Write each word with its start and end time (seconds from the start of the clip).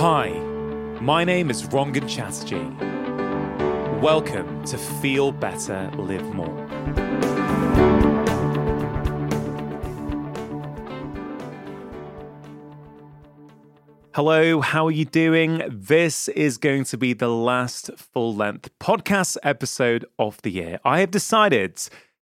Hi, 0.00 0.30
my 1.00 1.24
name 1.24 1.50
is 1.50 1.64
Rangan 1.64 2.08
Chatterjee. 2.08 2.54
Welcome 4.00 4.64
to 4.66 4.78
Feel 4.78 5.32
Better, 5.32 5.90
Live 5.96 6.22
More. 6.32 6.68
Hello, 14.14 14.60
how 14.60 14.86
are 14.86 14.92
you 14.92 15.04
doing? 15.04 15.64
This 15.68 16.28
is 16.28 16.58
going 16.58 16.84
to 16.84 16.96
be 16.96 17.12
the 17.12 17.26
last 17.26 17.90
full 17.96 18.32
length 18.32 18.70
podcast 18.78 19.36
episode 19.42 20.04
of 20.16 20.40
the 20.42 20.52
year. 20.52 20.78
I 20.84 21.00
have 21.00 21.10
decided 21.10 21.74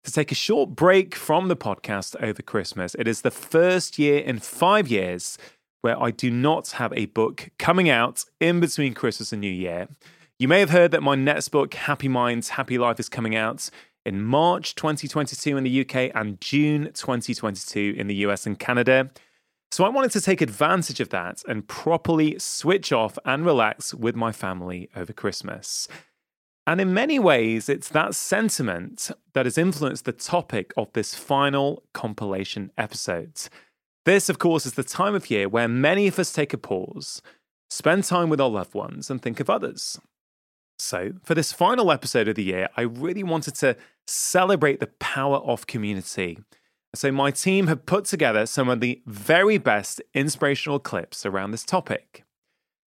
to 0.02 0.12
take 0.12 0.32
a 0.32 0.36
short 0.36 0.70
break 0.70 1.14
from 1.14 1.48
the 1.48 1.56
podcast 1.56 2.16
over 2.22 2.40
Christmas. 2.40 2.94
It 2.98 3.06
is 3.06 3.20
the 3.20 3.30
first 3.30 3.98
year 3.98 4.20
in 4.20 4.38
five 4.38 4.88
years 4.88 5.36
where 5.86 6.02
I 6.02 6.10
do 6.10 6.32
not 6.32 6.72
have 6.72 6.92
a 6.96 7.06
book 7.06 7.50
coming 7.60 7.88
out 7.88 8.24
in 8.40 8.58
between 8.58 8.92
Christmas 8.92 9.30
and 9.30 9.40
New 9.40 9.48
Year. 9.48 9.86
You 10.36 10.48
may 10.48 10.58
have 10.58 10.70
heard 10.70 10.90
that 10.90 11.00
my 11.00 11.14
next 11.14 11.50
book, 11.50 11.74
Happy 11.74 12.08
Minds, 12.08 12.48
Happy 12.48 12.76
Life, 12.76 12.98
is 12.98 13.08
coming 13.08 13.36
out 13.36 13.70
in 14.04 14.20
March 14.20 14.74
2022 14.74 15.56
in 15.56 15.62
the 15.62 15.82
UK 15.82 16.10
and 16.12 16.40
June 16.40 16.90
2022 16.92 17.94
in 17.96 18.08
the 18.08 18.16
US 18.26 18.46
and 18.46 18.58
Canada. 18.58 19.12
So 19.70 19.84
I 19.84 19.88
wanted 19.88 20.10
to 20.10 20.20
take 20.20 20.40
advantage 20.40 20.98
of 20.98 21.10
that 21.10 21.44
and 21.46 21.68
properly 21.68 22.36
switch 22.40 22.90
off 22.90 23.16
and 23.24 23.46
relax 23.46 23.94
with 23.94 24.16
my 24.16 24.32
family 24.32 24.90
over 24.96 25.12
Christmas. 25.12 25.86
And 26.66 26.80
in 26.80 26.94
many 26.94 27.20
ways, 27.20 27.68
it's 27.68 27.90
that 27.90 28.16
sentiment 28.16 29.12
that 29.34 29.46
has 29.46 29.56
influenced 29.56 30.04
the 30.04 30.10
topic 30.10 30.72
of 30.76 30.92
this 30.94 31.14
final 31.14 31.84
compilation 31.92 32.72
episode. 32.76 33.40
This, 34.06 34.28
of 34.28 34.38
course, 34.38 34.64
is 34.66 34.74
the 34.74 34.84
time 34.84 35.16
of 35.16 35.30
year 35.30 35.48
where 35.48 35.66
many 35.66 36.06
of 36.06 36.20
us 36.20 36.32
take 36.32 36.54
a 36.54 36.58
pause, 36.58 37.20
spend 37.68 38.04
time 38.04 38.30
with 38.30 38.40
our 38.40 38.48
loved 38.48 38.72
ones, 38.72 39.10
and 39.10 39.20
think 39.20 39.40
of 39.40 39.50
others. 39.50 39.98
So, 40.78 41.14
for 41.24 41.34
this 41.34 41.52
final 41.52 41.90
episode 41.90 42.28
of 42.28 42.36
the 42.36 42.44
year, 42.44 42.68
I 42.76 42.82
really 42.82 43.24
wanted 43.24 43.56
to 43.56 43.76
celebrate 44.06 44.78
the 44.78 44.92
power 45.00 45.38
of 45.38 45.66
community. 45.66 46.38
So, 46.94 47.10
my 47.10 47.32
team 47.32 47.66
have 47.66 47.84
put 47.84 48.04
together 48.04 48.46
some 48.46 48.68
of 48.68 48.78
the 48.78 49.02
very 49.06 49.58
best 49.58 50.00
inspirational 50.14 50.78
clips 50.78 51.26
around 51.26 51.50
this 51.50 51.64
topic. 51.64 52.22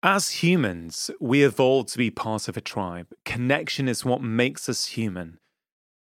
As 0.04 0.44
humans, 0.44 1.10
we 1.22 1.42
evolved 1.42 1.88
to 1.94 1.98
be 1.98 2.12
part 2.12 2.50
of 2.50 2.58
a 2.58 2.62
tribe. 2.62 3.08
Connection 3.24 3.88
is 3.88 4.04
what 4.04 4.22
makes 4.22 4.68
us 4.68 4.88
human. 4.88 5.40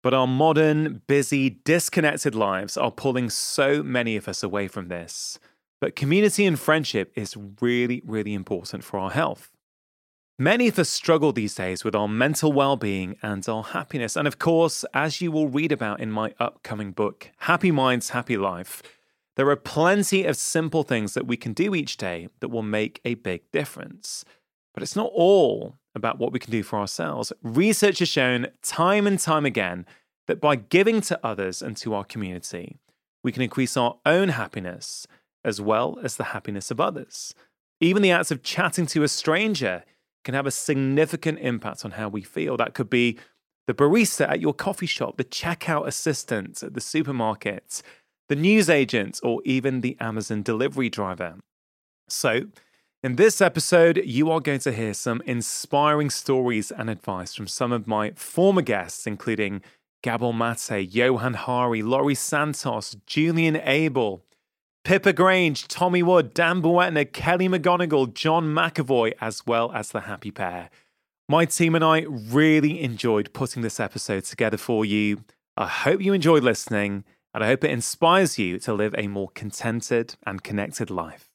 But 0.03 0.15
our 0.15 0.27
modern, 0.27 1.03
busy, 1.07 1.51
disconnected 1.51 2.35
lives 2.35 2.77
are 2.77 2.91
pulling 2.91 3.29
so 3.29 3.83
many 3.83 4.17
of 4.17 4.29
us 4.29 4.43
away 4.43 4.67
from 4.67 4.89
this. 4.89 5.39
But 5.81 5.97
community 5.97 6.47
and 6.47 6.59
friendship 6.59 7.13
is 7.15 7.37
really, 7.61 8.03
really 8.05 8.35
important 8.35 8.85
for 8.85 8.99
our 8.99 9.11
health. 9.11 9.51
Many 10.39 10.69
of 10.69 10.79
us 10.79 10.89
struggle 10.89 11.33
these 11.33 11.55
days 11.55 11.85
with 11.85 11.95
our 11.95 12.09
mental 12.09 12.51
well 12.51 12.77
being 12.77 13.17
and 13.23 13.47
our 13.47 13.63
happiness. 13.63 14.17
And 14.17 14.27
of 14.27 14.39
course, 14.39 14.87
as 14.95 15.21
you 15.21 15.31
will 15.31 15.49
read 15.49 15.71
about 15.71 16.01
in 16.01 16.11
my 16.11 16.33
upcoming 16.41 16.93
book, 16.93 17.31
Happy 17.41 17.71
Minds, 17.71 18.11
Happy 18.11 18.39
Life, 18.39 18.83
there 19.37 19.51
are 19.51 19.57
plenty 19.57 20.25
of 20.25 20.37
simple 20.37 20.83
things 20.83 21.13
that 21.13 21.27
we 21.27 21.37
can 21.37 21.53
do 21.53 21.75
each 21.75 21.99
day 21.99 22.29
that 22.41 22.49
will 22.49 22.63
make 22.63 23.01
a 23.05 23.15
big 23.15 23.51
difference. 23.53 24.25
But 24.75 24.83
it's 24.83 24.97
not 24.97 25.11
all 25.13 25.77
about 25.95 26.19
what 26.19 26.33
we 26.33 26.39
can 26.39 26.53
do 26.53 26.63
for 26.63 26.79
ourselves. 26.79 27.33
Research 27.43 27.99
has 27.99 28.09
shown 28.09 28.49
time 28.63 29.07
and 29.07 29.19
time 29.19 29.45
again 29.45 29.87
that 30.29 30.41
by 30.41 30.57
giving 30.57 31.01
to 31.03 31.19
others 31.27 31.61
and 31.61 31.77
to 31.79 31.95
our 31.95 32.05
community, 32.05 32.79
we 33.23 33.33
can 33.33 33.43
increase 33.43 33.77
our 33.77 33.97
own 34.07 34.31
happiness 34.31 35.07
as 35.45 35.61
well 35.61 35.99
as 36.03 36.17
the 36.17 36.25
happiness 36.25 36.71
of 36.71 36.81
others. 36.81 37.35
Even 37.81 38.03
the 38.03 38.11
acts 38.11 38.31
of 38.31 38.43
chatting 38.43 38.87
to 38.87 39.03
a 39.03 39.09
stranger 39.09 39.85
can 40.25 40.35
have 40.35 40.47
a 40.47 40.51
significant 40.51 41.39
impact 41.41 41.85
on 41.85 41.93
how 41.93 42.09
we 42.09 42.23
feel. 42.23 42.57
That 42.57 42.75
could 42.75 42.91
be 42.91 43.19
the 43.67 43.75
barista 43.75 44.29
at 44.29 44.41
your 44.41 44.53
coffee 44.53 44.87
shop, 44.87 45.17
the 45.17 45.25
checkout 45.25 45.87
assistant 45.87 46.63
at 46.63 46.75
the 46.75 46.81
supermarket, 46.81 47.83
the 48.29 48.37
news 48.37 48.69
agent, 48.69 49.21
or 49.23 49.41
even 49.45 49.81
the 49.81 49.97
Amazon 50.01 50.43
delivery 50.43 50.89
driver. 50.89 51.37
So, 52.09 52.43
in 53.03 53.17
this 53.17 53.41
episode, 53.41 54.03
you 54.05 54.31
are 54.31 54.41
going 54.41 54.59
to 54.61 54.73
hear 54.73 54.93
some 54.93 55.23
inspiring 55.25 56.11
stories 56.11 56.71
and 56.71 56.91
advice 56.91 57.35
from 57.35 57.47
some 57.47 57.73
of 57.73 57.87
my 57.87 58.11
former 58.11 58.61
guests, 58.61 59.07
including 59.07 59.63
Gabor 60.03 60.35
Mate, 60.35 60.87
Johann 60.93 61.35
Hari, 61.35 61.83
Laurie 61.83 62.15
Santos, 62.15 62.97
Julian 63.07 63.57
Abel, 63.57 64.23
Pippa 64.85 65.15
Grange, 65.15 65.67
Tommy 65.67 66.03
Wood, 66.03 66.35
Dan 66.35 66.61
Buettner, 66.61 67.11
Kelly 67.11 67.49
McGonigal, 67.49 68.13
John 68.13 68.55
McAvoy, 68.55 69.15
as 69.19 69.47
well 69.47 69.73
as 69.73 69.93
the 69.93 70.01
Happy 70.01 70.31
Pair. 70.31 70.69
My 71.27 71.47
team 71.47 71.75
and 71.75 71.85
I 71.85 72.01
really 72.01 72.83
enjoyed 72.83 73.33
putting 73.33 73.63
this 73.63 73.81
episode 73.81 74.25
together 74.25 74.59
for 74.59 74.85
you. 74.85 75.25
I 75.57 75.69
hope 75.69 76.03
you 76.03 76.13
enjoyed 76.13 76.43
listening, 76.43 77.05
and 77.33 77.43
I 77.43 77.47
hope 77.47 77.65
it 77.65 77.71
inspires 77.71 78.39
you 78.39 78.59
to 78.59 78.75
live 78.75 78.95
a 78.99 79.07
more 79.07 79.29
contented 79.31 80.17
and 80.27 80.43
connected 80.43 80.91
life. 80.91 81.30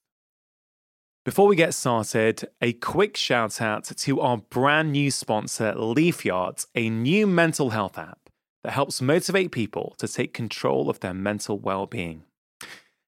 Before 1.26 1.48
we 1.48 1.56
get 1.56 1.74
started, 1.74 2.48
a 2.62 2.74
quick 2.74 3.18
shout 3.18 3.60
out 3.60 3.86
to 3.86 4.22
our 4.22 4.38
brand 4.38 4.92
new 4.92 5.10
sponsor, 5.10 5.74
Leafyard, 5.74 6.64
a 6.76 6.88
new 6.88 7.26
mental 7.26 7.72
health 7.72 7.98
app 7.98 8.30
that 8.64 8.74
helps 8.74 9.02
motivate 9.02 9.52
people 9.52 9.96
to 9.98 10.08
take 10.08 10.36
control 10.36 10.88
of 10.88 11.00
their 11.00 11.16
mental 11.16 11.58
well 11.58 11.88
being. 11.88 12.26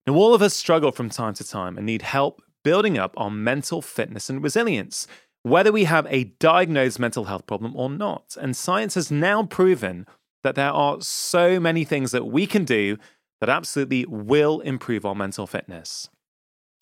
Now, 0.08 0.16
all 0.16 0.34
of 0.34 0.42
us 0.42 0.56
struggle 0.56 0.92
from 0.92 1.12
time 1.12 1.36
to 1.36 1.48
time 1.48 1.78
and 1.78 1.86
need 1.86 2.02
help 2.02 2.42
building 2.64 2.98
up 2.98 3.14
our 3.18 3.30
mental 3.30 3.84
fitness 3.84 4.32
and 4.32 4.42
resilience, 4.42 5.06
whether 5.44 5.72
we 5.72 5.84
have 5.84 6.08
a 6.10 6.34
diagnosed 6.40 6.98
mental 6.98 7.26
health 7.26 7.46
problem 7.46 7.76
or 7.76 7.88
not. 7.88 8.36
And 8.42 8.58
science 8.58 8.96
has 8.96 9.12
now 9.12 9.44
proven 9.44 10.08
that 10.44 10.56
there 10.56 10.72
are 10.72 11.02
so 11.02 11.60
many 11.60 11.84
things 11.84 12.14
that 12.14 12.26
we 12.26 12.48
can 12.48 12.66
do 12.66 12.98
that 13.42 13.50
absolutely 13.50 14.08
will 14.08 14.60
improve 14.62 15.06
our 15.06 15.14
mental 15.14 15.46
fitness 15.46 16.10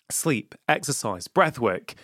sleep, 0.09 0.55
exercise, 0.67 1.27
breath 1.27 1.59
work, 1.59 1.95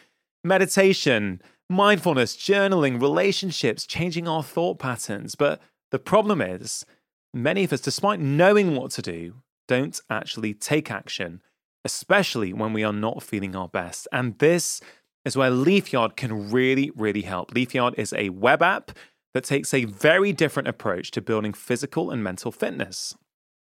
meditation, 0.43 1.41
mindfulness, 1.69 2.35
journaling, 2.35 3.01
relationships, 3.01 3.85
changing 3.85 4.27
our 4.27 4.43
thought 4.43 4.79
patterns. 4.79 5.35
But 5.35 5.61
the 5.91 5.99
problem 5.99 6.41
is, 6.41 6.85
many 7.33 7.63
of 7.63 7.73
us, 7.73 7.81
despite 7.81 8.19
knowing 8.19 8.75
what 8.75 8.91
to 8.91 9.01
do, 9.01 9.35
don't 9.67 9.99
actually 10.09 10.53
take 10.53 10.91
action, 10.91 11.41
especially 11.85 12.53
when 12.53 12.73
we 12.73 12.83
are 12.83 12.93
not 12.93 13.23
feeling 13.23 13.55
our 13.55 13.67
best. 13.67 14.07
And 14.11 14.37
this 14.39 14.81
is 15.23 15.37
where 15.37 15.49
Leafyard 15.49 16.17
can 16.17 16.51
really, 16.51 16.91
really 16.95 17.21
help. 17.21 17.53
Leafyard 17.53 17.95
is 17.97 18.13
a 18.13 18.29
web 18.29 18.61
app 18.61 18.91
that 19.33 19.45
takes 19.45 19.73
a 19.73 19.85
very 19.85 20.33
different 20.33 20.67
approach 20.67 21.11
to 21.11 21.21
building 21.21 21.53
physical 21.53 22.11
and 22.11 22.23
mental 22.23 22.51
fitness. 22.51 23.15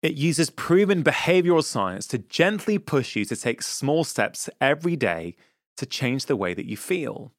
It 0.06 0.18
uses 0.18 0.52
proven 0.52 1.04
behavioral 1.04 1.64
science 1.64 2.06
to 2.10 2.20
gently 2.20 2.78
push 2.78 3.16
you 3.16 3.26
to 3.26 3.36
take 3.36 3.64
small 3.64 4.04
steps 4.04 4.52
every 4.62 4.96
day 4.96 5.36
to 5.78 5.88
change 5.88 6.28
the 6.28 6.36
way 6.36 6.54
that 6.54 6.68
you 6.68 6.78
feel. 6.78 7.32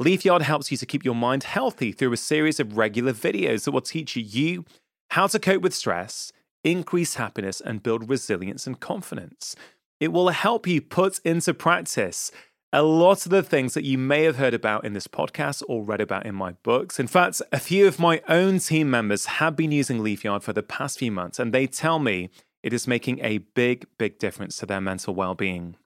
Leafyard 0.00 0.40
helps 0.40 0.70
you 0.70 0.78
to 0.78 0.86
keep 0.86 1.04
your 1.04 1.14
mind 1.14 1.42
healthy 1.42 1.92
through 1.92 2.14
a 2.14 2.16
series 2.16 2.58
of 2.58 2.78
regular 2.78 3.12
videos 3.12 3.64
that 3.64 3.72
will 3.72 3.82
teach 3.82 4.16
you 4.16 4.64
how 5.10 5.26
to 5.26 5.38
cope 5.38 5.60
with 5.60 5.74
stress, 5.74 6.32
increase 6.64 7.16
happiness, 7.16 7.60
and 7.60 7.82
build 7.82 8.08
resilience 8.08 8.66
and 8.66 8.80
confidence. 8.80 9.54
It 10.00 10.10
will 10.10 10.30
help 10.30 10.66
you 10.66 10.80
put 10.80 11.18
into 11.26 11.52
practice 11.52 12.32
a 12.74 12.82
lot 12.82 13.24
of 13.24 13.30
the 13.30 13.42
things 13.42 13.74
that 13.74 13.84
you 13.84 13.96
may 13.96 14.24
have 14.24 14.34
heard 14.34 14.52
about 14.52 14.84
in 14.84 14.94
this 14.94 15.06
podcast 15.06 15.62
or 15.68 15.84
read 15.84 16.00
about 16.00 16.26
in 16.26 16.34
my 16.34 16.52
books. 16.64 16.98
In 16.98 17.06
fact, 17.06 17.40
a 17.52 17.60
few 17.60 17.86
of 17.86 18.00
my 18.00 18.20
own 18.28 18.58
team 18.58 18.90
members 18.90 19.26
have 19.26 19.54
been 19.54 19.70
using 19.70 20.02
Leafyard 20.02 20.42
for 20.42 20.52
the 20.52 20.62
past 20.62 20.98
few 20.98 21.12
months, 21.12 21.38
and 21.38 21.54
they 21.54 21.68
tell 21.68 22.00
me 22.00 22.30
it 22.64 22.72
is 22.72 22.88
making 22.88 23.20
a 23.20 23.38
big, 23.38 23.86
big 23.96 24.18
difference 24.18 24.56
to 24.56 24.66
their 24.66 24.80
mental 24.80 25.14
well 25.14 25.36
being. 25.36 25.76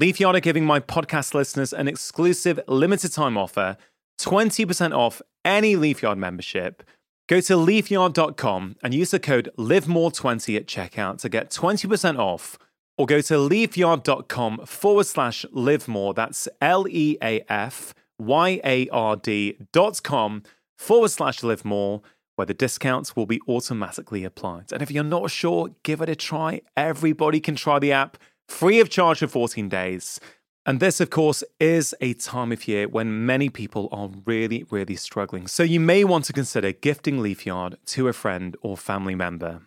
Leafyard 0.00 0.34
are 0.34 0.40
giving 0.40 0.64
my 0.64 0.80
podcast 0.80 1.34
listeners 1.34 1.72
an 1.72 1.86
exclusive 1.86 2.58
limited 2.66 3.12
time 3.12 3.38
offer 3.38 3.76
20% 4.20 4.92
off 4.92 5.22
any 5.44 5.76
Leafyard 5.76 6.18
membership. 6.18 6.82
Go 7.28 7.40
to 7.42 7.56
leafyard.com 7.56 8.74
and 8.82 8.92
use 8.92 9.12
the 9.12 9.20
code 9.20 9.50
LIVEMORE20 9.56 10.56
at 10.56 10.66
checkout 10.66 11.18
to 11.18 11.28
get 11.28 11.50
20% 11.50 12.18
off 12.18 12.58
or 12.96 13.06
go 13.06 13.20
to 13.20 13.38
leafyard.com 13.38 14.66
forward 14.66 15.06
slash 15.06 15.44
live 15.52 15.88
more. 15.88 16.14
That's 16.14 16.48
L 16.60 16.86
E 16.88 17.16
A 17.22 17.44
F 17.48 17.94
Y 18.18 18.60
A 18.64 18.88
R 18.88 19.16
D 19.16 19.58
dot 19.72 20.02
com 20.02 20.42
forward 20.78 21.10
slash 21.10 21.42
live 21.42 21.64
more, 21.64 22.02
where 22.36 22.46
the 22.46 22.54
discounts 22.54 23.16
will 23.16 23.26
be 23.26 23.40
automatically 23.48 24.24
applied. 24.24 24.72
And 24.72 24.82
if 24.82 24.90
you're 24.90 25.04
not 25.04 25.30
sure, 25.30 25.70
give 25.82 26.00
it 26.00 26.08
a 26.08 26.16
try. 26.16 26.62
Everybody 26.76 27.40
can 27.40 27.56
try 27.56 27.78
the 27.78 27.92
app 27.92 28.18
free 28.48 28.80
of 28.80 28.90
charge 28.90 29.20
for 29.20 29.26
14 29.26 29.68
days. 29.68 30.20
And 30.66 30.80
this, 30.80 30.98
of 30.98 31.10
course, 31.10 31.44
is 31.60 31.94
a 32.00 32.14
time 32.14 32.50
of 32.50 32.66
year 32.66 32.88
when 32.88 33.26
many 33.26 33.50
people 33.50 33.88
are 33.92 34.08
really, 34.24 34.64
really 34.70 34.96
struggling. 34.96 35.46
So 35.46 35.62
you 35.62 35.78
may 35.78 36.04
want 36.04 36.24
to 36.26 36.32
consider 36.32 36.72
gifting 36.72 37.20
Leafyard 37.20 37.76
to 37.86 38.08
a 38.08 38.14
friend 38.14 38.56
or 38.62 38.76
family 38.76 39.14
member. 39.14 39.60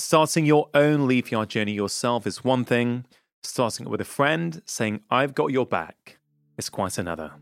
Starting 0.00 0.46
your 0.46 0.66
own 0.72 1.06
Leafyard 1.06 1.50
journey 1.50 1.72
yourself 1.72 2.26
is 2.26 2.42
one 2.42 2.64
thing, 2.64 3.04
starting 3.42 3.84
it 3.84 3.90
with 3.90 4.00
a 4.00 4.04
friend, 4.04 4.62
saying, 4.64 5.02
I've 5.10 5.34
got 5.34 5.48
your 5.48 5.66
back, 5.66 6.18
is 6.56 6.70
quite 6.70 6.96
another. 6.96 7.32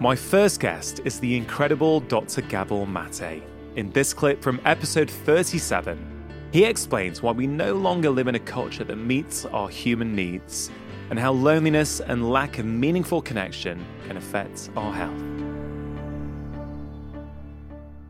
My 0.00 0.16
first 0.16 0.58
guest 0.58 1.00
is 1.04 1.20
the 1.20 1.36
incredible 1.36 2.00
Dr. 2.00 2.42
Gabor 2.42 2.86
Mate. 2.86 3.44
In 3.76 3.92
this 3.92 4.12
clip 4.12 4.42
from 4.42 4.60
episode 4.64 5.08
37, 5.08 6.50
he 6.52 6.64
explains 6.64 7.22
why 7.22 7.30
we 7.30 7.46
no 7.46 7.74
longer 7.74 8.10
live 8.10 8.26
in 8.26 8.34
a 8.34 8.40
culture 8.40 8.84
that 8.84 8.96
meets 8.96 9.46
our 9.46 9.68
human 9.68 10.12
needs 10.12 10.72
and 11.10 11.20
how 11.20 11.30
loneliness 11.30 12.00
and 12.00 12.32
lack 12.32 12.58
of 12.58 12.66
meaningful 12.66 13.22
connection 13.22 13.82
can 14.08 14.16
affect 14.16 14.70
our 14.76 14.92
health. 14.92 15.22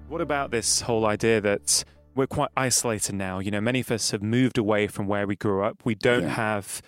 What 0.08 0.22
about 0.22 0.50
this 0.50 0.80
whole 0.80 1.04
idea 1.04 1.40
that 1.42 1.84
we're 2.14 2.26
quite 2.26 2.50
isolated 2.56 3.14
now? 3.14 3.38
You 3.38 3.50
know, 3.50 3.60
many 3.60 3.80
of 3.80 3.90
us 3.90 4.10
have 4.10 4.22
moved 4.22 4.58
away 4.58 4.86
from 4.86 5.06
where 5.06 5.26
we 5.26 5.36
grew 5.36 5.62
up. 5.62 5.84
We 5.84 5.94
don't 5.94 6.24
Yeah. 6.24 6.28
have 6.30 6.82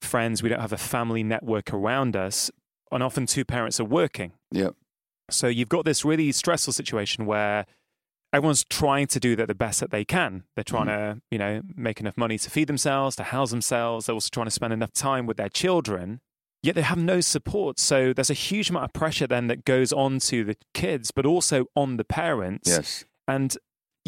friends, 0.00 0.42
we 0.42 0.48
don't 0.48 0.60
have 0.60 0.72
a 0.72 0.78
family 0.78 1.22
network 1.22 1.72
around 1.72 2.16
us, 2.16 2.50
and 2.92 3.02
often 3.02 3.26
two 3.26 3.44
parents 3.44 3.80
are 3.80 3.84
working. 3.84 4.32
Yep. 4.52 4.74
So 5.30 5.48
you've 5.48 5.68
got 5.68 5.84
this 5.84 6.04
really 6.04 6.32
stressful 6.32 6.72
situation 6.72 7.26
where 7.26 7.66
everyone's 8.32 8.64
trying 8.64 9.06
to 9.08 9.20
do 9.20 9.36
the, 9.36 9.46
the 9.46 9.54
best 9.54 9.80
that 9.80 9.90
they 9.90 10.04
can. 10.04 10.44
They're 10.54 10.64
trying 10.64 10.86
mm-hmm. 10.86 11.18
to, 11.18 11.22
you 11.30 11.38
know, 11.38 11.62
make 11.74 12.00
enough 12.00 12.16
money 12.16 12.38
to 12.38 12.50
feed 12.50 12.68
themselves, 12.68 13.16
to 13.16 13.24
house 13.24 13.50
themselves. 13.50 14.06
They're 14.06 14.14
also 14.14 14.28
trying 14.32 14.46
to 14.46 14.50
spend 14.50 14.72
enough 14.72 14.92
time 14.92 15.26
with 15.26 15.36
their 15.36 15.48
children. 15.48 16.20
Yet 16.62 16.74
they 16.74 16.82
have 16.82 16.98
no 16.98 17.20
support. 17.20 17.78
So 17.78 18.12
there's 18.12 18.30
a 18.30 18.34
huge 18.34 18.70
amount 18.70 18.86
of 18.86 18.92
pressure 18.92 19.26
then 19.26 19.46
that 19.46 19.64
goes 19.64 19.92
on 19.92 20.18
to 20.20 20.44
the 20.44 20.56
kids, 20.74 21.10
but 21.10 21.24
also 21.24 21.66
on 21.76 21.96
the 21.98 22.04
parents. 22.04 22.68
Yes. 22.68 23.04
And 23.26 23.56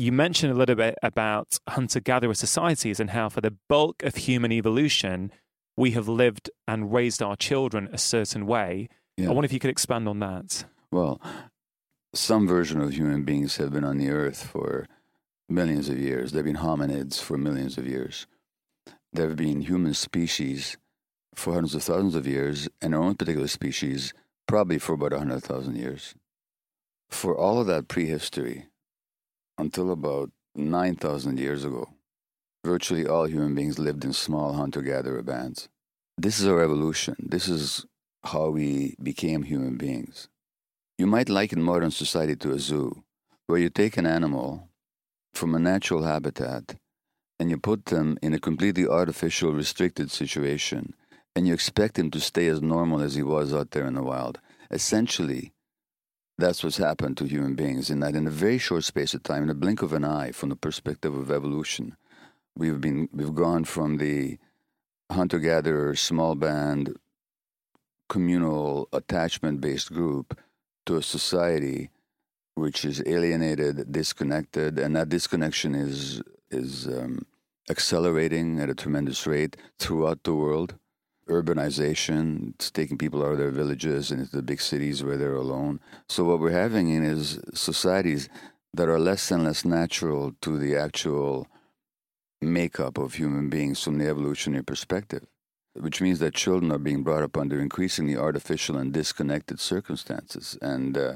you 0.00 0.12
mentioned 0.12 0.52
a 0.52 0.56
little 0.56 0.74
bit 0.76 0.96
about 1.02 1.58
hunter 1.68 2.00
gatherer 2.00 2.34
societies 2.34 3.00
and 3.00 3.10
how, 3.10 3.28
for 3.28 3.40
the 3.40 3.54
bulk 3.68 4.02
of 4.02 4.16
human 4.16 4.50
evolution, 4.50 5.30
we 5.76 5.90
have 5.92 6.08
lived 6.08 6.50
and 6.66 6.92
raised 6.92 7.22
our 7.22 7.36
children 7.36 7.88
a 7.92 7.98
certain 7.98 8.46
way. 8.46 8.88
Yeah. 9.16 9.28
I 9.28 9.32
wonder 9.32 9.44
if 9.44 9.52
you 9.52 9.60
could 9.60 9.70
expand 9.70 10.08
on 10.08 10.20
that. 10.20 10.64
Well, 10.90 11.20
some 12.14 12.48
version 12.48 12.80
of 12.80 12.94
human 12.94 13.24
beings 13.24 13.56
have 13.56 13.72
been 13.72 13.84
on 13.84 13.98
the 13.98 14.10
earth 14.10 14.44
for 14.46 14.86
millions 15.48 15.88
of 15.88 15.98
years. 15.98 16.32
There 16.32 16.42
have 16.42 16.52
been 16.52 16.62
hominids 16.62 17.20
for 17.20 17.36
millions 17.36 17.76
of 17.76 17.86
years. 17.86 18.26
There 19.12 19.28
have 19.28 19.36
been 19.36 19.60
human 19.62 19.94
species 19.94 20.76
for 21.34 21.52
hundreds 21.52 21.74
of 21.74 21.82
thousands 21.82 22.14
of 22.14 22.26
years, 22.26 22.68
and 22.80 22.94
our 22.94 23.02
own 23.02 23.14
particular 23.14 23.48
species 23.48 24.12
probably 24.48 24.78
for 24.78 24.94
about 24.94 25.12
100,000 25.12 25.76
years. 25.76 26.14
For 27.08 27.36
all 27.36 27.60
of 27.60 27.66
that 27.68 27.88
prehistory, 27.88 28.66
until 29.60 29.92
about 29.92 30.30
9,000 30.54 31.38
years 31.38 31.64
ago, 31.64 31.88
virtually 32.64 33.06
all 33.06 33.26
human 33.26 33.54
beings 33.54 33.78
lived 33.78 34.04
in 34.04 34.12
small 34.12 34.54
hunter 34.54 34.82
gatherer 34.82 35.22
bands. 35.22 35.68
This 36.16 36.40
is 36.40 36.46
our 36.46 36.62
evolution. 36.62 37.16
This 37.18 37.48
is 37.48 37.86
how 38.24 38.50
we 38.50 38.96
became 39.02 39.42
human 39.42 39.76
beings. 39.76 40.28
You 40.98 41.06
might 41.06 41.28
liken 41.28 41.62
modern 41.62 41.90
society 41.90 42.36
to 42.36 42.52
a 42.52 42.58
zoo, 42.58 43.04
where 43.46 43.58
you 43.58 43.70
take 43.70 43.96
an 43.96 44.06
animal 44.06 44.68
from 45.32 45.54
a 45.54 45.58
natural 45.58 46.02
habitat 46.02 46.76
and 47.38 47.50
you 47.50 47.56
put 47.56 47.86
them 47.86 48.18
in 48.20 48.34
a 48.34 48.38
completely 48.38 48.86
artificial, 48.86 49.52
restricted 49.52 50.10
situation, 50.10 50.94
and 51.34 51.46
you 51.46 51.54
expect 51.54 51.98
him 51.98 52.10
to 52.10 52.20
stay 52.20 52.46
as 52.48 52.60
normal 52.60 53.00
as 53.00 53.14
he 53.14 53.22
was 53.22 53.54
out 53.54 53.70
there 53.70 53.86
in 53.86 53.94
the 53.94 54.02
wild. 54.02 54.38
Essentially, 54.70 55.52
that's 56.40 56.64
what's 56.64 56.78
happened 56.78 57.16
to 57.18 57.24
human 57.24 57.54
beings, 57.54 57.90
in 57.90 58.00
that 58.00 58.14
in 58.14 58.26
a 58.26 58.30
very 58.30 58.58
short 58.58 58.84
space 58.84 59.14
of 59.14 59.22
time, 59.22 59.44
in 59.44 59.50
a 59.50 59.54
blink 59.54 59.82
of 59.82 59.92
an 59.92 60.04
eye, 60.04 60.32
from 60.32 60.48
the 60.48 60.56
perspective 60.56 61.14
of 61.14 61.30
evolution, 61.30 61.96
we've 62.56 62.80
been 62.80 63.08
we've 63.12 63.34
gone 63.34 63.64
from 63.64 63.98
the 63.98 64.38
hunter-gatherer, 65.10 65.94
small 65.96 66.34
band, 66.34 66.96
communal, 68.08 68.88
attachment-based 68.92 69.92
group 69.92 70.38
to 70.86 70.96
a 70.96 71.02
society 71.02 71.90
which 72.54 72.84
is 72.84 73.02
alienated, 73.06 73.90
disconnected, 73.92 74.78
and 74.78 74.96
that 74.96 75.08
disconnection 75.08 75.74
is 75.74 76.22
is 76.50 76.86
um, 76.88 77.24
accelerating 77.68 78.60
at 78.60 78.68
a 78.68 78.74
tremendous 78.74 79.26
rate 79.26 79.56
throughout 79.78 80.24
the 80.24 80.34
world. 80.34 80.74
Urbanization, 81.30 82.50
it's 82.54 82.70
taking 82.70 82.98
people 82.98 83.22
out 83.24 83.32
of 83.32 83.38
their 83.38 83.50
villages 83.50 84.10
and 84.10 84.20
into 84.20 84.36
the 84.36 84.42
big 84.42 84.60
cities 84.60 85.02
where 85.04 85.16
they're 85.16 85.34
alone. 85.34 85.80
So 86.08 86.24
what 86.24 86.40
we're 86.40 86.50
having 86.50 86.88
in 86.88 87.04
is 87.04 87.40
societies 87.54 88.28
that 88.74 88.88
are 88.88 88.98
less 88.98 89.30
and 89.30 89.44
less 89.44 89.64
natural 89.64 90.34
to 90.42 90.58
the 90.58 90.76
actual 90.76 91.46
makeup 92.42 92.98
of 92.98 93.14
human 93.14 93.48
beings 93.48 93.82
from 93.82 93.98
the 93.98 94.08
evolutionary 94.08 94.64
perspective, 94.64 95.24
which 95.74 96.00
means 96.00 96.18
that 96.18 96.34
children 96.34 96.72
are 96.72 96.78
being 96.78 97.02
brought 97.02 97.22
up 97.22 97.36
under 97.36 97.60
increasingly 97.60 98.16
artificial 98.16 98.76
and 98.76 98.92
disconnected 98.92 99.60
circumstances. 99.60 100.58
And 100.60 100.96
uh, 100.98 101.14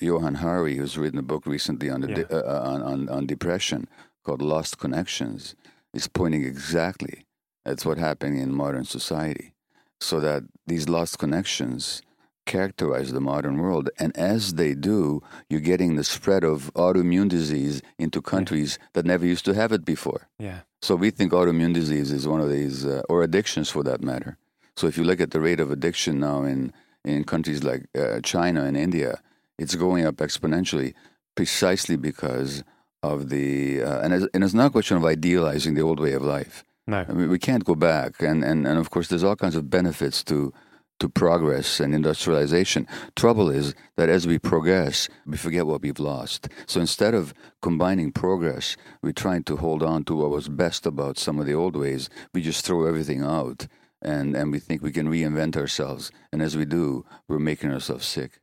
Johann 0.00 0.36
Hari, 0.36 0.76
who's 0.76 0.96
written 0.98 1.18
a 1.18 1.22
book 1.22 1.46
recently 1.46 1.90
on, 1.90 2.00
the 2.00 2.08
Yeah. 2.08 2.14
de- 2.14 2.46
uh, 2.46 2.70
on, 2.72 2.82
on, 2.82 3.08
on 3.08 3.26
depression 3.26 3.88
called 4.24 4.40
Lost 4.42 4.78
Connections, 4.78 5.54
is 5.92 6.08
pointing 6.08 6.44
exactly 6.44 7.25
at 7.66 7.84
what 7.84 7.98
happened 7.98 8.38
in 8.38 8.54
modern 8.54 8.84
society. 8.84 9.52
So 10.00 10.20
that 10.20 10.44
these 10.66 10.88
lost 10.88 11.18
connections 11.18 12.02
characterize 12.46 13.12
the 13.12 13.20
modern 13.20 13.58
world. 13.58 13.90
And 13.98 14.16
as 14.16 14.54
they 14.54 14.72
do, 14.74 15.22
you're 15.50 15.60
getting 15.72 15.96
the 15.96 16.04
spread 16.04 16.44
of 16.44 16.72
autoimmune 16.74 17.28
disease 17.28 17.82
into 17.98 18.22
countries 18.22 18.78
that 18.92 19.04
never 19.04 19.26
used 19.26 19.44
to 19.46 19.54
have 19.54 19.72
it 19.72 19.84
before. 19.84 20.28
Yeah. 20.38 20.60
So 20.80 20.94
we 20.94 21.10
think 21.10 21.32
autoimmune 21.32 21.74
disease 21.74 22.12
is 22.12 22.28
one 22.28 22.40
of 22.40 22.50
these, 22.50 22.86
uh, 22.86 23.02
or 23.08 23.22
addictions 23.22 23.68
for 23.68 23.82
that 23.82 24.00
matter. 24.00 24.38
So 24.76 24.86
if 24.86 24.96
you 24.96 25.04
look 25.04 25.20
at 25.20 25.32
the 25.32 25.40
rate 25.40 25.58
of 25.58 25.70
addiction 25.70 26.20
now 26.20 26.44
in, 26.44 26.72
in 27.04 27.24
countries 27.24 27.64
like 27.64 27.86
uh, 27.98 28.20
China 28.20 28.64
and 28.64 28.76
India, 28.76 29.20
it's 29.58 29.74
going 29.74 30.06
up 30.06 30.16
exponentially 30.16 30.94
precisely 31.34 31.96
because 31.96 32.62
of 33.02 33.28
the, 33.30 33.82
uh, 33.82 34.00
and, 34.02 34.12
it's, 34.14 34.26
and 34.32 34.44
it's 34.44 34.54
not 34.54 34.66
a 34.66 34.70
question 34.70 34.96
of 34.96 35.04
idealizing 35.04 35.74
the 35.74 35.82
old 35.82 35.98
way 35.98 36.12
of 36.12 36.22
life. 36.22 36.64
No. 36.86 37.04
I 37.08 37.12
mean, 37.12 37.28
we 37.28 37.38
can't 37.38 37.64
go 37.64 37.74
back. 37.74 38.22
And, 38.22 38.44
and, 38.44 38.66
and 38.66 38.78
of 38.78 38.90
course, 38.90 39.08
there's 39.08 39.24
all 39.24 39.36
kinds 39.36 39.56
of 39.56 39.68
benefits 39.68 40.22
to, 40.24 40.52
to 41.00 41.08
progress 41.08 41.80
and 41.80 41.94
industrialization. 41.94 42.86
Trouble 43.16 43.50
is 43.50 43.74
that 43.96 44.08
as 44.08 44.26
we 44.26 44.38
progress, 44.38 45.08
we 45.26 45.36
forget 45.36 45.66
what 45.66 45.82
we've 45.82 45.98
lost. 45.98 46.48
So 46.66 46.80
instead 46.80 47.14
of 47.14 47.34
combining 47.60 48.12
progress, 48.12 48.76
we're 49.02 49.12
trying 49.12 49.42
to 49.44 49.56
hold 49.56 49.82
on 49.82 50.04
to 50.04 50.14
what 50.14 50.30
was 50.30 50.48
best 50.48 50.86
about 50.86 51.18
some 51.18 51.38
of 51.40 51.46
the 51.46 51.54
old 51.54 51.76
ways. 51.76 52.08
We 52.32 52.42
just 52.42 52.64
throw 52.64 52.86
everything 52.86 53.22
out 53.22 53.66
and, 54.00 54.36
and 54.36 54.52
we 54.52 54.60
think 54.60 54.82
we 54.82 54.92
can 54.92 55.08
reinvent 55.08 55.56
ourselves. 55.56 56.12
And 56.32 56.40
as 56.40 56.56
we 56.56 56.64
do, 56.64 57.04
we're 57.28 57.38
making 57.40 57.72
ourselves 57.72 58.06
sick. 58.06 58.40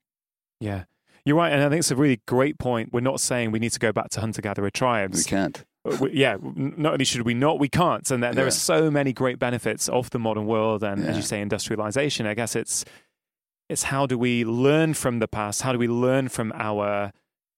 Yeah. 0.60 0.84
You're 1.26 1.38
right. 1.38 1.54
And 1.54 1.62
I 1.64 1.70
think 1.70 1.80
it's 1.80 1.92
a 1.92 1.96
really 1.96 2.22
great 2.28 2.60
point. 2.60 2.92
We're 2.92 3.00
not 3.00 3.22
saying 3.22 3.52
we 3.52 3.60
need 3.60 3.72
to 3.72 3.80
go 3.80 3.94
back 3.94 4.10
to 4.10 4.20
hunter 4.20 4.42
gatherer 4.42 4.70
tribes. 4.70 5.20
We 5.20 5.24
can't. 5.24 5.64
Uh, 5.86 5.98
we- 6.00 6.14
yeah, 6.14 6.38
not 6.56 6.94
only 6.94 7.06
should 7.06 7.24
we 7.24 7.34
not, 7.34 7.60
we 7.60 7.68
can't. 7.70 8.10
And 8.12 8.24
there, 8.24 8.34
there 8.34 8.46
Yeah. 8.46 8.48
are 8.48 8.52
so 8.52 8.90
many 8.90 9.12
great 9.14 9.38
benefits 9.40 9.90
of 9.90 10.10
the 10.12 10.20
modern 10.20 10.46
world, 10.46 10.84
and 10.84 11.04
as 11.06 11.16
you 11.18 11.22
say, 11.24 11.42
industrialization. 11.42 12.26
I 12.26 12.34
guess 12.34 12.56
it's 12.56 12.86
it's 13.70 13.84
how 13.84 14.06
do 14.06 14.18
we 14.18 14.44
learn 14.44 14.94
from 14.94 15.20
the 15.20 15.28
past? 15.28 15.62
How 15.62 15.72
do 15.72 15.78
we 15.80 15.88
learn 15.88 16.28
from 16.30 16.52
our 16.56 17.12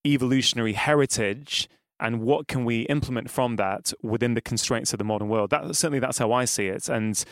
evolutionary 0.05 0.73
heritage, 0.73 1.67
and 1.99 2.21
what 2.21 2.47
can 2.47 2.63
we 2.65 2.81
implement 2.83 3.29
from 3.29 3.55
that 3.57 3.91
within 4.03 4.33
the 4.33 4.41
constraints 4.41 4.93
of 4.93 4.99
the 4.99 5.03
modern 5.05 5.29
world? 5.29 5.49
That 5.49 5.75
certainly 5.75 5.99
that's 5.99 6.17
how 6.19 6.31
I 6.31 6.45
see 6.45 6.67
it. 6.67 6.87
And 6.89 7.23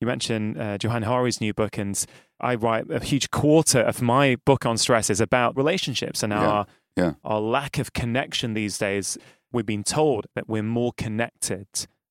you 0.00 0.06
mentioned 0.06 0.58
uh, 0.58 0.78
Johann 0.82 1.02
Hari's 1.02 1.40
new 1.40 1.52
book, 1.54 1.78
and 1.78 2.02
I 2.40 2.54
write 2.54 2.90
a 2.90 3.02
huge 3.04 3.30
quarter 3.30 3.80
of 3.80 4.02
my 4.02 4.36
book 4.44 4.66
on 4.66 4.76
stress 4.78 5.10
is 5.10 5.20
about 5.20 5.56
relationships 5.56 6.22
and 6.22 6.32
Yeah. 6.32 6.46
our 6.48 6.66
Yeah. 6.96 7.12
our 7.24 7.40
lack 7.40 7.78
of 7.78 7.92
connection 7.92 8.54
these 8.54 8.78
days. 8.78 9.18
We've 9.54 9.64
been 9.64 9.84
told 9.84 10.26
that 10.34 10.48
we're 10.48 10.62
more 10.64 10.92
connected 10.96 11.66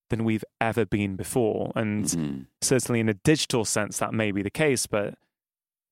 than 0.10 0.24
we've 0.24 0.46
ever 0.62 0.86
been 0.86 1.16
before. 1.16 1.72
And 1.76 2.06
Mhm. 2.06 2.46
certainly 2.62 3.00
in 3.00 3.10
a 3.10 3.14
digital 3.14 3.66
sense, 3.66 3.98
that 4.00 4.14
may 4.14 4.32
be 4.32 4.42
the 4.42 4.50
case. 4.50 4.88
But, 4.88 5.16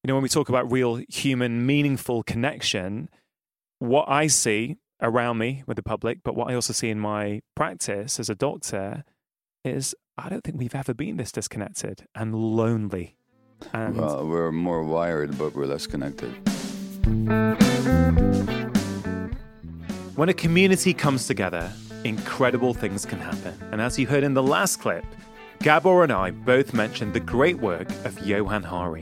you 0.03 0.07
know, 0.07 0.13
when 0.15 0.23
we 0.23 0.29
talk 0.29 0.47
about 0.47 0.71
real 0.71 1.01
human, 1.09 1.65
meaningful 1.65 2.23
connection, 2.23 3.09
what 3.79 4.07
I 4.07 4.27
see 4.27 4.77
around 5.01 5.39
me 5.39 5.63
with 5.67 5.75
the 5.75 5.83
public, 5.83 6.19
but 6.23 6.35
what 6.35 6.49
I 6.49 6.53
also 6.55 6.71
see 6.73 6.89
in 6.89 6.99
my 6.99 7.41
practice 7.55 8.19
as 8.19 8.29
a 8.29 8.35
doctor 8.35 9.03
is 9.65 9.93
I 10.17 10.29
don't 10.29 10.43
think 10.43 10.57
we've 10.57 10.75
ever 10.75 10.93
been 10.93 11.17
this 11.17 11.31
disconnected 11.31 12.05
and 12.15 12.33
lonely. 12.35 13.15
And 13.73 13.97
Well, 13.97 14.27
we're 14.27 14.51
more 14.51 14.83
wired, 14.83 15.37
but 15.37 15.55
we're 15.55 15.65
less 15.65 15.87
connected. 15.87 16.31
When 20.21 20.29
a 20.29 20.35
community 20.35 20.93
comes 20.93 21.25
together, 21.25 21.73
incredible 22.03 22.75
things 22.75 23.07
can 23.07 23.17
happen. 23.17 23.57
And 23.71 23.81
as 23.81 23.97
you 23.97 24.05
heard 24.05 24.23
in 24.23 24.35
the 24.35 24.43
last 24.43 24.79
clip, 24.79 25.03
Gabor 25.63 26.03
and 26.03 26.11
I 26.11 26.29
both 26.29 26.75
mentioned 26.75 27.15
the 27.15 27.19
great 27.19 27.57
work 27.57 27.89
of 28.05 28.23
Johann 28.23 28.61
Hari. 28.61 29.01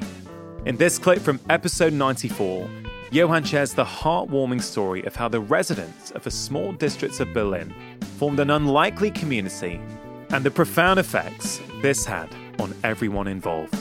In 0.65 0.77
this 0.77 0.97
clip 0.97 1.19
from 1.19 1.41
episode 1.49 1.91
94, 1.91 2.69
Johann 3.11 3.43
shares 3.43 3.73
the 3.73 3.83
heartwarming 3.83 4.61
story 4.61 5.03
of 5.03 5.13
how 5.13 5.27
the 5.27 5.41
residents 5.41 6.11
of 6.11 6.25
a 6.25 6.31
small 6.31 6.71
district 6.71 7.19
of 7.19 7.33
Berlin 7.33 7.75
formed 8.17 8.39
an 8.39 8.51
unlikely 8.51 9.11
community 9.11 9.81
and 10.29 10.45
the 10.45 10.51
profound 10.51 11.01
effects 11.01 11.59
this 11.81 12.05
had 12.05 12.33
on 12.59 12.73
everyone 12.85 13.27
involved. 13.27 13.75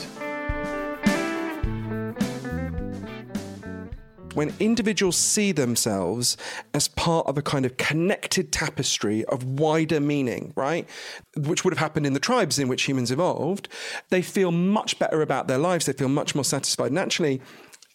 When 4.38 4.54
individuals 4.60 5.16
see 5.16 5.50
themselves 5.50 6.36
as 6.72 6.86
part 6.86 7.26
of 7.26 7.36
a 7.36 7.42
kind 7.42 7.66
of 7.66 7.76
connected 7.76 8.52
tapestry 8.52 9.24
of 9.24 9.42
wider 9.42 9.98
meaning, 9.98 10.52
right? 10.54 10.88
Which 11.36 11.64
would 11.64 11.72
have 11.72 11.80
happened 11.80 12.06
in 12.06 12.12
the 12.12 12.20
tribes 12.20 12.56
in 12.56 12.68
which 12.68 12.84
humans 12.84 13.10
evolved, 13.10 13.68
they 14.10 14.22
feel 14.22 14.52
much 14.52 14.96
better 15.00 15.22
about 15.22 15.48
their 15.48 15.58
lives. 15.58 15.86
They 15.86 15.92
feel 15.92 16.08
much 16.08 16.36
more 16.36 16.44
satisfied. 16.44 16.92
And 16.92 17.00
actually, 17.00 17.42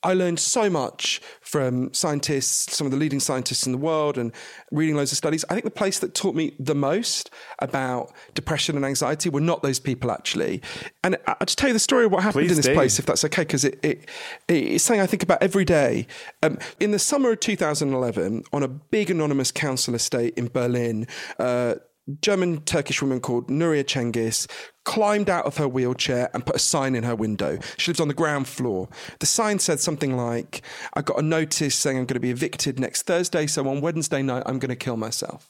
I 0.04 0.14
learned 0.14 0.40
so 0.40 0.70
much 0.70 1.22
from 1.42 1.94
scientists, 1.94 2.76
some 2.76 2.86
of 2.86 2.92
the 2.92 2.98
leading 2.98 3.20
scientists 3.20 3.66
in 3.66 3.72
the 3.72 3.78
world, 3.78 4.18
and 4.18 4.32
reading 4.72 4.96
loads 4.96 5.12
of 5.12 5.18
studies. 5.18 5.46
I 5.50 5.54
think 5.54 5.64
the 5.64 5.72
place 5.72 6.00
that 6.00 6.14
taught 6.14 6.36
me 6.36 6.54
the 6.60 6.76
most 6.76 7.30
about 7.60 8.14
depression 8.34 8.76
and 8.76 8.86
anxiety 8.86 9.30
were 9.30 9.42
not 9.42 9.64
those 9.64 9.80
people, 9.80 10.12
actually. 10.12 10.62
And 11.04 11.18
I'll 11.28 11.38
just 11.46 11.58
tell 11.58 11.70
you 11.70 11.74
the 11.74 11.80
story 11.80 12.06
of 12.06 12.12
what 12.12 12.24
happened 12.24 12.48
Please 12.48 12.52
in 12.52 12.58
this 12.58 12.66
do. 12.66 12.74
place, 12.74 13.00
if 13.00 13.06
that's 13.06 13.24
okay, 13.26 13.44
because 13.44 13.64
it, 13.64 13.80
it, 13.84 14.10
it's 14.48 14.84
something 14.84 15.02
I 15.02 15.08
think 15.08 15.24
about 15.24 15.42
every 15.42 15.66
day. 15.66 16.08
Um, 16.42 16.58
in 16.80 16.92
the 16.92 17.00
summer 17.00 17.32
of 17.32 17.40
2011, 17.40 18.44
on 18.52 18.64
a 18.64 18.68
big 18.68 19.10
anonymous 19.10 19.52
council 19.52 19.96
estate 19.96 20.34
in 20.38 20.48
Berlin, 20.48 21.08
uh, 21.40 21.76
German 22.22 22.62
Turkish 22.62 23.02
woman 23.02 23.22
called 23.22 23.48
Nuria 23.48 23.84
Cengiz 23.84 24.48
climbed 24.84 25.30
out 25.30 25.46
of 25.46 25.58
her 25.58 25.68
wheelchair 25.68 26.30
and 26.34 26.46
put 26.46 26.58
a 26.58 26.60
sign 26.60 26.96
in 26.96 27.04
her 27.04 27.16
window. 27.16 27.58
She 27.78 27.92
lives 27.92 28.02
on 28.02 28.10
the 28.10 28.14
ground 28.14 28.48
floor. 28.48 28.90
The 29.20 29.26
sign 29.26 29.60
said 29.60 29.80
something 29.80 30.18
like, 30.18 30.62
I 30.94 31.02
got 31.02 31.20
a 31.20 31.22
notice 31.22 31.76
saying 31.76 31.98
I'm 31.98 32.06
going 32.06 32.16
to 32.16 32.20
be 32.20 32.32
evicted 32.32 32.80
next 32.80 33.04
Thursday, 33.04 33.48
so 33.48 33.68
on 33.70 33.80
Wednesday 33.80 34.22
night 34.22 34.44
I'm 34.46 34.60
going 34.60 34.70
to 34.70 34.76
kill 34.76 34.98
myself. 34.98 35.50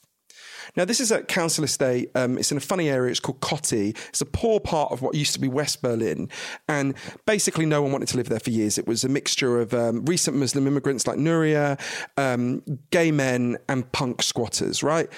Now, 0.76 0.86
this 0.86 1.00
is 1.00 1.12
at 1.12 1.28
Council 1.28 1.64
Estate. 1.64 2.10
Um, 2.16 2.38
it's 2.38 2.52
in 2.52 2.58
a 2.58 2.62
funny 2.62 2.90
area. 2.90 3.12
It's 3.12 3.20
called 3.20 3.42
Kotti. 3.42 3.96
It's 4.10 4.22
a 4.22 4.26
poor 4.26 4.60
part 4.60 4.92
of 4.92 5.02
what 5.02 5.16
used 5.16 5.34
to 5.34 5.40
be 5.40 5.48
West 5.48 5.82
Berlin. 5.82 6.30
And 6.68 6.96
basically, 7.26 7.66
no 7.66 7.82
one 7.82 7.92
wanted 7.92 8.08
to 8.10 8.18
live 8.18 8.30
there 8.30 8.40
for 8.40 8.50
years. 8.50 8.78
It 8.78 8.88
was 8.88 9.04
a 9.04 9.10
mixture 9.10 9.60
of 9.60 9.74
um, 9.74 10.04
recent 10.06 10.36
Muslim 10.36 10.66
immigrants 10.66 11.06
like 11.06 11.18
Nuria, 11.18 11.80
um, 12.18 12.64
gay 12.90 13.12
men, 13.12 13.58
and 13.70 13.90
punk 13.92 14.24
squatters, 14.24 14.82
right? 14.82 15.10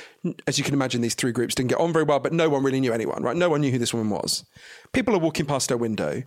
As 0.47 0.57
you 0.57 0.63
can 0.63 0.73
imagine, 0.73 1.01
these 1.01 1.15
three 1.15 1.31
groups 1.31 1.55
didn't 1.55 1.69
get 1.69 1.79
on 1.79 1.93
very 1.93 2.03
well, 2.03 2.19
but 2.19 2.33
no 2.33 2.49
one 2.49 2.63
really 2.63 2.79
knew 2.79 2.93
anyone, 2.93 3.23
right? 3.23 3.35
No 3.35 3.49
one 3.49 3.61
knew 3.61 3.71
who 3.71 3.79
this 3.79 3.93
woman 3.93 4.09
was. 4.09 4.43
People 4.91 5.15
are 5.15 5.19
walking 5.19 5.45
past 5.45 5.69
her 5.69 5.77
window 5.77 6.23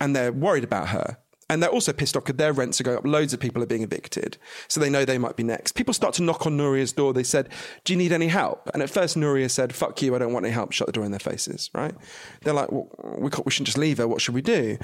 and 0.00 0.14
they're 0.14 0.32
worried 0.32 0.64
about 0.64 0.88
her. 0.88 1.18
And 1.48 1.62
they're 1.62 1.70
also 1.70 1.92
pissed 1.92 2.16
off 2.16 2.24
because 2.24 2.38
their 2.38 2.52
rents 2.52 2.80
are 2.80 2.84
going 2.84 2.98
up. 2.98 3.06
Loads 3.06 3.32
of 3.32 3.38
people 3.38 3.62
are 3.62 3.66
being 3.66 3.82
evicted. 3.82 4.36
So 4.66 4.80
they 4.80 4.90
know 4.90 5.04
they 5.04 5.18
might 5.18 5.36
be 5.36 5.44
next. 5.44 5.72
People 5.72 5.94
start 5.94 6.14
to 6.14 6.22
knock 6.22 6.44
on 6.44 6.56
Nuria's 6.56 6.92
door. 6.92 7.12
They 7.12 7.22
said, 7.22 7.48
Do 7.84 7.92
you 7.92 7.96
need 7.96 8.12
any 8.12 8.26
help? 8.26 8.68
And 8.74 8.82
at 8.82 8.90
first, 8.90 9.16
Nuria 9.16 9.48
said, 9.48 9.74
Fuck 9.74 10.02
you, 10.02 10.14
I 10.14 10.18
don't 10.18 10.32
want 10.32 10.44
any 10.44 10.52
help. 10.52 10.72
Shut 10.72 10.86
the 10.86 10.92
door 10.92 11.04
in 11.04 11.12
their 11.12 11.20
faces, 11.20 11.70
right? 11.72 11.94
They're 12.42 12.52
like, 12.52 12.72
well, 12.72 12.88
we, 13.18 13.30
we 13.44 13.50
shouldn't 13.50 13.66
just 13.66 13.78
leave 13.78 13.98
her. 13.98 14.08
What 14.08 14.20
should 14.20 14.34
we 14.34 14.42
do? 14.42 14.76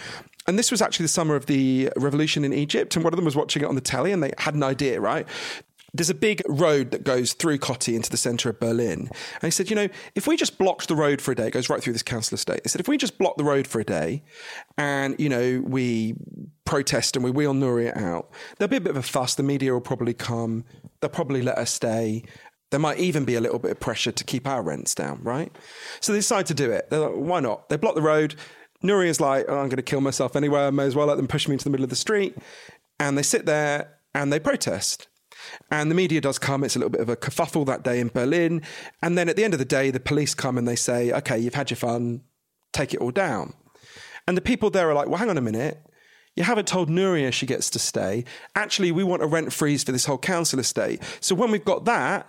And 0.47 0.59
this 0.59 0.71
was 0.71 0.81
actually 0.81 1.05
the 1.05 1.09
summer 1.09 1.35
of 1.35 1.47
the 1.47 1.91
revolution 1.97 2.45
in 2.45 2.53
Egypt. 2.53 2.95
And 2.95 3.05
one 3.05 3.13
of 3.13 3.17
them 3.17 3.25
was 3.25 3.37
watching 3.37 3.63
it 3.63 3.67
on 3.67 3.75
the 3.75 3.81
telly 3.81 4.13
and 4.13 4.23
they 4.23 4.33
had 4.39 4.55
an 4.55 4.63
idea, 4.63 5.01
right? 5.01 5.27
There's 5.95 6.11
a 6.11 6.15
big 6.15 6.43
road 6.49 6.91
that 6.93 7.05
goes 7.05 7.35
through 7.35 7.59
Kotti 7.59 7.95
into 7.95 8.09
the 8.09 8.17
centre 8.17 8.49
of 8.49 8.59
Berlin. 8.59 9.11
And 9.11 9.43
he 9.43 9.51
said, 9.51 9.69
you 9.69 9.77
know, 9.77 9.89
if 10.15 10.27
we 10.27 10.37
just 10.37 10.57
blocked 10.57 10.89
the 10.89 10.97
road 10.97 11.21
for 11.21 11.33
a 11.33 11.35
day, 11.35 11.49
it 11.49 11.53
goes 11.53 11.69
right 11.69 11.83
through 11.83 11.93
this 11.93 12.03
council 12.03 12.35
estate. 12.35 12.61
He 12.63 12.69
said, 12.71 12.81
if 12.81 12.89
we 12.89 12.97
just 12.97 13.19
block 13.19 13.37
the 13.37 13.45
road 13.45 13.67
for 13.67 13.79
a 13.79 13.85
day 13.85 14.23
and, 14.79 15.19
you 15.21 15.29
know, 15.29 15.63
we 15.67 16.15
protest 16.65 17.15
and 17.15 17.25
we 17.25 17.31
wheel 17.31 17.53
Nuria 17.53 17.95
out, 17.97 18.31
there'll 18.57 18.71
be 18.71 18.77
a 18.77 18.81
bit 18.81 18.91
of 18.91 18.97
a 18.97 19.03
fuss. 19.03 19.35
The 19.35 19.43
media 19.43 19.73
will 19.73 19.83
probably 19.83 20.15
come. 20.15 20.65
They'll 21.01 21.11
probably 21.11 21.43
let 21.43 21.59
us 21.59 21.71
stay. 21.71 22.25
There 22.71 22.81
might 22.81 22.99
even 22.99 23.27
be 23.27 23.35
a 23.35 23.41
little 23.43 23.59
bit 23.59 23.73
of 23.73 23.81
pressure 23.81 24.13
to 24.13 24.25
keep 24.25 24.47
our 24.47 24.63
rents 24.63 24.95
down, 24.95 25.21
right? 25.23 25.53
So 26.01 26.13
they 26.13 26.21
decide 26.21 26.47
to 26.47 26.55
do 26.55 26.71
it. 26.71 26.89
They're 26.89 27.01
like, 27.01 27.13
why 27.17 27.41
not? 27.41 27.69
They 27.69 27.77
block 27.77 27.97
the 27.97 28.03
road. 28.03 28.35
Nuria's 28.83 29.21
like, 29.21 29.45
oh, 29.47 29.59
I'm 29.59 29.69
going 29.69 29.77
to 29.77 29.83
kill 29.83 30.01
myself 30.01 30.37
anyway. 30.37 30.61
I 30.61 30.71
may 30.71 30.85
as 30.85 30.97
well 30.97 31.07
let 31.07 31.19
them 31.19 31.29
push 31.29 31.47
me 31.47 31.53
into 31.53 31.65
the 31.65 31.71
middle 31.71 31.85
of 31.85 31.91
the 31.91 31.97
street. 31.97 32.35
And 32.99 33.19
they 33.19 33.23
sit 33.23 33.45
there 33.45 33.99
and 34.15 34.33
they 34.33 34.41
protest. 34.41 35.09
And 35.71 35.91
the 35.91 35.95
media 35.95 36.21
does 36.21 36.39
come. 36.39 36.65
It's 36.65 36.77
a 36.77 36.79
little 36.79 36.91
bit 36.91 37.01
of 37.01 37.09
a 37.09 37.17
kerfuffle 37.17 37.67
that 37.67 37.83
day 37.83 38.01
in 38.01 38.09
Berlin. 38.09 38.63
And 39.03 39.17
then 39.17 39.29
at 39.29 39.37
the 39.37 39.45
end 39.45 39.55
of 39.55 39.59
the 39.59 39.65
day, 39.65 39.91
the 39.91 40.01
police 40.01 40.35
come 40.35 40.59
and 40.59 40.67
they 40.67 40.77
say, 40.77 41.13
okay, 41.13 41.39
you've 41.39 41.55
had 41.55 41.71
your 41.71 41.77
fun, 41.77 42.23
take 42.73 42.95
it 42.95 43.01
all 43.01 43.11
down. 43.11 43.55
And 44.27 44.37
the 44.37 44.43
people 44.43 44.71
there 44.71 44.91
are 44.91 44.95
like, 44.95 45.09
well, 45.09 45.19
hang 45.19 45.31
on 45.31 45.39
a 45.39 45.43
minute. 45.43 45.83
You 46.37 46.45
haven't 46.45 46.67
told 46.67 46.89
Nuria 46.89 47.33
she 47.33 47.47
gets 47.47 47.69
to 47.71 47.79
stay. 47.79 48.25
Actually, 48.55 48.93
we 48.93 49.05
want 49.05 49.23
a 49.23 49.27
rent 49.27 49.53
freeze 49.53 49.85
for 49.85 49.93
this 49.93 50.07
whole 50.07 50.19
council 50.19 50.59
estate. 50.59 51.03
So 51.21 51.35
when 51.35 51.51
we've 51.51 51.65
got 51.65 51.85
that, 51.85 52.27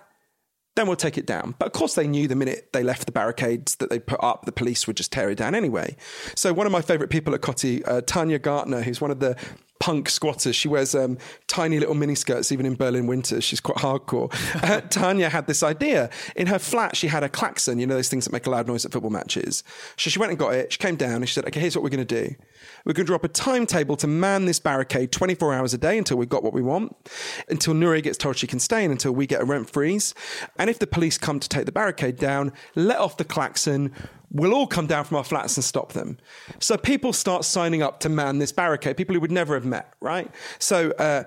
then 0.76 0.88
we'll 0.88 0.96
take 0.96 1.18
it 1.18 1.26
down. 1.26 1.56
But 1.60 1.68
of 1.68 1.72
course, 1.72 1.94
they 1.94 2.08
knew 2.08 2.28
the 2.28 2.36
minute 2.36 2.70
they 2.74 2.84
left 2.84 3.06
the 3.06 3.12
barricades 3.12 3.76
that 3.76 3.90
they 3.90 4.00
put 4.00 4.22
up, 4.24 4.46
the 4.46 4.52
police 4.52 4.88
would 4.88 4.98
just 4.98 5.12
tear 5.12 5.30
it 5.30 5.38
down 5.38 5.56
anyway. 5.56 5.96
So 6.36 6.52
one 6.52 6.66
of 6.66 6.72
my 6.72 6.82
favourite 6.82 7.12
people 7.12 7.34
at 7.36 7.42
Kotti, 7.42 7.88
uh, 7.88 8.02
Tanya 8.02 8.40
Gartner, 8.40 8.82
who's 8.82 9.00
one 9.00 9.12
of 9.12 9.20
the 9.20 9.38
punk 9.84 10.08
squatters. 10.08 10.56
She 10.56 10.70
wears 10.70 10.96
um, 10.96 11.18
tiny 11.48 11.78
little 11.78 11.94
mini 11.94 12.16
skirts 12.16 12.54
even 12.54 12.66
in 12.66 12.76
Berlin 12.76 13.06
winters. 13.06 13.44
She's 13.44 13.60
quite 13.60 13.80
hardcore. 13.80 14.34
Uh, 14.64 14.80
Tanya 14.82 15.30
had 15.30 15.46
this 15.46 15.62
idea. 15.62 16.10
In 16.38 16.48
her 16.48 16.60
flat, 16.60 16.96
she 16.96 17.08
had 17.08 17.22
a 17.22 17.28
klaxon, 17.28 17.80
you 17.80 17.88
know, 17.88 17.96
those 17.96 18.08
things 18.08 18.24
that 18.24 18.32
make 18.32 18.46
a 18.46 18.50
loud 18.50 18.66
noise 18.66 18.86
at 18.86 18.94
football 18.94 19.12
matches. 19.12 19.62
So 19.98 20.10
she 20.10 20.20
went 20.20 20.30
and 20.30 20.40
got 20.40 20.54
it. 20.54 20.72
She 20.72 20.78
came 20.78 20.96
down 20.96 21.16
and 21.16 21.28
she 21.28 21.34
said, 21.34 21.46
okay, 21.48 21.60
here's 21.60 21.76
what 21.76 21.84
we're 21.84 21.90
going 21.90 22.06
to 22.06 22.28
do. 22.28 22.36
We're 22.86 22.94
going 22.94 23.06
to 23.06 23.10
drop 23.10 23.26
a 23.26 23.28
timetable 23.28 23.98
to 23.98 24.08
man 24.08 24.46
this 24.46 24.60
barricade 24.60 25.12
24 25.12 25.54
hours 25.54 25.74
a 25.74 25.78
day 25.78 25.98
until 25.98 26.18
we've 26.18 26.30
got 26.30 26.44
what 26.44 26.54
we 26.54 26.62
want, 26.62 26.96
until 27.50 27.74
Nuri 27.74 28.02
gets 28.02 28.18
told 28.18 28.38
she 28.38 28.48
can 28.48 28.60
stay 28.60 28.84
and 28.84 28.92
until 28.92 29.12
we 29.12 29.28
get 29.28 29.42
a 29.42 29.46
rent 29.46 29.70
freeze. 29.70 30.14
And 30.58 30.70
if 30.70 30.80
the 30.80 30.88
police 30.88 31.18
come 31.18 31.42
to 31.42 31.50
take 31.50 31.66
the 31.66 31.74
barricade 31.74 32.16
down, 32.16 32.54
let 32.76 33.00
off 33.00 33.18
the 33.18 33.26
klaxon 33.26 33.92
we'll 34.34 34.54
all 34.54 34.68
come 34.68 34.88
down 34.88 35.06
from 35.06 35.18
our 35.18 35.24
flats 35.24 35.56
and 35.56 35.64
stop 35.64 35.94
them. 35.94 36.18
So 36.60 36.76
people 36.76 37.14
start 37.14 37.46
signing 37.46 37.82
up 37.82 38.00
to 38.02 38.10
man 38.10 38.40
this 38.40 38.52
barricade, 38.52 38.98
people 38.98 39.14
who 39.14 39.22
would 39.22 39.32
never 39.32 39.54
have 39.54 39.66
met, 39.66 39.94
right? 40.02 40.30
So, 40.60 40.92
uh, 40.92 41.24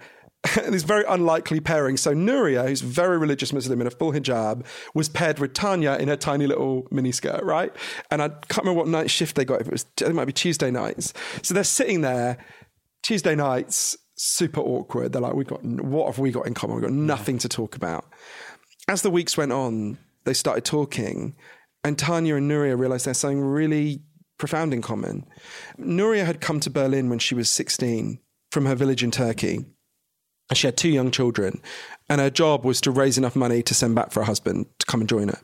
this 0.68 0.82
very 0.82 1.04
unlikely 1.08 1.60
pairing. 1.60 1.96
So 1.96 2.14
Nuria, 2.14 2.68
who's 2.68 2.80
very 2.80 3.18
religious 3.18 3.52
Muslim 3.52 3.80
in 3.80 3.86
a 3.86 3.90
full 3.90 4.12
hijab, 4.12 4.64
was 4.94 5.08
paired 5.08 5.38
with 5.38 5.54
Tanya 5.54 5.94
in 5.94 6.08
her 6.08 6.16
tiny 6.16 6.46
little 6.46 6.84
miniskirt, 6.92 7.42
right? 7.42 7.74
And 8.10 8.22
I 8.22 8.28
can't 8.28 8.58
remember 8.58 8.78
what 8.78 8.88
night 8.88 9.10
shift 9.10 9.36
they 9.36 9.44
got. 9.44 9.60
If 9.60 9.68
it 9.68 9.72
was, 9.72 9.86
it 10.00 10.14
might 10.14 10.26
be 10.26 10.32
Tuesday 10.32 10.70
nights. 10.70 11.12
So 11.42 11.54
they're 11.54 11.64
sitting 11.64 12.02
there, 12.02 12.38
Tuesday 13.02 13.34
nights, 13.34 13.96
super 14.16 14.60
awkward. 14.60 15.12
They're 15.12 15.22
like, 15.22 15.34
"We 15.34 15.44
got 15.44 15.64
what 15.64 16.06
have 16.06 16.18
we 16.18 16.30
got 16.30 16.46
in 16.46 16.54
common? 16.54 16.76
We've 16.76 16.84
got 16.84 16.92
nothing 16.92 17.38
to 17.38 17.48
talk 17.48 17.76
about." 17.76 18.04
As 18.88 19.02
the 19.02 19.10
weeks 19.10 19.36
went 19.36 19.52
on, 19.52 19.98
they 20.24 20.34
started 20.34 20.64
talking, 20.64 21.34
and 21.86 21.96
Tanya 21.96 22.34
and 22.34 22.50
Nuria 22.50 22.76
realized 22.76 23.06
there's 23.06 23.18
something 23.18 23.40
really 23.40 24.00
profound 24.38 24.74
in 24.74 24.82
common. 24.82 25.24
Nuria 25.78 26.26
had 26.26 26.40
come 26.40 26.58
to 26.60 26.68
Berlin 26.68 27.08
when 27.08 27.20
she 27.20 27.36
was 27.36 27.48
16 27.48 28.18
from 28.50 28.66
her 28.66 28.74
village 28.74 29.04
in 29.04 29.12
Turkey. 29.12 29.64
She 30.52 30.66
had 30.66 30.76
two 30.76 30.88
young 30.88 31.12
children, 31.12 31.62
and 32.08 32.20
her 32.20 32.28
job 32.28 32.64
was 32.64 32.80
to 32.80 32.90
raise 32.90 33.18
enough 33.18 33.36
money 33.36 33.62
to 33.62 33.72
send 33.72 33.94
back 33.94 34.10
for 34.10 34.20
her 34.20 34.26
husband 34.26 34.66
to 34.80 34.86
come 34.86 35.00
and 35.00 35.08
join 35.08 35.28
her. 35.28 35.38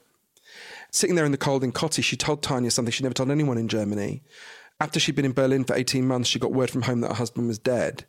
Sitting 0.91 1.15
there 1.15 1.25
in 1.25 1.31
the 1.31 1.39
cold 1.39 1.63
in 1.63 1.71
Kotti, 1.71 2.03
she 2.03 2.17
told 2.17 2.43
Tanya 2.43 2.73
something 2.73 2.91
she'd 2.91 3.05
never 3.05 3.15
told 3.15 3.31
anyone 3.31 3.57
in 3.57 3.69
Germany. 3.69 4.25
After 4.81 4.99
she'd 4.99 5.15
been 5.15 5.25
in 5.25 5.33
Berlin 5.33 5.63
for 5.63 5.77
18 5.77 6.05
months, 6.05 6.29
she 6.29 6.41
got 6.41 6.53
word 6.53 6.71
from 6.71 6.83
home 6.83 7.03
that 7.03 7.09
her 7.09 7.15
husband 7.15 7.47
was 7.47 7.61
dead. 7.61 8.05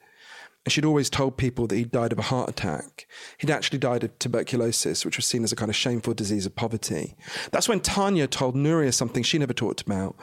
And 0.66 0.72
she'd 0.72 0.86
always 0.86 1.10
told 1.10 1.38
people 1.38 1.68
that 1.68 1.76
he'd 1.76 1.92
died 1.92 2.14
of 2.14 2.20
a 2.20 2.24
heart 2.24 2.50
attack. 2.50 3.06
He'd 3.38 3.50
actually 3.50 3.80
died 3.80 4.04
of 4.04 4.18
tuberculosis, 4.18 5.04
which 5.04 5.18
was 5.18 5.26
seen 5.26 5.44
as 5.44 5.52
a 5.52 5.58
kind 5.58 5.70
of 5.70 5.76
shameful 5.76 6.14
disease 6.14 6.46
of 6.46 6.56
poverty. 6.56 7.16
That's 7.52 7.68
when 7.68 7.82
Tanya 7.82 8.28
told 8.28 8.56
Nuria 8.56 8.94
something 8.94 9.24
she 9.24 9.38
never 9.38 9.54
talked 9.54 9.82
about. 9.82 10.16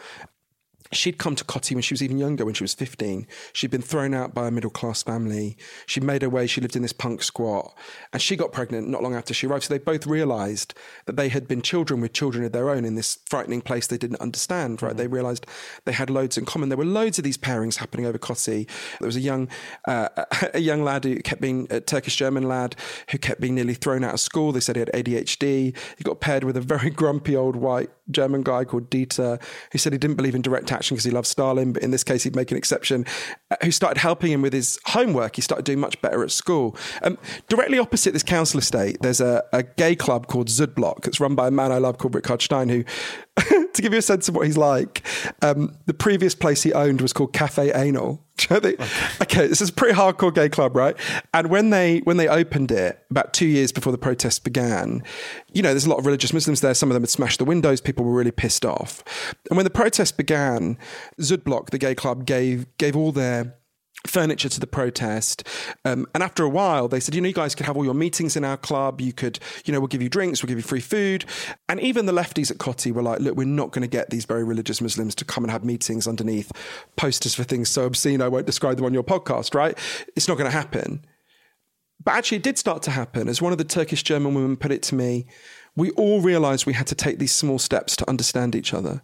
She'd 0.92 1.18
come 1.18 1.36
to 1.36 1.44
Kotti 1.44 1.74
when 1.74 1.82
she 1.82 1.94
was 1.94 2.02
even 2.02 2.18
younger, 2.18 2.44
when 2.44 2.54
she 2.54 2.64
was 2.64 2.74
15. 2.74 3.26
She'd 3.52 3.70
been 3.70 3.82
thrown 3.82 4.12
out 4.12 4.34
by 4.34 4.48
a 4.48 4.50
middle 4.50 4.70
class 4.70 5.02
family. 5.02 5.56
She'd 5.86 6.02
made 6.02 6.22
her 6.22 6.28
way. 6.28 6.48
She 6.48 6.60
lived 6.60 6.74
in 6.74 6.82
this 6.82 6.92
punk 6.92 7.22
squat. 7.22 7.76
And 8.12 8.20
she 8.20 8.34
got 8.34 8.52
pregnant 8.52 8.88
not 8.88 9.02
long 9.02 9.14
after 9.14 9.32
she 9.32 9.46
arrived. 9.46 9.64
So 9.64 9.74
they 9.74 9.78
both 9.78 10.06
realized 10.06 10.74
that 11.06 11.16
they 11.16 11.28
had 11.28 11.46
been 11.46 11.62
children 11.62 12.00
with 12.00 12.12
children 12.12 12.44
of 12.44 12.50
their 12.50 12.70
own 12.70 12.84
in 12.84 12.96
this 12.96 13.18
frightening 13.26 13.60
place 13.60 13.86
they 13.86 13.98
didn't 13.98 14.20
understand, 14.20 14.82
right? 14.82 14.94
Mm. 14.94 14.98
They 14.98 15.06
realized 15.06 15.46
they 15.84 15.92
had 15.92 16.10
loads 16.10 16.36
in 16.36 16.44
common. 16.44 16.70
There 16.70 16.78
were 16.78 16.84
loads 16.84 17.18
of 17.18 17.24
these 17.24 17.38
pairings 17.38 17.76
happening 17.76 18.06
over 18.06 18.18
Kotti. 18.18 18.68
There 18.98 19.06
was 19.06 19.16
a 19.16 19.20
young, 19.20 19.48
uh, 19.86 20.08
a 20.54 20.60
young 20.60 20.82
lad 20.82 21.04
who 21.04 21.20
kept 21.20 21.40
being, 21.40 21.68
a 21.70 21.80
Turkish 21.80 22.16
German 22.16 22.48
lad 22.48 22.74
who 23.10 23.18
kept 23.18 23.40
being 23.40 23.54
nearly 23.54 23.74
thrown 23.74 24.02
out 24.02 24.14
of 24.14 24.20
school. 24.20 24.50
They 24.50 24.60
said 24.60 24.74
he 24.74 24.80
had 24.80 24.90
ADHD. 24.92 25.76
He 25.96 26.04
got 26.04 26.20
paired 26.20 26.42
with 26.42 26.56
a 26.56 26.60
very 26.60 26.90
grumpy 27.00 27.36
old 27.36 27.54
white 27.54 27.90
German 28.10 28.42
guy 28.42 28.64
called 28.64 28.90
Dieter 28.90 29.40
who 29.72 29.78
said 29.78 29.92
he 29.92 29.98
didn't 29.98 30.16
believe 30.16 30.34
in 30.34 30.42
direct 30.42 30.72
action 30.72 30.94
because 30.94 31.04
he 31.04 31.10
loved 31.10 31.26
Stalin, 31.26 31.72
but 31.72 31.82
in 31.82 31.90
this 31.90 32.04
case, 32.04 32.22
he'd 32.24 32.36
make 32.36 32.50
an 32.50 32.56
exception, 32.56 33.06
uh, 33.50 33.56
who 33.62 33.70
started 33.70 33.98
helping 33.98 34.32
him 34.32 34.42
with 34.42 34.52
his 34.52 34.78
homework. 34.86 35.36
He 35.36 35.42
started 35.42 35.64
doing 35.64 35.80
much 35.80 36.00
better 36.00 36.22
at 36.22 36.30
school. 36.30 36.76
Um, 37.02 37.18
directly 37.48 37.78
opposite 37.78 38.12
this 38.12 38.22
council 38.22 38.58
estate, 38.58 38.98
there's 39.00 39.20
a, 39.20 39.44
a 39.52 39.62
gay 39.62 39.94
club 39.94 40.26
called 40.26 40.48
Südblock. 40.48 41.06
It's 41.06 41.20
run 41.20 41.34
by 41.34 41.48
a 41.48 41.50
man 41.50 41.72
I 41.72 41.78
love 41.78 41.98
called 41.98 42.14
Richard 42.14 42.42
Stein, 42.42 42.68
who, 42.68 42.84
to 43.74 43.82
give 43.82 43.92
you 43.92 43.98
a 43.98 44.02
sense 44.02 44.28
of 44.28 44.34
what 44.34 44.46
he's 44.46 44.56
like, 44.56 45.06
um, 45.42 45.76
the 45.86 45.94
previous 45.94 46.34
place 46.34 46.62
he 46.62 46.72
owned 46.72 47.00
was 47.00 47.12
called 47.12 47.32
Cafe 47.32 47.72
Anal. 47.72 48.24
okay. 48.50 48.76
okay, 49.20 49.46
this 49.46 49.60
is 49.60 49.68
a 49.68 49.72
pretty 49.72 49.94
hardcore 49.94 50.34
gay 50.34 50.48
club, 50.48 50.74
right? 50.74 50.96
And 51.34 51.50
when 51.50 51.70
they 51.70 51.98
when 52.00 52.16
they 52.16 52.26
opened 52.26 52.72
it 52.72 53.04
about 53.10 53.34
two 53.34 53.46
years 53.46 53.70
before 53.70 53.92
the 53.92 53.98
protests 53.98 54.38
began, 54.38 55.02
you 55.52 55.60
know, 55.62 55.70
there's 55.70 55.84
a 55.84 55.90
lot 55.90 55.98
of 55.98 56.06
religious 56.06 56.32
Muslims 56.32 56.62
there. 56.62 56.72
Some 56.72 56.90
of 56.90 56.94
them 56.94 57.02
had 57.02 57.10
smashed 57.10 57.38
the 57.38 57.44
windows. 57.44 57.82
People 57.82 58.04
were 58.04 58.14
really 58.14 58.30
pissed 58.30 58.64
off. 58.64 59.04
And 59.50 59.58
when 59.58 59.64
the 59.64 59.70
protest 59.70 60.16
began, 60.16 60.78
Südblock, 61.18 61.68
the 61.68 61.78
gay 61.78 61.94
club, 61.94 62.24
gave 62.24 62.66
gave 62.78 62.96
all 62.96 63.12
their 63.12 63.56
furniture 64.06 64.48
to 64.48 64.60
the 64.60 64.66
protest. 64.66 65.46
Um, 65.84 66.06
and 66.14 66.22
after 66.22 66.42
a 66.42 66.48
while, 66.48 66.88
they 66.88 67.00
said, 67.00 67.14
you 67.14 67.20
know, 67.20 67.28
you 67.28 67.34
guys 67.34 67.54
could 67.54 67.66
have 67.66 67.76
all 67.76 67.84
your 67.84 67.94
meetings 67.94 68.36
in 68.36 68.44
our 68.44 68.56
club. 68.56 69.00
You 69.00 69.12
could, 69.12 69.38
you 69.64 69.72
know, 69.72 69.80
we'll 69.80 69.88
give 69.88 70.02
you 70.02 70.08
drinks, 70.08 70.42
we'll 70.42 70.48
give 70.48 70.58
you 70.58 70.62
free 70.62 70.80
food. 70.80 71.24
And 71.68 71.80
even 71.80 72.06
the 72.06 72.12
lefties 72.12 72.50
at 72.50 72.58
Kotti 72.58 72.92
were 72.92 73.02
like, 73.02 73.20
look, 73.20 73.36
we're 73.36 73.44
not 73.44 73.72
going 73.72 73.82
to 73.82 73.88
get 73.88 74.10
these 74.10 74.24
very 74.24 74.44
religious 74.44 74.80
Muslims 74.80 75.14
to 75.16 75.24
come 75.24 75.44
and 75.44 75.50
have 75.50 75.64
meetings 75.64 76.08
underneath 76.08 76.50
posters 76.96 77.34
for 77.34 77.44
things 77.44 77.68
so 77.68 77.84
obscene 77.84 78.22
I 78.22 78.28
won't 78.28 78.46
describe 78.46 78.76
them 78.76 78.86
on 78.86 78.94
your 78.94 79.04
podcast, 79.04 79.54
right? 79.54 79.76
It's 80.16 80.28
not 80.28 80.38
going 80.38 80.50
to 80.50 80.56
happen. 80.56 81.04
But 82.02 82.12
actually, 82.12 82.38
it 82.38 82.42
did 82.42 82.56
start 82.56 82.82
to 82.84 82.90
happen. 82.90 83.28
As 83.28 83.42
one 83.42 83.52
of 83.52 83.58
the 83.58 83.64
Turkish 83.64 84.02
German 84.02 84.34
women 84.34 84.56
put 84.56 84.72
it 84.72 84.82
to 84.84 84.94
me, 84.94 85.26
we 85.76 85.90
all 85.90 86.22
realized 86.22 86.64
we 86.64 86.72
had 86.72 86.86
to 86.86 86.94
take 86.94 87.18
these 87.18 87.32
small 87.32 87.58
steps 87.58 87.94
to 87.96 88.08
understand 88.08 88.54
each 88.54 88.72
other. 88.72 89.02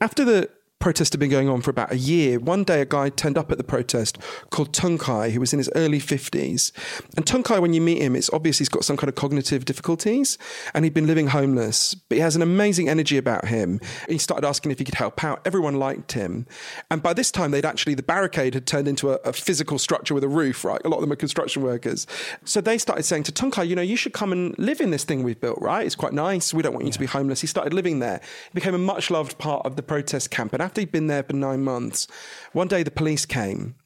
After 0.00 0.24
the 0.24 0.50
protest 0.78 1.12
had 1.12 1.20
been 1.20 1.30
going 1.30 1.48
on 1.48 1.62
for 1.62 1.70
about 1.70 1.92
a 1.92 1.96
year. 1.96 2.38
One 2.38 2.62
day, 2.62 2.80
a 2.80 2.84
guy 2.84 3.08
turned 3.08 3.38
up 3.38 3.50
at 3.50 3.58
the 3.58 3.64
protest 3.64 4.18
called 4.50 4.72
Tuncay, 4.72 5.32
who 5.32 5.40
was 5.40 5.52
in 5.52 5.58
his 5.58 5.70
early 5.74 5.98
50s. 5.98 6.70
And 7.16 7.24
Tuncay, 7.24 7.60
when 7.60 7.72
you 7.72 7.80
meet 7.80 8.00
him, 8.00 8.14
it's 8.14 8.30
obvious 8.32 8.58
he's 8.58 8.68
got 8.68 8.84
some 8.84 8.96
kind 8.96 9.08
of 9.08 9.14
cognitive 9.14 9.64
difficulties 9.64 10.38
and 10.74 10.84
he'd 10.84 10.94
been 10.94 11.06
living 11.06 11.28
homeless, 11.28 11.94
but 11.94 12.16
he 12.16 12.20
has 12.22 12.36
an 12.36 12.42
amazing 12.42 12.88
energy 12.88 13.16
about 13.16 13.46
him. 13.46 13.80
He 14.08 14.18
started 14.18 14.46
asking 14.46 14.70
if 14.70 14.78
he 14.78 14.84
could 14.84 14.94
help 14.94 15.24
out. 15.24 15.40
Everyone 15.46 15.76
liked 15.76 16.12
him. 16.12 16.46
And 16.90 17.02
by 17.02 17.14
this 17.14 17.30
time, 17.30 17.50
they'd 17.50 17.64
actually, 17.64 17.94
the 17.94 18.02
barricade 18.02 18.54
had 18.54 18.66
turned 18.66 18.86
into 18.86 19.12
a, 19.12 19.14
a 19.24 19.32
physical 19.32 19.78
structure 19.78 20.14
with 20.14 20.24
a 20.24 20.28
roof, 20.28 20.64
right? 20.64 20.80
A 20.84 20.88
lot 20.88 20.98
of 20.98 21.02
them 21.02 21.12
are 21.12 21.16
construction 21.16 21.62
workers. 21.62 22.06
So 22.44 22.60
they 22.60 22.78
started 22.78 23.04
saying 23.04 23.24
to 23.24 23.32
Tuncay, 23.32 23.66
you 23.66 23.74
know, 23.74 23.82
you 23.82 23.96
should 23.96 24.12
come 24.12 24.30
and 24.30 24.56
live 24.58 24.80
in 24.80 24.90
this 24.90 25.04
thing 25.04 25.22
we've 25.22 25.40
built, 25.40 25.60
right? 25.60 25.86
It's 25.86 25.94
quite 25.94 26.12
nice. 26.12 26.52
We 26.52 26.62
don't 26.62 26.74
want 26.74 26.84
you 26.84 26.90
yeah. 26.90 26.94
to 26.94 27.00
be 27.00 27.06
homeless. 27.06 27.40
He 27.40 27.46
started 27.46 27.72
living 27.72 27.98
there. 28.00 28.20
He 28.52 28.54
became 28.54 28.74
a 28.74 28.78
much 28.78 29.10
loved 29.10 29.38
part 29.38 29.64
of 29.64 29.76
the 29.76 29.82
protest 29.82 30.30
camp. 30.30 30.52
And 30.52 30.65
after 30.66 30.82
he'd 30.82 30.92
been 30.92 31.06
there 31.06 31.22
for 31.22 31.32
nine 31.32 31.62
months, 31.62 32.06
one 32.52 32.68
day 32.68 32.82
the 32.82 32.90
police 32.90 33.24
came. 33.24 33.76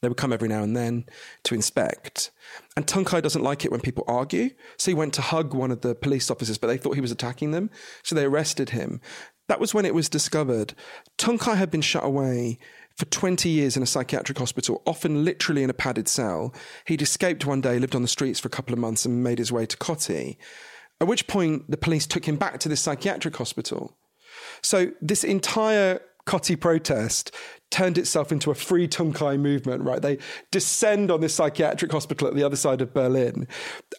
They 0.00 0.08
would 0.08 0.18
come 0.18 0.34
every 0.34 0.48
now 0.48 0.62
and 0.62 0.76
then 0.76 1.06
to 1.44 1.54
inspect. 1.54 2.30
And 2.76 2.86
Tuncay 2.86 3.22
doesn't 3.22 3.42
like 3.42 3.64
it 3.64 3.70
when 3.70 3.80
people 3.80 4.04
argue. 4.06 4.50
So 4.76 4.90
he 4.90 4.94
went 4.94 5.14
to 5.14 5.22
hug 5.22 5.54
one 5.54 5.70
of 5.70 5.80
the 5.80 5.94
police 5.94 6.30
officers, 6.30 6.58
but 6.58 6.66
they 6.66 6.76
thought 6.76 6.94
he 6.94 7.00
was 7.00 7.10
attacking 7.10 7.52
them. 7.52 7.70
So 8.02 8.14
they 8.14 8.26
arrested 8.26 8.70
him. 8.70 9.00
That 9.48 9.60
was 9.60 9.72
when 9.72 9.86
it 9.86 9.94
was 9.94 10.10
discovered. 10.10 10.74
Tuncay 11.16 11.56
had 11.56 11.70
been 11.70 11.80
shut 11.80 12.04
away 12.04 12.58
for 12.96 13.06
20 13.06 13.48
years 13.48 13.76
in 13.76 13.82
a 13.82 13.86
psychiatric 13.86 14.38
hospital, 14.38 14.82
often 14.86 15.24
literally 15.24 15.62
in 15.62 15.70
a 15.70 15.74
padded 15.74 16.06
cell. 16.06 16.54
He'd 16.86 17.02
escaped 17.02 17.46
one 17.46 17.62
day, 17.62 17.78
lived 17.78 17.94
on 17.94 18.02
the 18.02 18.08
streets 18.08 18.38
for 18.38 18.48
a 18.48 18.50
couple 18.50 18.74
of 18.74 18.78
months, 18.78 19.06
and 19.06 19.24
made 19.24 19.38
his 19.38 19.50
way 19.50 19.64
to 19.64 19.76
Kotti. 19.78 20.36
At 21.00 21.08
which 21.08 21.26
point, 21.26 21.70
the 21.70 21.78
police 21.78 22.06
took 22.06 22.26
him 22.26 22.36
back 22.36 22.60
to 22.60 22.68
this 22.68 22.82
psychiatric 22.82 23.36
hospital. 23.36 23.96
So 24.64 24.90
this 25.00 25.24
entire 25.24 26.00
Kotti 26.26 26.58
protest 26.58 27.34
turned 27.70 27.98
itself 27.98 28.32
into 28.32 28.50
a 28.50 28.54
free 28.54 28.88
Tuncay 28.88 29.38
movement, 29.38 29.82
right? 29.82 30.00
They 30.00 30.18
descend 30.50 31.10
on 31.10 31.20
this 31.20 31.34
psychiatric 31.34 31.92
hospital 31.92 32.28
at 32.28 32.34
the 32.34 32.42
other 32.42 32.56
side 32.56 32.80
of 32.80 32.94
Berlin. 32.94 33.46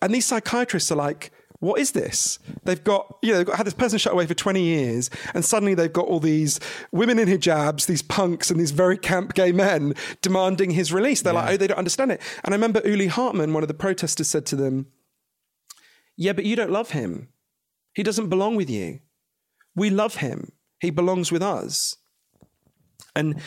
And 0.02 0.14
these 0.14 0.26
psychiatrists 0.26 0.92
are 0.92 0.96
like, 0.96 1.32
what 1.60 1.80
is 1.80 1.92
this? 1.92 2.40
They've 2.64 2.84
got, 2.84 3.18
you 3.22 3.32
know, 3.32 3.38
they've 3.38 3.48
got, 3.48 3.58
had 3.58 3.66
this 3.66 3.74
person 3.74 3.98
shut 3.98 4.14
away 4.14 4.26
for 4.26 4.34
20 4.34 4.62
years, 4.62 5.10
and 5.34 5.46
suddenly 5.46 5.74
they've 5.74 5.92
got 5.92 6.08
all 6.08 6.20
these 6.20 6.60
women 6.92 7.18
in 7.18 7.28
hijabs, 7.28 7.86
these 7.86 8.02
punks, 8.02 8.52
and 8.52 8.60
these 8.60 8.72
very 8.72 8.98
camp 8.98 9.34
gay 9.34 9.52
men 9.52 9.94
demanding 10.22 10.72
his 10.72 10.92
release. 10.92 11.22
They're 11.22 11.34
yeah. 11.34 11.42
like, 11.42 11.54
oh, 11.54 11.58
they 11.58 11.68
don't 11.68 11.78
understand 11.78 12.12
it. 12.12 12.22
And 12.44 12.54
I 12.54 12.58
remember 12.58 12.82
Uli 12.86 13.08
Hartmann, 13.08 13.54
one 13.54 13.64
of 13.64 13.68
the 13.68 13.74
protesters, 13.74 14.28
said 14.28 14.46
to 14.48 14.56
them, 14.56 14.88
Yeah, 16.18 16.34
but 16.34 16.46
you 16.46 16.56
don't 16.56 16.72
love 16.72 16.92
him. 16.92 17.30
He 17.94 18.04
doesn't 18.04 18.30
belong 18.30 18.56
with 18.56 18.70
you. 18.70 19.00
We 19.76 19.90
love 19.90 20.16
him, 20.16 20.52
he 20.80 20.90
belongs 20.90 21.32
with 21.32 21.42
us. 21.42 21.98
And 23.16 23.42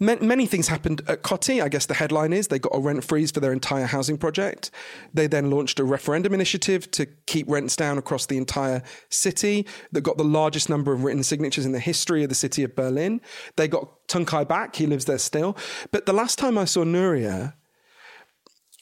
many 0.00 0.46
things 0.46 0.68
happened 0.68 1.02
at 1.06 1.22
Kotti. 1.22 1.62
I 1.62 1.68
guess 1.68 1.86
the 1.86 1.94
headline 1.94 2.32
is 2.32 2.48
they 2.48 2.58
got 2.58 2.74
a 2.74 2.80
rent 2.80 3.04
freeze 3.04 3.30
for 3.30 3.40
their 3.40 3.52
entire 3.52 3.86
housing 3.86 4.16
project. 4.16 4.70
They 5.12 5.26
then 5.26 5.50
launched 5.50 5.78
a 5.78 5.84
referendum 5.84 6.34
initiative 6.34 6.90
to 6.92 7.06
keep 7.26 7.48
rents 7.48 7.76
down 7.76 7.98
across 7.98 8.26
the 8.26 8.36
entire 8.36 8.82
city 9.10 9.66
that 9.92 10.00
got 10.00 10.16
the 10.16 10.24
largest 10.24 10.68
number 10.68 10.92
of 10.92 11.04
written 11.04 11.22
signatures 11.22 11.66
in 11.66 11.72
the 11.72 11.80
history 11.80 12.22
of 12.22 12.28
the 12.28 12.34
city 12.34 12.64
of 12.64 12.74
Berlin. 12.74 13.20
They 13.56 13.68
got 13.68 14.08
Tuncay 14.08 14.48
back. 14.48 14.74
He 14.76 14.86
lives 14.86 15.04
there 15.04 15.18
still. 15.18 15.56
But 15.92 16.06
the 16.06 16.12
last 16.12 16.38
time 16.38 16.58
I 16.58 16.64
saw 16.64 16.84
Nuria, 16.84 17.54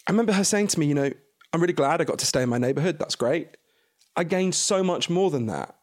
I 0.07 0.11
remember 0.11 0.33
her 0.33 0.45
saying 0.45 0.69
to 0.69 0.81
me, 0.81 0.87
you 0.87 0.95
know, 0.95 1.11
I'm 1.53 1.61
really 1.61 1.75
glad 1.75 2.01
I 2.01 2.05
got 2.05 2.19
to 2.21 2.27
stay 2.27 2.43
in 2.43 2.49
my 2.49 2.59
neighborhood. 2.59 2.99
That's 2.99 3.17
great. 3.17 3.57
I 4.17 4.25
gained 4.25 4.55
so 4.55 4.83
much 4.83 5.11
more 5.11 5.31
than 5.31 5.47
that. 5.47 5.77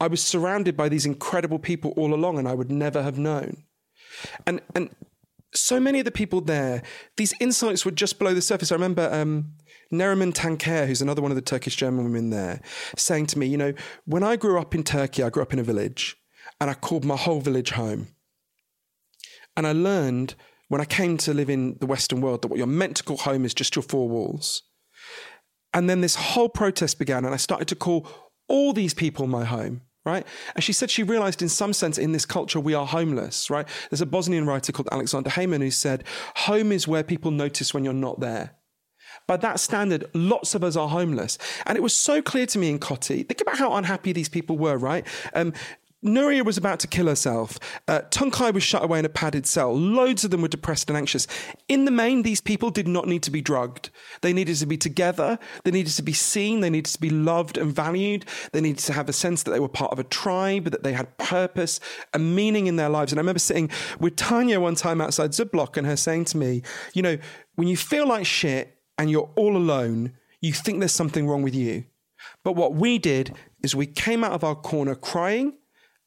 I 0.00 0.06
was 0.08 0.22
surrounded 0.22 0.76
by 0.76 0.88
these 0.88 1.06
incredible 1.06 1.58
people 1.58 1.92
all 1.96 2.14
along, 2.14 2.38
and 2.38 2.48
I 2.48 2.54
would 2.54 2.70
never 2.70 3.02
have 3.02 3.18
known. 3.18 3.64
And 4.46 4.60
and 4.74 4.90
so 5.54 5.78
many 5.78 6.00
of 6.00 6.04
the 6.04 6.10
people 6.10 6.40
there, 6.40 6.82
these 7.16 7.32
insights 7.40 7.84
were 7.84 7.92
just 7.92 8.18
below 8.18 8.34
the 8.34 8.42
surface. 8.42 8.72
I 8.72 8.74
remember 8.74 9.08
um, 9.12 9.52
Neriman 9.92 10.32
Tanker, 10.34 10.86
who's 10.86 11.00
another 11.00 11.22
one 11.22 11.30
of 11.30 11.36
the 11.36 11.42
Turkish 11.42 11.76
German 11.76 12.04
women 12.04 12.30
there, 12.30 12.60
saying 12.96 13.26
to 13.26 13.38
me, 13.38 13.46
you 13.46 13.56
know, 13.56 13.72
when 14.04 14.22
I 14.22 14.36
grew 14.36 14.60
up 14.60 14.74
in 14.74 14.82
Turkey, 14.82 15.22
I 15.22 15.30
grew 15.30 15.42
up 15.42 15.52
in 15.52 15.58
a 15.58 15.64
village 15.64 16.16
and 16.60 16.70
I 16.70 16.74
called 16.74 17.04
my 17.04 17.16
whole 17.16 17.40
village 17.40 17.70
home. 17.70 18.08
And 19.56 19.66
I 19.66 19.72
learned 19.72 20.34
when 20.68 20.80
I 20.80 20.84
came 20.84 21.16
to 21.18 21.34
live 21.34 21.48
in 21.48 21.76
the 21.78 21.86
Western 21.86 22.20
world 22.20 22.42
that 22.42 22.48
what 22.48 22.58
you're 22.58 22.66
meant 22.66 22.96
to 22.96 23.04
call 23.04 23.18
home 23.18 23.44
is 23.44 23.54
just 23.54 23.76
your 23.76 23.82
four 23.82 24.08
walls. 24.08 24.62
And 25.72 25.88
then 25.88 26.00
this 26.00 26.16
whole 26.16 26.48
protest 26.48 26.98
began, 26.98 27.24
and 27.24 27.34
I 27.34 27.36
started 27.36 27.68
to 27.68 27.76
call 27.76 28.08
all 28.48 28.72
these 28.72 28.94
people 28.94 29.26
my 29.26 29.44
home 29.44 29.82
right? 30.04 30.26
And 30.54 30.62
she 30.62 30.72
said 30.72 30.90
she 30.90 31.02
realized 31.02 31.40
in 31.40 31.48
some 31.48 31.72
sense 31.72 31.96
in 31.96 32.12
this 32.12 32.26
culture 32.26 32.60
we 32.60 32.74
are 32.74 32.86
homeless, 32.86 33.48
right? 33.48 33.66
There's 33.90 34.02
a 34.02 34.06
Bosnian 34.06 34.46
writer 34.46 34.72
called 34.72 34.88
Aleksandar 34.88 35.28
Hemon 35.28 35.62
who 35.62 35.70
said, 35.70 36.04
home 36.36 36.72
is 36.72 36.86
where 36.86 37.02
people 37.02 37.30
notice 37.30 37.72
when 37.72 37.84
you're 37.84 37.94
not 37.94 38.20
there. 38.20 38.54
By 39.26 39.36
that 39.38 39.60
standard, 39.60 40.04
lots 40.12 40.54
of 40.54 40.62
us 40.62 40.76
are 40.76 40.88
homeless. 40.88 41.38
And 41.66 41.78
it 41.78 41.82
was 41.82 41.94
so 41.94 42.20
clear 42.20 42.46
to 42.46 42.58
me 42.58 42.68
in 42.68 42.78
Kotti. 42.78 43.26
Think 43.26 43.40
about 43.40 43.58
how 43.58 43.74
unhappy 43.74 44.12
these 44.12 44.28
people 44.28 44.58
were, 44.58 44.76
right? 44.76 45.06
Um, 45.34 45.54
Nuria 46.04 46.44
was 46.44 46.58
about 46.58 46.80
to 46.80 46.86
kill 46.86 47.06
herself. 47.06 47.58
Uh, 47.88 48.00
Tuncay 48.10 48.52
was 48.52 48.62
shut 48.62 48.84
away 48.84 48.98
in 48.98 49.04
a 49.04 49.08
padded 49.08 49.46
cell. 49.46 49.74
Loads 49.74 50.24
of 50.24 50.30
them 50.30 50.42
were 50.42 50.48
depressed 50.48 50.90
and 50.90 50.96
anxious. 50.96 51.26
In 51.66 51.86
the 51.86 51.90
main, 51.90 52.22
these 52.22 52.40
people 52.40 52.70
did 52.70 52.86
not 52.86 53.08
need 53.08 53.22
to 53.22 53.30
be 53.30 53.40
drugged. 53.40 53.90
They 54.20 54.32
needed 54.32 54.56
to 54.56 54.66
be 54.66 54.76
together. 54.76 55.38
They 55.64 55.70
needed 55.70 55.94
to 55.94 56.02
be 56.02 56.12
seen. 56.12 56.60
They 56.60 56.70
needed 56.70 56.92
to 56.92 57.00
be 57.00 57.10
loved 57.10 57.56
and 57.56 57.74
valued. 57.74 58.26
They 58.52 58.60
needed 58.60 58.84
to 58.84 58.92
have 58.92 59.08
a 59.08 59.14
sense 59.14 59.42
that 59.42 59.52
they 59.52 59.60
were 59.60 59.68
part 59.68 59.92
of 59.92 59.98
a 59.98 60.04
tribe, 60.04 60.70
that 60.70 60.82
they 60.82 60.92
had 60.92 61.16
purpose 61.16 61.80
and 62.12 62.36
meaning 62.36 62.66
in 62.66 62.76
their 62.76 62.90
lives. 62.90 63.10
And 63.10 63.18
I 63.18 63.22
remember 63.22 63.38
sitting 63.38 63.70
with 63.98 64.16
Tanya 64.16 64.60
one 64.60 64.74
time 64.74 65.00
outside 65.00 65.30
Südblock 65.30 65.76
and 65.78 65.86
her 65.86 65.96
saying 65.96 66.26
to 66.26 66.36
me, 66.36 66.62
you 66.92 67.00
know, 67.00 67.18
when 67.54 67.68
you 67.68 67.76
feel 67.76 68.06
like 68.06 68.26
shit 68.26 68.78
and 68.98 69.10
you're 69.10 69.30
all 69.36 69.56
alone, 69.56 70.12
you 70.40 70.52
think 70.52 70.80
there's 70.80 70.92
something 70.92 71.26
wrong 71.26 71.42
with 71.42 71.54
you. 71.54 71.84
But 72.42 72.56
what 72.56 72.74
we 72.74 72.98
did 72.98 73.34
is 73.62 73.74
we 73.74 73.86
came 73.86 74.22
out 74.22 74.32
of 74.32 74.44
our 74.44 74.54
corner 74.54 74.94
crying 74.94 75.54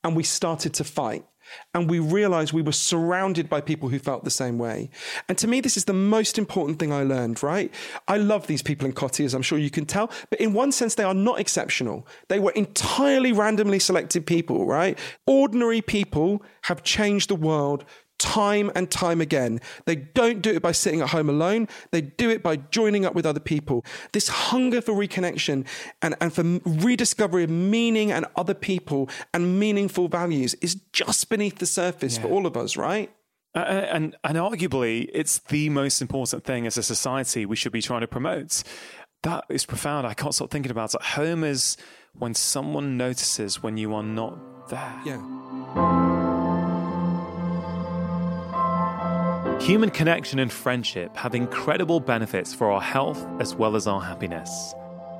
and 0.03 0.15
we 0.15 0.23
started 0.23 0.73
to 0.75 0.83
fight. 0.83 1.25
And 1.73 1.89
we 1.89 1.99
realized 1.99 2.53
we 2.53 2.61
were 2.61 2.71
surrounded 2.71 3.49
by 3.49 3.61
people 3.61 3.89
who 3.89 3.99
felt 3.99 4.23
the 4.23 4.29
same 4.29 4.57
way. 4.57 4.89
And 5.29 5.37
to 5.37 5.47
me, 5.47 5.61
this 5.61 5.77
is 5.77 5.85
the 5.85 5.93
most 5.93 6.37
important 6.37 6.79
thing 6.79 6.91
I 6.91 7.03
learned, 7.03 7.41
right? 7.41 7.73
I 8.07 8.17
love 8.17 8.47
these 8.47 8.61
people 8.61 8.85
in 8.85 8.93
Kotti, 8.93 9.23
as 9.23 9.33
I'm 9.33 9.41
sure 9.41 9.57
you 9.57 9.69
can 9.69 9.85
tell, 9.85 10.11
but 10.29 10.41
in 10.41 10.53
one 10.53 10.71
sense, 10.71 10.95
they 10.95 11.03
are 11.03 11.13
not 11.13 11.39
exceptional. 11.39 12.05
They 12.27 12.39
were 12.39 12.51
entirely 12.51 13.31
randomly 13.31 13.79
selected 13.79 14.25
people, 14.25 14.65
right? 14.65 14.99
Ordinary 15.25 15.81
people 15.81 16.43
have 16.63 16.83
changed 16.83 17.29
the 17.29 17.35
world 17.35 17.85
time 18.17 18.71
and 18.75 18.89
time 18.89 19.21
again. 19.21 19.59
They 19.85 19.95
don't 19.95 20.41
do 20.41 20.53
it 20.53 20.61
by 20.61 20.71
sitting 20.71 21.01
at 21.01 21.09
home 21.09 21.29
alone, 21.29 21.67
they 21.91 22.01
do 22.01 22.29
it 22.29 22.43
by 22.43 22.57
joining 22.57 23.05
up 23.05 23.15
with 23.15 23.25
other 23.25 23.39
people. 23.39 23.85
This 24.13 24.27
hunger 24.27 24.81
for 24.81 24.93
reconnection 24.93 25.65
and, 26.01 26.15
and 26.19 26.33
for 26.33 26.43
rediscovery 26.65 27.43
of 27.43 27.49
meaning 27.49 28.11
and 28.11 28.25
other 28.35 28.53
people 28.53 29.09
and 29.33 29.59
meaningful 29.59 30.07
values 30.07 30.53
is 30.55 30.75
just 30.93 31.29
beneath 31.29 31.59
the 31.59 31.65
surface 31.65 32.17
yeah. 32.17 32.23
for 32.23 32.29
all 32.29 32.45
of 32.45 32.57
us, 32.57 32.77
right? 32.77 33.11
Uh, 33.55 33.59
uh, 33.59 33.87
and 33.91 34.15
and 34.23 34.37
arguably, 34.37 35.09
it's 35.13 35.39
the 35.39 35.69
most 35.69 36.01
important 36.01 36.43
thing 36.43 36.67
as 36.67 36.77
a 36.77 36.83
society 36.83 37.45
we 37.45 37.55
should 37.55 37.71
be 37.71 37.81
trying 37.81 38.01
to 38.01 38.07
promote. 38.07 38.61
That 39.23 39.45
is 39.49 39.65
profound. 39.65 40.05
I 40.05 40.13
can't 40.13 40.35
stop 40.35 40.51
thinking 40.51 40.71
about 40.71 40.93
it. 40.93 41.01
Home 41.01 41.43
is 41.43 41.75
when 42.13 42.35
someone 42.35 42.97
notices 42.97 43.63
when 43.63 43.77
you 43.77 43.95
are 43.95 44.03
not 44.03 44.69
there. 44.69 45.01
Yeah. 45.05 46.06
Human 49.61 49.89
connection 49.89 50.39
and 50.39 50.51
friendship 50.51 51.17
have 51.17 51.35
incredible 51.35 51.99
benefits 51.99 52.53
for 52.53 52.71
our 52.71 52.79
health 52.79 53.27
as 53.39 53.55
well 53.55 53.75
as 53.75 53.87
our 53.87 53.99
happiness. 53.99 54.73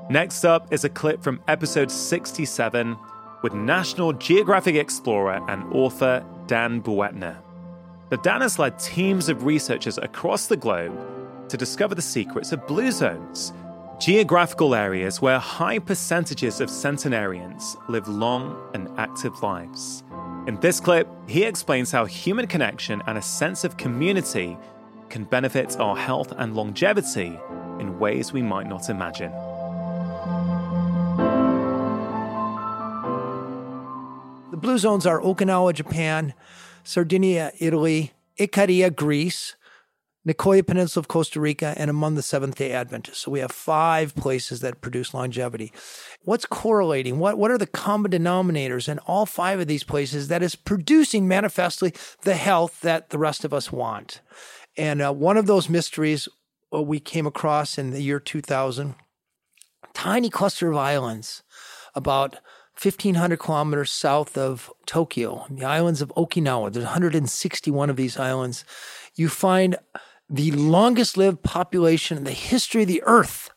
Next 0.08 0.44
up 0.44 0.72
is 0.72 0.84
a 0.84 0.88
clip 0.88 1.22
from 1.22 1.42
episode 1.48 1.90
67 1.90 2.96
with 3.42 3.52
National 3.52 4.12
Geographic 4.14 4.76
explorer 4.76 5.44
and 5.48 5.70
author 5.74 6.24
Dan 6.46 6.80
Buettner. 6.80 7.36
The 8.08 8.16
Dan 8.18 8.40
has 8.40 8.58
led 8.58 8.78
teams 8.78 9.28
of 9.28 9.44
researchers 9.44 9.98
across 9.98 10.46
the 10.46 10.56
globe 10.56 10.96
to 11.50 11.56
discover 11.56 11.94
the 11.94 12.00
secrets 12.00 12.52
of 12.52 12.66
blue 12.66 12.90
zones, 12.90 13.52
geographical 13.98 14.74
areas 14.74 15.20
where 15.20 15.38
high 15.38 15.78
percentages 15.80 16.60
of 16.60 16.70
centenarians 16.70 17.76
live 17.88 18.08
long 18.08 18.56
and 18.72 18.88
active 18.98 19.42
lives. 19.42 20.04
In 20.48 20.58
this 20.60 20.80
clip, 20.80 21.06
he 21.26 21.44
explains 21.44 21.92
how 21.92 22.06
human 22.06 22.46
connection 22.46 23.02
and 23.06 23.18
a 23.18 23.22
sense 23.22 23.64
of 23.64 23.76
community 23.76 24.56
can 25.10 25.24
benefit 25.24 25.78
our 25.78 25.94
health 25.94 26.32
and 26.38 26.56
longevity 26.56 27.38
in 27.78 27.98
ways 27.98 28.32
we 28.32 28.40
might 28.40 28.66
not 28.66 28.88
imagine. 28.88 29.30
The 34.50 34.56
blue 34.56 34.78
zones 34.78 35.04
are 35.04 35.20
Okinawa, 35.20 35.74
Japan, 35.74 36.32
Sardinia, 36.82 37.52
Italy, 37.58 38.12
Icaria, 38.40 38.88
Greece, 38.88 39.54
Nicoya 40.28 40.66
Peninsula 40.66 41.00
of 41.00 41.08
Costa 41.08 41.40
Rica, 41.40 41.74
and 41.76 41.88
among 41.88 42.14
the 42.14 42.22
Seventh 42.22 42.56
day 42.56 42.72
Adventists. 42.72 43.18
So 43.18 43.30
we 43.30 43.40
have 43.40 43.50
five 43.50 44.14
places 44.14 44.60
that 44.60 44.80
produce 44.80 45.14
longevity. 45.14 45.72
What's 46.24 46.44
correlating? 46.44 47.18
What, 47.18 47.38
what 47.38 47.50
are 47.50 47.58
the 47.58 47.66
common 47.66 48.10
denominators 48.10 48.88
in 48.88 48.98
all 49.00 49.26
five 49.26 49.58
of 49.58 49.66
these 49.66 49.84
places 49.84 50.28
that 50.28 50.42
is 50.42 50.54
producing 50.54 51.26
manifestly 51.26 51.94
the 52.22 52.34
health 52.34 52.80
that 52.82 53.10
the 53.10 53.18
rest 53.18 53.44
of 53.44 53.54
us 53.54 53.72
want? 53.72 54.20
And 54.76 55.00
uh, 55.00 55.12
one 55.12 55.36
of 55.36 55.46
those 55.46 55.68
mysteries 55.68 56.28
uh, 56.74 56.82
we 56.82 57.00
came 57.00 57.26
across 57.26 57.78
in 57.78 57.90
the 57.90 58.02
year 58.02 58.20
2000 58.20 58.94
tiny 59.94 60.30
cluster 60.30 60.70
of 60.70 60.76
islands 60.76 61.42
about 61.94 62.34
1,500 62.80 63.38
kilometers 63.38 63.90
south 63.90 64.38
of 64.38 64.70
Tokyo, 64.86 65.46
the 65.50 65.64
islands 65.64 66.00
of 66.00 66.12
Okinawa. 66.16 66.72
There's 66.72 66.84
161 66.84 67.90
of 67.90 67.96
these 67.96 68.16
islands. 68.16 68.64
You 69.16 69.28
find 69.28 69.76
the 70.28 70.50
longest 70.52 71.16
lived 71.16 71.42
population 71.42 72.18
in 72.18 72.24
the 72.24 72.32
history 72.32 72.82
of 72.82 72.88
the 72.88 73.02
earth. 73.04 73.50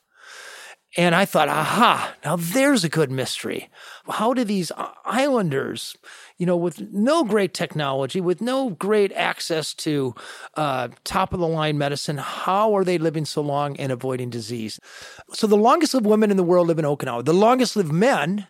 And 0.97 1.15
I 1.15 1.23
thought, 1.23 1.47
aha, 1.47 2.15
now 2.25 2.36
there's 2.36 2.84
a 2.84 2.89
good 2.89 3.10
mystery. 3.10 3.69
How 4.10 4.34
do 4.34 4.43
these 4.43 4.73
islanders, 5.05 5.95
you 6.38 6.45
know, 6.45 6.57
with 6.57 6.81
no 6.91 7.23
great 7.23 7.53
technology, 7.53 8.19
with 8.19 8.41
no 8.41 8.71
great 8.71 9.13
access 9.13 9.73
to 9.75 10.13
uh, 10.55 10.89
top 11.05 11.34
of 11.34 11.39
the 11.39 11.47
line 11.47 11.77
medicine, 11.77 12.17
how 12.17 12.75
are 12.75 12.84
they 12.84 12.97
living 12.97 13.23
so 13.23 13.41
long 13.41 13.77
and 13.77 13.89
avoiding 13.89 14.29
disease? 14.29 14.81
So 15.31 15.47
the 15.47 15.55
longest 15.55 15.93
lived 15.93 16.05
women 16.05 16.29
in 16.29 16.36
the 16.36 16.43
world 16.43 16.67
live 16.67 16.79
in 16.79 16.84
Okinawa. 16.84 17.23
The 17.23 17.34
longest 17.34 17.77
lived 17.77 17.93
men 17.93 18.47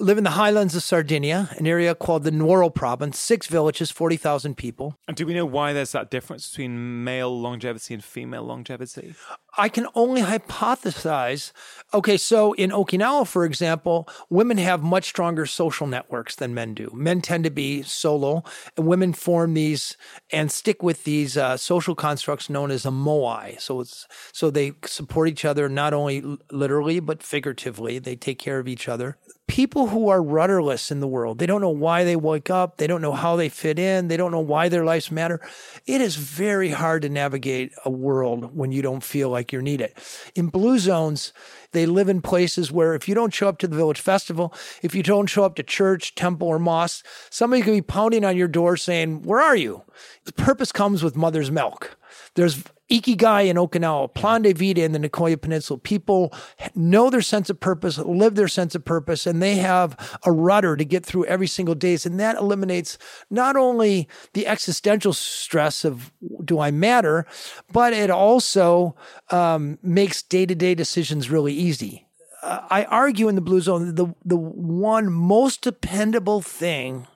live 0.00 0.18
in 0.18 0.24
the 0.24 0.30
highlands 0.30 0.74
of 0.74 0.82
Sardinia, 0.82 1.50
an 1.58 1.66
area 1.66 1.94
called 1.94 2.24
the 2.24 2.30
Nuoro 2.30 2.74
province, 2.74 3.18
six 3.18 3.46
villages, 3.46 3.90
40,000 3.90 4.56
people. 4.56 4.96
And 5.06 5.16
do 5.16 5.26
we 5.26 5.34
know 5.34 5.46
why 5.46 5.72
there's 5.72 5.92
that 5.92 6.10
difference 6.10 6.48
between 6.48 7.04
male 7.04 7.38
longevity 7.38 7.94
and 7.94 8.02
female 8.02 8.44
longevity? 8.44 9.14
I 9.56 9.68
can 9.68 9.86
only 9.94 10.22
hypothesize. 10.22 11.52
Okay, 11.92 12.16
so 12.16 12.54
in 12.54 12.70
Okinawa, 12.70 13.26
for 13.26 13.44
example, 13.44 14.08
women 14.30 14.56
have 14.58 14.82
much 14.82 15.04
stronger 15.04 15.44
social 15.44 15.86
networks 15.86 16.34
than 16.34 16.54
men 16.54 16.72
do. 16.72 16.90
Men 16.94 17.20
tend 17.20 17.44
to 17.44 17.50
be 17.50 17.82
solo, 17.82 18.44
and 18.76 18.86
women 18.86 19.12
form 19.12 19.52
these 19.54 19.96
and 20.30 20.50
stick 20.50 20.82
with 20.82 21.04
these 21.04 21.36
uh, 21.36 21.56
social 21.58 21.94
constructs 21.94 22.48
known 22.48 22.70
as 22.70 22.86
a 22.86 22.90
moai. 22.90 23.60
So 23.60 23.80
it's 23.80 24.06
so 24.32 24.50
they 24.50 24.72
support 24.86 25.28
each 25.28 25.44
other 25.44 25.68
not 25.68 25.92
only 25.92 26.22
literally 26.50 27.00
but 27.00 27.22
figuratively. 27.22 27.98
They 27.98 28.16
take 28.16 28.38
care 28.38 28.58
of 28.58 28.68
each 28.68 28.88
other 28.88 29.18
people 29.52 29.88
who 29.88 30.08
are 30.08 30.22
rudderless 30.22 30.90
in 30.90 31.00
the 31.00 31.06
world. 31.06 31.38
They 31.38 31.44
don't 31.44 31.60
know 31.60 31.68
why 31.68 32.04
they 32.04 32.16
wake 32.16 32.48
up. 32.48 32.78
They 32.78 32.86
don't 32.86 33.02
know 33.02 33.12
how 33.12 33.36
they 33.36 33.50
fit 33.50 33.78
in. 33.78 34.08
They 34.08 34.16
don't 34.16 34.32
know 34.32 34.40
why 34.40 34.70
their 34.70 34.82
lives 34.82 35.10
matter. 35.10 35.40
It 35.86 36.00
is 36.00 36.16
very 36.16 36.70
hard 36.70 37.02
to 37.02 37.10
navigate 37.10 37.72
a 37.84 37.90
world 37.90 38.56
when 38.56 38.72
you 38.72 38.80
don't 38.80 39.02
feel 39.04 39.28
like 39.28 39.41
you're 39.50 39.62
needed. 39.62 39.92
In 40.34 40.48
blue 40.48 40.78
zones, 40.78 41.32
they 41.72 41.86
live 41.86 42.08
in 42.08 42.20
places 42.20 42.70
where 42.70 42.94
if 42.94 43.08
you 43.08 43.14
don't 43.14 43.32
show 43.32 43.48
up 43.48 43.58
to 43.58 43.66
the 43.66 43.76
village 43.76 44.00
festival, 44.00 44.54
if 44.82 44.94
you 44.94 45.02
don't 45.02 45.26
show 45.26 45.44
up 45.44 45.54
to 45.56 45.62
church, 45.62 46.14
temple, 46.14 46.48
or 46.48 46.58
mosque, 46.58 47.06
somebody 47.30 47.62
could 47.62 47.72
be 47.72 47.82
pounding 47.82 48.24
on 48.24 48.36
your 48.36 48.48
door 48.48 48.76
saying, 48.76 49.22
Where 49.22 49.40
are 49.40 49.56
you? 49.56 49.82
The 50.24 50.32
purpose 50.32 50.70
comes 50.70 51.02
with 51.02 51.16
mother's 51.16 51.50
milk. 51.50 51.96
There's 52.34 52.62
Ikigai 52.92 53.48
in 53.48 53.56
Okinawa, 53.56 54.12
Plan 54.12 54.42
de 54.42 54.52
Vida 54.52 54.82
in 54.82 54.92
the 54.92 54.98
Nicoya 54.98 55.40
Peninsula. 55.40 55.78
People 55.78 56.30
know 56.74 57.08
their 57.08 57.22
sense 57.22 57.48
of 57.48 57.58
purpose, 57.58 57.96
live 57.96 58.34
their 58.34 58.48
sense 58.48 58.74
of 58.74 58.84
purpose, 58.84 59.26
and 59.26 59.42
they 59.42 59.56
have 59.56 60.18
a 60.26 60.30
rudder 60.30 60.76
to 60.76 60.84
get 60.84 61.04
through 61.04 61.24
every 61.24 61.46
single 61.46 61.74
day. 61.74 61.92
And 62.04 62.20
that 62.20 62.36
eliminates 62.36 62.98
not 63.30 63.56
only 63.56 64.08
the 64.34 64.46
existential 64.46 65.12
stress 65.12 65.86
of 65.86 66.12
do 66.44 66.60
I 66.60 66.70
matter, 66.70 67.26
but 67.72 67.94
it 67.94 68.10
also 68.10 68.94
um, 69.30 69.78
makes 69.82 70.22
day 70.22 70.44
to 70.44 70.54
day 70.54 70.74
decisions 70.74 71.30
really 71.30 71.54
easy. 71.54 72.06
Uh, 72.42 72.60
I 72.68 72.84
argue 72.84 73.28
in 73.28 73.36
the 73.36 73.40
blue 73.40 73.60
zone 73.60 73.94
the 73.94 74.14
the 74.24 74.36
one 74.36 75.12
most 75.12 75.62
dependable 75.62 76.40
thing 76.40 77.06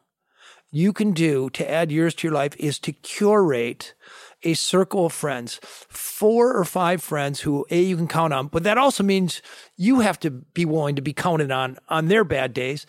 you 0.71 0.93
can 0.93 1.13
do 1.13 1.49
to 1.51 1.71
add 1.71 1.91
years 1.91 2.15
to 2.15 2.27
your 2.27 2.35
life 2.35 2.55
is 2.59 2.79
to 2.81 2.93
curate 2.93 3.95
a 4.43 4.55
circle 4.55 5.07
of 5.07 5.13
friends, 5.13 5.59
four 5.89 6.55
or 6.55 6.65
five 6.65 7.03
friends 7.03 7.41
who 7.41 7.67
a 7.71 7.81
you 7.81 7.97
can 7.97 8.09
count 8.09 8.33
on, 8.33 8.49
but 8.49 8.63
that 8.63 8.79
also 8.79 9.03
means 9.03 9.43
you 9.77 10.01
have 10.01 10.19
to 10.21 10.31
be 10.31 10.65
willing 10.65 10.97
to 10.97 11.03
be 11.03 11.13
counted 11.13 11.51
on 11.51 11.79
on 11.89 12.09
their 12.09 12.25
bad 12.25 12.53
days. 12.53 12.87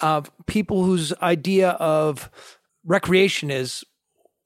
Uh, 0.00 0.22
people 0.46 0.84
whose 0.84 1.12
idea 1.22 1.70
of 1.70 2.30
recreation 2.84 3.50
is 3.50 3.84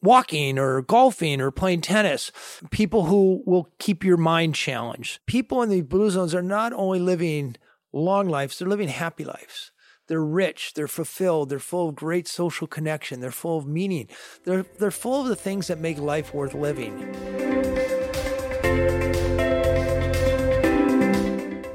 walking 0.03 0.59
or 0.59 0.83
golfing 0.83 1.41
or 1.41 1.51
playing 1.51 1.81
tennis, 1.81 2.31
people 2.71 3.07
who 3.07 3.43
will 3.47 3.69
keep 3.79 4.05
your 4.05 4.19
mind 4.19 4.55
challenged. 4.55 5.25
People 5.27 5.63
in 5.63 5.71
the 5.71 5.81
blue 5.81 6.11
zones 6.11 6.35
are 6.35 6.43
not 6.43 6.73
only 6.75 6.99
living 6.99 7.57
long 7.93 8.29
lives, 8.29 8.59
they're 8.59 8.69
living 8.69 8.89
happy 8.89 9.25
lives. 9.25 9.73
They're 10.07 10.21
rich, 10.21 10.75
they're 10.75 10.87
fulfilled, 10.87 11.49
they're 11.49 11.59
full 11.59 11.89
of 11.89 11.95
great 11.95 12.29
social 12.29 12.67
connection, 12.67 13.21
they're 13.21 13.31
full 13.31 13.57
of 13.59 13.67
meaning. 13.67 14.09
They're 14.45 14.67
they're 14.79 14.91
full 14.91 15.23
of 15.23 15.29
the 15.29 15.37
things 15.37 15.69
that 15.69 15.79
make 15.79 15.99
life 15.99 16.35
worth 16.35 16.53
living. 16.53 17.15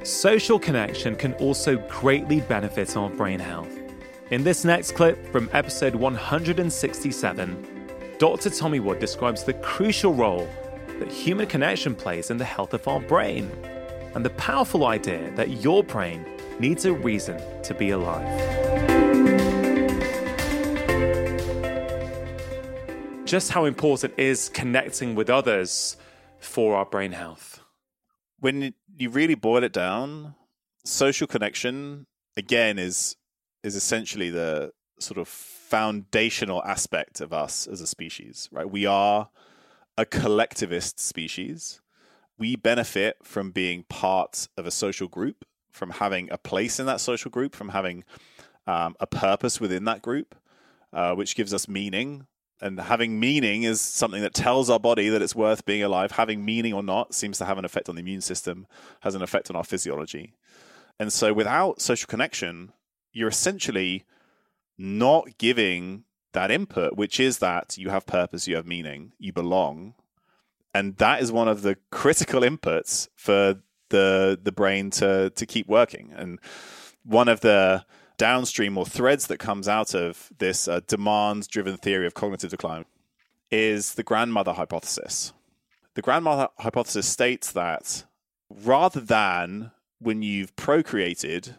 Social 0.05 0.59
connection 0.59 1.15
can 1.15 1.33
also 1.35 1.77
greatly 1.87 2.41
benefit 2.41 2.95
our 2.95 3.09
brain 3.09 3.39
health. 3.39 3.75
In 4.29 4.43
this 4.43 4.63
next 4.63 4.91
clip 4.91 5.31
from 5.31 5.49
episode 5.53 5.95
167, 5.95 7.65
Dr. 8.19 8.49
Tommy 8.51 8.79
Wood 8.79 8.99
describes 8.99 9.43
the 9.43 9.53
crucial 9.53 10.13
role 10.13 10.47
that 10.99 11.11
human 11.11 11.47
connection 11.47 11.95
plays 11.95 12.29
in 12.29 12.37
the 12.37 12.45
health 12.45 12.75
of 12.75 12.87
our 12.87 12.99
brain 12.99 13.49
and 14.13 14.23
the 14.23 14.29
powerful 14.31 14.85
idea 14.85 15.31
that 15.31 15.63
your 15.63 15.83
brain 15.83 16.25
needs 16.59 16.85
a 16.85 16.93
reason 16.93 17.41
to 17.63 17.73
be 17.73 17.91
alive. 17.91 18.27
Just 23.25 23.51
how 23.51 23.65
important 23.65 24.13
is 24.17 24.49
connecting 24.49 25.15
with 25.15 25.29
others 25.29 25.95
for 26.39 26.75
our 26.75 26.85
brain 26.85 27.13
health? 27.13 27.61
When 28.39 28.73
you 28.97 29.09
really 29.09 29.35
boil 29.35 29.63
it 29.63 29.73
down, 29.73 30.35
social 30.83 31.27
connection 31.27 32.07
again 32.35 32.79
is 32.79 33.15
is 33.63 33.75
essentially 33.75 34.29
the 34.29 34.71
sort 34.99 35.17
of 35.17 35.27
foundational 35.27 36.63
aspect 36.63 37.21
of 37.21 37.33
us 37.33 37.67
as 37.67 37.81
a 37.81 37.87
species, 37.87 38.49
right? 38.51 38.69
We 38.69 38.85
are 38.85 39.29
a 39.97 40.05
collectivist 40.05 40.99
species. 40.99 41.81
We 42.37 42.55
benefit 42.55 43.17
from 43.21 43.51
being 43.51 43.83
part 43.89 44.47
of 44.57 44.65
a 44.65 44.71
social 44.71 45.09
group 45.09 45.43
from 45.71 45.91
having 45.91 46.29
a 46.31 46.37
place 46.37 46.79
in 46.79 46.85
that 46.85 47.01
social 47.01 47.31
group, 47.31 47.55
from 47.55 47.69
having 47.69 48.03
um, 48.67 48.95
a 48.99 49.07
purpose 49.07 49.59
within 49.59 49.85
that 49.85 50.01
group, 50.01 50.35
uh, 50.93 51.13
which 51.15 51.35
gives 51.35 51.53
us 51.53 51.67
meaning. 51.67 52.27
And 52.61 52.79
having 52.79 53.19
meaning 53.19 53.63
is 53.63 53.79
something 53.79 54.21
that 54.21 54.33
tells 54.33 54.69
our 54.69 54.79
body 54.79 55.07
that 55.09 55.21
it's 55.21 55.35
worth 55.35 55.65
being 55.65 55.83
alive. 55.83 56.11
Having 56.11 56.43
meaning 56.43 56.73
or 56.73 56.83
not 56.83 57.13
seems 57.13 57.37
to 57.37 57.45
have 57.45 57.57
an 57.57 57.65
effect 57.65 57.87
on 57.87 57.95
the 57.95 58.01
immune 58.01 58.21
system, 58.21 58.67
has 59.01 59.15
an 59.15 59.21
effect 59.21 59.49
on 59.49 59.55
our 59.55 59.63
physiology. 59.63 60.33
And 60.99 61.13
so 61.13 61.33
without 61.33 61.81
social 61.81 62.07
connection, 62.07 62.73
you're 63.13 63.29
essentially 63.29 64.03
not 64.77 65.37
giving 65.37 66.03
that 66.33 66.51
input, 66.51 66.95
which 66.95 67.19
is 67.19 67.39
that 67.39 67.77
you 67.77 67.89
have 67.89 68.05
purpose, 68.05 68.47
you 68.47 68.55
have 68.55 68.67
meaning, 68.67 69.13
you 69.17 69.31
belong. 69.31 69.93
And 70.73 70.97
that 70.97 71.21
is 71.21 71.31
one 71.31 71.47
of 71.47 71.61
the 71.61 71.77
critical 71.91 72.41
inputs 72.41 73.07
for 73.15 73.61
the 73.89 74.39
the 74.41 74.51
brain 74.51 74.89
to 74.91 75.31
to 75.31 75.45
keep 75.45 75.67
working. 75.67 76.13
And 76.15 76.39
one 77.03 77.27
of 77.27 77.41
the 77.41 77.85
downstream 78.17 78.77
or 78.77 78.85
threads 78.85 79.27
that 79.27 79.37
comes 79.37 79.67
out 79.67 79.95
of 79.95 80.29
this 80.37 80.67
uh, 80.67 80.81
demand 80.87 81.47
driven 81.47 81.77
theory 81.77 82.05
of 82.05 82.13
cognitive 82.13 82.51
decline 82.51 82.85
is 83.49 83.95
the 83.95 84.03
grandmother 84.03 84.53
hypothesis. 84.53 85.33
The 85.95 86.01
grandmother 86.01 86.49
hypothesis 86.59 87.07
states 87.07 87.51
that 87.53 88.05
rather 88.49 88.99
than 88.99 89.71
when 89.99 90.21
you've 90.21 90.55
procreated, 90.55 91.55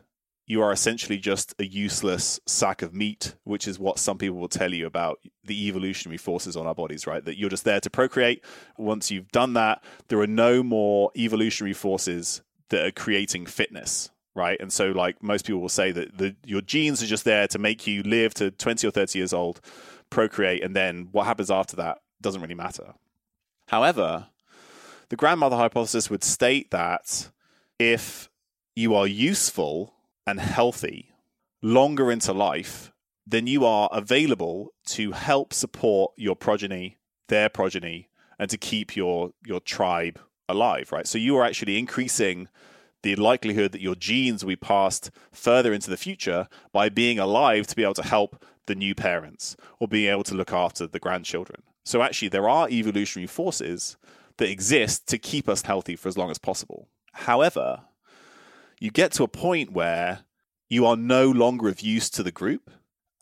you 0.51 0.61
are 0.61 0.73
essentially 0.73 1.17
just 1.17 1.55
a 1.61 1.65
useless 1.65 2.41
sack 2.45 2.83
of 2.83 2.93
meat, 2.93 3.37
which 3.45 3.69
is 3.69 3.79
what 3.79 4.01
some 4.01 4.19
people 4.19 4.37
will 4.37 4.49
tell 4.49 4.75
you 4.75 4.85
about 4.85 5.21
the 5.45 5.69
evolutionary 5.69 6.17
forces 6.17 6.57
on 6.57 6.67
our 6.67 6.75
bodies, 6.75 7.07
right? 7.07 7.25
That 7.25 7.39
you're 7.39 7.49
just 7.49 7.63
there 7.63 7.79
to 7.79 7.89
procreate. 7.89 8.45
Once 8.77 9.13
you've 9.13 9.31
done 9.31 9.53
that, 9.53 9.85
there 10.09 10.19
are 10.19 10.27
no 10.27 10.65
more 10.65 11.13
evolutionary 11.17 11.73
forces 11.73 12.43
that 12.71 12.85
are 12.85 12.91
creating 12.91 13.47
fitness, 13.47 14.11
right? 14.35 14.59
And 14.59 14.73
so, 14.73 14.89
like 14.89 15.23
most 15.23 15.47
people 15.47 15.61
will 15.61 15.69
say, 15.69 15.93
that 15.93 16.19
the, 16.19 16.35
your 16.45 16.63
genes 16.63 17.01
are 17.01 17.07
just 17.07 17.25
there 17.25 17.47
to 17.47 17.59
make 17.61 17.87
you 17.87 18.03
live 18.03 18.35
to 18.35 18.51
20 18.51 18.89
or 18.89 18.91
30 18.91 19.21
years 19.21 19.33
old, 19.33 19.61
procreate, 20.11 20.65
and 20.65 20.75
then 20.75 21.11
what 21.13 21.27
happens 21.27 21.53
after 21.53 21.77
that 21.77 21.99
doesn't 22.21 22.43
really 22.43 22.55
matter. 22.55 22.95
However, 23.69 24.27
the 25.11 25.17
grandmother 25.17 25.55
hypothesis 25.55 26.11
would 26.11 26.25
state 26.25 26.73
that 26.73 27.31
if 27.79 28.29
you 28.75 28.97
are 28.97 29.07
useful 29.07 29.95
and 30.31 30.41
healthy 30.41 31.11
longer 31.61 32.11
into 32.11 32.33
life, 32.33 32.93
then 33.27 33.47
you 33.47 33.65
are 33.65 33.89
available 33.93 34.73
to 34.87 35.13
help 35.13 35.53
support 35.53 36.13
your 36.17 36.37
progeny, 36.37 36.99
their 37.29 37.49
progeny, 37.49 38.09
and 38.39 38.49
to 38.49 38.57
keep 38.57 38.97
your 38.97 39.33
your 39.45 39.61
tribe 39.61 40.19
alive, 40.49 40.93
right? 40.93 41.07
So 41.07 41.19
you 41.19 41.37
are 41.37 41.45
actually 41.45 41.79
increasing 41.79 42.49
the 43.03 43.17
likelihood 43.17 43.73
that 43.73 43.81
your 43.81 43.95
genes 43.95 44.45
will 44.45 44.51
be 44.51 44.57
passed 44.57 45.11
further 45.33 45.73
into 45.73 45.91
the 45.91 45.97
future 45.97 46.49
by 46.73 46.89
being 46.89 47.19
alive 47.19 47.67
to 47.67 47.77
be 47.77 47.83
able 47.83 47.95
to 47.95 48.03
help 48.03 48.45
the 48.67 48.75
new 48.75 48.95
parents 48.95 49.57
or 49.79 49.89
being 49.89 50.11
able 50.11 50.25
to 50.25 50.35
look 50.35 50.53
after 50.53 50.87
the 50.87 50.99
grandchildren. 50.99 51.63
So 51.85 52.03
actually 52.03 52.29
there 52.29 52.49
are 52.49 52.69
evolutionary 52.69 53.27
forces 53.27 53.97
that 54.37 54.51
exist 54.51 55.07
to 55.09 55.19
keep 55.19 55.49
us 55.49 55.63
healthy 55.63 55.97
for 55.97 56.09
as 56.09 56.19
long 56.19 56.31
as 56.31 56.39
possible. 56.39 56.89
However, 57.13 57.83
you 58.81 58.91
get 58.91 59.13
to 59.13 59.23
a 59.23 59.29
point 59.29 59.73
where 59.73 60.25
you 60.69 60.87
are 60.87 60.97
no 60.97 61.31
longer 61.31 61.69
of 61.69 61.81
use 61.81 62.11
to 62.11 62.23
the 62.23 62.33
group 62.33 62.71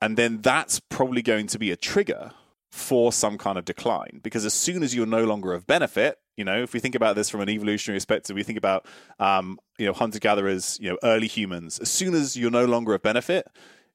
and 0.00 0.16
then 0.16 0.40
that's 0.40 0.80
probably 0.80 1.22
going 1.22 1.48
to 1.48 1.58
be 1.58 1.70
a 1.70 1.76
trigger 1.76 2.30
for 2.70 3.12
some 3.12 3.38
kind 3.38 3.58
of 3.58 3.64
decline. 3.64 4.20
Because 4.22 4.44
as 4.44 4.54
soon 4.54 4.82
as 4.82 4.94
you're 4.94 5.06
no 5.06 5.24
longer 5.24 5.52
of 5.52 5.66
benefit 5.66 6.18
you 6.36 6.44
know 6.44 6.62
if 6.62 6.72
we 6.72 6.80
think 6.80 6.94
about 6.94 7.16
this 7.16 7.28
from 7.28 7.40
an 7.40 7.48
evolutionary 7.48 7.96
perspective 7.96 8.36
we 8.36 8.44
think 8.44 8.58
about 8.58 8.86
um, 9.18 9.58
you 9.76 9.86
know 9.86 9.92
hunter 9.92 10.20
gatherers 10.20 10.78
you 10.80 10.88
know 10.88 10.98
early 11.02 11.26
humans. 11.26 11.78
As 11.78 11.90
soon 11.90 12.14
as 12.14 12.36
you're 12.36 12.50
no 12.50 12.64
longer 12.64 12.94
of 12.94 13.02
benefit 13.02 13.46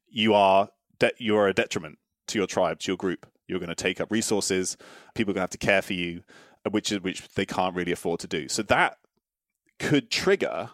you 0.10 0.34
are 0.34 0.70
de- 1.00 1.14
you 1.18 1.38
are 1.38 1.48
a 1.48 1.54
detriment 1.54 1.98
to 2.28 2.38
your 2.38 2.48
tribe 2.48 2.80
to 2.80 2.92
your 2.92 2.98
group. 2.98 3.26
You're 3.48 3.60
going 3.60 3.70
to 3.70 3.76
take 3.76 4.00
up 4.00 4.12
resources. 4.12 4.78
People 5.16 5.32
are 5.32 5.36
going 5.36 5.42
to 5.42 5.44
have 5.44 5.50
to 5.52 5.58
care 5.58 5.82
for 5.82 5.94
you 5.94 6.24
which 6.70 6.92
is 6.92 7.02
which 7.02 7.28
they 7.36 7.46
can't 7.46 7.76
really 7.76 7.92
afford 7.92 8.20
to 8.22 8.28
do. 8.28 8.48
So 8.48 8.64
that 8.64 8.98
could 9.80 10.10
trigger 10.10 10.70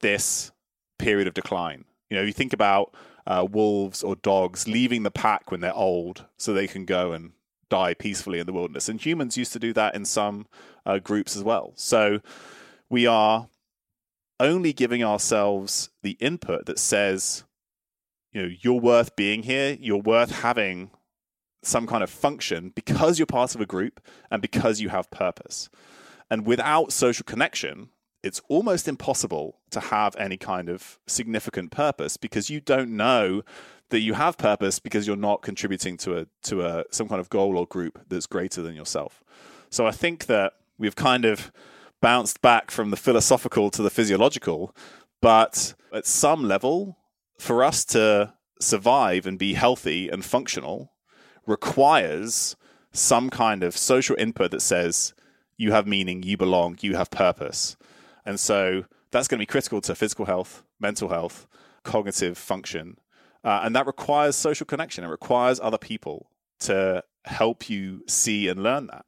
this 0.00 0.52
period 0.98 1.26
of 1.26 1.34
decline 1.34 1.84
you 2.10 2.16
know 2.16 2.22
you 2.22 2.32
think 2.32 2.52
about 2.52 2.94
uh, 3.26 3.46
wolves 3.48 4.02
or 4.02 4.16
dogs 4.16 4.66
leaving 4.66 5.02
the 5.02 5.10
pack 5.10 5.50
when 5.50 5.60
they're 5.60 5.74
old 5.74 6.24
so 6.38 6.52
they 6.52 6.66
can 6.66 6.86
go 6.86 7.12
and 7.12 7.32
die 7.68 7.94
peacefully 7.94 8.38
in 8.38 8.46
the 8.46 8.52
wilderness. 8.52 8.88
And 8.88 9.04
humans 9.04 9.36
used 9.36 9.52
to 9.52 9.58
do 9.58 9.72
that 9.74 9.94
in 9.94 10.04
some 10.04 10.46
uh, 10.86 10.98
groups 10.98 11.36
as 11.36 11.44
well. 11.44 11.72
So 11.76 12.20
we 12.88 13.06
are 13.06 13.48
only 14.40 14.72
giving 14.72 15.02
ourselves 15.02 15.90
the 16.02 16.16
input 16.20 16.66
that 16.66 16.78
says, 16.78 17.44
you 18.32 18.42
know, 18.42 18.54
you're 18.60 18.80
worth 18.80 19.16
being 19.16 19.42
here, 19.42 19.76
you're 19.80 19.98
worth 19.98 20.30
having 20.30 20.90
some 21.62 21.86
kind 21.86 22.02
of 22.02 22.10
function 22.10 22.70
because 22.74 23.18
you're 23.18 23.26
part 23.26 23.54
of 23.54 23.60
a 23.60 23.66
group 23.66 24.00
and 24.30 24.40
because 24.40 24.80
you 24.80 24.88
have 24.88 25.10
purpose. 25.10 25.68
And 26.30 26.46
without 26.46 26.92
social 26.92 27.24
connection, 27.24 27.90
it's 28.22 28.40
almost 28.48 28.88
impossible 28.88 29.58
to 29.70 29.80
have 29.80 30.16
any 30.16 30.36
kind 30.36 30.68
of 30.68 30.98
significant 31.06 31.70
purpose 31.70 32.16
because 32.16 32.50
you 32.50 32.60
don't 32.60 32.90
know 32.90 33.42
that 33.90 34.00
you 34.00 34.14
have 34.14 34.36
purpose 34.36 34.78
because 34.78 35.06
you're 35.06 35.16
not 35.16 35.42
contributing 35.42 35.96
to 35.98 36.18
a 36.18 36.26
to 36.42 36.62
a 36.62 36.84
some 36.90 37.08
kind 37.08 37.20
of 37.20 37.30
goal 37.30 37.56
or 37.56 37.66
group 37.66 38.00
that's 38.08 38.26
greater 38.26 38.62
than 38.62 38.74
yourself. 38.74 39.22
So 39.70 39.86
I 39.86 39.92
think 39.92 40.26
that 40.26 40.54
we've 40.78 40.96
kind 40.96 41.24
of 41.24 41.52
bounced 42.00 42.40
back 42.40 42.70
from 42.70 42.90
the 42.90 42.96
philosophical 42.96 43.70
to 43.70 43.82
the 43.82 43.90
physiological, 43.90 44.74
but 45.20 45.74
at 45.92 46.06
some 46.06 46.44
level 46.44 46.98
for 47.38 47.62
us 47.62 47.84
to 47.86 48.34
survive 48.60 49.26
and 49.26 49.38
be 49.38 49.54
healthy 49.54 50.08
and 50.08 50.24
functional 50.24 50.92
requires 51.46 52.56
some 52.92 53.30
kind 53.30 53.62
of 53.62 53.76
social 53.76 54.16
input 54.18 54.50
that 54.50 54.62
says 54.62 55.14
you 55.56 55.72
have 55.72 55.86
meaning, 55.86 56.22
you 56.22 56.36
belong, 56.36 56.78
you 56.80 56.96
have 56.96 57.10
purpose. 57.10 57.76
And 58.28 58.38
so 58.38 58.84
that's 59.10 59.26
going 59.26 59.38
to 59.38 59.42
be 59.42 59.46
critical 59.46 59.80
to 59.80 59.94
physical 59.94 60.26
health, 60.26 60.62
mental 60.78 61.08
health, 61.08 61.46
cognitive 61.82 62.36
function. 62.36 62.98
Uh, 63.42 63.62
and 63.64 63.74
that 63.74 63.86
requires 63.86 64.36
social 64.36 64.66
connection. 64.66 65.02
It 65.02 65.08
requires 65.08 65.58
other 65.58 65.78
people 65.78 66.30
to 66.60 67.02
help 67.24 67.70
you 67.70 68.02
see 68.06 68.48
and 68.48 68.62
learn 68.62 68.88
that. 68.88 69.06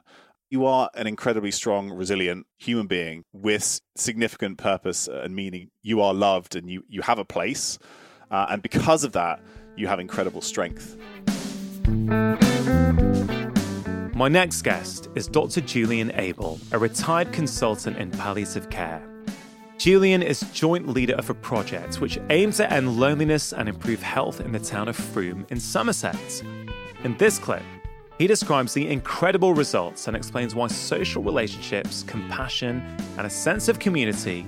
You 0.49 0.65
are 0.65 0.89
an 0.95 1.07
incredibly 1.07 1.51
strong, 1.51 1.91
resilient 1.91 2.47
human 2.57 2.87
being 2.87 3.25
with 3.31 3.83
significant 3.95 4.57
purpose 4.57 5.07
and 5.07 5.37
meaning. 5.37 5.69
You 5.83 6.01
are 6.01 6.15
loved 6.15 6.57
and 6.57 6.71
you, 6.71 6.85
you 6.89 7.03
have 7.03 7.19
a 7.19 7.25
place. 7.27 7.79
Uh, 8.31 8.47
and 8.49 8.63
because 8.63 9.05
of 9.05 9.13
that, 9.13 9.43
you 9.77 9.87
have 9.87 10.01
incredible 10.01 10.41
strength. 10.41 10.97
My 14.21 14.29
next 14.29 14.61
guest 14.61 15.09
is 15.15 15.27
Dr. 15.27 15.63
Julian 15.63 16.13
Abel, 16.15 16.61
a 16.73 16.79
retired 16.79 17.33
consultant 17.33 17.97
in 17.97 18.11
palliative 18.11 18.69
care. 18.69 19.03
Julian 19.79 20.23
is 20.23 20.41
joint 20.53 20.87
leader 20.87 21.15
of 21.15 21.31
a 21.31 21.35
project 21.35 22.03
which 22.03 22.19
aims 22.29 22.59
to 22.59 22.71
end 22.71 23.01
loneliness 23.01 23.55
and 23.55 23.67
improve 23.67 24.03
health 24.03 24.43
in 24.43 24.53
the 24.53 24.59
town 24.59 24.89
of 24.89 24.97
Frome 24.97 25.47
in 25.49 25.59
Somerset. 25.59 26.45
In 27.03 27.17
this 27.17 27.39
clip, 27.39 27.63
he 28.19 28.27
describes 28.27 28.75
the 28.75 28.87
incredible 28.89 29.55
results 29.55 30.07
and 30.07 30.15
explains 30.15 30.55
why 30.55 30.67
social 30.67 31.23
relationships, 31.23 32.03
compassion, 32.03 32.83
and 33.17 33.27
a 33.27 33.31
sense 33.31 33.69
of 33.69 33.79
community 33.79 34.45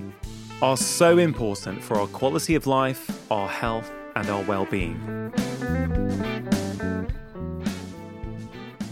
are 0.61 0.77
so 0.77 1.17
important 1.17 1.81
for 1.81 1.97
our 1.97 2.05
quality 2.05 2.53
of 2.53 2.67
life, 2.67 3.09
our 3.31 3.49
health, 3.49 3.91
and 4.15 4.29
our 4.29 4.43
well 4.43 4.65
being. 4.65 6.52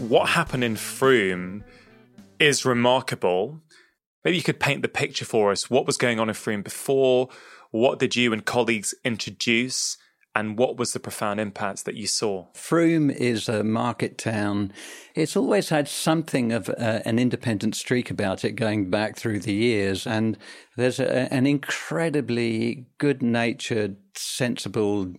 What 0.08 0.30
happened 0.30 0.64
in 0.64 0.74
Frome 0.74 1.62
is 2.40 2.64
remarkable. 2.64 3.62
Maybe 4.24 4.36
you 4.36 4.42
could 4.42 4.58
paint 4.58 4.82
the 4.82 4.88
picture 4.88 5.24
for 5.24 5.52
us. 5.52 5.70
What 5.70 5.86
was 5.86 5.96
going 5.96 6.18
on 6.18 6.28
in 6.28 6.34
Frome 6.34 6.62
before? 6.62 7.28
What 7.70 8.00
did 8.00 8.16
you 8.16 8.32
and 8.32 8.44
colleagues 8.44 8.96
introduce? 9.04 9.96
And 10.34 10.58
what 10.58 10.76
was 10.76 10.92
the 10.92 10.98
profound 10.98 11.38
impact 11.38 11.84
that 11.84 11.94
you 11.94 12.08
saw? 12.08 12.46
Frome 12.54 13.10
is 13.10 13.48
a 13.48 13.62
market 13.62 14.18
town. 14.18 14.72
It's 15.14 15.36
always 15.36 15.68
had 15.68 15.86
something 15.86 16.50
of 16.50 16.68
uh, 16.68 17.00
an 17.04 17.20
independent 17.20 17.76
streak 17.76 18.10
about 18.10 18.44
it 18.44 18.52
going 18.52 18.90
back 18.90 19.14
through 19.16 19.40
the 19.40 19.52
years. 19.52 20.04
And 20.04 20.36
there's 20.76 20.98
a, 20.98 21.32
an 21.32 21.46
incredibly 21.46 22.86
good 22.98 23.22
natured, 23.22 23.98
sensible, 24.16 25.12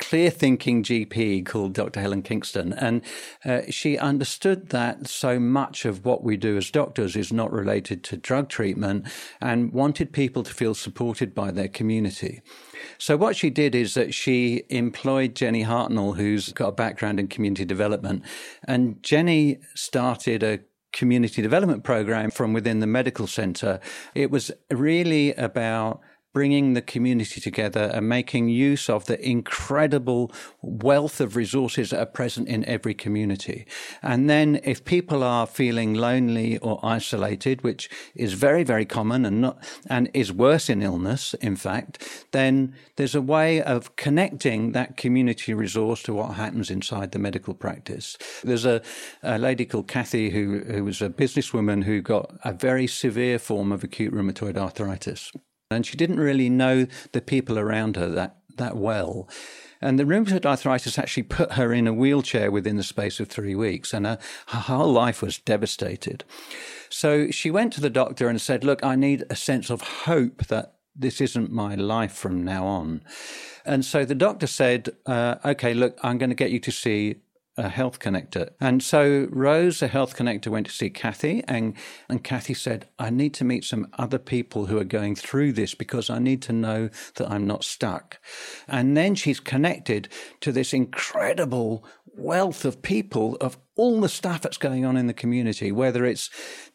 clear 0.00 0.30
thinking 0.30 0.82
GP 0.82 1.46
called 1.46 1.74
Dr. 1.74 2.00
Helen 2.00 2.22
Kingston. 2.22 2.72
And 2.72 3.02
uh, 3.44 3.60
she 3.70 3.96
understood 3.96 4.70
that 4.70 5.06
so 5.06 5.38
much 5.38 5.84
of 5.84 6.04
what 6.04 6.24
we 6.24 6.36
do 6.36 6.56
as 6.56 6.70
doctors 6.70 7.14
is 7.14 7.32
not 7.32 7.52
related 7.52 8.02
to 8.04 8.16
drug 8.16 8.48
treatment 8.48 9.06
and 9.40 9.72
wanted 9.72 10.12
people 10.12 10.42
to 10.42 10.52
feel 10.52 10.74
supported 10.74 11.34
by 11.34 11.50
their 11.50 11.68
community. 11.68 12.40
So 12.98 13.16
what 13.16 13.36
she 13.36 13.50
did 13.50 13.74
is 13.74 13.94
that 13.94 14.14
she 14.14 14.64
employed 14.70 15.36
Jenny 15.36 15.64
Hartnoll, 15.64 16.16
who's 16.16 16.52
got 16.52 16.68
a 16.68 16.72
background 16.72 17.20
in 17.20 17.28
community 17.28 17.64
development. 17.64 18.24
And 18.64 19.02
Jenny 19.02 19.58
started 19.74 20.42
a 20.42 20.60
community 20.92 21.40
development 21.42 21.84
program 21.84 22.30
from 22.30 22.52
within 22.52 22.80
the 22.80 22.86
medical 22.86 23.26
center. 23.26 23.80
It 24.14 24.30
was 24.30 24.50
really 24.70 25.34
about 25.34 26.00
bringing 26.32 26.74
the 26.74 26.82
community 26.82 27.40
together 27.40 27.90
and 27.92 28.08
making 28.08 28.48
use 28.48 28.88
of 28.88 29.06
the 29.06 29.28
incredible 29.28 30.32
wealth 30.62 31.20
of 31.20 31.34
resources 31.34 31.90
that 31.90 32.00
are 32.00 32.06
present 32.06 32.48
in 32.48 32.64
every 32.66 32.94
community. 32.94 33.66
And 34.02 34.30
then 34.30 34.60
if 34.62 34.84
people 34.84 35.24
are 35.24 35.46
feeling 35.46 35.94
lonely 35.94 36.58
or 36.58 36.78
isolated, 36.84 37.62
which 37.62 37.90
is 38.14 38.34
very, 38.34 38.62
very 38.62 38.84
common 38.84 39.24
and 39.24 39.40
not, 39.40 39.58
and 39.88 40.08
is 40.14 40.32
worse 40.32 40.70
in 40.70 40.82
illness, 40.82 41.34
in 41.34 41.56
fact, 41.56 42.26
then 42.30 42.74
there's 42.96 43.14
a 43.14 43.22
way 43.22 43.60
of 43.60 43.96
connecting 43.96 44.72
that 44.72 44.96
community 44.96 45.52
resource 45.52 46.02
to 46.04 46.14
what 46.14 46.34
happens 46.34 46.70
inside 46.70 47.10
the 47.10 47.18
medical 47.18 47.54
practice. 47.54 48.16
There's 48.44 48.64
a, 48.64 48.82
a 49.22 49.38
lady 49.38 49.64
called 49.64 49.88
Kathy 49.88 50.30
who, 50.30 50.60
who 50.60 50.84
was 50.84 51.02
a 51.02 51.08
businesswoman 51.08 51.84
who 51.84 52.00
got 52.00 52.38
a 52.44 52.52
very 52.52 52.86
severe 52.86 53.38
form 53.38 53.72
of 53.72 53.82
acute 53.82 54.14
rheumatoid 54.14 54.56
arthritis 54.56 55.32
and 55.70 55.86
she 55.86 55.96
didn't 55.96 56.18
really 56.18 56.50
know 56.50 56.86
the 57.12 57.20
people 57.20 57.58
around 57.58 57.96
her 57.96 58.08
that, 58.08 58.36
that 58.56 58.76
well. 58.76 59.28
And 59.80 59.98
the 59.98 60.04
rheumatoid 60.04 60.44
arthritis 60.44 60.98
actually 60.98 61.22
put 61.22 61.52
her 61.52 61.72
in 61.72 61.86
a 61.86 61.94
wheelchair 61.94 62.50
within 62.50 62.76
the 62.76 62.82
space 62.82 63.20
of 63.20 63.28
three 63.28 63.54
weeks, 63.54 63.94
and 63.94 64.04
her, 64.04 64.18
her 64.48 64.58
whole 64.58 64.92
life 64.92 65.22
was 65.22 65.38
devastated. 65.38 66.24
So 66.90 67.30
she 67.30 67.50
went 67.50 67.72
to 67.74 67.80
the 67.80 67.88
doctor 67.88 68.28
and 68.28 68.40
said, 68.40 68.64
Look, 68.64 68.84
I 68.84 68.96
need 68.96 69.24
a 69.30 69.36
sense 69.36 69.70
of 69.70 69.80
hope 69.80 70.48
that 70.48 70.74
this 70.94 71.20
isn't 71.20 71.52
my 71.52 71.76
life 71.76 72.12
from 72.12 72.44
now 72.44 72.66
on. 72.66 73.02
And 73.64 73.84
so 73.84 74.04
the 74.04 74.14
doctor 74.14 74.46
said, 74.46 74.90
uh, 75.06 75.36
Okay, 75.44 75.72
look, 75.72 75.98
I'm 76.02 76.18
going 76.18 76.30
to 76.30 76.36
get 76.36 76.50
you 76.50 76.60
to 76.60 76.72
see 76.72 77.20
a 77.56 77.68
health 77.68 77.98
connector. 77.98 78.50
And 78.60 78.82
so 78.82 79.28
Rose, 79.30 79.82
a 79.82 79.88
health 79.88 80.16
connector, 80.16 80.48
went 80.48 80.66
to 80.66 80.72
see 80.72 80.90
Kathy, 80.90 81.42
and, 81.46 81.74
and 82.08 82.22
Kathy 82.22 82.54
said, 82.54 82.88
I 82.98 83.10
need 83.10 83.34
to 83.34 83.44
meet 83.44 83.64
some 83.64 83.88
other 83.98 84.18
people 84.18 84.66
who 84.66 84.78
are 84.78 84.84
going 84.84 85.14
through 85.16 85.52
this 85.52 85.74
because 85.74 86.08
I 86.10 86.18
need 86.18 86.42
to 86.42 86.52
know 86.52 86.90
that 87.16 87.30
I'm 87.30 87.46
not 87.46 87.64
stuck. 87.64 88.18
And 88.68 88.96
then 88.96 89.14
she's 89.14 89.40
connected 89.40 90.08
to 90.40 90.52
this 90.52 90.72
incredible 90.72 91.84
wealth 92.16 92.64
of 92.64 92.82
people 92.82 93.36
of 93.40 93.56
all 93.76 94.00
the 94.00 94.08
stuff 94.08 94.42
that's 94.42 94.58
going 94.58 94.84
on 94.84 94.96
in 94.96 95.06
the 95.06 95.14
community, 95.14 95.72
whether 95.72 96.04
it's 96.04 96.28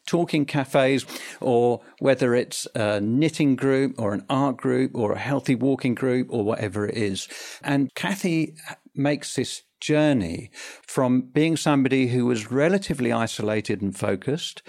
talking 0.07 0.45
cafes 0.45 1.05
or 1.39 1.81
whether 1.99 2.33
it's 2.33 2.67
a 2.75 2.99
knitting 2.99 3.55
group 3.55 3.93
or 3.99 4.13
an 4.13 4.25
art 4.29 4.57
group 4.57 4.91
or 4.95 5.13
a 5.13 5.19
healthy 5.19 5.55
walking 5.55 5.95
group 5.95 6.27
or 6.31 6.43
whatever 6.43 6.87
it 6.87 6.95
is. 6.95 7.27
And 7.63 7.93
Kathy 7.95 8.55
makes 8.95 9.35
this 9.35 9.63
journey 9.79 10.49
from 10.85 11.21
being 11.21 11.57
somebody 11.57 12.07
who 12.07 12.25
was 12.25 12.51
relatively 12.51 13.11
isolated 13.11 13.81
and 13.81 13.97
focused 13.97 14.61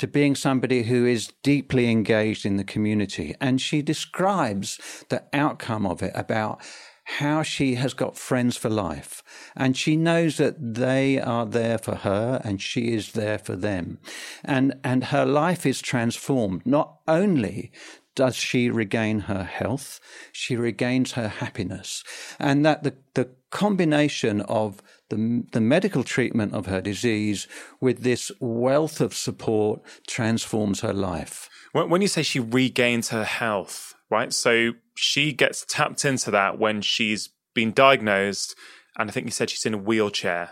to 0.00 0.06
being 0.06 0.34
somebody 0.34 0.84
who 0.84 1.04
is 1.04 1.32
deeply 1.42 1.90
engaged 1.90 2.46
in 2.46 2.56
the 2.56 2.64
community. 2.64 3.34
And 3.38 3.60
she 3.60 3.82
describes 3.82 5.04
the 5.10 5.22
outcome 5.34 5.84
of 5.84 6.02
it 6.02 6.12
about 6.14 6.62
how 7.18 7.42
she 7.42 7.74
has 7.74 7.92
got 7.92 8.16
friends 8.16 8.56
for 8.56 8.70
life. 8.70 9.22
And 9.56 9.76
she 9.76 9.96
knows 9.96 10.36
that 10.38 10.74
they 10.74 11.20
are 11.20 11.44
there 11.44 11.76
for 11.76 11.96
her 11.96 12.40
and 12.44 12.62
she 12.62 12.92
is 12.92 13.12
there 13.12 13.38
for 13.38 13.56
them. 13.56 13.98
And 14.44 14.74
and 14.84 15.04
her 15.04 15.26
life 15.26 15.66
is 15.66 15.82
transformed. 15.82 16.64
Not 16.64 17.00
only 17.08 17.70
does 18.14 18.36
she 18.36 18.70
regain 18.70 19.20
her 19.20 19.44
health 19.44 20.00
she 20.32 20.56
regains 20.56 21.12
her 21.12 21.28
happiness. 21.28 22.04
And 22.38 22.64
that 22.64 22.84
the 22.84 22.94
the 23.14 23.30
combination 23.50 24.40
of 24.42 24.82
the, 25.08 25.44
the 25.52 25.60
medical 25.60 26.04
treatment 26.04 26.54
of 26.54 26.66
her 26.66 26.80
disease 26.80 27.48
with 27.80 28.02
this 28.02 28.30
wealth 28.40 29.00
of 29.00 29.12
support 29.14 29.80
transforms 30.06 30.80
her 30.80 30.92
life 30.92 31.48
when 31.72 32.02
you 32.02 32.08
say 32.08 32.22
she 32.22 32.40
regains 32.40 33.10
her 33.10 33.24
health 33.24 33.94
right 34.08 34.32
so 34.32 34.72
she 34.94 35.32
gets 35.32 35.64
tapped 35.66 36.04
into 36.04 36.30
that 36.30 36.58
when 36.58 36.82
she's 36.82 37.30
been 37.54 37.72
diagnosed, 37.72 38.54
and 38.98 39.10
I 39.10 39.12
think 39.12 39.26
you 39.26 39.32
said 39.32 39.50
she's 39.50 39.66
in 39.66 39.74
a 39.74 39.78
wheelchair. 39.78 40.50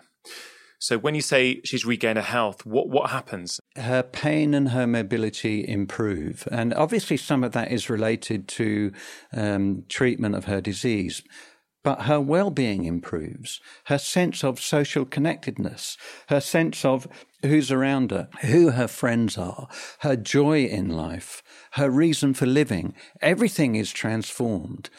So 0.81 0.97
when 0.97 1.17
you 1.17 1.23
say 1.23 1.61
she's 1.65 1.85
regained 1.85 2.19
her 2.19 2.25
health, 2.25 2.65
what 2.65 2.89
what 2.89 3.11
happens? 3.11 3.61
Her 3.77 4.03
pain 4.03 4.55
and 4.55 4.71
her 4.71 4.87
mobility 4.87 5.67
improve, 5.67 6.47
and 6.53 6.73
obviously 6.75 7.17
some 7.17 7.43
of 7.43 7.53
that 7.53 7.73
is 7.73 7.91
related 7.91 8.47
to 8.49 8.93
um, 9.33 9.85
treatment 9.89 10.37
of 10.37 10.45
her 10.45 10.61
disease. 10.61 11.23
But 11.89 12.03
her 12.03 12.21
well-being 12.21 12.85
improves. 12.85 13.63
Her 13.85 13.97
sense 13.97 14.45
of 14.45 14.61
social 14.61 15.07
connectedness, 15.07 15.97
her 16.29 16.39
sense 16.39 16.85
of 16.85 17.09
who's 17.41 17.73
around 17.73 18.11
her, 18.11 18.29
who 18.43 18.73
her 18.73 18.89
friends 18.89 19.39
are, 19.39 19.69
her 20.01 20.15
joy 20.15 20.67
in 20.67 20.91
life, 20.91 21.43
her 21.73 21.89
reason 21.89 22.35
for 22.35 22.45
living. 22.45 22.93
Everything 23.23 23.75
is 23.75 23.91
transformed. 23.91 24.91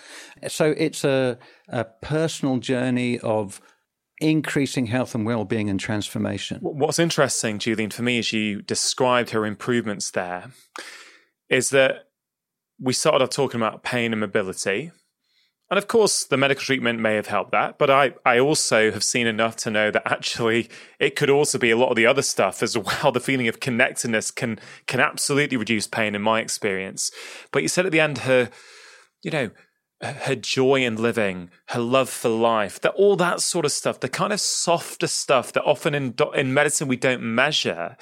So 0.47 0.73
it's 0.79 1.03
a, 1.03 1.37
a 1.67 1.83
personal 1.83 2.57
journey 2.57 3.19
of 3.19 3.61
increasing 4.19 4.87
health 4.87 5.13
and 5.13 5.27
well-being 5.27 5.69
and 5.69 5.79
transformation. 5.79 6.57
What's 6.63 6.97
interesting, 6.97 7.59
Julian, 7.59 7.91
for 7.91 8.01
me, 8.01 8.17
as 8.17 8.33
you 8.33 8.63
described 8.63 9.29
her 9.29 9.45
improvements 9.45 10.09
there, 10.09 10.53
is 11.51 11.69
that 11.69 12.07
we 12.79 12.93
started 12.93 13.21
off 13.21 13.29
talking 13.29 13.61
about 13.61 13.83
pain 13.83 14.11
and 14.11 14.21
mobility. 14.21 14.89
And 15.69 15.77
of 15.77 15.87
course, 15.87 16.25
the 16.25 16.37
medical 16.37 16.63
treatment 16.63 16.99
may 16.99 17.13
have 17.13 17.27
helped 17.27 17.51
that, 17.51 17.77
but 17.77 17.91
I, 17.91 18.13
I 18.25 18.39
also 18.39 18.91
have 18.91 19.03
seen 19.03 19.27
enough 19.27 19.55
to 19.57 19.69
know 19.69 19.91
that 19.91 20.11
actually 20.11 20.67
it 20.99 21.15
could 21.15 21.29
also 21.29 21.59
be 21.59 21.69
a 21.69 21.77
lot 21.77 21.89
of 21.89 21.95
the 21.95 22.07
other 22.07 22.23
stuff 22.23 22.63
as 22.63 22.77
well. 22.77 23.11
The 23.19 23.19
feeling 23.19 23.47
of 23.47 23.59
connectedness 23.59 24.31
can 24.31 24.59
can 24.87 24.99
absolutely 24.99 25.57
reduce 25.57 25.87
pain 25.87 26.15
in 26.15 26.21
my 26.21 26.39
experience. 26.39 27.11
But 27.51 27.63
you 27.63 27.67
said 27.67 27.85
at 27.85 27.91
the 27.91 27.99
end, 27.99 28.19
her, 28.19 28.49
you 29.23 29.31
know, 29.31 29.49
her 30.01 30.35
joy 30.35 30.85
in 30.85 30.95
living, 30.95 31.49
her 31.67 31.79
love 31.79 32.09
for 32.09 32.29
life, 32.29 32.79
that 32.81 32.93
all 32.93 33.15
that 33.17 33.41
sort 33.41 33.65
of 33.65 33.71
stuff, 33.71 33.99
the 33.99 34.09
kind 34.09 34.31
of 34.31 34.39
softer 34.39 35.07
stuff 35.07 35.51
that 35.53 35.63
often 35.63 35.93
in 35.93 36.15
in 36.33 36.53
medicine 36.53 36.87
we 36.87 36.97
don't 36.97 37.21
measure, 37.21 37.97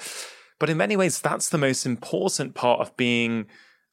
but 0.58 0.70
in 0.70 0.76
many 0.76 0.96
ways 0.96 1.20
that's 1.20 1.48
the 1.48 1.58
most 1.58 1.84
important 1.84 2.54
part 2.54 2.80
of 2.80 2.96
being 2.96 3.46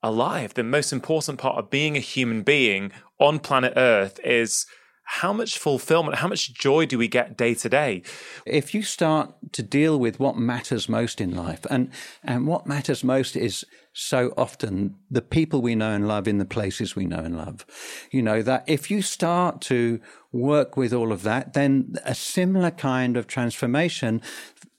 alive. 0.05 0.53
The 0.53 0.63
most 0.63 0.93
important 0.93 1.39
part 1.39 1.57
of 1.57 1.69
being 1.69 1.97
a 1.97 1.99
human 1.99 2.43
being 2.43 2.91
on 3.19 3.39
planet 3.39 3.73
Earth 3.75 4.19
is 4.23 4.65
how 5.05 5.31
much 5.31 5.59
fulfillment, 5.59 6.17
how 6.17 6.27
much 6.27 6.53
joy 6.53 6.85
do 6.85 6.97
we 6.97 7.07
get 7.07 7.37
day 7.37 7.53
to 7.53 7.69
day? 7.69 8.01
If 8.45 8.73
you 8.73 8.81
start 8.81 9.33
to 9.53 9.61
deal 9.61 9.99
with 9.99 10.19
what 10.19 10.35
matters 10.35 10.89
most 10.89 11.21
in 11.21 11.35
life, 11.35 11.65
and, 11.69 11.91
and 12.23 12.47
what 12.47 12.65
matters 12.65 13.03
most 13.03 13.35
is 13.35 13.63
so 13.93 14.33
often 14.35 14.95
the 15.09 15.21
people 15.21 15.61
we 15.61 15.75
know 15.75 15.91
and 15.91 16.07
love 16.07 16.27
in 16.27 16.39
the 16.39 16.45
places 16.45 16.95
we 16.95 17.05
know 17.05 17.19
and 17.19 17.37
love. 17.37 17.65
You 18.11 18.23
know, 18.23 18.41
that 18.41 18.65
if 18.67 18.91
you 18.91 19.01
start 19.01 19.61
to 19.61 20.01
work 20.33 20.75
with 20.75 20.91
all 20.91 21.13
of 21.13 21.21
that, 21.23 21.53
then 21.53 21.95
a 22.03 22.13
similar 22.13 22.71
kind 22.71 23.15
of 23.15 23.27
transformation 23.27 24.21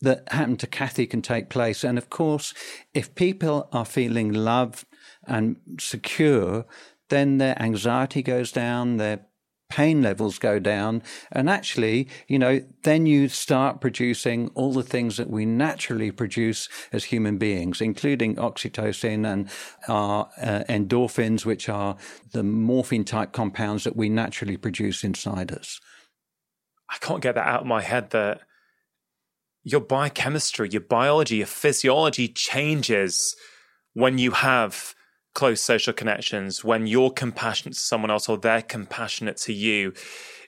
that 0.03 0.31
happened 0.31 0.61
to 0.61 0.67
Kathy 0.67 1.07
can 1.07 1.23
take 1.23 1.49
place. 1.49 1.83
And 1.83 1.97
of 1.97 2.11
course, 2.11 2.53
if 2.93 3.15
people 3.15 3.69
are 3.73 3.87
feeling 3.87 4.33
loved 4.33 4.85
and 5.27 5.57
secure, 5.79 6.67
then 7.09 7.39
their 7.39 7.61
anxiety 7.61 8.23
goes 8.23 8.53
down, 8.53 8.97
their 8.97 9.27
pain 9.69 10.03
levels 10.03 10.39
go 10.39 10.59
down. 10.59 11.03
And 11.33 11.51
actually, 11.51 12.09
you 12.29 12.39
know, 12.39 12.61
then 12.83 13.07
you 13.07 13.29
start 13.29 13.81
producing 13.81 14.49
all 14.55 14.73
the 14.73 14.83
things 14.83 15.17
that 15.17 15.31
we 15.31 15.45
naturally 15.45 16.11
produce 16.11 16.69
as 16.93 17.05
human 17.05 17.39
beings, 17.39 17.81
including 17.81 18.37
oxytocin 18.37 19.31
and 19.31 19.51
our 19.89 20.29
uh, 20.41 20.63
endorphins, 20.69 21.45
which 21.45 21.69
are 21.69 21.97
the 22.33 22.43
morphine 22.43 23.05
type 23.05 23.33
compounds 23.33 23.85
that 23.85 23.97
we 23.97 24.09
naturally 24.09 24.57
produce 24.57 25.03
inside 25.03 25.53
us. 25.53 25.81
I 26.89 26.99
can't 26.99 27.23
get 27.23 27.35
that 27.35 27.47
out 27.47 27.63
of 27.63 27.67
my 27.67 27.83
head 27.83 28.11
that 28.11 28.43
your 29.65 29.81
biochemistry, 29.81 30.69
your 30.71 30.83
biology, 30.83 31.39
your 31.39 31.47
physiology 31.47 32.29
changes 32.29 33.35
when 33.95 34.19
you 34.19 34.31
have 34.31 34.95
close 35.37 35.61
social 35.61 35.93
connections, 35.93 36.65
when 36.65 36.87
you're 36.87 37.11
compassionate 37.11 37.75
to 37.75 37.81
someone 37.81 38.11
else 38.11 38.27
or 38.27 38.39
they're 38.39 38.63
compassionate 38.63 39.37
to 39.37 39.53
you, 39.53 39.93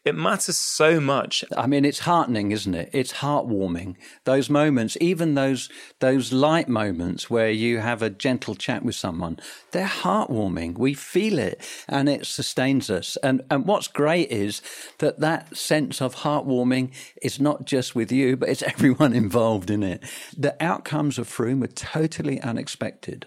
it 0.02 0.14
matters 0.14 0.56
so 0.56 0.98
much. 0.98 1.44
I 1.54 1.66
mean, 1.66 1.84
it's 1.84 1.98
heartening, 1.98 2.52
isn't 2.52 2.74
it? 2.74 2.88
It's 2.94 3.12
heartwarming. 3.14 3.96
Those 4.24 4.48
moments, 4.48 4.96
even 4.98 5.34
those 5.34 5.68
those 5.98 6.32
light 6.32 6.68
moments 6.68 7.28
where 7.28 7.50
you 7.50 7.78
have 7.80 8.00
a 8.00 8.08
gentle 8.08 8.54
chat 8.54 8.82
with 8.82 8.94
someone, 8.94 9.38
they're 9.72 9.86
heartwarming. 9.86 10.78
We 10.78 10.94
feel 10.94 11.38
it, 11.38 11.60
and 11.86 12.08
it 12.08 12.24
sustains 12.26 12.88
us. 12.88 13.18
And 13.22 13.42
and 13.50 13.66
what's 13.66 13.88
great 13.88 14.30
is 14.30 14.62
that 14.98 15.20
that 15.20 15.54
sense 15.54 16.00
of 16.00 16.16
heartwarming 16.16 16.92
is 17.20 17.38
not 17.38 17.66
just 17.66 17.94
with 17.94 18.10
you, 18.10 18.38
but 18.38 18.48
it's 18.48 18.62
everyone 18.74 19.12
involved 19.12 19.68
in 19.68 19.82
it. 19.82 20.02
The 20.34 20.56
outcomes 20.64 21.18
of 21.18 21.28
Frome 21.28 21.60
were 21.60 21.66
totally 21.66 22.40
unexpected 22.40 23.26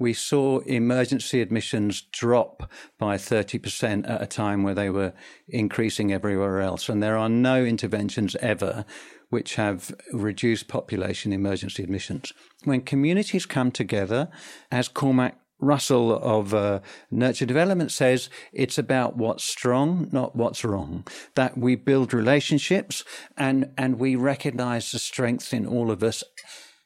we 0.00 0.14
saw 0.14 0.60
emergency 0.60 1.42
admissions 1.42 2.00
drop 2.00 2.68
by 2.98 3.16
30% 3.16 4.08
at 4.10 4.22
a 4.22 4.26
time 4.26 4.62
where 4.62 4.74
they 4.74 4.90
were 4.90 5.12
increasing 5.46 6.10
everywhere 6.12 6.60
else. 6.60 6.88
And 6.88 7.02
there 7.02 7.18
are 7.18 7.28
no 7.28 7.62
interventions 7.62 8.34
ever 8.36 8.86
which 9.28 9.54
have 9.54 9.94
reduced 10.12 10.68
population 10.68 11.32
emergency 11.32 11.84
admissions. 11.84 12.32
When 12.64 12.80
communities 12.80 13.46
come 13.46 13.70
together, 13.70 14.28
as 14.72 14.88
Cormac 14.88 15.38
Russell 15.60 16.12
of 16.12 16.54
uh, 16.54 16.80
Nurture 17.10 17.44
Development 17.44 17.92
says 17.92 18.30
it's 18.52 18.78
about 18.78 19.18
what's 19.18 19.44
strong, 19.44 20.08
not 20.10 20.34
what's 20.34 20.64
wrong. 20.64 21.06
That 21.34 21.58
we 21.58 21.76
build 21.76 22.14
relationships 22.14 23.04
and, 23.36 23.70
and 23.76 23.98
we 23.98 24.16
recognize 24.16 24.90
the 24.90 24.98
strengths 24.98 25.52
in 25.52 25.66
all 25.66 25.90
of 25.90 26.02
us 26.02 26.24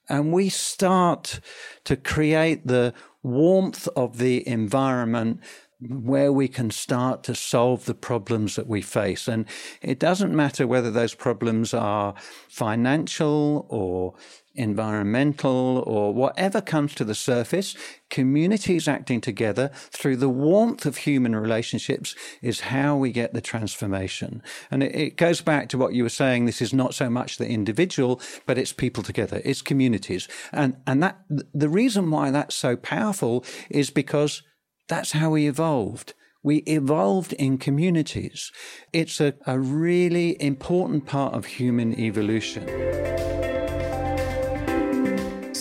and 0.08 0.32
we 0.32 0.48
start 0.48 1.40
to 1.84 1.96
create 1.96 2.66
the 2.66 2.92
warmth 3.22 3.88
of 3.96 4.18
the 4.18 4.46
environment 4.46 5.40
where 5.80 6.32
we 6.32 6.48
can 6.48 6.70
start 6.70 7.22
to 7.24 7.34
solve 7.34 7.84
the 7.84 7.94
problems 7.94 8.56
that 8.56 8.66
we 8.66 8.80
face. 8.80 9.28
And 9.28 9.46
it 9.82 9.98
doesn't 9.98 10.34
matter 10.34 10.66
whether 10.66 10.90
those 10.90 11.14
problems 11.14 11.74
are 11.74 12.14
financial 12.48 13.66
or 13.68 14.14
environmental 14.54 15.82
or 15.86 16.14
whatever 16.14 16.60
comes 16.60 16.94
to 16.94 17.04
the 17.04 17.14
surface, 17.14 17.76
communities 18.10 18.86
acting 18.86 19.20
together 19.20 19.70
through 19.90 20.16
the 20.16 20.28
warmth 20.28 20.86
of 20.86 20.98
human 20.98 21.34
relationships 21.34 22.14
is 22.42 22.60
how 22.60 22.96
we 22.96 23.10
get 23.10 23.34
the 23.34 23.40
transformation. 23.40 24.42
And 24.70 24.82
it, 24.82 24.94
it, 24.94 25.16
goes 25.16 25.40
back 25.40 25.68
to 25.70 25.78
what 25.78 25.94
you 25.94 26.02
were 26.02 26.08
saying. 26.08 26.44
This 26.44 26.62
is 26.62 26.72
not 26.72 26.94
so 26.94 27.10
much 27.10 27.36
the 27.36 27.48
individual, 27.48 28.20
but 28.46 28.58
it's 28.58 28.72
people 28.72 29.02
together. 29.02 29.40
It's 29.44 29.62
communities. 29.62 30.28
And, 30.52 30.76
and 30.86 31.02
that, 31.02 31.20
the 31.28 31.68
reason 31.68 32.10
why 32.10 32.30
that's 32.30 32.54
so 32.54 32.76
powerful 32.76 33.44
is 33.70 33.90
because 33.90 34.42
that's 34.88 35.12
how 35.12 35.30
we 35.30 35.48
evolved. 35.48 36.14
We 36.42 36.58
evolved 36.66 37.32
in 37.32 37.56
communities. 37.56 38.52
It's 38.92 39.18
a, 39.20 39.34
a 39.46 39.58
really 39.58 40.40
important 40.42 41.06
part 41.06 41.32
of 41.32 41.46
human 41.46 41.98
evolution. 41.98 42.64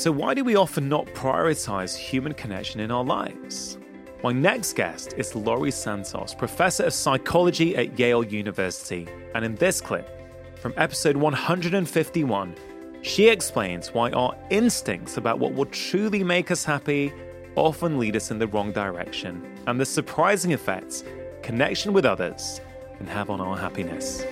So, 0.03 0.11
why 0.11 0.33
do 0.33 0.43
we 0.43 0.57
often 0.57 0.89
not 0.89 1.05
prioritize 1.13 1.95
human 1.95 2.33
connection 2.33 2.81
in 2.81 2.91
our 2.91 3.05
lives? 3.05 3.77
My 4.21 4.33
next 4.33 4.73
guest 4.73 5.13
is 5.15 5.33
Laurie 5.33 5.71
Santos, 5.71 6.35
professor 6.35 6.83
of 6.83 6.93
psychology 6.93 7.77
at 7.77 7.97
Yale 7.97 8.25
University. 8.25 9.07
And 9.33 9.45
in 9.45 9.55
this 9.55 9.79
clip, 9.79 10.09
from 10.57 10.73
episode 10.75 11.15
151, 11.15 12.55
she 13.01 13.29
explains 13.29 13.93
why 13.93 14.11
our 14.11 14.35
instincts 14.49 15.15
about 15.15 15.39
what 15.39 15.53
will 15.53 15.67
truly 15.67 16.21
make 16.21 16.51
us 16.51 16.65
happy 16.65 17.13
often 17.55 17.97
lead 17.97 18.17
us 18.17 18.29
in 18.29 18.39
the 18.39 18.47
wrong 18.47 18.73
direction 18.73 19.57
and 19.67 19.79
the 19.79 19.85
surprising 19.85 20.51
effects 20.51 21.05
connection 21.43 21.93
with 21.93 22.03
others 22.03 22.59
can 22.97 23.07
have 23.07 23.29
on 23.29 23.39
our 23.39 23.55
happiness. 23.55 24.25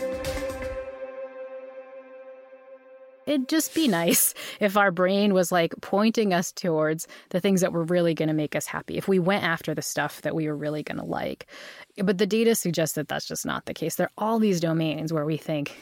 It'd 3.28 3.50
just 3.50 3.74
be 3.76 3.88
nice 3.88 4.34
if 4.60 4.78
our 4.78 4.92
brain 4.92 5.34
was 5.34 5.52
like 5.52 5.74
pointing 5.82 6.34
us 6.34 6.52
towards 6.52 7.08
the 7.30 7.40
things 7.40 7.62
that 7.62 7.74
were 7.74 7.84
really 7.84 8.14
going 8.14 8.28
to 8.28 8.34
make 8.34 8.56
us 8.56 8.66
happy, 8.66 8.98
if 8.98 9.08
we 9.08 9.20
went 9.20 9.44
after 9.44 9.74
the 9.74 9.82
stuff 9.82 10.22
that 10.22 10.36
we 10.36 10.48
were 10.48 10.56
really 10.56 10.84
going 10.84 10.98
to 10.98 11.06
like. 11.06 11.48
But 11.98 12.18
the 12.18 12.28
data 12.28 12.56
suggests 12.56 12.96
that 12.96 13.08
that's 13.08 13.28
just 13.28 13.46
not 13.46 13.66
the 13.66 13.74
case. 13.74 13.96
There 13.96 14.08
are 14.08 14.24
all 14.26 14.40
these 14.40 14.60
domains 14.60 15.14
where 15.14 15.26
we 15.26 15.38
think 15.38 15.76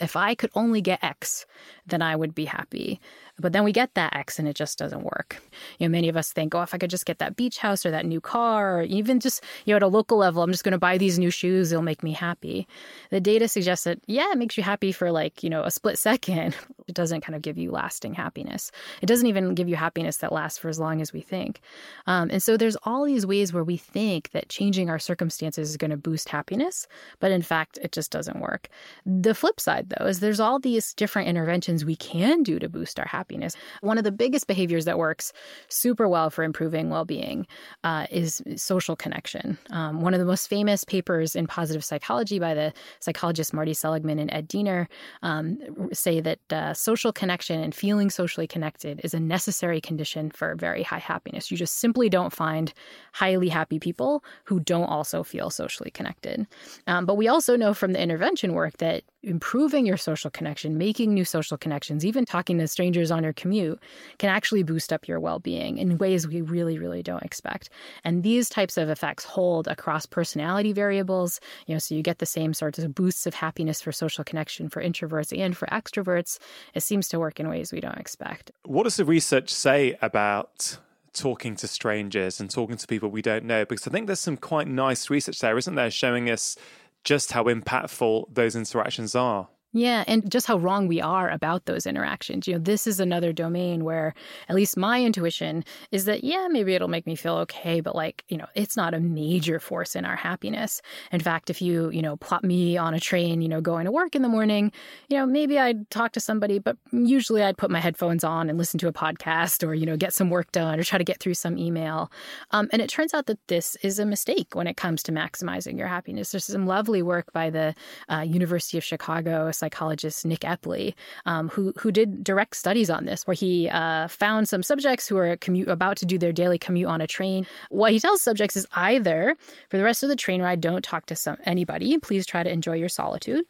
if 0.00 0.16
I 0.16 0.34
could 0.34 0.50
only 0.54 0.80
get 0.80 1.02
X, 1.04 1.46
then 1.86 2.02
I 2.02 2.16
would 2.16 2.34
be 2.34 2.44
happy. 2.44 3.00
But 3.40 3.52
then 3.52 3.64
we 3.64 3.72
get 3.72 3.94
that 3.94 4.14
X 4.14 4.38
and 4.38 4.46
it 4.46 4.54
just 4.54 4.78
doesn't 4.78 5.02
work. 5.02 5.42
You 5.78 5.88
know, 5.88 5.90
many 5.90 6.08
of 6.08 6.16
us 6.16 6.32
think, 6.32 6.54
oh, 6.54 6.62
if 6.62 6.74
I 6.74 6.78
could 6.78 6.90
just 6.90 7.06
get 7.06 7.18
that 7.18 7.36
beach 7.36 7.58
house 7.58 7.86
or 7.86 7.90
that 7.90 8.06
new 8.06 8.20
car, 8.20 8.80
or 8.80 8.82
even 8.82 9.20
just, 9.20 9.42
you 9.64 9.72
know, 9.72 9.76
at 9.76 9.82
a 9.82 9.88
local 9.88 10.18
level, 10.18 10.42
I'm 10.42 10.52
just 10.52 10.64
going 10.64 10.72
to 10.72 10.78
buy 10.78 10.98
these 10.98 11.18
new 11.18 11.30
shoes, 11.30 11.72
it'll 11.72 11.82
make 11.82 12.02
me 12.02 12.12
happy. 12.12 12.68
The 13.10 13.20
data 13.20 13.48
suggests 13.48 13.84
that, 13.84 13.98
yeah, 14.06 14.30
it 14.32 14.38
makes 14.38 14.56
you 14.56 14.62
happy 14.62 14.92
for 14.92 15.10
like, 15.10 15.42
you 15.42 15.50
know, 15.50 15.62
a 15.62 15.70
split 15.70 15.98
second. 16.10 16.54
It 16.86 16.94
doesn't 16.94 17.20
kind 17.22 17.36
of 17.36 17.42
give 17.42 17.56
you 17.56 17.70
lasting 17.70 18.14
happiness. 18.14 18.72
It 19.00 19.06
doesn't 19.06 19.26
even 19.26 19.54
give 19.54 19.68
you 19.68 19.76
happiness 19.76 20.18
that 20.18 20.32
lasts 20.32 20.58
for 20.58 20.68
as 20.68 20.80
long 20.80 21.00
as 21.00 21.12
we 21.12 21.20
think. 21.20 21.60
Um, 22.06 22.30
and 22.30 22.42
so 22.42 22.56
there's 22.56 22.76
all 22.84 23.04
these 23.04 23.26
ways 23.26 23.52
where 23.52 23.64
we 23.64 23.76
think 23.76 24.30
that 24.32 24.48
changing 24.48 24.90
our 24.90 24.98
circumstances 24.98 25.70
is 25.70 25.76
going 25.76 25.92
to 25.92 25.96
boost 25.96 26.28
happiness, 26.28 26.88
but 27.20 27.30
in 27.30 27.42
fact, 27.42 27.78
it 27.82 27.92
just 27.92 28.10
doesn't 28.10 28.40
work. 28.40 28.68
The 29.06 29.34
flip 29.34 29.60
side, 29.60 29.90
though, 29.90 30.06
is 30.06 30.20
there's 30.20 30.40
all 30.40 30.58
these 30.58 30.92
different 30.94 31.28
interventions 31.28 31.84
we 31.84 31.96
can 31.96 32.42
do 32.42 32.58
to 32.58 32.68
boost 32.68 32.98
our 32.98 33.06
happiness 33.06 33.29
happiness. 33.30 33.54
One 33.80 33.96
of 33.96 34.04
the 34.04 34.10
biggest 34.10 34.48
behaviors 34.48 34.86
that 34.86 34.98
works 34.98 35.32
super 35.68 36.08
well 36.08 36.30
for 36.30 36.42
improving 36.42 36.90
well 36.90 37.04
being 37.04 37.46
uh, 37.84 38.06
is 38.10 38.42
social 38.56 38.96
connection. 38.96 39.56
Um, 39.70 40.00
one 40.00 40.14
of 40.14 40.20
the 40.20 40.26
most 40.26 40.48
famous 40.48 40.82
papers 40.82 41.36
in 41.36 41.46
positive 41.46 41.84
psychology 41.84 42.40
by 42.40 42.54
the 42.54 42.72
psychologists 42.98 43.52
Marty 43.52 43.72
Seligman 43.72 44.18
and 44.18 44.32
Ed 44.32 44.48
Diener 44.48 44.88
um, 45.22 45.58
say 45.92 46.20
that 46.20 46.40
uh, 46.50 46.74
social 46.74 47.12
connection 47.12 47.60
and 47.60 47.72
feeling 47.72 48.10
socially 48.10 48.48
connected 48.48 49.00
is 49.04 49.14
a 49.14 49.20
necessary 49.20 49.80
condition 49.80 50.30
for 50.30 50.56
very 50.56 50.82
high 50.82 50.98
happiness. 50.98 51.50
You 51.50 51.56
just 51.56 51.78
simply 51.78 52.08
don't 52.08 52.32
find 52.32 52.72
highly 53.12 53.48
happy 53.48 53.78
people 53.78 54.24
who 54.44 54.58
don't 54.58 54.90
also 54.90 55.22
feel 55.22 55.50
socially 55.50 55.90
connected. 55.90 56.46
Um, 56.88 57.06
but 57.06 57.16
we 57.16 57.28
also 57.28 57.56
know 57.56 57.74
from 57.74 57.92
the 57.92 58.02
intervention 58.02 58.54
work 58.54 58.78
that 58.78 59.04
improving 59.22 59.84
your 59.86 59.98
social 59.98 60.30
connection, 60.30 60.78
making 60.78 61.12
new 61.12 61.24
social 61.24 61.58
connections, 61.58 62.04
even 62.04 62.24
talking 62.24 62.58
to 62.58 62.66
strangers 62.66 63.10
on 63.10 63.19
your 63.22 63.32
commute 63.32 63.80
can 64.18 64.30
actually 64.30 64.62
boost 64.62 64.92
up 64.92 65.08
your 65.08 65.20
well 65.20 65.38
being 65.38 65.78
in 65.78 65.98
ways 65.98 66.26
we 66.26 66.40
really, 66.40 66.78
really 66.78 67.02
don't 67.02 67.22
expect. 67.22 67.70
And 68.04 68.22
these 68.22 68.48
types 68.48 68.76
of 68.76 68.88
effects 68.88 69.24
hold 69.24 69.68
across 69.68 70.06
personality 70.06 70.72
variables. 70.72 71.40
You 71.66 71.74
know, 71.74 71.78
so 71.78 71.94
you 71.94 72.02
get 72.02 72.18
the 72.18 72.26
same 72.26 72.54
sorts 72.54 72.78
of 72.78 72.94
boosts 72.94 73.26
of 73.26 73.34
happiness 73.34 73.80
for 73.80 73.92
social 73.92 74.24
connection 74.24 74.68
for 74.68 74.82
introverts 74.82 75.36
and 75.36 75.56
for 75.56 75.66
extroverts. 75.66 76.38
It 76.74 76.82
seems 76.82 77.08
to 77.08 77.18
work 77.18 77.40
in 77.40 77.48
ways 77.48 77.72
we 77.72 77.80
don't 77.80 77.98
expect. 77.98 78.50
What 78.64 78.84
does 78.84 78.96
the 78.96 79.04
research 79.04 79.50
say 79.50 79.96
about 80.02 80.78
talking 81.12 81.56
to 81.56 81.66
strangers 81.66 82.40
and 82.40 82.50
talking 82.50 82.76
to 82.76 82.86
people 82.86 83.08
we 83.08 83.22
don't 83.22 83.44
know? 83.44 83.64
Because 83.64 83.86
I 83.86 83.90
think 83.90 84.06
there's 84.06 84.20
some 84.20 84.36
quite 84.36 84.68
nice 84.68 85.10
research 85.10 85.40
there, 85.40 85.58
isn't 85.58 85.74
there, 85.74 85.90
showing 85.90 86.30
us 86.30 86.56
just 87.04 87.32
how 87.32 87.44
impactful 87.44 88.26
those 88.32 88.54
interactions 88.54 89.14
are. 89.14 89.48
Yeah, 89.72 90.02
and 90.08 90.28
just 90.28 90.48
how 90.48 90.58
wrong 90.58 90.88
we 90.88 91.00
are 91.00 91.30
about 91.30 91.66
those 91.66 91.86
interactions. 91.86 92.48
You 92.48 92.54
know, 92.54 92.58
this 92.58 92.88
is 92.88 92.98
another 92.98 93.32
domain 93.32 93.84
where 93.84 94.14
at 94.48 94.56
least 94.56 94.76
my 94.76 95.00
intuition 95.00 95.64
is 95.92 96.06
that, 96.06 96.24
yeah, 96.24 96.48
maybe 96.50 96.74
it'll 96.74 96.88
make 96.88 97.06
me 97.06 97.14
feel 97.14 97.36
okay, 97.36 97.80
but 97.80 97.94
like, 97.94 98.24
you 98.28 98.36
know, 98.36 98.46
it's 98.56 98.76
not 98.76 98.94
a 98.94 99.00
major 99.00 99.60
force 99.60 99.94
in 99.94 100.04
our 100.04 100.16
happiness. 100.16 100.82
In 101.12 101.20
fact, 101.20 101.50
if 101.50 101.62
you, 101.62 101.88
you 101.90 102.02
know, 102.02 102.16
plot 102.16 102.42
me 102.42 102.76
on 102.76 102.94
a 102.94 103.00
train, 103.00 103.42
you 103.42 103.48
know, 103.48 103.60
going 103.60 103.84
to 103.84 103.92
work 103.92 104.16
in 104.16 104.22
the 104.22 104.28
morning, 104.28 104.72
you 105.08 105.16
know, 105.16 105.24
maybe 105.24 105.56
I'd 105.56 105.88
talk 105.90 106.10
to 106.12 106.20
somebody, 106.20 106.58
but 106.58 106.76
usually 106.90 107.44
I'd 107.44 107.56
put 107.56 107.70
my 107.70 107.78
headphones 107.78 108.24
on 108.24 108.50
and 108.50 108.58
listen 108.58 108.78
to 108.80 108.88
a 108.88 108.92
podcast 108.92 109.64
or, 109.64 109.72
you 109.74 109.86
know, 109.86 109.96
get 109.96 110.12
some 110.12 110.30
work 110.30 110.50
done 110.50 110.80
or 110.80 110.82
try 110.82 110.98
to 110.98 111.04
get 111.04 111.20
through 111.20 111.34
some 111.34 111.56
email. 111.56 112.10
Um, 112.50 112.68
and 112.72 112.82
it 112.82 112.88
turns 112.90 113.14
out 113.14 113.26
that 113.26 113.38
this 113.46 113.76
is 113.84 114.00
a 114.00 114.04
mistake 114.04 114.56
when 114.56 114.66
it 114.66 114.76
comes 114.76 115.00
to 115.04 115.12
maximizing 115.12 115.78
your 115.78 115.86
happiness. 115.86 116.32
There's 116.32 116.46
some 116.46 116.66
lovely 116.66 117.02
work 117.02 117.32
by 117.32 117.50
the 117.50 117.76
uh, 118.08 118.22
University 118.26 118.76
of 118.76 118.82
Chicago 118.82 119.52
psychologist 119.60 120.24
Nick 120.26 120.40
Epley, 120.40 120.94
um, 121.26 121.48
who 121.50 121.72
who 121.78 121.92
did 121.92 122.24
direct 122.24 122.56
studies 122.56 122.90
on 122.90 123.04
this, 123.04 123.26
where 123.26 123.34
he 123.34 123.68
uh, 123.68 124.08
found 124.08 124.48
some 124.48 124.62
subjects 124.62 125.06
who 125.06 125.16
are 125.16 125.36
commute 125.36 125.68
about 125.68 125.96
to 125.98 126.06
do 126.06 126.18
their 126.18 126.32
daily 126.32 126.58
commute 126.58 126.88
on 126.88 127.00
a 127.00 127.06
train. 127.06 127.46
What 127.68 127.92
he 127.92 128.00
tells 128.00 128.22
subjects 128.22 128.56
is 128.56 128.66
either 128.74 129.36
for 129.68 129.76
the 129.76 129.84
rest 129.84 130.02
of 130.02 130.08
the 130.08 130.16
train 130.16 130.42
ride, 130.42 130.60
don't 130.60 130.84
talk 130.84 131.06
to 131.06 131.16
some, 131.16 131.36
anybody. 131.44 131.98
Please 131.98 132.26
try 132.26 132.42
to 132.42 132.50
enjoy 132.50 132.74
your 132.74 132.88
solitude. 132.88 133.44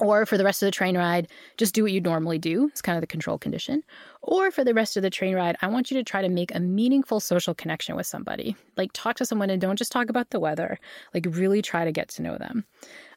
Or 0.00 0.24
for 0.24 0.38
the 0.38 0.44
rest 0.44 0.62
of 0.62 0.66
the 0.66 0.70
train 0.70 0.96
ride, 0.96 1.28
just 1.58 1.74
do 1.74 1.82
what 1.82 1.92
you 1.92 2.00
normally 2.00 2.38
do. 2.38 2.68
It's 2.68 2.80
kind 2.80 2.96
of 2.96 3.02
the 3.02 3.06
control 3.06 3.36
condition. 3.36 3.82
Or 4.22 4.50
for 4.50 4.64
the 4.64 4.72
rest 4.72 4.96
of 4.96 5.02
the 5.02 5.10
train 5.10 5.34
ride, 5.34 5.56
I 5.60 5.66
want 5.66 5.90
you 5.90 5.96
to 5.98 6.02
try 6.02 6.22
to 6.22 6.28
make 6.30 6.54
a 6.54 6.60
meaningful 6.60 7.20
social 7.20 7.54
connection 7.54 7.96
with 7.96 8.06
somebody. 8.06 8.56
Like 8.78 8.90
talk 8.94 9.16
to 9.16 9.26
someone 9.26 9.50
and 9.50 9.60
don't 9.60 9.76
just 9.78 9.92
talk 9.92 10.08
about 10.08 10.30
the 10.30 10.40
weather. 10.40 10.78
Like 11.12 11.26
really 11.28 11.60
try 11.60 11.84
to 11.84 11.92
get 11.92 12.08
to 12.10 12.22
know 12.22 12.38
them. 12.38 12.64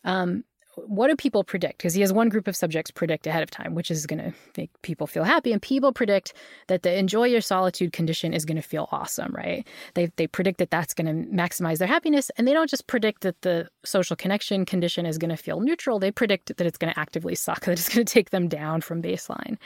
Um, 0.04 0.44
what 0.76 1.08
do 1.08 1.16
people 1.16 1.44
predict? 1.44 1.78
Because 1.78 1.94
he 1.94 2.02
has 2.02 2.12
one 2.12 2.30
group 2.30 2.48
of 2.48 2.56
subjects 2.56 2.92
predict 2.92 3.28
ahead 3.28 3.44
of 3.44 3.52
time, 3.52 3.76
which 3.76 3.92
is 3.92 4.06
going 4.06 4.20
to 4.20 4.34
make 4.58 4.70
people 4.82 5.08
feel 5.08 5.24
happy, 5.24 5.52
and 5.52 5.62
people 5.62 5.92
predict 5.92 6.34
that 6.68 6.84
the 6.84 6.98
enjoy 6.98 7.26
your 7.26 7.42
solitude 7.42 7.94
condition 7.94 8.34
is 8.34 8.46
going 8.46 8.56
to 8.56 8.62
feel 8.62 8.90
awesome, 8.92 9.32
right? 9.34 9.68
They 9.94 10.12
they 10.16 10.28
predict 10.28 10.58
that 10.60 10.72
that's 10.72 10.94
going 10.94 11.08
to 11.08 11.30
maximize 11.32 11.78
their 11.78 11.88
happiness, 11.88 12.32
and 12.38 12.48
they 12.48 12.54
don't 12.54 12.70
just 12.70 12.88
predict 12.88 13.22
that 13.22 13.42
the 13.42 13.70
social 13.86 14.16
connection 14.16 14.66
condition 14.66 15.06
is 15.06 15.18
going 15.18 15.30
to 15.30 15.38
feel 15.38 15.60
neutral. 15.60 16.00
They 16.00 16.12
predict 16.12 16.56
that 16.58 16.66
it's 16.66 16.78
going 16.78 16.94
to 16.94 17.00
actively 17.00 17.36
suck, 17.36 17.62
that 17.66 17.74
it's 17.74 17.90
going 17.90 18.06
to 18.06 18.14
take 18.14 18.32
them 18.32 18.48
down 18.48 18.82
from 18.82 19.02
baseline. 19.02 19.58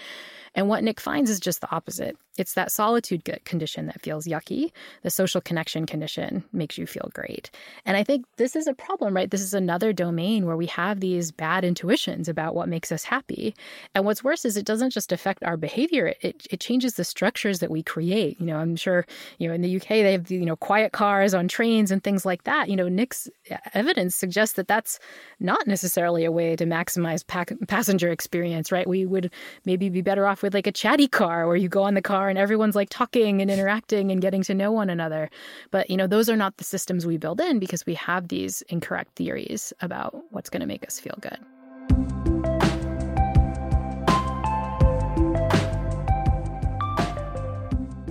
And 0.55 0.67
what 0.67 0.83
Nick 0.83 0.99
finds 0.99 1.29
is 1.29 1.39
just 1.39 1.61
the 1.61 1.71
opposite. 1.71 2.17
It's 2.37 2.53
that 2.55 2.71
solitude 2.71 3.23
condition 3.45 3.85
that 3.85 4.01
feels 4.01 4.25
yucky. 4.25 4.71
The 5.03 5.11
social 5.11 5.39
connection 5.39 5.85
condition 5.85 6.43
makes 6.51 6.77
you 6.77 6.87
feel 6.87 7.09
great. 7.13 7.51
And 7.85 7.95
I 7.95 8.03
think 8.03 8.25
this 8.37 8.55
is 8.55 8.67
a 8.67 8.73
problem, 8.73 9.15
right? 9.15 9.29
This 9.29 9.41
is 9.41 9.53
another 9.53 9.93
domain 9.93 10.45
where 10.45 10.57
we 10.57 10.65
have 10.67 10.99
these 10.99 11.31
bad 11.31 11.63
intuitions 11.63 12.27
about 12.27 12.55
what 12.55 12.67
makes 12.67 12.91
us 12.91 13.03
happy. 13.03 13.55
And 13.93 14.03
what's 14.03 14.23
worse 14.23 14.45
is 14.45 14.57
it 14.57 14.65
doesn't 14.65 14.89
just 14.89 15.11
affect 15.11 15.43
our 15.43 15.57
behavior, 15.57 16.13
it, 16.21 16.47
it 16.49 16.59
changes 16.59 16.95
the 16.95 17.03
structures 17.03 17.59
that 17.59 17.69
we 17.69 17.83
create. 17.83 18.39
You 18.39 18.47
know, 18.47 18.57
I'm 18.57 18.75
sure, 18.75 19.05
you 19.37 19.47
know, 19.47 19.53
in 19.53 19.61
the 19.61 19.75
UK, 19.75 19.87
they 19.89 20.13
have, 20.13 20.31
you 20.31 20.45
know, 20.45 20.55
quiet 20.55 20.91
cars 20.91 21.33
on 21.33 21.47
trains 21.47 21.91
and 21.91 22.03
things 22.03 22.25
like 22.25 22.43
that. 22.45 22.69
You 22.69 22.75
know, 22.75 22.87
Nick's 22.87 23.29
uh, 23.51 23.57
evidence 23.75 24.15
suggests 24.15 24.55
that 24.55 24.67
that's 24.67 24.99
not 25.39 25.67
necessarily 25.67 26.25
a 26.25 26.31
way 26.31 26.55
to 26.55 26.65
maximize 26.65 27.25
passenger 27.67 28.09
experience, 28.09 28.71
right? 28.71 28.87
We 28.87 29.05
would 29.05 29.31
maybe 29.65 29.89
be 29.89 30.01
better 30.01 30.25
off 30.25 30.41
with 30.41 30.47
with 30.47 30.53
like 30.53 30.67
a 30.67 30.71
chatty 30.71 31.09
car 31.09 31.45
where 31.45 31.57
you 31.57 31.67
go 31.67 31.83
on 31.83 31.93
the 31.93 32.01
car 32.01 32.26
and 32.29 32.37
everyone's 32.37 32.75
like 32.75 32.89
talking 32.89 33.41
and 33.41 33.49
interacting 33.49 34.11
and 34.11 34.21
getting 34.21 34.43
to 34.43 34.53
know 34.53 34.71
one 34.71 34.89
another. 34.89 35.29
But, 35.71 35.89
you 35.89 35.97
know, 35.97 36.07
those 36.07 36.29
are 36.29 36.35
not 36.35 36.57
the 36.57 36.63
systems 36.63 37.05
we 37.05 37.17
build 37.17 37.41
in 37.41 37.59
because 37.59 37.85
we 37.85 37.93
have 37.95 38.27
these 38.27 38.61
incorrect 38.63 39.15
theories 39.15 39.73
about 39.81 40.15
what's 40.31 40.49
going 40.49 40.61
to 40.61 40.67
make 40.67 40.85
us 40.85 40.99
feel 40.99 41.17
good. 41.21 41.37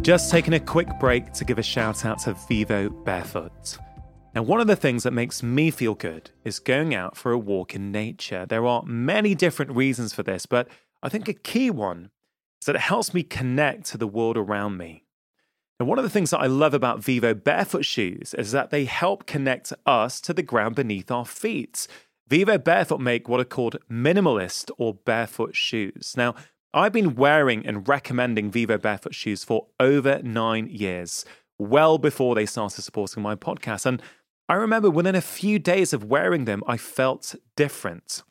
Just 0.02 0.30
taking 0.30 0.54
a 0.54 0.60
quick 0.60 0.88
break 1.00 1.32
to 1.32 1.44
give 1.44 1.58
a 1.58 1.64
shout 1.64 2.04
out 2.04 2.20
to 2.20 2.34
Vivo 2.48 2.88
Barefoot. 2.88 3.78
Now, 4.36 4.42
one 4.42 4.60
of 4.60 4.66
the 4.66 4.76
things 4.76 5.02
that 5.02 5.12
makes 5.12 5.42
me 5.42 5.70
feel 5.70 5.94
good 5.94 6.30
is 6.44 6.58
going 6.58 6.94
out 6.94 7.16
for 7.16 7.32
a 7.32 7.38
walk 7.38 7.74
in 7.74 7.90
nature. 7.90 8.46
There 8.46 8.66
are 8.66 8.82
many 8.84 9.34
different 9.34 9.72
reasons 9.72 10.12
for 10.12 10.22
this, 10.22 10.46
but 10.46 10.68
I 11.02 11.08
think 11.08 11.26
a 11.26 11.32
key 11.32 11.70
one 11.70 12.10
so 12.66 12.72
that 12.72 12.78
it 12.78 12.82
helps 12.82 13.14
me 13.14 13.22
connect 13.22 13.84
to 13.86 13.96
the 13.96 14.08
world 14.08 14.36
around 14.36 14.76
me. 14.76 15.04
And 15.78 15.88
one 15.88 15.98
of 15.98 16.02
the 16.02 16.10
things 16.10 16.30
that 16.30 16.40
I 16.40 16.46
love 16.46 16.74
about 16.74 16.98
Vivo 16.98 17.32
barefoot 17.32 17.84
shoes 17.84 18.34
is 18.34 18.50
that 18.50 18.70
they 18.70 18.86
help 18.86 19.24
connect 19.24 19.72
us 19.86 20.20
to 20.22 20.34
the 20.34 20.42
ground 20.42 20.74
beneath 20.74 21.08
our 21.08 21.24
feet. 21.24 21.86
Vivo 22.26 22.58
Barefoot 22.58 23.00
make 23.00 23.28
what 23.28 23.38
are 23.38 23.44
called 23.44 23.76
minimalist 23.88 24.72
or 24.78 24.94
barefoot 24.94 25.54
shoes. 25.54 26.14
Now, 26.16 26.34
I've 26.74 26.92
been 26.92 27.14
wearing 27.14 27.64
and 27.64 27.86
recommending 27.86 28.50
Vivo 28.50 28.78
Barefoot 28.78 29.14
shoes 29.14 29.44
for 29.44 29.68
over 29.78 30.20
nine 30.24 30.66
years, 30.68 31.24
well 31.60 31.98
before 31.98 32.34
they 32.34 32.46
started 32.46 32.82
supporting 32.82 33.22
my 33.22 33.36
podcast. 33.36 33.86
And 33.86 34.02
I 34.48 34.54
remember 34.54 34.90
within 34.90 35.14
a 35.14 35.20
few 35.20 35.60
days 35.60 35.92
of 35.92 36.02
wearing 36.02 36.46
them, 36.46 36.64
I 36.66 36.78
felt 36.78 37.36
different. 37.54 38.24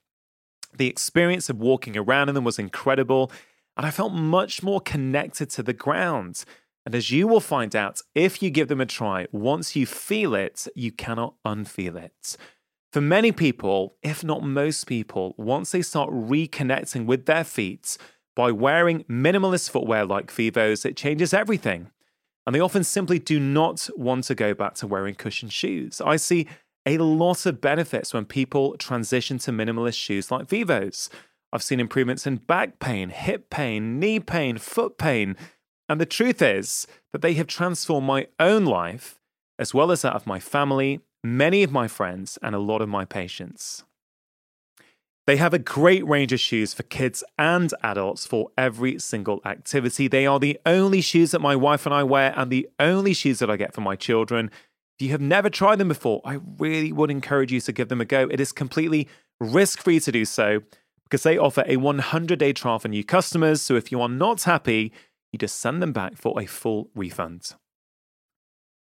The 0.75 0.89
experience 0.89 1.49
of 1.49 1.61
walking 1.61 1.95
around 1.95 2.27
in 2.27 2.35
them 2.35 2.43
was 2.43 2.59
incredible, 2.59 3.31
and 3.77 3.85
I 3.85 3.91
felt 3.91 4.13
much 4.13 4.63
more 4.63 4.81
connected 4.81 5.49
to 5.51 5.63
the 5.63 5.73
ground. 5.73 6.43
And 6.85 6.93
as 6.93 7.11
you 7.11 7.27
will 7.27 7.41
find 7.41 7.75
out 7.75 8.01
if 8.13 8.41
you 8.41 8.49
give 8.49 8.67
them 8.67 8.81
a 8.81 8.85
try, 8.85 9.27
once 9.31 9.75
you 9.75 9.85
feel 9.85 10.35
it, 10.35 10.67
you 10.75 10.91
cannot 10.91 11.35
unfeel 11.45 11.95
it. 11.95 12.37
For 12.93 13.01
many 13.01 13.31
people, 13.31 13.95
if 14.03 14.23
not 14.23 14.43
most 14.43 14.85
people, 14.87 15.35
once 15.37 15.71
they 15.71 15.81
start 15.81 16.09
reconnecting 16.11 17.05
with 17.05 17.25
their 17.25 17.43
feet 17.43 17.97
by 18.35 18.51
wearing 18.51 19.03
minimalist 19.05 19.69
footwear 19.69 20.05
like 20.05 20.31
Vivos, 20.31 20.85
it 20.85 20.95
changes 20.95 21.33
everything. 21.33 21.91
And 22.45 22.55
they 22.55 22.59
often 22.59 22.83
simply 22.83 23.19
do 23.19 23.39
not 23.39 23.89
want 23.97 24.25
to 24.25 24.35
go 24.35 24.53
back 24.53 24.75
to 24.75 24.87
wearing 24.87 25.15
cushioned 25.15 25.51
shoes. 25.51 25.99
I 25.99 26.17
see 26.17 26.47
a 26.85 26.99
lot 26.99 27.45
of 27.45 27.59
benefits 27.59 28.13
when 28.13 28.25
people 28.25 28.77
transition 28.77 29.39
to 29.39 29.51
minimalist 29.51 29.95
shoes 29.95 30.29
like 30.29 30.47
Vivos. 30.47 31.09
I've 31.55 31.63
seen 31.63 31.79
improvements 31.79 32.27
in 32.27 32.35
back 32.35 32.79
pain, 32.79 33.07
hip 33.11 33.49
pain, 33.49 33.97
knee 33.97 34.19
pain, 34.19 34.57
foot 34.57 34.97
pain. 34.97 35.37
And 35.87 36.01
the 36.01 36.05
truth 36.05 36.41
is 36.41 36.85
that 37.13 37.21
they 37.21 37.35
have 37.35 37.47
transformed 37.47 38.05
my 38.05 38.27
own 38.41 38.65
life, 38.65 39.17
as 39.57 39.73
well 39.73 39.89
as 39.89 40.01
that 40.01 40.13
of 40.13 40.27
my 40.27 40.37
family, 40.37 40.99
many 41.23 41.63
of 41.63 41.71
my 41.71 41.87
friends, 41.87 42.37
and 42.41 42.53
a 42.53 42.59
lot 42.59 42.81
of 42.81 42.89
my 42.89 43.05
patients. 43.05 43.85
They 45.27 45.37
have 45.37 45.53
a 45.53 45.59
great 45.59 46.05
range 46.05 46.33
of 46.33 46.41
shoes 46.41 46.73
for 46.73 46.83
kids 46.83 47.23
and 47.39 47.73
adults 47.81 48.25
for 48.25 48.49
every 48.57 48.99
single 48.99 49.39
activity. 49.45 50.09
They 50.09 50.27
are 50.27 50.41
the 50.41 50.59
only 50.65 50.99
shoes 50.99 51.31
that 51.31 51.39
my 51.39 51.55
wife 51.55 51.85
and 51.85 51.95
I 51.95 52.03
wear 52.03 52.33
and 52.35 52.51
the 52.51 52.67
only 52.81 53.13
shoes 53.13 53.39
that 53.39 53.49
I 53.49 53.55
get 53.55 53.73
for 53.73 53.81
my 53.81 53.95
children. 53.95 54.51
If 54.99 55.05
you 55.05 55.11
have 55.11 55.21
never 55.21 55.49
tried 55.49 55.77
them 55.77 55.87
before, 55.87 56.19
I 56.25 56.39
really 56.59 56.91
would 56.91 57.09
encourage 57.09 57.53
you 57.53 57.61
to 57.61 57.71
give 57.71 57.87
them 57.87 58.01
a 58.01 58.05
go. 58.05 58.27
It 58.29 58.41
is 58.41 58.51
completely 58.51 59.07
risk 59.39 59.81
free 59.81 60.01
to 60.01 60.11
do 60.11 60.25
so 60.25 60.61
because 61.05 61.23
they 61.23 61.37
offer 61.37 61.63
a 61.67 61.77
100 61.77 62.39
day 62.39 62.53
trial 62.53 62.79
for 62.79 62.87
new 62.87 63.03
customers. 63.03 63.61
So 63.61 63.75
if 63.75 63.91
you 63.91 64.01
are 64.01 64.09
not 64.09 64.43
happy, 64.43 64.91
you 65.31 65.39
just 65.39 65.59
send 65.59 65.81
them 65.81 65.93
back 65.93 66.17
for 66.17 66.39
a 66.39 66.45
full 66.45 66.89
refund. 66.95 67.51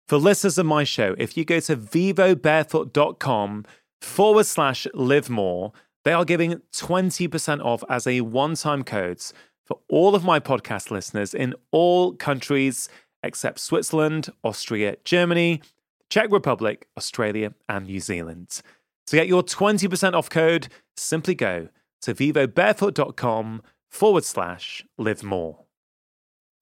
For 0.06 0.16
listeners 0.16 0.58
of 0.58 0.66
my 0.66 0.84
show, 0.84 1.14
if 1.18 1.36
you 1.36 1.44
go 1.44 1.60
to 1.60 1.76
vivobarefoot.com 1.76 3.66
forward 4.00 4.46
slash 4.46 4.86
live 4.94 5.28
more, 5.28 5.72
they 6.04 6.12
are 6.12 6.24
giving 6.24 6.62
20% 6.72 7.64
off 7.64 7.84
as 7.90 8.06
a 8.06 8.22
one 8.22 8.54
time 8.54 8.84
code 8.84 9.22
for 9.66 9.80
all 9.88 10.14
of 10.14 10.24
my 10.24 10.40
podcast 10.40 10.90
listeners 10.90 11.34
in 11.34 11.54
all 11.70 12.14
countries 12.14 12.88
except 13.22 13.58
Switzerland, 13.58 14.30
Austria, 14.42 14.96
Germany, 15.04 15.60
Czech 16.08 16.32
Republic, 16.32 16.86
Australia, 16.96 17.52
and 17.68 17.86
New 17.86 18.00
Zealand. 18.00 18.62
To 19.08 19.16
get 19.16 19.26
your 19.26 19.42
20% 19.42 20.14
off 20.14 20.30
code, 20.30 20.68
simply 20.96 21.34
go 21.34 21.68
to 22.02 22.14
vivobarefoot.com 22.14 23.62
forward 23.90 24.24
slash 24.24 24.84
live 24.96 25.22
more. 25.22 25.64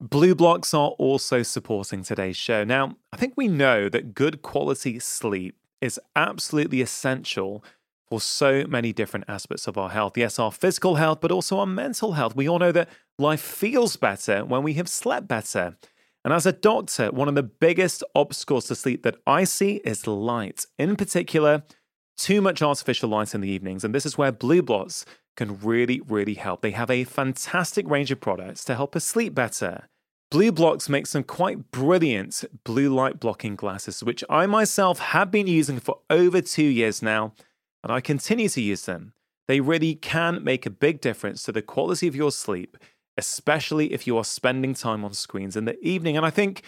BLUblox 0.03 0.73
are 0.73 0.91
also 0.91 1.41
supporting 1.41 2.03
today's 2.03 2.37
show. 2.37 2.63
Now, 2.63 2.97
I 3.11 3.17
think 3.17 3.33
we 3.35 3.47
know 3.47 3.89
that 3.89 4.13
good 4.13 4.41
quality 4.41 4.99
sleep 4.99 5.55
is 5.81 5.99
absolutely 6.15 6.81
essential 6.81 7.63
for 8.07 8.21
so 8.21 8.63
many 8.67 8.93
different 8.93 9.25
aspects 9.27 9.67
of 9.67 9.77
our 9.77 9.89
health. 9.89 10.17
Yes, 10.17 10.39
our 10.39 10.51
physical 10.51 10.95
health, 10.95 11.19
but 11.19 11.31
also 11.31 11.59
our 11.59 11.65
mental 11.65 12.13
health. 12.13 12.35
We 12.35 12.47
all 12.47 12.59
know 12.59 12.71
that 12.71 12.89
life 13.17 13.41
feels 13.41 13.95
better 13.97 14.45
when 14.45 14.63
we 14.63 14.73
have 14.73 14.87
slept 14.87 15.27
better. 15.27 15.75
And 16.23 16.33
as 16.33 16.45
a 16.45 16.51
doctor, 16.51 17.11
one 17.11 17.27
of 17.27 17.35
the 17.35 17.43
biggest 17.43 18.03
obstacles 18.15 18.65
to 18.67 18.75
sleep 18.75 19.03
that 19.03 19.17
I 19.25 19.43
see 19.43 19.77
is 19.77 20.07
light. 20.07 20.65
In 20.77 20.95
particular, 20.95 21.63
too 22.17 22.41
much 22.41 22.61
artificial 22.61 23.09
light 23.09 23.33
in 23.33 23.41
the 23.41 23.49
evenings. 23.49 23.83
And 23.83 23.93
this 23.93 24.05
is 24.05 24.17
where 24.17 24.31
BLUblox 24.31 25.05
can 25.37 25.59
really, 25.59 26.01
really 26.01 26.33
help. 26.33 26.61
They 26.61 26.71
have 26.71 26.91
a 26.91 27.05
fantastic 27.05 27.89
range 27.89 28.11
of 28.11 28.19
products 28.19 28.65
to 28.65 28.75
help 28.75 28.95
us 28.95 29.05
sleep 29.05 29.33
better. 29.33 29.87
BLUblox 30.29 30.89
makes 30.89 31.11
some 31.11 31.23
quite 31.23 31.71
brilliant 31.71 32.43
blue 32.65 32.93
light 32.93 33.19
blocking 33.19 33.55
glasses, 33.55 34.03
which 34.03 34.25
I 34.29 34.45
myself 34.45 34.99
have 34.99 35.31
been 35.31 35.47
using 35.47 35.79
for 35.79 35.99
over 36.09 36.41
two 36.41 36.63
years 36.65 37.01
now, 37.01 37.33
and 37.81 37.93
I 37.93 38.01
continue 38.01 38.49
to 38.49 38.61
use 38.61 38.83
them. 38.83 39.13
They 39.47 39.61
really 39.61 39.95
can 39.95 40.43
make 40.43 40.65
a 40.65 40.69
big 40.69 40.99
difference 40.99 41.43
to 41.43 41.53
the 41.53 41.61
quality 41.61 42.07
of 42.07 42.15
your 42.15 42.31
sleep, 42.31 42.75
especially 43.17 43.93
if 43.93 44.05
you 44.05 44.17
are 44.17 44.25
spending 44.25 44.73
time 44.73 45.05
on 45.05 45.13
screens 45.13 45.55
in 45.55 45.63
the 45.63 45.79
evening. 45.79 46.17
And 46.17 46.25
I 46.25 46.29
think 46.29 46.63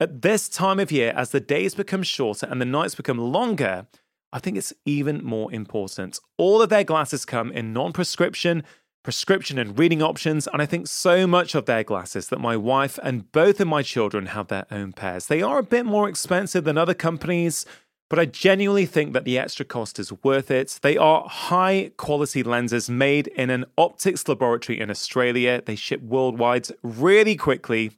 at 0.00 0.22
this 0.22 0.48
time 0.48 0.80
of 0.80 0.90
year, 0.90 1.12
as 1.14 1.30
the 1.30 1.40
days 1.40 1.74
become 1.74 2.02
shorter 2.02 2.46
and 2.46 2.60
the 2.60 2.64
nights 2.64 2.94
become 2.94 3.18
longer, 3.18 3.86
I 4.32 4.38
think 4.38 4.56
it's 4.56 4.72
even 4.84 5.24
more 5.24 5.52
important. 5.52 6.18
All 6.38 6.62
of 6.62 6.70
their 6.70 6.84
glasses 6.84 7.24
come 7.24 7.52
in 7.52 7.72
non 7.72 7.92
prescription, 7.92 8.62
prescription, 9.02 9.58
and 9.58 9.78
reading 9.78 10.02
options, 10.02 10.46
and 10.46 10.62
I 10.62 10.66
think 10.66 10.86
so 10.86 11.26
much 11.26 11.54
of 11.54 11.66
their 11.66 11.84
glasses 11.84 12.28
that 12.28 12.40
my 12.40 12.56
wife 12.56 12.98
and 13.02 13.30
both 13.32 13.60
of 13.60 13.68
my 13.68 13.82
children 13.82 14.26
have 14.26 14.48
their 14.48 14.66
own 14.70 14.92
pairs. 14.92 15.26
They 15.26 15.42
are 15.42 15.58
a 15.58 15.62
bit 15.64 15.84
more 15.84 16.08
expensive 16.08 16.64
than 16.64 16.78
other 16.78 16.94
companies, 16.94 17.66
but 18.08 18.18
I 18.18 18.24
genuinely 18.24 18.86
think 18.86 19.12
that 19.12 19.24
the 19.24 19.38
extra 19.38 19.64
cost 19.64 19.98
is 19.98 20.12
worth 20.22 20.50
it. 20.50 20.78
They 20.82 20.96
are 20.96 21.28
high 21.28 21.92
quality 21.96 22.42
lenses 22.42 22.88
made 22.88 23.26
in 23.28 23.50
an 23.50 23.66
optics 23.76 24.26
laboratory 24.28 24.80
in 24.80 24.90
Australia. 24.90 25.62
They 25.64 25.76
ship 25.76 26.02
worldwide 26.02 26.68
really 26.82 27.36
quickly 27.36 27.92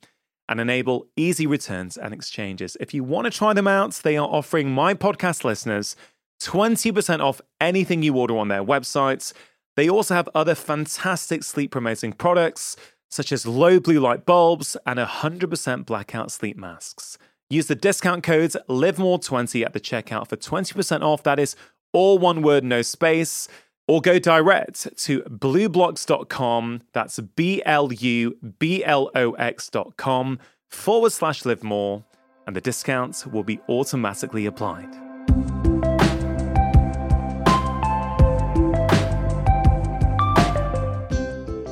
and 0.48 0.60
enable 0.60 1.06
easy 1.16 1.46
returns 1.46 1.96
and 1.96 2.12
exchanges. 2.12 2.76
If 2.78 2.92
you 2.92 3.02
want 3.02 3.24
to 3.24 3.30
try 3.30 3.54
them 3.54 3.66
out, 3.66 3.94
they 4.04 4.16
are 4.16 4.28
offering 4.28 4.70
my 4.70 4.94
podcast 4.94 5.42
listeners 5.42 5.96
20% 6.40 7.20
off 7.20 7.40
anything 7.60 8.02
you 8.02 8.16
order 8.16 8.36
on 8.36 8.48
their 8.48 8.64
websites. 8.64 9.32
They 9.76 9.88
also 9.88 10.14
have 10.14 10.28
other 10.34 10.54
fantastic 10.54 11.42
sleep 11.42 11.70
promoting 11.70 12.12
products, 12.12 12.76
such 13.10 13.32
as 13.32 13.46
low 13.46 13.80
blue 13.80 14.00
light 14.00 14.26
bulbs 14.26 14.76
and 14.86 14.98
100% 14.98 15.86
blackout 15.86 16.30
sleep 16.30 16.56
masks. 16.56 17.18
Use 17.50 17.66
the 17.66 17.74
discount 17.74 18.22
code 18.22 18.52
LIVEMORE20 18.68 19.64
at 19.64 19.72
the 19.72 19.80
checkout 19.80 20.28
for 20.28 20.36
20% 20.36 21.02
off. 21.02 21.22
That 21.22 21.38
is 21.38 21.56
all 21.92 22.18
one 22.18 22.42
word, 22.42 22.64
no 22.64 22.82
space. 22.82 23.48
Or 23.86 24.00
go 24.00 24.18
direct 24.18 24.96
to 24.98 25.20
blublox.com. 25.22 26.80
That's 26.94 27.20
B 27.20 27.62
L 27.66 27.92
U 27.92 28.36
B 28.58 28.82
L 28.82 29.10
O 29.14 29.32
X.com 29.32 30.38
forward 30.70 31.12
slash 31.12 31.44
live 31.44 31.62
more. 31.62 32.02
And 32.46 32.56
the 32.56 32.60
discounts 32.60 33.26
will 33.26 33.44
be 33.44 33.60
automatically 33.68 34.46
applied. 34.46 34.88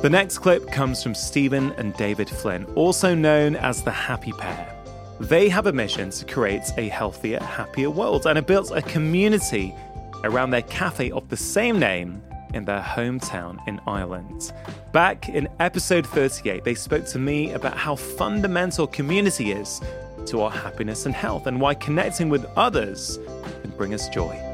The 0.03 0.09
next 0.09 0.39
clip 0.39 0.69
comes 0.69 1.01
from 1.01 1.15
Stephen 1.15 1.71
and 1.77 1.93
David 1.93 2.29
Flynn, 2.29 2.65
also 2.75 3.15
known 3.15 3.55
as 3.55 3.83
the 3.83 3.91
Happy 3.91 4.33
Pear. 4.33 4.75
They 5.21 5.47
have 5.47 5.65
a 5.65 5.71
mission 5.71 6.09
to 6.09 6.25
create 6.25 6.65
a 6.75 6.89
healthier, 6.89 7.39
happier 7.39 7.89
world 7.89 8.25
and 8.25 8.35
have 8.35 8.45
built 8.45 8.71
a 8.71 8.81
community 8.81 9.73
around 10.25 10.49
their 10.49 10.63
cafe 10.63 11.09
of 11.11 11.29
the 11.29 11.37
same 11.37 11.79
name 11.79 12.21
in 12.53 12.65
their 12.65 12.81
hometown 12.81 13.65
in 13.65 13.79
Ireland. 13.87 14.51
Back 14.91 15.29
in 15.29 15.47
episode 15.61 16.05
38, 16.05 16.65
they 16.65 16.75
spoke 16.75 17.05
to 17.05 17.17
me 17.17 17.53
about 17.53 17.77
how 17.77 17.95
fundamental 17.95 18.87
community 18.87 19.53
is 19.53 19.79
to 20.25 20.41
our 20.41 20.51
happiness 20.51 21.05
and 21.05 21.15
health 21.15 21.47
and 21.47 21.61
why 21.61 21.75
connecting 21.75 22.27
with 22.27 22.45
others 22.57 23.19
can 23.61 23.71
bring 23.77 23.93
us 23.93 24.09
joy. 24.09 24.52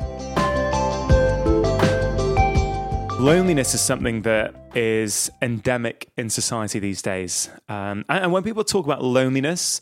Loneliness 3.20 3.74
is 3.74 3.82
something 3.82 4.22
that 4.22 4.56
is 4.76 5.30
endemic 5.42 6.10
in 6.16 6.30
society 6.30 6.80
these 6.80 7.02
days. 7.02 7.50
Um, 7.68 8.06
and 8.08 8.32
when 8.32 8.44
people 8.44 8.64
talk 8.64 8.86
about 8.86 9.04
loneliness, 9.04 9.82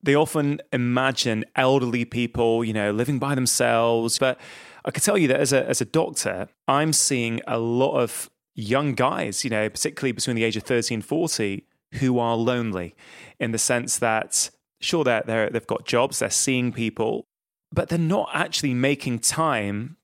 they 0.00 0.14
often 0.14 0.60
imagine 0.72 1.44
elderly 1.56 2.04
people, 2.04 2.64
you 2.64 2.72
know, 2.72 2.92
living 2.92 3.18
by 3.18 3.34
themselves. 3.34 4.16
But 4.16 4.38
I 4.84 4.92
can 4.92 5.02
tell 5.02 5.18
you 5.18 5.26
that 5.26 5.40
as 5.40 5.52
a, 5.52 5.68
as 5.68 5.80
a 5.80 5.86
doctor, 5.86 6.50
I'm 6.68 6.92
seeing 6.92 7.40
a 7.48 7.58
lot 7.58 7.98
of 7.98 8.30
young 8.54 8.94
guys, 8.94 9.42
you 9.42 9.50
know, 9.50 9.68
particularly 9.68 10.12
between 10.12 10.36
the 10.36 10.44
age 10.44 10.56
of 10.56 10.62
30 10.62 10.94
and 10.94 11.04
40, 11.04 11.66
who 11.94 12.20
are 12.20 12.36
lonely 12.36 12.94
in 13.40 13.50
the 13.50 13.58
sense 13.58 13.98
that, 13.98 14.50
sure, 14.80 15.02
they're, 15.02 15.24
they're, 15.26 15.50
they've 15.50 15.66
got 15.66 15.84
jobs, 15.84 16.20
they're 16.20 16.30
seeing 16.30 16.72
people, 16.72 17.26
but 17.72 17.88
they're 17.88 17.98
not 17.98 18.30
actually 18.34 18.72
making 18.72 19.18
time 19.18 19.96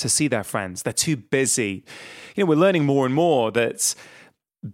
to 0.00 0.08
see 0.08 0.28
their 0.28 0.44
friends. 0.44 0.82
They're 0.82 0.92
too 0.92 1.16
busy. 1.16 1.84
You 2.34 2.44
know, 2.44 2.48
we're 2.48 2.56
learning 2.56 2.84
more 2.84 3.06
and 3.06 3.14
more 3.14 3.50
that 3.52 3.94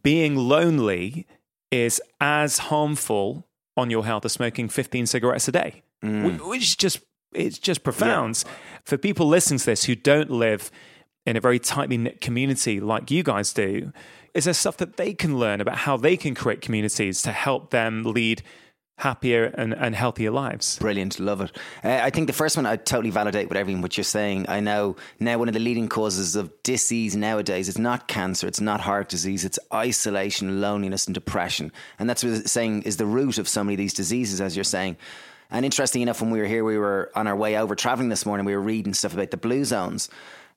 being 0.02 0.36
lonely 0.36 1.26
is 1.70 2.00
as 2.20 2.58
harmful 2.58 3.46
on 3.76 3.90
your 3.90 4.04
health 4.04 4.24
as 4.24 4.32
smoking 4.32 4.68
15 4.68 5.06
cigarettes 5.06 5.48
a 5.48 5.52
day, 5.52 5.82
mm. 6.02 6.40
which 6.48 6.62
is 6.62 6.76
just 6.76 7.00
it's 7.32 7.58
just 7.58 7.82
profound. 7.82 8.42
Yeah. 8.44 8.52
For 8.84 8.96
people 8.96 9.26
listening 9.26 9.58
to 9.58 9.66
this 9.66 9.84
who 9.84 9.94
don't 9.94 10.30
live 10.30 10.70
in 11.26 11.36
a 11.36 11.40
very 11.40 11.58
tightly 11.58 11.98
knit 11.98 12.20
community 12.20 12.80
like 12.80 13.10
you 13.10 13.22
guys 13.22 13.52
do, 13.52 13.92
is 14.32 14.44
there 14.44 14.54
stuff 14.54 14.76
that 14.78 14.96
they 14.96 15.12
can 15.12 15.38
learn 15.38 15.60
about 15.60 15.78
how 15.78 15.96
they 15.96 16.16
can 16.16 16.34
create 16.34 16.60
communities 16.60 17.22
to 17.22 17.32
help 17.32 17.70
them 17.70 18.04
lead 18.04 18.42
happier 18.96 19.44
and, 19.44 19.74
and 19.74 19.94
healthier 19.94 20.30
lives. 20.30 20.78
Brilliant, 20.78 21.20
love 21.20 21.40
it. 21.42 21.52
Uh, 21.84 22.00
I 22.02 22.10
think 22.10 22.26
the 22.26 22.32
first 22.32 22.56
one 22.56 22.64
I 22.64 22.76
totally 22.76 23.10
validate 23.10 23.48
with 23.48 23.58
everything 23.58 23.82
what 23.82 23.96
you're 23.96 24.04
saying. 24.04 24.46
I 24.48 24.60
know 24.60 24.96
now 25.20 25.38
one 25.38 25.48
of 25.48 25.54
the 25.54 25.60
leading 25.60 25.88
causes 25.88 26.34
of 26.34 26.50
disease 26.62 27.14
nowadays 27.14 27.68
is 27.68 27.78
not 27.78 28.08
cancer, 28.08 28.46
it's 28.46 28.60
not 28.60 28.80
heart 28.80 29.08
disease, 29.08 29.44
it's 29.44 29.58
isolation, 29.72 30.60
loneliness, 30.60 31.06
and 31.06 31.14
depression, 31.14 31.72
and 31.98 32.08
that's 32.08 32.24
what 32.24 32.48
saying 32.48 32.82
is 32.82 32.96
the 32.96 33.06
root 33.06 33.38
of 33.38 33.48
so 33.48 33.62
many 33.62 33.74
of 33.74 33.78
these 33.78 33.94
diseases, 33.94 34.40
as 34.40 34.56
you're 34.56 34.64
saying. 34.64 34.96
And 35.50 35.64
interesting 35.64 36.02
enough, 36.02 36.20
when 36.20 36.30
we 36.30 36.40
were 36.40 36.46
here, 36.46 36.64
we 36.64 36.78
were 36.78 37.10
on 37.14 37.26
our 37.26 37.36
way 37.36 37.56
over 37.56 37.74
traveling 37.74 38.08
this 38.08 38.26
morning. 38.26 38.46
We 38.46 38.54
were 38.54 38.62
reading 38.62 38.94
stuff 38.94 39.14
about 39.14 39.30
the 39.30 39.36
blue 39.36 39.64
zones. 39.64 40.08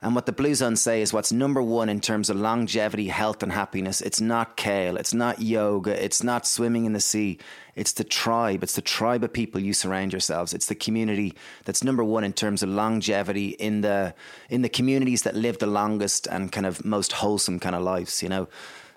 And 0.02 0.16
what 0.16 0.26
the 0.26 0.32
Blue 0.32 0.56
Zones 0.56 0.82
say 0.82 1.02
is 1.02 1.12
what's 1.12 1.34
number 1.34 1.62
one 1.62 1.90
in 1.90 2.00
terms 2.00 2.30
of 2.30 2.38
longevity, 2.38 3.10
health, 3.10 3.44
and 3.44 3.52
happiness. 3.52 4.00
It's 4.00 4.22
not 4.22 4.56
kale, 4.56 4.96
it's 4.96 5.14
not 5.14 5.42
yoga, 5.42 6.04
it's 6.04 6.24
not 6.24 6.48
swimming 6.48 6.86
in 6.86 6.94
the 6.94 7.02
sea. 7.02 7.38
It's 7.76 7.92
the 7.92 8.06
tribe. 8.06 8.64
It's 8.64 8.76
the 8.76 8.82
tribe 8.82 9.26
of 9.26 9.34
people 9.34 9.60
you 9.60 9.74
surround 9.74 10.14
yourselves. 10.14 10.54
It's 10.54 10.68
the 10.68 10.76
community 10.76 11.34
that's 11.66 11.84
number 11.84 12.04
one 12.04 12.24
in 12.24 12.32
terms 12.32 12.64
of 12.64 12.70
longevity 12.70 13.50
in 13.50 13.82
the 13.82 14.14
in 14.50 14.62
the 14.62 14.70
communities 14.70 15.24
that 15.24 15.36
live 15.36 15.60
the 15.60 15.68
longest 15.68 16.28
and 16.28 16.52
kind 16.52 16.66
of 16.66 16.84
most 16.86 17.14
wholesome 17.14 17.60
kind 17.60 17.76
of 17.76 17.82
lives. 17.82 18.24
You 18.24 18.30
know. 18.30 18.48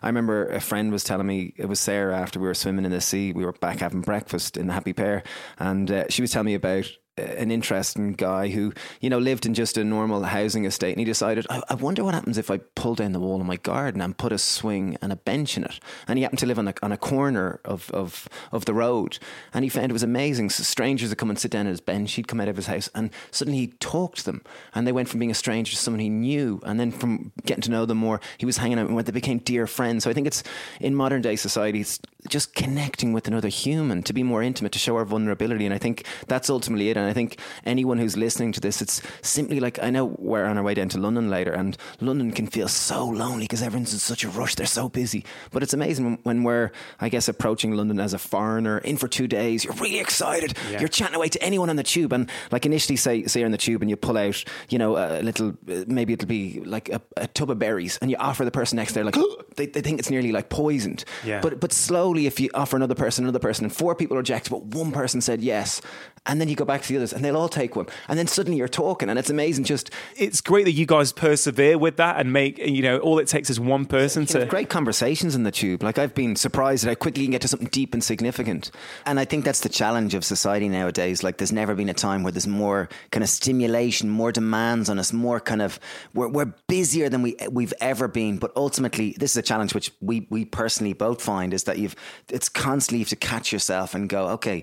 I 0.03 0.09
remember 0.09 0.47
a 0.47 0.61
friend 0.61 0.91
was 0.91 1.05
telling 1.05 1.27
me 1.27 1.55
it 1.57 1.67
was 1.67 1.79
Sarah 1.81 2.19
after 2.19 2.41
we 2.41 2.47
were 2.47 2.55
swimming 2.55 2.85
in 2.85 2.91
the 2.91 3.01
sea. 3.01 3.33
We 3.33 3.45
were 3.45 3.53
back 3.53 3.79
having 3.79 4.01
breakfast 4.01 4.57
in 4.57 4.67
the 4.67 4.73
Happy 4.73 4.93
Pear, 4.93 5.23
and 5.59 5.91
uh, 5.91 6.05
she 6.09 6.23
was 6.23 6.33
telling 6.33 6.47
me 6.47 6.55
about 6.55 6.91
an 7.19 7.51
interesting 7.51 8.15
guy 8.15 8.49
who, 8.49 8.73
you 9.01 9.11
know, 9.11 9.19
lived 9.19 9.45
in 9.45 9.53
just 9.53 9.77
a 9.77 9.85
normal 9.85 10.23
housing 10.23 10.65
estate. 10.65 10.93
And 10.93 10.99
he 10.99 11.05
decided, 11.05 11.47
I, 11.51 11.63
I, 11.69 11.75
wonder 11.75 12.03
what 12.03 12.15
happens 12.15 12.39
if 12.39 12.51
I 12.51 12.57
pull 12.75 12.95
down 12.95 13.13
the 13.13 13.21
wall 13.21 13.39
in 13.39 13.47
my 13.47 13.57
garden 13.57 14.01
and 14.01 14.17
put 14.17 14.33
a 14.33 14.39
swing 14.39 14.97
and 15.03 15.13
a 15.13 15.17
bench 15.17 15.59
in 15.59 15.65
it. 15.65 15.79
And 16.09 16.19
he 16.19 16.23
happened 16.23 16.39
to 16.39 16.47
live 16.47 16.59
on 16.59 16.69
a, 16.69 16.75
on 16.83 16.91
a 16.91 16.97
corner 16.97 17.61
of, 17.67 17.91
of, 17.91 18.29
of 18.51 18.65
the 18.65 18.73
road. 18.73 19.19
And 19.53 19.63
he 19.63 19.69
found 19.69 19.91
it 19.91 19.93
was 19.93 20.03
amazing. 20.03 20.51
So 20.51 20.63
strangers 20.63 21.11
would 21.11 21.19
come 21.19 21.29
and 21.29 21.39
sit 21.39 21.51
down 21.51 21.67
at 21.67 21.71
his 21.71 21.83
bench. 21.83 22.13
He'd 22.15 22.29
come 22.29 22.41
out 22.41 22.49
of 22.49 22.57
his 22.57 22.67
house 22.67 22.89
and 22.95 23.11
suddenly 23.31 23.59
he 23.59 23.67
talked 23.67 24.19
to 24.19 24.25
them. 24.25 24.43
And 24.75 24.87
they 24.87 24.93
went 24.93 25.11
from 25.11 25.21
being 25.21 25.31
a 25.31 25.35
stranger 25.35 25.73
to 25.73 25.77
someone 25.77 26.01
he 26.01 26.09
knew. 26.09 26.61
And 26.65 26.81
then 26.81 26.91
from 26.91 27.33
getting 27.45 27.63
to 27.63 27.71
know 27.71 27.85
them 27.85 27.99
more, 27.99 28.23
he 28.39 28.47
was 28.47 28.57
hanging 28.57 28.79
out 28.79 28.89
and 28.89 28.99
they 28.99 29.13
became 29.13 29.39
dear 29.39 29.67
friends. 29.67 30.05
So 30.05 30.11
I 30.11 30.15
think 30.15 30.27
it's 30.27 30.43
in 30.81 30.95
modern 30.95 31.21
day 31.21 31.37
society, 31.37 31.83
it's 31.83 32.01
just 32.29 32.55
connecting 32.55 33.13
with 33.13 33.29
another 33.29 33.49
human 33.49 34.03
to 34.05 34.15
be 34.15 34.23
more 34.23 34.43
intimate, 34.43 34.73
to 34.73 34.79
show 34.79 34.97
our 34.97 35.05
vulnerability. 35.05 35.67
And 35.67 35.75
I 35.75 35.79
think 35.79 36.07
that's 36.27 36.49
ultimately 36.49 36.89
it. 36.89 37.02
And 37.03 37.11
I 37.11 37.13
think 37.13 37.39
anyone 37.65 37.99
who's 37.99 38.17
listening 38.17 38.53
to 38.53 38.61
this, 38.61 38.81
it's 38.81 39.03
simply 39.21 39.61
like 39.61 39.83
I 39.83 39.91
know 39.91 40.17
we're 40.19 40.45
on 40.45 40.57
our 40.57 40.63
way 40.63 40.75
down 40.75 40.89
to 40.91 40.99
London 40.99 41.31
later, 41.31 41.53
and 41.53 41.77
London 42.01 42.33
can 42.33 42.47
feel 42.47 42.69
so 42.69 43.07
lonely 43.07 43.45
because 43.45 43.63
everyone's 43.63 43.93
in 43.93 43.99
such 43.99 44.25
a 44.25 44.29
rush. 44.29 44.55
They're 44.55 44.67
so 44.67 44.89
busy. 44.89 45.25
But 45.51 45.63
it's 45.63 45.75
amazing 45.75 46.19
when 46.23 46.43
we're, 46.43 46.71
I 47.01 47.09
guess, 47.09 47.29
approaching 47.29 47.75
London 47.75 48.01
as 48.01 48.15
a 48.15 48.19
foreigner 48.19 48.79
in 48.79 48.97
for 48.97 49.09
two 49.09 49.27
days. 49.27 49.65
You're 49.65 49.75
really 49.75 49.99
excited. 49.99 50.55
Yeah. 50.71 50.81
You're 50.81 50.89
chatting 50.89 51.17
away 51.17 51.29
to 51.29 51.43
anyone 51.43 51.71
on 51.71 51.77
the 51.77 51.83
tube, 51.83 52.13
and 52.13 52.31
like 52.51 52.67
initially, 52.67 52.97
say, 52.97 53.25
say 53.25 53.41
you're 53.41 53.47
in 53.47 53.53
the 53.53 53.59
tube 53.59 53.83
and 53.83 53.91
you 53.91 53.97
pull 53.97 54.17
out, 54.17 54.43
you 54.69 54.79
know, 54.79 54.97
a 54.97 55.23
little, 55.23 55.51
uh, 55.69 55.85
maybe 55.87 56.13
it'll 56.13 56.29
be 56.29 56.61
like 56.61 56.89
a, 56.89 57.01
a 57.17 57.27
tub 57.29 57.51
of 57.51 57.59
berries, 57.59 57.99
and 58.01 58.11
you 58.11 58.17
offer 58.19 58.45
the 58.45 58.51
person 58.51 58.77
next 58.77 58.93
there, 58.93 59.05
like 59.05 59.17
they, 59.57 59.67
they 59.67 59.81
think 59.81 59.99
it's 59.99 60.11
nearly 60.11 60.33
like 60.33 60.49
poisoned. 60.49 61.05
Yeah. 61.25 61.41
But 61.41 61.61
but 61.61 61.73
slowly, 61.73 62.27
if 62.27 62.41
you 62.41 62.51
offer 62.55 62.77
another 62.77 62.95
person, 62.95 63.25
another 63.25 63.39
person, 63.39 63.65
and 63.65 63.75
four 63.75 63.95
people 63.95 64.17
reject, 64.17 64.51
but 64.51 64.63
one 64.65 64.93
person 64.93 65.21
said 65.21 65.43
yes, 65.43 65.81
and 66.27 66.41
then 66.41 66.49
you 66.49 66.55
go 66.55 66.65
back 66.65 66.83
to 66.83 66.89
the 66.89 66.97
others, 66.97 67.13
and 67.13 67.25
they'll 67.25 67.37
all 67.37 67.49
take 67.49 67.75
one, 67.75 67.87
and 68.09 68.19
then 68.19 68.27
suddenly 68.27 68.59
you're 68.59 68.69
talking, 68.69 69.09
and 69.09 69.19
it's 69.19 69.31
amazing. 69.31 69.65
Just 69.65 69.91
it's 70.17 70.41
great 70.41 70.65
that 70.65 70.73
you 70.73 70.87
guys 70.87 71.13
persevere 71.13 71.79
with 71.79 71.97
that 71.97 72.19
and 72.19 72.33
make 72.33 72.59
you 72.59 72.83
know 72.83 72.99
all 72.99 73.19
it 73.19 73.27
takes 73.27 73.51
is 73.51 73.59
one 73.59 73.87
person 73.87 74.25
to 74.27 74.47
great 74.47 74.69
conversations 74.69 75.35
in 75.35 75.43
the 75.43 75.51
tube. 75.51 75.83
Like 75.83 75.99
I've 75.99 76.15
been 76.15 76.37
surprised 76.37 76.85
that 76.85 76.91
i 76.91 76.95
quickly 76.95 77.25
can 77.25 77.33
get 77.33 77.43
to 77.43 77.49
something 77.49 77.69
deep 77.69 77.93
and 77.93 78.05
significant, 78.05 78.71
and 79.05 79.19
I 79.19 79.25
think 79.25 79.45
that's 79.45 79.61
the 79.61 79.69
challenge 79.69 80.15
of 80.15 80.25
society 80.25 80.69
nowadays. 80.69 81.25
Like 81.25 81.39
there's 81.39 81.53
never 81.53 81.75
been 81.75 81.89
a 81.89 81.95
time 81.95 82.23
where 82.23 82.33
there's 82.33 82.47
more 82.47 82.89
kind 83.11 83.25
of 83.25 83.29
stimulation, 83.29 84.09
more 84.09 84.31
demands 84.31 84.89
on 84.89 84.99
us, 84.99 85.13
more 85.13 85.41
kind 85.41 85.61
of 85.61 85.81
we're, 86.15 86.29
we're 86.29 86.55
busier 86.69 87.09
than 87.09 87.23
we 87.23 87.37
we've 87.51 87.75
ever 87.81 88.07
been. 88.07 88.39
But 88.39 88.53
ultimately, 88.55 89.17
this 89.19 89.33
is 89.33 89.37
a 89.37 89.43
challenge 89.43 89.75
which 89.75 89.91
we 90.01 90.29
we 90.31 90.45
personally 90.45 90.93
both 90.93 91.21
find 91.21 91.53
is 91.53 91.65
that 91.65 91.79
you've 91.79 91.97
it's 92.29 92.49
constantly 92.49 92.99
you 92.99 93.05
have 93.05 93.11
to 93.11 93.17
catch 93.17 93.53
yourself 93.53 93.95
and 93.95 94.09
go, 94.09 94.29
okay, 94.29 94.63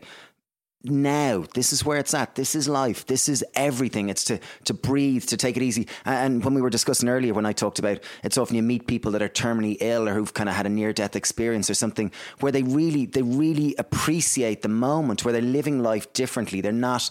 now. 0.83 1.43
This 1.53 1.73
is 1.73 1.83
where 1.83 1.97
it's 1.97 2.13
at. 2.13 2.35
This 2.35 2.55
is 2.55 2.69
life. 2.69 3.05
This 3.05 3.27
is 3.27 3.43
everything. 3.53 4.09
It's 4.09 4.23
to 4.25 4.39
to 4.65 4.73
breathe 4.73 5.25
to 5.25 5.37
take 5.37 5.57
it 5.57 5.63
easy. 5.63 5.87
And 6.05 6.43
when 6.43 6.53
we 6.53 6.61
were 6.61 6.69
discussing 6.69 7.09
earlier 7.09 7.33
when 7.33 7.45
i 7.45 7.53
talked 7.53 7.79
about 7.79 7.99
it's 8.23 8.37
often 8.37 8.55
you 8.55 8.63
meet 8.63 8.87
people 8.87 9.11
that 9.11 9.21
are 9.21 9.29
terminally 9.29 9.77
ill 9.81 10.07
or 10.07 10.13
who've 10.13 10.33
kind 10.33 10.49
of 10.49 10.55
had 10.55 10.65
a 10.65 10.69
near 10.69 10.93
death 10.93 11.15
experience 11.15 11.69
or 11.69 11.73
something 11.73 12.11
where 12.39 12.51
they 12.51 12.63
really 12.63 13.05
they 13.05 13.21
really 13.21 13.75
appreciate 13.77 14.61
the 14.61 14.69
moment 14.69 15.25
where 15.25 15.33
they're 15.33 15.41
living 15.41 15.83
life 15.83 16.11
differently. 16.13 16.61
They're 16.61 16.71
not 16.71 17.09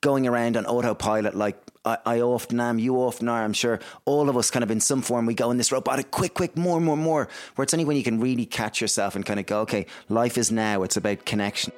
going 0.00 0.28
around 0.28 0.56
on 0.56 0.64
autopilot 0.66 1.34
like 1.34 1.60
I, 1.84 1.98
I 2.06 2.20
often 2.20 2.60
am, 2.60 2.78
you 2.78 2.96
often 2.96 3.28
are, 3.28 3.42
I'm 3.42 3.52
sure. 3.52 3.80
All 4.04 4.28
of 4.28 4.36
us 4.36 4.50
kind 4.50 4.62
of 4.62 4.70
in 4.70 4.80
some 4.80 5.02
form, 5.02 5.26
we 5.26 5.34
go 5.34 5.50
in 5.50 5.56
this 5.56 5.72
robotic, 5.72 6.10
quick, 6.10 6.34
quick, 6.34 6.56
more, 6.56 6.80
more, 6.80 6.96
more, 6.96 7.28
where 7.54 7.62
it's 7.62 7.72
only 7.74 7.84
when 7.84 7.96
you 7.96 8.04
can 8.04 8.20
really 8.20 8.46
catch 8.46 8.80
yourself 8.80 9.16
and 9.16 9.24
kind 9.24 9.40
of 9.40 9.46
go, 9.46 9.60
okay, 9.62 9.86
life 10.08 10.38
is 10.38 10.52
now, 10.52 10.82
it's 10.82 10.96
about 10.96 11.24
connection. 11.24 11.72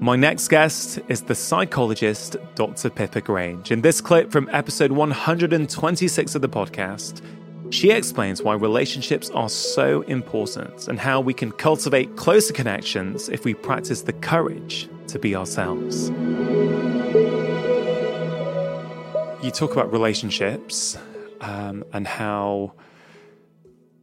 My 0.00 0.16
next 0.16 0.48
guest 0.48 1.00
is 1.08 1.20
the 1.22 1.34
psychologist 1.34 2.36
Dr. 2.54 2.88
Pippa 2.88 3.20
Grange. 3.20 3.70
In 3.70 3.82
this 3.82 4.00
clip 4.00 4.32
from 4.32 4.48
episode 4.52 4.92
126 4.92 6.34
of 6.34 6.40
the 6.40 6.48
podcast, 6.48 7.20
she 7.68 7.90
explains 7.90 8.42
why 8.42 8.54
relationships 8.54 9.28
are 9.30 9.50
so 9.50 10.00
important 10.02 10.88
and 10.88 10.98
how 10.98 11.20
we 11.20 11.34
can 11.34 11.52
cultivate 11.52 12.16
closer 12.16 12.54
connections 12.54 13.28
if 13.28 13.44
we 13.44 13.52
practice 13.52 14.00
the 14.00 14.14
courage 14.14 14.88
to 15.08 15.18
be 15.18 15.36
ourselves. 15.36 16.08
You 19.44 19.50
talk 19.50 19.72
about 19.72 19.92
relationships 19.92 20.96
um, 21.42 21.84
and 21.92 22.06
how 22.06 22.72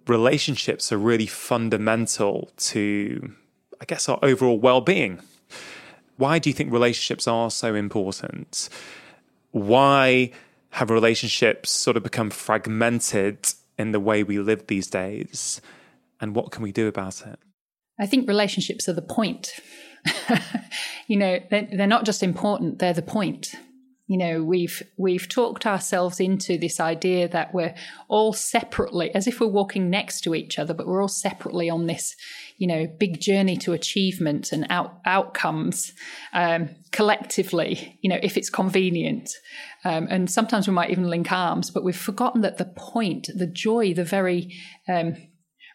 relationships 0.10 0.91
are 0.91 0.97
really 0.97 1.28
fundamental 1.28 2.51
to, 2.58 3.34
I 3.82 3.86
guess, 3.86 4.10
our 4.10 4.20
overall 4.22 4.60
well 4.60 4.82
being. 4.82 5.20
Why 6.18 6.39
do 6.39 6.49
you 6.49 6.53
think 6.53 6.72
relationships 6.72 7.28
are 7.28 7.51
so 7.51 7.76
important? 7.76 8.70
Why 9.51 10.32
have 10.72 10.89
relationships 10.89 11.70
sort 11.72 11.97
of 11.97 12.03
become 12.03 12.30
fragmented 12.30 13.53
in 13.78 13.91
the 13.91 13.99
way 13.99 14.24
we 14.24 14.39
live 14.39 14.68
these 14.68 14.88
days? 14.88 15.62
And 16.20 16.36
what 16.36 16.51
can 16.51 16.64
we 16.64 16.72
do 16.72 16.88
about 16.88 17.26
it? 17.26 17.39
I 17.99 18.08
think 18.08 18.28
relationships 18.28 18.89
are 18.89 18.93
the 18.93 19.01
point. 19.01 19.51
you 21.08 21.18
know, 21.18 21.39
they're, 21.49 21.68
they're 21.72 21.88
not 21.88 22.05
just 22.05 22.24
important, 22.24 22.80
they're 22.80 22.93
the 22.93 23.01
point 23.01 23.55
you 24.08 24.18
know 24.18 24.43
we've 24.43 24.82
we've 24.97 25.28
talked 25.28 25.66
ourselves 25.66 26.20
into 26.20 26.58
this 26.58 26.80
idea 26.80 27.28
that 27.28 27.53
we're 27.53 27.76
all 28.08 28.34
separately 28.34 29.14
as 29.14 29.28
if 29.28 29.39
we're 29.39 29.47
walking 29.47 29.89
next 29.89 30.22
to 30.22 30.34
each 30.34 30.58
other 30.58 30.74
but 30.74 30.88
we're 30.88 31.01
all 31.01 31.08
separately 31.08 31.70
on 31.70 31.86
this 31.88 32.16
you 32.58 32.68
know 32.68 32.88
big 32.99 33.20
journey 33.20 33.58
to 33.58 33.74
achievement 33.74 34.51
and 34.51 34.66
out, 34.70 34.99
outcomes 35.05 35.93
um, 36.34 36.70
collectively 36.91 37.99
you 38.01 38.10
know 38.10 38.20
if 38.24 38.38
it's 38.38 38.49
convenient. 38.49 39.30
Um, 39.86 40.08
and 40.10 40.30
sometimes 40.30 40.68
we 40.68 40.74
might 40.74 40.89
even 40.89 41.10
link 41.10 41.32
arms 41.32 41.70
but 41.70 41.84
we've 41.84 41.95
forgotten 41.95 42.41
that 42.41 42.58
the 42.58 42.66
point 42.66 43.30
the 43.36 43.47
joy 43.47 43.93
the 43.93 44.03
very 44.03 44.53
um, 44.89 45.16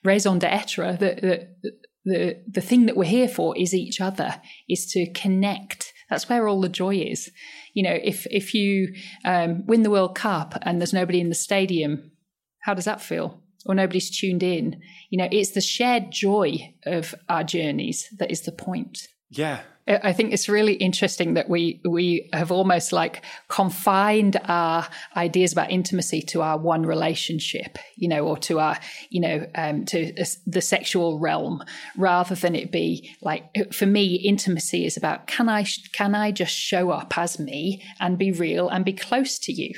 raison 0.05 0.39
d'etre 0.39 0.97
the, 0.97 1.49
the 1.55 1.73
the 2.05 2.43
the 2.51 2.61
thing 2.61 2.87
that 2.87 2.97
we're 2.97 3.05
here 3.05 3.29
for 3.29 3.57
is 3.57 3.73
each 3.73 4.01
other 4.01 4.41
is 4.69 4.87
to 4.87 5.11
connect. 5.13 5.93
That's 6.11 6.29
where 6.29 6.49
all 6.49 6.61
the 6.61 6.69
joy 6.69 6.97
is 6.97 7.31
you 7.73 7.83
know, 7.83 7.99
if 8.03 8.27
if 8.31 8.55
you 8.55 8.95
um, 9.25 9.65
win 9.67 9.83
the 9.83 9.91
World 9.91 10.15
Cup 10.15 10.55
and 10.63 10.81
there's 10.81 10.93
nobody 10.93 11.21
in 11.21 11.29
the 11.29 11.35
stadium, 11.35 12.13
how 12.61 12.75
does 12.75 12.85
that 12.85 13.01
feel? 13.01 13.41
Or 13.65 13.75
nobody's 13.75 14.11
tuned 14.11 14.43
in. 14.43 14.81
You 15.11 15.19
know, 15.19 15.29
it's 15.31 15.53
the 15.53 15.61
shared 15.61 16.11
joy 16.11 16.75
of 16.85 17.15
our 17.29 17.45
journeys 17.45 18.09
that 18.19 18.31
is 18.31 18.43
the 18.43 18.53
point. 18.53 19.07
Yeah, 19.31 19.61
I 19.89 20.13
think 20.13 20.33
it's 20.33 20.49
really 20.49 20.75
interesting 20.75 21.35
that 21.35 21.49
we 21.49 21.81
we 21.85 22.29
have 22.33 22.53
almost 22.53 22.93
like 22.93 23.25
confined 23.49 24.39
our 24.45 24.87
ideas 25.17 25.53
about 25.53 25.73
intimacy 25.73 26.23
to 26.23 26.43
our 26.43 26.57
one 26.57 26.87
relationship, 26.87 27.79
you 27.97 28.09
know, 28.09 28.25
or 28.27 28.37
to 28.39 28.61
our, 28.61 28.79
you 29.11 29.21
know, 29.21 29.47
um, 29.57 29.85
to 29.87 30.13
the 30.47 30.61
sexual 30.61 31.19
realm, 31.19 31.65
rather 31.97 32.37
than 32.37 32.55
it 32.55 32.71
be 32.71 33.13
like 33.23 33.73
for 33.73 33.87
me, 33.87 34.15
intimacy 34.15 34.87
is 34.87 34.97
about 34.97 35.27
can 35.27 35.49
I 35.49 35.67
can 35.93 36.15
I 36.15 36.31
just 36.31 36.55
show 36.55 36.91
up 36.91 37.19
as 37.19 37.41
me 37.41 37.83
and 37.99 38.17
be 38.17 38.31
real 38.31 38.69
and 38.69 38.85
be 38.85 38.93
close 38.93 39.37
to 39.41 39.53
you. 39.53 39.73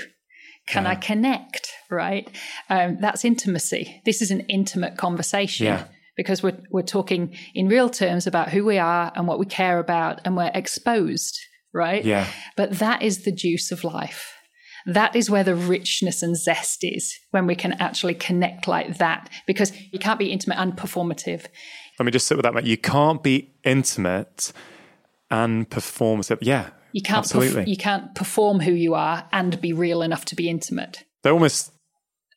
Can 0.66 0.84
yeah. 0.84 0.90
I 0.90 0.94
connect? 0.96 1.72
Right? 1.90 2.28
Um, 2.68 2.98
that's 3.00 3.24
intimacy. 3.24 4.02
This 4.04 4.20
is 4.20 4.30
an 4.30 4.40
intimate 4.48 4.98
conversation. 4.98 5.66
Yeah 5.66 5.86
because 6.16 6.42
we're, 6.42 6.58
we're 6.70 6.82
talking 6.82 7.36
in 7.54 7.68
real 7.68 7.88
terms 7.88 8.26
about 8.26 8.50
who 8.50 8.64
we 8.64 8.78
are 8.78 9.12
and 9.14 9.26
what 9.26 9.38
we 9.38 9.46
care 9.46 9.78
about 9.78 10.20
and 10.24 10.36
we're 10.36 10.50
exposed, 10.54 11.38
right? 11.72 12.04
Yeah. 12.04 12.26
But 12.56 12.78
that 12.78 13.02
is 13.02 13.24
the 13.24 13.32
juice 13.32 13.72
of 13.72 13.84
life. 13.84 14.32
That 14.86 15.16
is 15.16 15.30
where 15.30 15.44
the 15.44 15.54
richness 15.54 16.22
and 16.22 16.36
zest 16.36 16.80
is 16.82 17.14
when 17.30 17.46
we 17.46 17.54
can 17.54 17.72
actually 17.74 18.14
connect 18.14 18.68
like 18.68 18.98
that 18.98 19.30
because 19.46 19.72
you 19.92 19.98
can't 19.98 20.18
be 20.18 20.30
intimate 20.30 20.58
and 20.58 20.76
performative. 20.76 21.46
Let 21.98 22.06
me 22.06 22.12
just 22.12 22.26
sit 22.26 22.36
with 22.36 22.44
that, 22.44 22.54
mate. 22.54 22.64
You 22.64 22.76
can't 22.76 23.22
be 23.22 23.54
intimate 23.64 24.52
and 25.30 25.68
performative. 25.68 26.38
Yeah. 26.42 26.70
You 26.92 27.02
can't 27.02 27.18
absolutely. 27.18 27.64
perf- 27.64 27.68
you 27.68 27.76
can't 27.76 28.14
perform 28.14 28.60
who 28.60 28.72
you 28.72 28.94
are 28.94 29.26
and 29.32 29.60
be 29.60 29.72
real 29.72 30.02
enough 30.02 30.26
to 30.26 30.36
be 30.36 30.48
intimate. 30.48 31.04
They're 31.22 31.32
almost 31.32 31.72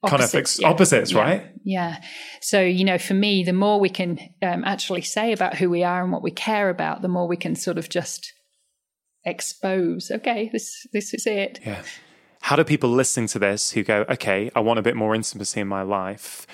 kind 0.10 0.22
of 0.24 0.30
Opposites, 0.30 0.36
ex- 0.56 0.60
yeah. 0.62 0.70
opposites, 0.70 1.12
Yeah. 1.12 1.22
right? 1.22 1.46
Yeah. 1.64 2.02
So, 2.42 2.62
you 2.62 2.84
know, 2.86 2.98
for 2.98 3.14
me, 3.14 3.44
the 3.44 3.54
more 3.54 3.80
we 3.80 3.90
can 3.90 4.20
um, 4.42 4.64
actually 4.64 5.02
say 5.02 5.32
about 5.34 5.56
who 5.56 5.70
we 5.70 5.84
are 5.84 6.02
and 6.04 6.12
what 6.12 6.24
we 6.24 6.32
care 6.32 6.70
about, 6.70 7.02
the 7.02 7.08
more 7.08 7.28
we 7.28 7.38
can 7.38 7.56
sort 7.56 7.78
of 7.78 7.90
just 7.90 8.34
expose, 9.26 10.10
okay, 10.12 10.50
this 10.52 10.88
this 10.94 11.14
is 11.14 11.26
it. 11.28 11.60
Yeah. 11.66 11.84
How 12.42 12.56
do 12.56 12.64
people 12.64 12.90
listening 12.90 13.28
to 13.28 13.40
this 13.40 13.72
who 13.72 13.84
go, 13.84 14.06
okay, 14.10 14.50
I 14.56 14.60
want 14.62 14.80
a 14.80 14.82
bit 14.82 14.96
more 14.96 15.14
intimacy 15.16 15.60
in 15.60 15.68
my 15.68 15.82
life, 15.82 16.48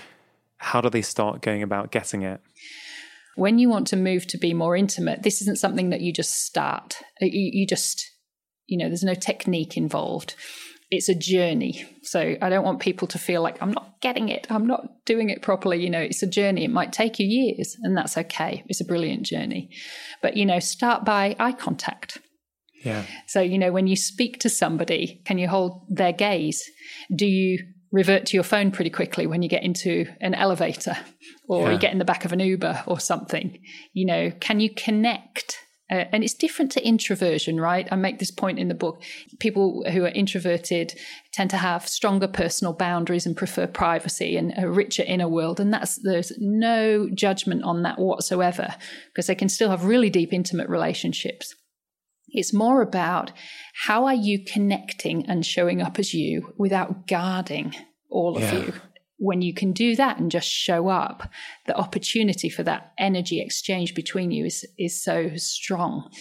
how 0.57 0.81
do 0.81 0.89
they 0.89 1.01
start 1.03 1.41
going 1.41 1.61
about 1.61 1.91
getting 1.91 2.23
it? 2.23 2.41
When 3.35 3.59
you 3.59 3.69
want 3.69 3.87
to 3.87 3.95
move 3.95 4.25
to 4.27 4.37
be 4.37 4.53
more 4.53 4.75
intimate, 4.75 5.23
this 5.23 5.41
isn't 5.41 5.57
something 5.59 5.89
that 5.89 6.01
you 6.01 6.13
just 6.13 6.45
start. 6.45 6.95
Uh, 7.21 7.25
You, 7.25 7.49
you 7.53 7.67
just, 7.67 8.09
you 8.67 8.77
know, 8.77 8.87
there's 8.87 9.03
no 9.03 9.15
technique 9.15 9.75
involved. 9.77 10.35
It's 10.93 11.09
a 11.09 11.15
journey. 11.15 11.83
So 12.03 12.35
I 12.39 12.49
don't 12.49 12.63
want 12.63 12.79
people 12.79 13.07
to 13.09 13.17
feel 13.17 13.41
like 13.41 13.61
I'm 13.61 13.71
not 13.71 13.99
getting 13.99 14.29
it. 14.29 14.45
I'm 14.49 14.67
not 14.67 15.05
doing 15.05 15.29
it 15.31 15.41
properly. 15.41 15.81
You 15.83 15.89
know, 15.89 15.99
it's 15.99 16.21
a 16.21 16.27
journey. 16.27 16.63
It 16.63 16.71
might 16.71 16.93
take 16.93 17.19
you 17.19 17.25
years, 17.25 17.75
and 17.81 17.97
that's 17.97 18.15
okay. 18.17 18.63
It's 18.67 18.79
a 18.81 18.85
brilliant 18.85 19.23
journey. 19.23 19.69
But, 20.21 20.37
you 20.37 20.45
know, 20.45 20.59
start 20.59 21.03
by 21.03 21.35
eye 21.39 21.53
contact. 21.53 22.19
Yeah. 22.83 23.05
So, 23.27 23.41
you 23.41 23.57
know, 23.57 23.71
when 23.71 23.87
you 23.87 23.95
speak 23.95 24.39
to 24.41 24.49
somebody, 24.49 25.21
can 25.25 25.37
you 25.37 25.47
hold 25.47 25.85
their 25.89 26.13
gaze? 26.13 26.61
Do 27.15 27.25
you 27.25 27.57
revert 27.91 28.25
to 28.27 28.37
your 28.37 28.43
phone 28.43 28.71
pretty 28.71 28.89
quickly 28.89 29.25
when 29.25 29.41
you 29.41 29.49
get 29.49 29.63
into 29.63 30.05
an 30.21 30.33
elevator 30.35 30.97
or 31.47 31.67
Yeah. 31.67 31.71
you 31.73 31.79
get 31.79 31.93
in 31.93 31.99
the 31.99 32.05
back 32.05 32.25
of 32.25 32.33
an 32.33 32.39
Uber 32.39 32.83
or 32.85 32.99
something? 32.99 33.57
You 33.93 34.05
know, 34.05 34.31
can 34.39 34.59
you 34.59 34.69
connect? 34.69 35.57
Uh, 35.93 36.05
and 36.11 36.23
it's 36.23 36.33
different 36.33 36.71
to 36.71 36.83
introversion, 36.85 37.61
right? 37.61 37.87
I 37.91 37.95
make 37.95 38.17
this 38.17 38.31
point 38.31 38.57
in 38.57 38.67
the 38.67 38.73
book. 38.73 39.03
People 39.39 39.85
who 39.91 40.03
are 40.05 40.09
introverted 40.09 40.95
tend 41.31 41.51
to 41.51 41.57
have 41.57 41.87
stronger 41.87 42.27
personal 42.27 42.73
boundaries 42.73 43.27
and 43.27 43.37
prefer 43.37 43.67
privacy 43.67 44.35
and 44.35 44.53
a 44.57 44.67
richer 44.67 45.03
inner 45.03 45.29
world. 45.29 45.59
And 45.59 45.71
that's 45.71 45.97
there's 45.97 46.31
no 46.39 47.09
judgment 47.13 47.61
on 47.63 47.83
that 47.83 47.99
whatsoever 47.99 48.73
because 49.11 49.27
they 49.27 49.35
can 49.35 49.49
still 49.49 49.69
have 49.69 49.85
really 49.85 50.09
deep, 50.09 50.33
intimate 50.33 50.67
relationships. 50.67 51.53
It's 52.29 52.53
more 52.53 52.81
about 52.81 53.31
how 53.85 54.05
are 54.05 54.15
you 54.15 54.43
connecting 54.43 55.27
and 55.27 55.45
showing 55.45 55.79
up 55.79 55.99
as 55.99 56.11
you 56.11 56.53
without 56.57 57.05
guarding 57.07 57.75
all 58.09 58.35
of 58.35 58.41
Yeah. 58.41 58.55
you. 58.55 58.73
When 59.23 59.41
you 59.41 59.53
can 59.53 59.71
do 59.71 59.95
that 59.95 60.17
and 60.17 60.29
just 60.29 60.49
show 60.49 60.89
up, 60.89 61.29
the 61.65 61.77
opportunity 61.77 62.49
for 62.49 62.61
that 62.63 62.91
energy 62.97 63.39
exchange 63.39 63.95
between 63.95 64.31
you 64.31 64.45
is, 64.45 64.65
is 64.77 65.01
so 65.01 65.37
strong. 65.37 66.11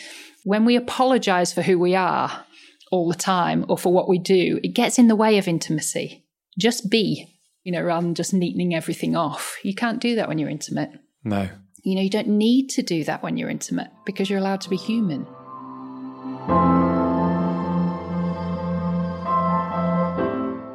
When 0.45 0.65
we 0.65 0.77
apologize 0.77 1.53
for 1.53 1.63
who 1.63 1.81
we 1.81 1.97
are 1.97 2.45
all 2.93 3.09
the 3.09 3.17
time 3.17 3.67
or 3.69 3.77
for 3.77 3.93
what 3.93 4.09
we 4.09 4.21
do, 4.21 4.61
it 4.63 4.69
gets 4.69 5.01
in 5.01 5.09
the 5.09 5.17
way 5.17 5.37
of 5.37 5.49
intimacy. 5.49 6.25
Just 6.57 6.91
be, 6.91 7.41
you 7.65 7.73
know, 7.73 7.83
rather 7.83 8.07
than 8.07 8.15
just 8.15 8.33
neatening 8.33 8.73
everything 8.73 9.17
off. 9.17 9.59
You 9.65 9.75
can't 9.75 10.01
do 10.01 10.15
that 10.15 10.29
when 10.29 10.39
you're 10.39 10.49
intimate. 10.49 10.91
No. 11.25 11.49
You 11.83 11.97
know, 11.97 12.03
you 12.03 12.11
don't 12.11 12.29
need 12.29 12.69
to 12.69 12.83
do 12.83 13.03
that 13.03 13.25
when 13.25 13.37
you're 13.37 13.51
intimate 13.51 13.91
because 14.07 14.31
you're 14.31 14.39
allowed 14.39 14.61
to 14.61 14.71
be 14.71 14.77
human. 14.77 15.27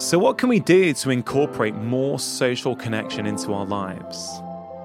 So, 0.08 0.18
what 0.18 0.38
can 0.38 0.48
we 0.48 0.62
do 0.62 0.94
to 0.94 1.10
incorporate 1.10 1.76
more 1.76 2.18
social 2.18 2.78
connection 2.78 3.26
into 3.26 3.54
our 3.54 3.66
lives? 3.66 4.40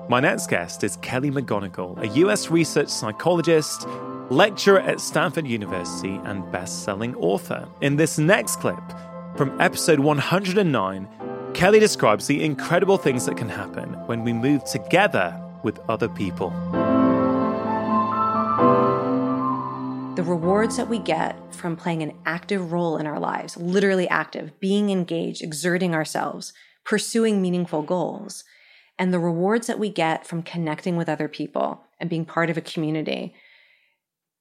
My 0.08 0.18
next 0.18 0.48
guest 0.48 0.82
is 0.82 0.96
Kelly 0.96 1.30
McGonigal, 1.30 1.96
a 2.02 2.08
US 2.26 2.50
research 2.50 2.88
psychologist, 2.88 3.86
lecturer 4.30 4.80
at 4.80 5.00
Stanford 5.00 5.46
University, 5.46 6.18
and 6.24 6.50
best 6.50 6.82
selling 6.82 7.14
author. 7.14 7.68
In 7.82 7.94
this 7.94 8.18
next 8.18 8.56
clip 8.56 8.82
from 9.36 9.60
episode 9.60 10.00
109, 10.00 11.08
Kelly 11.54 11.78
describes 11.78 12.26
the 12.26 12.42
incredible 12.42 12.98
things 12.98 13.24
that 13.26 13.36
can 13.36 13.48
happen 13.48 13.90
when 14.06 14.24
we 14.24 14.32
move 14.32 14.64
together 14.64 15.40
with 15.62 15.78
other 15.88 16.08
people. 16.08 16.52
The 20.14 20.22
rewards 20.22 20.76
that 20.76 20.90
we 20.90 20.98
get 20.98 21.54
from 21.54 21.74
playing 21.74 22.02
an 22.02 22.12
active 22.26 22.70
role 22.70 22.98
in 22.98 23.06
our 23.06 23.18
lives, 23.18 23.56
literally 23.56 24.06
active, 24.10 24.60
being 24.60 24.90
engaged, 24.90 25.42
exerting 25.42 25.94
ourselves, 25.94 26.52
pursuing 26.84 27.40
meaningful 27.40 27.80
goals, 27.80 28.44
and 28.98 29.10
the 29.10 29.18
rewards 29.18 29.68
that 29.68 29.78
we 29.78 29.88
get 29.88 30.26
from 30.26 30.42
connecting 30.42 30.96
with 30.96 31.08
other 31.08 31.28
people 31.28 31.84
and 31.98 32.10
being 32.10 32.26
part 32.26 32.50
of 32.50 32.58
a 32.58 32.60
community, 32.60 33.34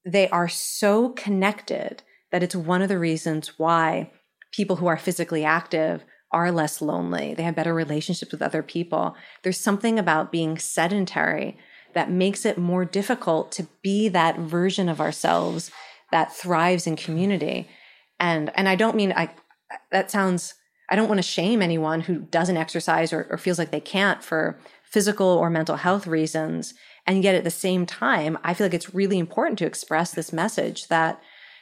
they 0.05 0.27
are 0.27 0.49
so 0.49 1.09
connected 1.09 2.03
that 2.31 2.43
it's 2.43 2.55
one 2.55 2.81
of 2.81 2.89
the 2.89 2.99
reasons 2.99 3.57
why 3.57 4.11
people 4.51 4.75
who 4.75 4.87
are 4.87 4.97
physically 4.97 5.45
active 5.45 6.03
are 6.33 6.51
less 6.51 6.81
lonely. 6.81 7.33
They 7.33 7.43
have 7.43 7.55
better 7.55 7.73
relationships 7.73 8.33
with 8.33 8.41
other 8.41 8.61
people. 8.61 9.15
There's 9.43 9.59
something 9.59 9.97
about 9.97 10.33
being 10.33 10.57
sedentary 10.57 11.57
that 11.93 12.09
makes 12.09 12.45
it 12.45 12.57
more 12.57 12.85
difficult 12.85 13.51
to 13.53 13.67
be 13.81 14.09
that 14.09 14.37
version 14.39 14.89
of 14.89 15.01
ourselves 15.01 15.71
that 16.11 16.35
thrives 16.35 16.85
in 16.85 16.95
community. 16.95 17.67
And 18.19 18.51
and 18.55 18.69
I 18.69 18.75
don't 18.75 18.95
mean 18.95 19.13
I 19.13 19.31
that 19.91 20.11
sounds 20.11 20.55
I 20.89 20.95
don't 20.95 21.07
want 21.07 21.19
to 21.19 21.23
shame 21.23 21.61
anyone 21.61 22.01
who 22.01 22.19
doesn't 22.19 22.57
exercise 22.57 23.13
or, 23.13 23.27
or 23.29 23.37
feels 23.37 23.57
like 23.57 23.71
they 23.71 23.79
can't 23.79 24.23
for 24.23 24.59
physical 24.83 25.27
or 25.27 25.49
mental 25.49 25.77
health 25.77 26.05
reasons. 26.05 26.73
And 27.07 27.23
yet 27.23 27.35
at 27.35 27.45
the 27.45 27.49
same 27.49 27.85
time, 27.85 28.37
I 28.43 28.53
feel 28.53 28.65
like 28.65 28.73
it's 28.73 28.93
really 28.93 29.17
important 29.17 29.57
to 29.59 29.65
express 29.65 30.11
this 30.11 30.33
message 30.33 30.89
that 30.89 31.21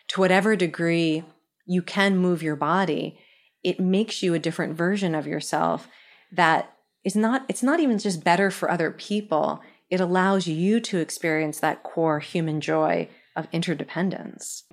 to 0.10 0.20
whatever 0.20 0.56
degree 0.56 1.24
you 1.68 1.84
can 1.84 2.18
move 2.18 2.42
your 2.42 2.56
body, 2.56 3.20
it 3.64 3.80
makes 3.80 4.24
you 4.24 4.34
a 4.34 4.40
different 4.40 4.76
version 4.76 5.14
of 5.14 5.28
yourself 5.28 5.88
that 6.32 6.74
is 7.04 7.16
not 7.16 7.46
it's 7.48 7.64
not 7.64 7.80
even 7.80 7.98
just 7.98 8.24
better 8.24 8.52
for 8.52 8.70
other 8.70 8.92
people 8.92 9.62
it 9.90 10.00
allows 10.00 10.48
you 10.48 10.80
to 10.80 11.00
experience 11.00 11.60
that 11.60 11.84
core 11.84 12.20
human 12.20 12.62
joy 12.62 13.10
of 13.36 13.48
interdependence. 13.52 14.64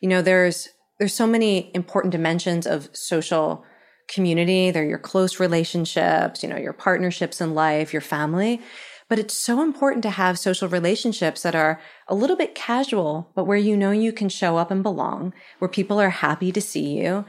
You 0.00 0.08
know 0.08 0.22
there's 0.22 0.68
there's 0.98 1.14
so 1.14 1.26
many 1.26 1.70
important 1.74 2.12
dimensions 2.12 2.66
of 2.66 2.88
social 2.92 3.64
community. 4.08 4.70
They're 4.70 4.84
your 4.84 4.98
close 4.98 5.40
relationships 5.40 6.42
you 6.42 6.48
know 6.48 6.56
your 6.56 6.72
partnerships 6.72 7.40
in 7.40 7.54
life 7.54 7.92
your 7.92 8.02
family. 8.02 8.60
But 9.08 9.20
it's 9.20 9.36
so 9.36 9.62
important 9.62 10.02
to 10.02 10.10
have 10.10 10.36
social 10.36 10.68
relationships 10.68 11.42
that 11.42 11.54
are 11.54 11.80
a 12.08 12.14
little 12.14 12.36
bit 12.36 12.56
casual 12.56 13.30
but 13.36 13.44
where 13.44 13.56
you 13.56 13.76
know 13.76 13.92
you 13.92 14.12
can 14.12 14.28
show 14.28 14.56
up 14.56 14.70
and 14.70 14.82
belong 14.82 15.32
where 15.58 15.68
people 15.68 16.00
are 16.00 16.10
happy 16.10 16.50
to 16.52 16.60
see 16.60 16.98
you. 16.98 17.24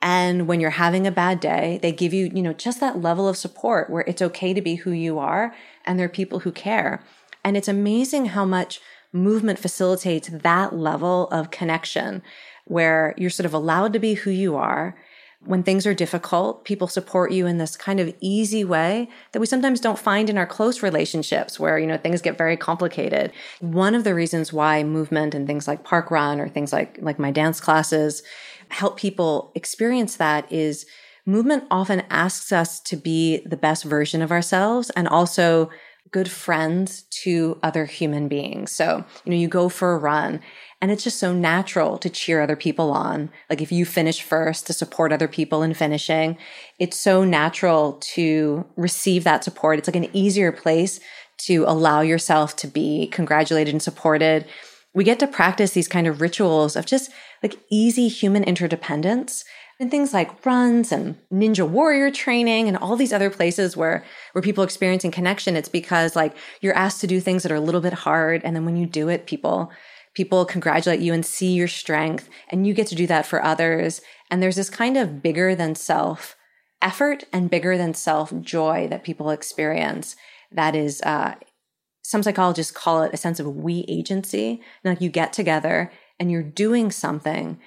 And 0.00 0.46
when 0.46 0.60
you're 0.60 0.70
having 0.70 1.06
a 1.06 1.12
bad 1.12 1.40
day, 1.40 1.80
they 1.82 1.90
give 1.90 2.14
you, 2.14 2.30
you 2.32 2.40
know, 2.40 2.52
just 2.52 2.78
that 2.80 3.02
level 3.02 3.28
of 3.28 3.36
support 3.36 3.90
where 3.90 4.04
it's 4.06 4.22
okay 4.22 4.54
to 4.54 4.62
be 4.62 4.76
who 4.76 4.92
you 4.92 5.18
are 5.18 5.54
and 5.88 5.98
there 5.98 6.06
are 6.06 6.10
people 6.10 6.40
who 6.40 6.52
care. 6.52 7.02
And 7.42 7.56
it's 7.56 7.66
amazing 7.66 8.26
how 8.26 8.44
much 8.44 8.80
movement 9.12 9.58
facilitates 9.58 10.28
that 10.28 10.74
level 10.76 11.28
of 11.28 11.50
connection 11.50 12.22
where 12.66 13.14
you're 13.16 13.30
sort 13.30 13.46
of 13.46 13.54
allowed 13.54 13.94
to 13.94 13.98
be 13.98 14.14
who 14.14 14.30
you 14.30 14.54
are. 14.54 14.96
When 15.44 15.62
things 15.62 15.86
are 15.86 15.94
difficult, 15.94 16.64
people 16.64 16.88
support 16.88 17.32
you 17.32 17.46
in 17.46 17.58
this 17.58 17.76
kind 17.76 18.00
of 18.00 18.14
easy 18.20 18.64
way 18.64 19.08
that 19.32 19.40
we 19.40 19.46
sometimes 19.46 19.80
don't 19.80 19.98
find 19.98 20.28
in 20.28 20.36
our 20.36 20.46
close 20.46 20.82
relationships 20.82 21.58
where, 21.58 21.78
you 21.78 21.86
know, 21.86 21.96
things 21.96 22.20
get 22.20 22.36
very 22.36 22.56
complicated. 22.56 23.32
One 23.60 23.94
of 23.94 24.04
the 24.04 24.14
reasons 24.14 24.52
why 24.52 24.82
movement 24.82 25.34
and 25.34 25.46
things 25.46 25.66
like 25.66 25.84
park 25.84 26.10
run 26.10 26.40
or 26.40 26.48
things 26.48 26.72
like, 26.72 26.98
like 27.00 27.18
my 27.18 27.30
dance 27.30 27.60
classes 27.60 28.22
help 28.68 28.98
people 28.98 29.52
experience 29.54 30.16
that 30.16 30.50
is 30.52 30.84
movement 31.28 31.64
often 31.70 32.02
asks 32.08 32.50
us 32.52 32.80
to 32.80 32.96
be 32.96 33.42
the 33.44 33.56
best 33.56 33.84
version 33.84 34.22
of 34.22 34.32
ourselves 34.32 34.88
and 34.90 35.06
also 35.06 35.70
good 36.10 36.30
friends 36.30 37.02
to 37.02 37.58
other 37.62 37.84
human 37.84 38.28
beings. 38.28 38.72
So, 38.72 39.04
you 39.24 39.30
know, 39.30 39.36
you 39.36 39.46
go 39.46 39.68
for 39.68 39.92
a 39.92 39.98
run 39.98 40.40
and 40.80 40.90
it's 40.90 41.04
just 41.04 41.18
so 41.18 41.34
natural 41.34 41.98
to 41.98 42.08
cheer 42.08 42.40
other 42.40 42.56
people 42.56 42.90
on. 42.90 43.30
Like 43.50 43.60
if 43.60 43.70
you 43.70 43.84
finish 43.84 44.22
first 44.22 44.66
to 44.66 44.72
support 44.72 45.12
other 45.12 45.28
people 45.28 45.62
in 45.62 45.74
finishing, 45.74 46.38
it's 46.78 46.98
so 46.98 47.24
natural 47.24 47.94
to 48.14 48.64
receive 48.76 49.24
that 49.24 49.44
support. 49.44 49.78
It's 49.78 49.88
like 49.88 49.96
an 49.96 50.16
easier 50.16 50.50
place 50.50 50.98
to 51.40 51.64
allow 51.66 52.00
yourself 52.00 52.56
to 52.56 52.66
be 52.66 53.08
congratulated 53.08 53.74
and 53.74 53.82
supported. 53.82 54.46
We 54.94 55.04
get 55.04 55.18
to 55.18 55.26
practice 55.26 55.72
these 55.72 55.88
kind 55.88 56.06
of 56.06 56.22
rituals 56.22 56.74
of 56.74 56.86
just 56.86 57.10
like 57.42 57.56
easy 57.70 58.08
human 58.08 58.44
interdependence 58.44 59.44
and 59.80 59.90
things 59.90 60.12
like 60.12 60.44
runs 60.44 60.90
and 60.90 61.16
ninja 61.32 61.68
warrior 61.68 62.10
training 62.10 62.68
and 62.68 62.76
all 62.76 62.96
these 62.96 63.12
other 63.12 63.30
places 63.30 63.76
where 63.76 64.04
where 64.32 64.42
people 64.42 64.64
experiencing 64.64 65.10
connection 65.10 65.56
it's 65.56 65.68
because 65.68 66.16
like 66.16 66.36
you're 66.60 66.74
asked 66.74 67.00
to 67.00 67.06
do 67.06 67.20
things 67.20 67.42
that 67.42 67.52
are 67.52 67.56
a 67.56 67.60
little 67.60 67.80
bit 67.80 67.92
hard 67.92 68.42
and 68.44 68.56
then 68.56 68.64
when 68.64 68.76
you 68.76 68.86
do 68.86 69.08
it 69.08 69.26
people 69.26 69.70
people 70.14 70.44
congratulate 70.44 71.00
you 71.00 71.12
and 71.14 71.24
see 71.24 71.52
your 71.52 71.68
strength 71.68 72.28
and 72.48 72.66
you 72.66 72.74
get 72.74 72.88
to 72.88 72.96
do 72.96 73.06
that 73.06 73.24
for 73.26 73.44
others 73.44 74.00
And 74.30 74.42
there's 74.42 74.56
this 74.56 74.70
kind 74.70 74.96
of 74.96 75.22
bigger 75.22 75.54
than 75.54 75.74
self 75.74 76.36
effort 76.82 77.24
and 77.32 77.50
bigger 77.50 77.76
than 77.76 77.94
self 77.94 78.32
joy 78.40 78.88
that 78.90 79.04
people 79.04 79.30
experience. 79.30 80.16
That 80.52 80.74
is, 80.74 81.00
uh, 81.02 81.34
some 82.02 82.22
psychologists 82.22 82.72
call 82.72 83.02
it 83.02 83.12
a 83.12 83.18
sense 83.18 83.38
of 83.38 83.54
we 83.54 83.84
agency. 83.88 84.62
And 84.82 84.92
like 84.92 85.00
you 85.00 85.10
get 85.10 85.32
together 85.32 85.92
and 86.18 86.30
you're 86.30 86.42
doing 86.42 86.90
something 86.90 87.58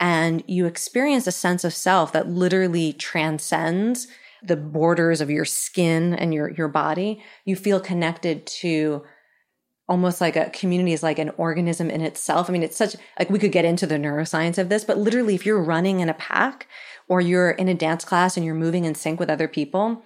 and 0.00 0.42
you 0.46 0.66
experience 0.66 1.26
a 1.26 1.32
sense 1.32 1.64
of 1.64 1.74
self 1.74 2.12
that 2.12 2.28
literally 2.28 2.92
transcends 2.92 4.06
the 4.42 4.56
borders 4.56 5.20
of 5.20 5.30
your 5.30 5.44
skin 5.44 6.14
and 6.14 6.32
your, 6.32 6.50
your 6.50 6.68
body. 6.68 7.22
You 7.44 7.56
feel 7.56 7.80
connected 7.80 8.46
to 8.46 9.04
almost 9.88 10.20
like 10.20 10.36
a 10.36 10.50
community 10.50 10.92
is 10.92 11.02
like 11.02 11.18
an 11.18 11.30
organism 11.36 11.90
in 11.90 12.02
itself. 12.02 12.48
I 12.48 12.52
mean, 12.52 12.62
it's 12.62 12.76
such 12.76 12.94
like 13.18 13.30
we 13.30 13.38
could 13.38 13.52
get 13.52 13.64
into 13.64 13.86
the 13.86 13.96
neuroscience 13.96 14.58
of 14.58 14.68
this, 14.68 14.84
but 14.84 14.98
literally, 14.98 15.34
if 15.34 15.46
you're 15.46 15.62
running 15.62 16.00
in 16.00 16.08
a 16.08 16.14
pack 16.14 16.68
or 17.08 17.20
you're 17.20 17.52
in 17.52 17.68
a 17.68 17.74
dance 17.74 18.04
class 18.04 18.36
and 18.36 18.44
you're 18.44 18.54
moving 18.54 18.84
in 18.84 18.94
sync 18.94 19.18
with 19.18 19.30
other 19.30 19.48
people, 19.48 20.02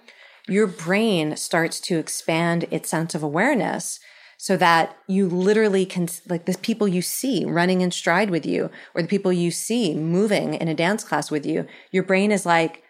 your 0.47 0.67
brain 0.67 1.35
starts 1.35 1.79
to 1.81 1.99
expand 1.99 2.65
its 2.71 2.89
sense 2.89 3.13
of 3.13 3.23
awareness 3.23 3.99
so 4.43 4.57
that 4.57 4.97
you 5.07 5.29
literally 5.29 5.85
can, 5.85 6.05
like 6.27 6.43
the 6.43 6.57
people 6.61 6.85
you 6.85 7.01
see 7.01 7.45
running 7.45 7.79
in 7.79 7.89
stride 7.89 8.29
with 8.29 8.45
you 8.45 8.69
or 8.93 9.01
the 9.01 9.07
people 9.07 9.31
you 9.31 9.49
see 9.49 9.95
moving 9.95 10.55
in 10.55 10.67
a 10.67 10.73
dance 10.73 11.01
class 11.01 11.31
with 11.31 11.45
you, 11.45 11.65
your 11.93 12.03
brain 12.03 12.29
is 12.29 12.45
like, 12.45 12.83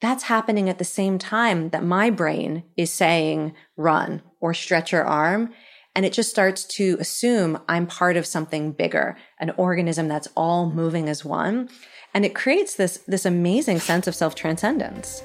that's 0.00 0.22
happening 0.22 0.68
at 0.68 0.78
the 0.78 0.84
same 0.84 1.18
time 1.18 1.70
that 1.70 1.82
my 1.82 2.08
brain 2.08 2.62
is 2.76 2.92
saying 2.92 3.52
run 3.76 4.22
or 4.40 4.54
stretch 4.54 4.92
your 4.92 5.02
arm. 5.02 5.52
And 5.96 6.06
it 6.06 6.12
just 6.12 6.30
starts 6.30 6.62
to 6.76 6.96
assume 7.00 7.58
I'm 7.68 7.88
part 7.88 8.16
of 8.16 8.24
something 8.24 8.70
bigger, 8.70 9.16
an 9.40 9.50
organism 9.56 10.06
that's 10.06 10.28
all 10.36 10.70
moving 10.70 11.08
as 11.08 11.24
one. 11.24 11.68
And 12.14 12.24
it 12.24 12.32
creates 12.32 12.76
this, 12.76 12.98
this 13.08 13.26
amazing 13.26 13.80
sense 13.80 14.06
of 14.06 14.14
self 14.14 14.36
transcendence. 14.36 15.20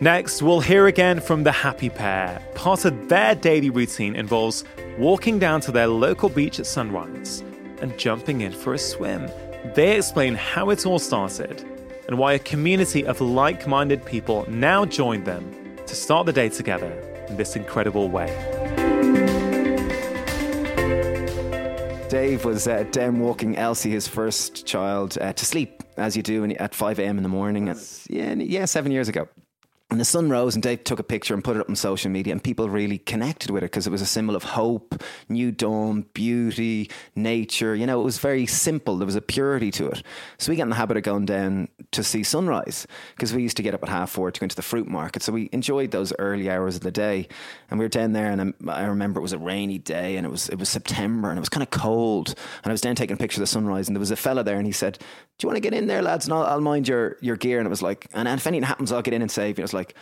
Next, 0.00 0.42
we'll 0.42 0.60
hear 0.60 0.86
again 0.86 1.18
from 1.18 1.42
the 1.42 1.50
happy 1.50 1.90
pear. 1.90 2.40
Part 2.54 2.84
of 2.84 3.08
their 3.08 3.34
daily 3.34 3.68
routine 3.68 4.14
involves 4.14 4.62
walking 4.96 5.40
down 5.40 5.60
to 5.62 5.72
their 5.72 5.88
local 5.88 6.28
beach 6.28 6.60
at 6.60 6.66
sunrise 6.66 7.42
and 7.80 7.98
jumping 7.98 8.42
in 8.42 8.52
for 8.52 8.74
a 8.74 8.78
swim. 8.78 9.28
They 9.74 9.96
explain 9.96 10.36
how 10.36 10.70
it 10.70 10.86
all 10.86 11.00
started 11.00 11.64
and 12.06 12.16
why 12.16 12.34
a 12.34 12.38
community 12.38 13.04
of 13.04 13.20
like 13.20 13.66
minded 13.66 14.04
people 14.04 14.48
now 14.48 14.84
join 14.84 15.24
them 15.24 15.52
to 15.84 15.96
start 15.96 16.26
the 16.26 16.32
day 16.32 16.48
together 16.48 16.92
in 17.28 17.36
this 17.36 17.56
incredible 17.56 18.08
way. 18.08 18.28
Dave 22.08 22.44
was 22.44 22.68
uh, 22.68 22.84
walking 23.14 23.56
Elsie, 23.56 23.90
his 23.90 24.06
first 24.06 24.64
child, 24.64 25.18
uh, 25.20 25.32
to 25.32 25.44
sleep, 25.44 25.82
as 25.96 26.16
you 26.16 26.22
do 26.22 26.44
at 26.52 26.72
5 26.72 27.00
a.m. 27.00 27.16
in 27.16 27.24
the 27.24 27.28
morning. 27.28 27.66
yeah, 28.08 28.34
yeah, 28.34 28.64
seven 28.64 28.92
years 28.92 29.08
ago. 29.08 29.26
And 29.90 29.98
the 29.98 30.04
sun 30.04 30.28
rose, 30.28 30.54
and 30.54 30.62
Dave 30.62 30.84
took 30.84 30.98
a 30.98 31.02
picture 31.02 31.32
and 31.32 31.42
put 31.42 31.56
it 31.56 31.60
up 31.60 31.68
on 31.70 31.74
social 31.74 32.10
media, 32.10 32.32
and 32.32 32.44
people 32.44 32.68
really 32.68 32.98
connected 32.98 33.50
with 33.50 33.62
it 33.62 33.72
because 33.72 33.86
it 33.86 33.90
was 33.90 34.02
a 34.02 34.06
symbol 34.06 34.36
of 34.36 34.42
hope, 34.42 35.02
new 35.30 35.50
dawn, 35.50 36.04
beauty, 36.12 36.90
nature. 37.16 37.74
You 37.74 37.86
know, 37.86 37.98
it 37.98 38.04
was 38.04 38.18
very 38.18 38.44
simple. 38.44 38.98
There 38.98 39.06
was 39.06 39.16
a 39.16 39.22
purity 39.22 39.70
to 39.72 39.86
it. 39.88 40.02
So 40.36 40.52
we 40.52 40.56
got 40.56 40.64
in 40.64 40.68
the 40.68 40.76
habit 40.76 40.98
of 40.98 41.04
going 41.04 41.24
down 41.24 41.68
to 41.92 42.04
see 42.04 42.22
sunrise 42.22 42.86
because 43.16 43.32
we 43.32 43.42
used 43.42 43.56
to 43.56 43.62
get 43.62 43.72
up 43.72 43.82
at 43.82 43.88
half 43.88 44.10
four 44.10 44.30
to 44.30 44.38
go 44.38 44.44
into 44.44 44.56
the 44.56 44.60
fruit 44.62 44.88
market. 44.88 45.22
So 45.22 45.32
we 45.32 45.48
enjoyed 45.52 45.90
those 45.90 46.12
early 46.18 46.50
hours 46.50 46.76
of 46.76 46.82
the 46.82 46.90
day, 46.90 47.26
and 47.70 47.78
we 47.78 47.84
were 47.86 47.88
down 47.88 48.12
there. 48.12 48.30
And 48.30 48.52
I 48.68 48.84
remember 48.84 49.20
it 49.20 49.22
was 49.22 49.32
a 49.32 49.38
rainy 49.38 49.78
day, 49.78 50.16
and 50.16 50.26
it 50.26 50.30
was 50.30 50.50
it 50.50 50.58
was 50.58 50.68
September, 50.68 51.30
and 51.30 51.38
it 51.38 51.40
was 51.40 51.48
kind 51.48 51.62
of 51.62 51.70
cold. 51.70 52.34
And 52.62 52.70
I 52.70 52.74
was 52.74 52.82
down 52.82 52.94
taking 52.94 53.14
a 53.14 53.18
picture 53.18 53.38
of 53.38 53.42
the 53.42 53.46
sunrise, 53.46 53.88
and 53.88 53.96
there 53.96 54.00
was 54.00 54.10
a 54.10 54.16
fella 54.16 54.44
there, 54.44 54.58
and 54.58 54.66
he 54.66 54.72
said, 54.72 54.98
"Do 54.98 55.46
you 55.46 55.48
want 55.48 55.56
to 55.56 55.62
get 55.62 55.72
in 55.72 55.86
there, 55.86 56.02
lads? 56.02 56.26
And 56.26 56.34
I'll, 56.34 56.44
I'll 56.44 56.60
mind 56.60 56.88
your 56.88 57.16
your 57.22 57.36
gear." 57.36 57.58
And 57.58 57.66
it 57.66 57.70
was 57.70 57.80
like, 57.80 58.06
and, 58.12 58.28
and 58.28 58.38
if 58.38 58.46
anything 58.46 58.64
happens, 58.64 58.92
I'll 58.92 59.00
get 59.00 59.14
in 59.14 59.22
and 59.22 59.30
save 59.30 59.56
you. 59.56 59.62
Was 59.62 59.77
like, 59.78 59.94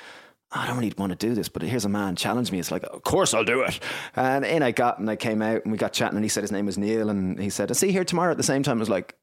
oh, 0.52 0.60
I 0.60 0.66
don't 0.66 0.76
really 0.78 0.92
want 0.96 1.10
to 1.10 1.26
do 1.26 1.34
this, 1.34 1.48
but 1.48 1.62
here's 1.62 1.84
a 1.84 1.88
man 1.88 2.16
challenge 2.16 2.50
me. 2.50 2.58
It's 2.58 2.70
like, 2.70 2.82
of 2.84 3.02
course 3.02 3.34
I'll 3.34 3.44
do 3.44 3.62
it. 3.62 3.78
And 4.14 4.44
in 4.44 4.62
I 4.62 4.72
got, 4.72 4.98
and 4.98 5.08
I 5.08 5.16
came 5.16 5.42
out, 5.42 5.62
and 5.64 5.72
we 5.72 5.78
got 5.78 5.92
chatting, 5.92 6.16
and 6.16 6.24
he 6.24 6.28
said 6.28 6.42
his 6.42 6.52
name 6.52 6.66
was 6.66 6.78
Neil, 6.78 7.10
and 7.10 7.38
he 7.38 7.50
said, 7.50 7.70
"I 7.70 7.74
see 7.74 7.88
you 7.88 7.92
here 7.92 8.04
tomorrow 8.04 8.30
at 8.30 8.36
the 8.36 8.42
same 8.42 8.62
time." 8.62 8.78
I 8.78 8.80
was 8.80 8.90
like, 8.90 9.14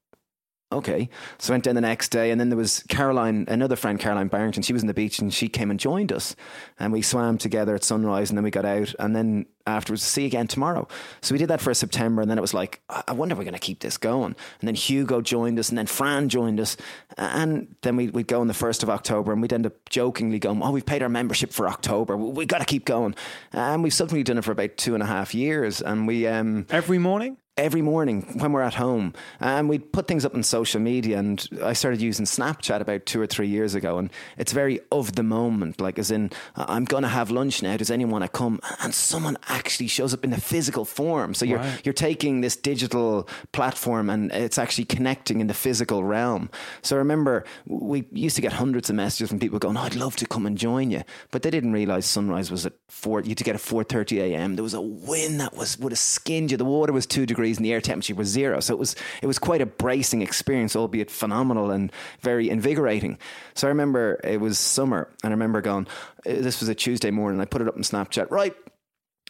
okay. 0.74 1.10
So 1.38 1.52
I 1.52 1.56
went 1.56 1.64
down 1.64 1.76
the 1.76 1.82
next 1.82 2.10
day, 2.10 2.32
and 2.32 2.40
then 2.40 2.50
there 2.50 2.58
was 2.58 2.84
Caroline, 2.90 3.46
another 3.48 3.76
friend, 3.76 4.00
Caroline 4.00 4.28
Barrington. 4.28 4.64
She 4.64 4.74
was 4.74 4.84
on 4.84 4.88
the 4.88 4.94
beach, 4.94 5.20
and 5.20 5.34
she 5.34 5.48
came 5.48 5.72
and 5.72 5.80
joined 5.80 6.12
us, 6.12 6.36
and 6.80 6.92
we 6.92 7.02
swam 7.02 7.38
together 7.38 7.76
at 7.76 7.84
sunrise, 7.84 8.30
and 8.30 8.38
then 8.38 8.44
we 8.44 8.52
got 8.52 8.66
out, 8.66 8.94
and 9.00 9.16
then 9.16 9.46
afterwards, 9.66 10.04
see 10.04 10.22
you 10.22 10.28
again 10.28 10.48
tomorrow. 10.48 10.88
So 11.22 11.34
we 11.34 11.40
did 11.40 11.50
that 11.50 11.62
for 11.62 11.74
September, 11.74 12.22
and 12.22 12.30
then 12.30 12.38
it 12.38 12.42
was 12.42 12.54
like, 12.54 12.82
I 12.90 13.14
wonder 13.14 13.34
if 13.34 13.38
we're 13.40 13.46
going 13.46 13.54
to 13.54 13.60
keep 13.60 13.80
this 13.80 13.98
going. 13.98 14.36
And 14.60 14.68
then 14.68 14.76
Hugo 14.76 15.22
joined 15.22 15.58
us, 15.60 15.70
and 15.70 15.78
then 15.78 15.88
Fran 15.88 16.30
joined 16.30 16.60
us, 16.60 16.76
and 17.18 17.76
then 17.82 17.96
we, 17.96 18.10
we'd 18.10 18.28
go 18.28 18.42
on 18.42 18.48
the 18.48 18.54
1st 18.54 18.84
of 18.84 18.90
October, 18.90 19.32
and 19.32 19.42
we'd 19.42 19.54
end 19.54 19.66
up 19.66 19.74
jokingly 19.90 20.40
going, 20.40 20.62
Oh, 20.62 20.72
we've 20.72 20.86
paid 20.86 21.02
our 21.02 21.10
membership 21.10 21.52
for 21.52 21.68
October. 21.68 22.18
We've 22.18 22.44
we 22.44 22.46
got 22.46 22.60
to 22.60 22.66
keep 22.66 22.86
going. 22.86 23.16
And 23.52 23.84
we've 23.84 23.94
subsequently 23.94 24.24
done 24.24 24.38
it 24.38 24.44
for 24.44 24.52
about 24.52 24.76
two 24.78 24.96
and 24.96 25.04
a 25.04 25.06
half 25.06 25.34
years. 25.34 25.82
And 25.82 26.08
we. 26.08 26.28
Um, 26.28 26.66
Every 26.70 26.98
morning? 26.98 27.38
Every 27.56 27.84
morning 27.84 28.24
when 28.40 28.52
we're 28.52 28.64
at 28.64 28.74
home 28.74 29.14
and 29.40 29.70
we'd 29.70 29.94
put 29.94 30.08
things 30.08 30.26
up 30.26 30.34
on 30.34 30.42
social 30.42 30.82
media 30.82 31.20
and 31.20 31.48
I 31.62 31.74
started 31.74 32.02
using 32.02 32.26
Snapchat 32.26 32.80
about 32.80 33.06
two 33.06 33.22
or 33.22 33.28
three 33.28 33.48
years 33.48 33.76
ago 33.76 34.00
and 34.00 34.10
it's 34.40 34.52
very 34.52 34.80
of 34.92 35.14
the 35.14 35.22
moment 35.22 35.80
like 35.80 36.00
as 36.00 36.10
in 36.10 36.32
I'm 36.56 36.86
going 36.86 37.04
to 37.04 37.10
have 37.10 37.30
lunch 37.30 37.62
now 37.62 37.78
does 37.78 37.92
anyone 37.92 38.14
want 38.14 38.24
to 38.24 38.30
come? 38.30 38.60
And 38.82 38.92
someone 38.92 39.38
actually 39.50 39.88
shows 39.88 40.16
up 40.16 40.24
in 40.24 40.34
a 40.34 40.40
physical 40.40 40.84
form. 40.84 41.36
So 41.36 41.46
you're 41.46 41.60
right. 41.60 41.82
you're 41.86 41.94
taking 41.94 42.42
this 42.42 42.56
digital 42.56 43.30
platform 43.52 44.10
and 44.10 44.32
it's 44.32 44.58
actually 44.58 44.86
connecting 44.86 45.40
in 45.40 45.46
the 45.46 45.54
physical 45.54 46.04
realm. 46.04 46.50
So 46.82 46.96
I 46.96 47.00
remember 47.00 47.46
we 47.68 48.08
used 48.12 48.36
to 48.36 48.42
get 48.42 48.54
hundreds 48.54 48.90
of 48.90 48.96
messages 48.96 49.30
from 49.30 49.40
people 49.40 49.60
going 49.60 49.78
oh, 49.78 49.82
I'd 49.82 49.96
love 49.96 50.16
to 50.18 50.26
come 50.26 50.48
and 50.48 50.58
join 50.58 50.90
you. 50.90 51.04
But 51.30 51.44
they 51.44 51.52
didn't 51.52 51.74
realize 51.74 52.08
sunrise 52.08 52.50
was 52.50 52.66
at 52.66 52.74
4 52.90 53.22
you 53.22 53.30
had 53.30 53.38
to 53.38 53.44
get 53.44 53.56
at 53.56 53.62
4:30 53.62 54.22
a.m. 54.22 54.56
there 54.56 54.64
was 54.64 54.74
a 54.74 54.82
wind 54.82 55.40
that 55.40 55.56
was 55.56 55.78
would 55.78 55.92
have 55.92 56.00
skinned 56.00 56.50
you. 56.50 56.58
The 56.58 56.66
water 56.66 56.92
was 56.92 57.06
2 57.06 57.28
degrees 57.28 57.43
degrees 57.44 57.58
and 57.58 57.66
the 57.66 57.74
air 57.74 57.82
temperature 57.82 58.16
was 58.16 58.28
zero. 58.28 58.60
So 58.60 58.74
it 58.74 58.80
was 58.80 58.96
it 59.22 59.28
was 59.28 59.40
quite 59.40 59.62
a 59.62 59.66
bracing 59.66 60.22
experience, 60.22 60.76
albeit 60.76 61.12
phenomenal 61.12 61.72
and 61.72 61.92
very 62.22 62.50
invigorating. 62.50 63.18
So 63.54 63.68
I 63.68 63.70
remember 63.70 64.20
it 64.24 64.40
was 64.40 64.58
summer, 64.58 65.10
and 65.24 65.32
I 65.32 65.34
remember 65.34 65.62
going. 65.62 65.88
Uh, 66.26 66.42
this 66.42 66.62
was 66.62 66.70
a 66.70 66.76
Tuesday 66.76 67.12
morning. 67.12 67.42
I 67.42 67.46
put 67.46 67.62
it 67.62 67.68
up 67.68 67.76
on 67.76 67.84
Snapchat. 67.84 68.32
Right, 68.32 68.56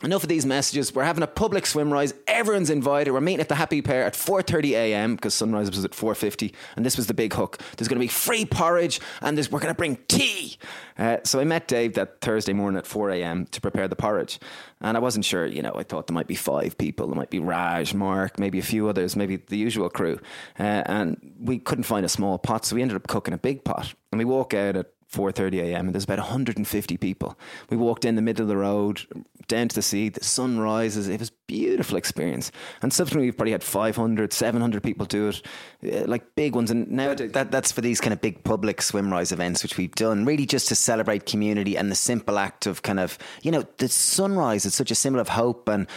Enough 0.04 0.24
of 0.24 0.30
these 0.30 0.45
messages. 0.45 0.93
We're 0.93 1.06
having 1.06 1.24
a 1.24 1.28
public 1.28 1.66
swim 1.66 1.91
rise. 1.91 2.14
Everyone's 2.28 2.70
invited. 2.70 3.14
We're 3.14 3.22
meeting 3.22 3.39
at 3.39 3.47
the 3.47 3.56
Happy 3.56 3.82
Pear 3.82 4.04
at 4.04 4.16
4:30 4.16 4.72
a.m. 4.72 5.16
because 5.16 5.34
sunrise 5.34 5.70
was 5.70 5.86
at 5.86 5.91
4:50, 5.91 6.54
and 6.76 6.86
this 6.86 6.97
was 6.97 7.08
the 7.08 7.14
big 7.14 7.34
hook. 7.34 7.58
There's 7.78 7.88
going 7.88 7.99
to 7.99 8.04
be 8.04 8.10
free 8.10 8.43
porridge, 8.43 8.99
and 9.22 9.38
we're 9.49 9.60
going 9.60 9.74
to 9.74 9.78
bring 9.78 9.97
tea. 10.10 10.58
Uh, 10.99 11.18
so 11.24 11.39
I 11.39 11.45
met 11.45 11.70
Dave 11.70 11.93
that 11.93 12.20
Thursday 12.20 12.51
morning 12.51 12.78
at 12.78 12.86
4 12.86 13.12
a.m. 13.12 13.45
to 13.45 13.62
prepare 13.62 13.88
the 13.88 13.95
porridge, 13.95 14.41
and 14.82 14.97
I 14.97 14.99
wasn't 14.99 15.24
sure. 15.24 15.45
You 15.45 15.62
know, 15.62 15.72
I 15.74 15.84
thought 15.84 16.08
there 16.08 16.14
might 16.14 16.28
be 16.28 16.36
five 16.36 16.78
people. 16.78 17.08
There 17.08 17.16
might 17.16 17.30
be 17.30 17.39
Raj, 17.39 17.93
Mark, 17.93 18.38
maybe 18.38 18.60
a 18.60 18.64
few 18.64 18.89
others, 18.89 19.16
maybe 19.16 19.38
the 19.38 19.58
usual 19.58 19.89
crew, 19.89 20.20
uh, 20.60 20.84
and 20.86 21.34
we 21.39 21.60
couldn't 21.60 21.86
find 21.86 22.06
a 22.06 22.10
small 22.10 22.38
pot, 22.38 22.66
so 22.66 22.76
we 22.76 22.82
ended 22.82 22.97
up 22.97 23.08
cooking 23.08 23.34
a 23.34 23.38
big 23.38 23.64
pot. 23.64 23.93
And 24.12 24.20
we 24.20 24.26
walk 24.26 24.54
out 24.54 24.76
at 24.76 24.88
4:30 25.14 25.61
a.m. 25.61 25.86
and 25.86 25.93
there's 25.93 26.03
about 26.03 26.20
150 26.20 26.97
people. 26.97 27.38
We 27.70 27.78
walked 27.78 28.05
in 28.05 28.16
the 28.16 28.22
middle 28.22 28.43
of 28.43 28.49
the 28.49 28.57
road, 28.57 29.01
down 29.47 29.68
to 29.68 29.76
the 29.76 29.82
sea. 29.82 30.09
The 30.09 30.24
sun 30.24 30.59
rises. 30.59 31.07
It 31.07 31.20
was 31.20 31.30
a 31.30 31.34
beautiful 31.47 31.97
experience. 31.97 32.51
And 32.82 32.91
subsequently, 32.91 33.28
we've 33.28 33.38
probably 33.38 33.51
had 33.51 33.64
500, 33.64 34.34
700 34.34 34.84
people 34.84 35.05
do 35.05 35.30
it, 35.30 35.41
uh, 35.86 36.07
like 36.07 36.36
big 36.36 36.55
ones. 36.55 36.72
And 36.72 36.89
now 36.89 37.14
that, 37.14 37.51
that's 37.51 37.72
for 37.72 37.82
these 37.82 38.01
kind 38.01 38.14
of 38.14 38.22
big 38.22 38.43
public 38.43 38.82
swim 38.82 39.11
rise 39.11 39.32
events, 39.32 39.64
which 39.64 39.78
we've 39.78 39.93
done, 39.95 40.26
really 40.26 40.45
just 40.45 40.68
to 40.70 40.76
celebrate 40.76 41.26
community 41.26 41.78
and 41.78 41.91
the 41.91 41.95
simple 41.95 42.39
act 42.39 42.66
of 42.66 42.82
kind 42.82 42.99
of, 42.99 43.18
you 43.41 43.51
know, 43.51 43.66
the 43.78 43.88
sunrise 43.88 44.66
is 44.66 44.74
such 44.74 44.91
a 44.91 44.95
symbol 44.95 45.20
of 45.20 45.30
hope 45.30 45.68
and 45.68 45.88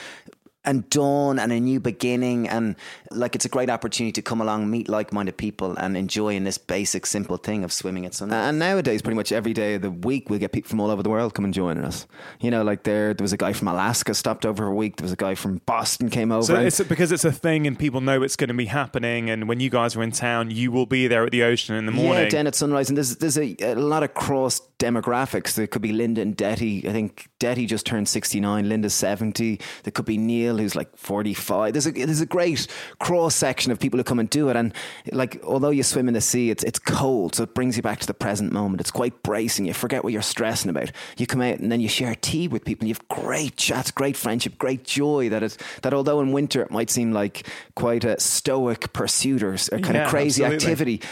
and 0.67 0.89
dawn 0.91 1.39
and 1.39 1.53
a 1.53 1.61
new 1.61 1.81
beginning 1.81 2.49
and 2.49 2.77
like 3.11 3.35
it's 3.35 3.45
a 3.45 3.49
great 3.49 3.71
opportunity 3.71 4.13
to 4.13 4.23
come 4.23 4.41
along 4.41 4.71
meet 4.71 4.89
like-minded 4.89 5.37
people 5.37 5.77
and 5.77 5.97
enjoy 5.97 6.35
in 6.35 6.45
this 6.45 6.59
basic 6.59 7.07
simple 7.07 7.37
thing 7.37 7.65
of 7.65 7.73
swimming 7.73 8.05
at 8.05 8.15
sunrise 8.15 8.49
and 8.49 8.59
nowadays 8.59 9.01
pretty 9.01 9.17
much 9.17 9.33
every 9.33 9.53
day 9.53 9.75
of 9.75 9.83
the 9.83 9.91
week 9.91 10.29
we 10.29 10.39
get 10.39 10.53
people 10.53 10.69
from 10.69 10.81
all 10.81 10.91
over 10.91 11.03
the 11.03 11.11
world 11.11 11.35
come 11.35 11.45
and 11.45 11.55
join 11.55 11.79
us 11.79 12.07
you 12.41 12.51
know 12.51 12.63
like 12.63 12.83
there 12.83 13.15
there 13.15 13.25
was 13.25 13.33
a 13.33 13.37
guy 13.37 13.53
from 13.53 13.69
Alaska 13.69 14.13
stopped 14.13 14.45
over 14.45 14.57
for 14.57 14.67
a 14.67 14.75
week 14.75 14.97
there 14.97 15.05
was 15.05 15.13
a 15.13 15.17
guy 15.17 15.35
from 15.35 15.61
Boston 15.67 16.11
came 16.11 16.33
over 16.33 16.43
so 16.43 16.57
it's 16.57 16.81
because 16.83 17.13
it's 17.13 17.25
a 17.25 17.33
thing 17.33 17.67
and 17.67 17.79
people 17.79 18.01
know 18.01 18.23
it's 18.23 18.37
going 18.37 18.49
to 18.49 18.55
be 18.55 18.67
happening 18.67 19.31
and 19.31 19.49
when 19.49 19.61
you 19.61 19.71
guys 19.71 19.95
are 19.95 20.03
in 20.03 20.11
town 20.11 20.51
you 20.51 20.73
will 20.73 20.87
be 20.87 21.07
there 21.07 21.25
at 21.25 21.31
the 21.31 21.43
ocean 21.43 21.77
in 21.77 21.87
the 21.87 21.93
morning 21.93 22.25
yeah 22.25 22.29
down 22.29 22.47
at 22.47 22.55
sunrise 22.55 22.89
and 22.89 22.97
there's 22.97 23.17
there's 23.17 23.39
a, 23.39 23.57
a 23.61 23.75
lot 23.75 24.03
of 24.03 24.15
cross 24.15 24.61
demographics. 24.79 25.55
There 25.55 25.67
could 25.67 25.83
be 25.83 25.93
Linda 25.93 26.21
and 26.21 26.37
Detty. 26.37 26.87
I 26.87 26.93
think 26.93 27.29
Detty 27.41 27.67
just 27.67 27.87
turned 27.87 28.09
69, 28.09 28.69
Linda's 28.69 28.95
70. 28.95 29.61
There 29.85 29.91
could 29.91 30.05
be 30.05 30.19
Neil, 30.19 30.56
who's 30.59 30.75
like 30.77 30.97
45. 30.97 31.73
There's 31.73 31.87
a, 31.87 31.91
there's 31.91 32.21
a 32.21 32.27
great 32.27 32.67
cross 32.99 33.35
section 33.35 33.73
of 33.73 33.79
people 33.79 33.99
who 33.99 34.05
come 34.05 34.19
and 34.19 34.29
do 34.31 34.49
it. 34.49 34.57
And 34.57 34.73
like, 35.13 35.43
although 35.45 35.71
you 35.71 35.83
swim 35.83 36.09
in 36.09 36.15
the 36.15 36.21
sea, 36.21 36.51
it's, 36.51 36.65
it's 36.65 36.79
cold. 36.79 37.35
So 37.35 37.43
it 37.43 37.55
brings 37.55 37.77
you 37.77 37.83
back 37.83 38.01
to 38.01 38.07
the 38.07 38.15
present 38.15 38.53
moment. 38.53 38.81
It's 38.81 38.91
quite 38.91 39.23
bracing. 39.23 39.67
You 39.67 39.75
forget 39.75 40.05
what 40.05 40.13
you're 40.13 40.23
stressing 40.23 40.71
about. 40.71 40.93
You 41.17 41.27
come 41.27 41.41
out 41.41 41.59
and 41.59 41.71
then 41.71 41.81
you 41.81 41.89
share 41.89 42.15
tea 42.15 42.49
with 42.49 42.65
people. 42.65 42.85
And 42.85 42.89
you 42.89 42.95
have 42.95 43.09
great 43.09 43.57
chats, 43.57 43.91
great 43.91 44.17
friendship, 44.17 44.59
great 44.59 44.85
joy. 44.85 45.29
That 45.29 45.43
is 45.43 45.59
that 45.83 45.93
although 45.95 46.21
in 46.21 46.33
winter 46.33 46.63
it 46.63 46.71
might 46.71 46.91
seem 46.91 47.13
like 47.13 47.47
quite 47.75 48.05
a 48.05 48.19
stoic 48.21 48.93
pursuit 48.93 49.43
or, 49.43 49.55
or 49.55 49.57
kind 49.57 49.95
Yeah, 49.95 50.05
of 50.05 50.11
crazy 50.11 50.45
absolutely. 50.45 51.01
activity, 51.01 51.03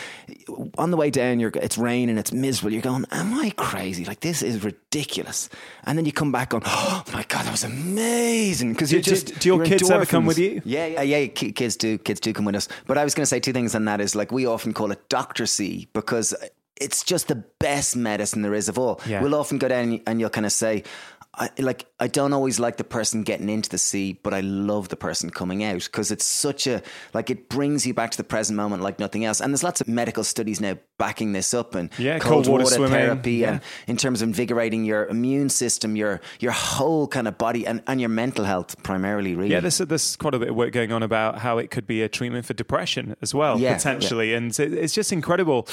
on 0.78 0.90
the 0.90 0.96
way 0.96 1.10
down, 1.10 1.40
you're 1.40 1.52
it's 1.54 1.78
raining, 1.78 2.18
it's 2.18 2.32
miserable. 2.32 2.72
You're 2.72 2.82
going, 2.82 3.04
"Am 3.10 3.34
I 3.34 3.50
crazy? 3.56 4.04
Like 4.04 4.20
this 4.20 4.42
is 4.42 4.62
ridiculous." 4.64 5.48
And 5.84 5.96
then 5.98 6.04
you 6.04 6.12
come 6.12 6.32
back 6.32 6.54
on, 6.54 6.62
"Oh 6.64 7.02
my 7.12 7.24
god, 7.28 7.44
that 7.46 7.50
was 7.50 7.64
amazing!" 7.64 8.72
Because 8.72 8.92
you're 8.92 9.00
just 9.00 9.33
do 9.40 9.48
your 9.48 9.64
kids 9.64 9.90
ever 9.90 10.06
come 10.06 10.26
with 10.26 10.38
you? 10.38 10.62
Yeah, 10.64 10.86
yeah, 10.86 11.02
yeah. 11.02 11.26
ki- 11.26 11.52
Kids 11.52 11.76
do, 11.76 11.98
kids 11.98 12.20
do 12.20 12.32
come 12.32 12.44
with 12.44 12.54
us. 12.54 12.68
But 12.86 12.98
I 12.98 13.04
was 13.04 13.14
going 13.14 13.22
to 13.22 13.26
say 13.26 13.40
two 13.40 13.52
things 13.52 13.74
on 13.74 13.84
that. 13.86 14.00
Is 14.00 14.14
like 14.14 14.32
we 14.32 14.46
often 14.46 14.72
call 14.72 14.90
it 14.92 15.08
Doctor 15.08 15.46
C 15.46 15.88
because 15.92 16.34
it's 16.80 17.04
just 17.04 17.28
the 17.28 17.36
best 17.60 17.94
medicine 17.96 18.42
there 18.42 18.54
is 18.54 18.68
of 18.68 18.78
all. 18.78 19.00
Yeah. 19.06 19.22
We'll 19.22 19.34
often 19.36 19.58
go 19.58 19.68
down 19.68 20.00
and 20.06 20.20
you'll 20.20 20.30
kind 20.30 20.46
of 20.46 20.52
say. 20.52 20.82
I, 21.36 21.50
like 21.58 21.86
I 21.98 22.06
don't 22.06 22.32
always 22.32 22.60
like 22.60 22.76
the 22.76 22.84
person 22.84 23.22
getting 23.22 23.48
into 23.48 23.68
the 23.68 23.78
sea, 23.78 24.18
but 24.22 24.32
I 24.32 24.40
love 24.40 24.88
the 24.88 24.96
person 24.96 25.30
coming 25.30 25.64
out 25.64 25.82
because 25.84 26.10
it's 26.10 26.24
such 26.24 26.66
a 26.66 26.82
like 27.12 27.30
it 27.30 27.48
brings 27.48 27.86
you 27.86 27.94
back 27.94 28.10
to 28.12 28.16
the 28.16 28.24
present 28.24 28.56
moment 28.56 28.82
like 28.82 28.98
nothing 28.98 29.24
else. 29.24 29.40
And 29.40 29.52
there's 29.52 29.64
lots 29.64 29.80
of 29.80 29.88
medical 29.88 30.24
studies 30.24 30.60
now 30.60 30.76
backing 30.98 31.32
this 31.32 31.52
up 31.52 31.74
and 31.74 31.90
Yeah, 31.98 32.18
cold, 32.18 32.46
cold 32.46 32.48
water 32.62 32.80
water, 32.80 32.92
therapy 32.92 33.32
yeah. 33.34 33.50
and 33.50 33.60
in 33.86 33.96
terms 33.96 34.22
of 34.22 34.28
invigorating 34.28 34.84
your 34.84 35.06
immune 35.06 35.48
system, 35.48 35.96
your 35.96 36.20
your 36.38 36.52
whole 36.52 37.08
kind 37.08 37.26
of 37.26 37.36
body 37.36 37.66
and, 37.66 37.82
and 37.86 38.00
your 38.00 38.10
mental 38.10 38.44
health 38.44 38.80
primarily. 38.82 39.34
Really, 39.34 39.50
Yeah, 39.50 39.60
there's, 39.60 39.78
there's 39.78 40.16
quite 40.16 40.34
a 40.34 40.38
bit 40.38 40.50
of 40.50 40.56
work 40.56 40.72
going 40.72 40.92
on 40.92 41.02
about 41.02 41.38
how 41.38 41.58
it 41.58 41.70
could 41.70 41.86
be 41.86 42.02
a 42.02 42.08
treatment 42.08 42.46
for 42.46 42.54
depression 42.54 43.16
as 43.22 43.34
well, 43.34 43.58
Yeah, 43.58 43.74
potentially. 43.74 44.34
And 44.34 44.58
it's 44.58 44.94
just 44.94 45.12
incredible. 45.12 45.66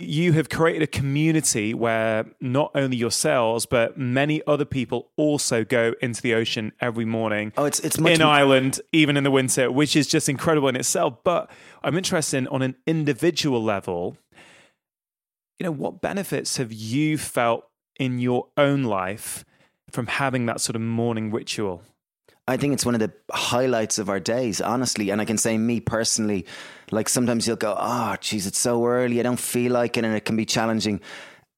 You 0.00 0.32
have 0.32 0.48
created 0.48 0.82
a 0.82 0.86
community 0.86 1.74
where 1.74 2.26
not 2.40 2.70
only 2.74 2.96
yourselves, 2.96 3.66
but 3.66 3.98
many 3.98 4.40
other 4.46 4.64
people 4.64 5.10
also 5.16 5.64
go 5.64 5.94
into 6.00 6.22
the 6.22 6.34
ocean 6.34 6.72
every 6.80 7.04
morning. 7.04 7.52
Oh, 7.56 7.66
it's- 7.66 7.80
it's 7.80 7.98
much 7.98 8.12
in 8.14 8.20
more- 8.20 8.28
Ireland, 8.32 8.80
even 8.92 9.16
in 9.16 9.24
the 9.24 9.30
winter, 9.30 9.70
which 9.70 9.94
is 9.96 10.06
just 10.06 10.28
incredible 10.28 10.68
in 10.68 10.76
itself. 10.76 11.18
But 11.24 11.50
I'm 11.82 11.96
interested 11.96 12.38
in, 12.38 12.48
on 12.48 12.62
an 12.62 12.76
individual 12.86 13.62
level. 13.62 14.16
You 15.58 15.64
know, 15.64 15.72
what 15.72 16.00
benefits 16.00 16.56
have 16.56 16.72
you 16.72 17.18
felt 17.18 17.66
in 17.98 18.18
your 18.18 18.46
own 18.56 18.84
life 18.84 19.44
from 19.90 20.06
having 20.06 20.46
that 20.46 20.60
sort 20.60 20.76
of 20.76 20.82
morning 20.82 21.30
ritual? 21.30 21.82
I 22.50 22.56
think 22.56 22.72
it's 22.72 22.84
one 22.84 22.96
of 22.96 23.00
the 23.00 23.12
highlights 23.30 24.00
of 24.00 24.08
our 24.08 24.18
days, 24.18 24.60
honestly. 24.60 25.10
And 25.10 25.20
I 25.20 25.24
can 25.24 25.38
say, 25.38 25.56
me 25.56 25.78
personally, 25.78 26.46
like 26.90 27.08
sometimes 27.08 27.46
you'll 27.46 27.54
go, 27.54 27.76
ah, 27.78 28.14
oh, 28.14 28.16
geez, 28.20 28.44
it's 28.44 28.58
so 28.58 28.84
early. 28.86 29.20
I 29.20 29.22
don't 29.22 29.38
feel 29.38 29.70
like 29.70 29.96
it. 29.96 30.04
And 30.04 30.16
it 30.16 30.24
can 30.24 30.36
be 30.36 30.44
challenging. 30.44 31.00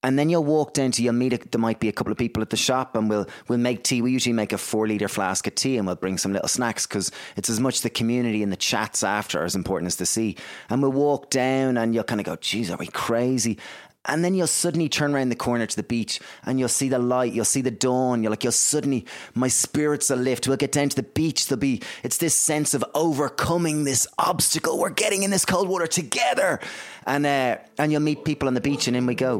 And 0.03 0.19
then 0.19 0.29
you'll 0.29 0.45
walk 0.45 0.75
down 0.75 0.91
to, 0.91 1.03
you'll 1.03 1.15
meet, 1.15 1.33
a, 1.33 1.39
there 1.39 1.61
might 1.61 1.81
be 1.81 1.89
a 1.89 1.93
couple 1.93 2.13
of 2.13 2.19
people 2.19 2.43
at 2.43 2.51
the 2.51 2.59
shop 2.59 2.95
and 2.95 3.09
we'll, 3.09 3.27
we'll 3.49 3.59
make 3.59 3.85
tea. 3.85 4.03
We 4.03 4.11
usually 4.11 4.35
make 4.35 4.53
a 4.53 4.59
four 4.59 4.87
litre 4.87 5.09
flask 5.09 5.47
of 5.47 5.55
tea 5.55 5.79
and 5.79 5.87
we'll 5.87 5.97
bring 5.97 6.19
some 6.19 6.35
little 6.35 6.49
snacks 6.49 6.87
because 6.87 7.11
it's 7.37 7.49
as 7.49 7.59
much 7.59 7.81
the 7.81 7.89
community 7.89 8.43
and 8.43 8.53
the 8.53 8.57
chats 8.57 9.03
after 9.03 9.41
are 9.41 9.45
as 9.45 9.55
important 9.55 9.87
as 9.87 9.97
the 9.97 10.05
sea. 10.05 10.37
And 10.69 10.83
we'll 10.83 10.93
walk 10.93 11.31
down 11.31 11.79
and 11.79 11.95
you'll 11.95 12.05
kind 12.05 12.21
of 12.21 12.27
go, 12.27 12.37
geez, 12.37 12.71
are 12.71 12.77
we 12.77 12.89
crazy? 12.89 13.59
And 14.07 14.25
then 14.25 14.35
you'll 14.35 14.49
suddenly 14.49 14.89
turn 14.89 15.15
around 15.15 15.29
the 15.29 15.37
corner 15.37 15.65
to 15.65 15.77
the 15.77 15.83
beach 15.85 16.19
and 16.45 16.59
you'll 16.59 16.69
see 16.69 16.89
the 16.89 16.99
light, 16.99 17.33
you'll 17.33 17.45
see 17.45 17.61
the 17.61 17.71
dawn, 17.71 18.23
you're 18.23 18.31
like, 18.31 18.43
you'll 18.43 18.53
suddenly, 18.53 19.07
my 19.35 19.47
spirits 19.47 20.11
will 20.11 20.17
lift. 20.17 20.49
We'll 20.49 20.57
get 20.57 20.73
down 20.73 20.89
to 20.89 20.97
the 20.97 21.05
beach. 21.05 21.47
There'll 21.47 21.61
be, 21.61 21.81
it's 22.03 22.17
this 22.17 22.35
sense 22.35 22.75
of 22.75 22.85
overcoming 22.95 23.85
this 23.85 24.09
obstacle. 24.19 24.79
We're 24.79 24.91
getting 24.91 25.23
in 25.23 25.31
this 25.31 25.45
cold 25.45 25.69
water 25.69 25.87
together. 25.87 26.59
And, 27.07 27.25
uh, 27.25 27.59
and 27.79 27.93
you'll 27.93 28.01
meet 28.01 28.25
people 28.25 28.49
on 28.49 28.55
the 28.55 28.61
beach 28.61 28.89
and 28.89 28.97
in 28.97 29.07
we 29.07 29.15
go. 29.15 29.39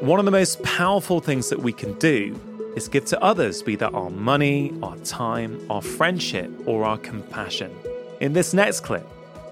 One 0.00 0.18
of 0.18 0.26
the 0.26 0.32
most 0.32 0.62
powerful 0.62 1.20
things 1.20 1.48
that 1.48 1.60
we 1.60 1.72
can 1.72 1.98
do 1.98 2.38
is 2.76 2.88
give 2.88 3.06
to 3.06 3.22
others, 3.22 3.62
be 3.62 3.76
that 3.76 3.94
our 3.94 4.10
money, 4.10 4.76
our 4.82 4.96
time, 4.98 5.64
our 5.70 5.80
friendship, 5.80 6.50
or 6.66 6.84
our 6.84 6.98
compassion. 6.98 7.74
In 8.20 8.34
this 8.34 8.52
next 8.52 8.80
clip, 8.80 9.06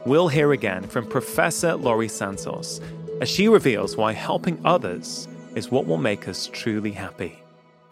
we'll 0.07 0.29
hear 0.29 0.53
again 0.53 0.83
from 0.83 1.07
Professor 1.07 1.75
Laurie 1.75 2.09
Santos 2.09 2.81
as 3.21 3.29
she 3.29 3.49
reveals 3.49 3.97
why 3.97 4.13
helping 4.13 4.61
others 4.65 5.29
is 5.55 5.71
what 5.71 5.87
will 5.87 5.99
make 5.99 6.29
us 6.29 6.49
truly 6.53 6.93
happy. 6.93 7.43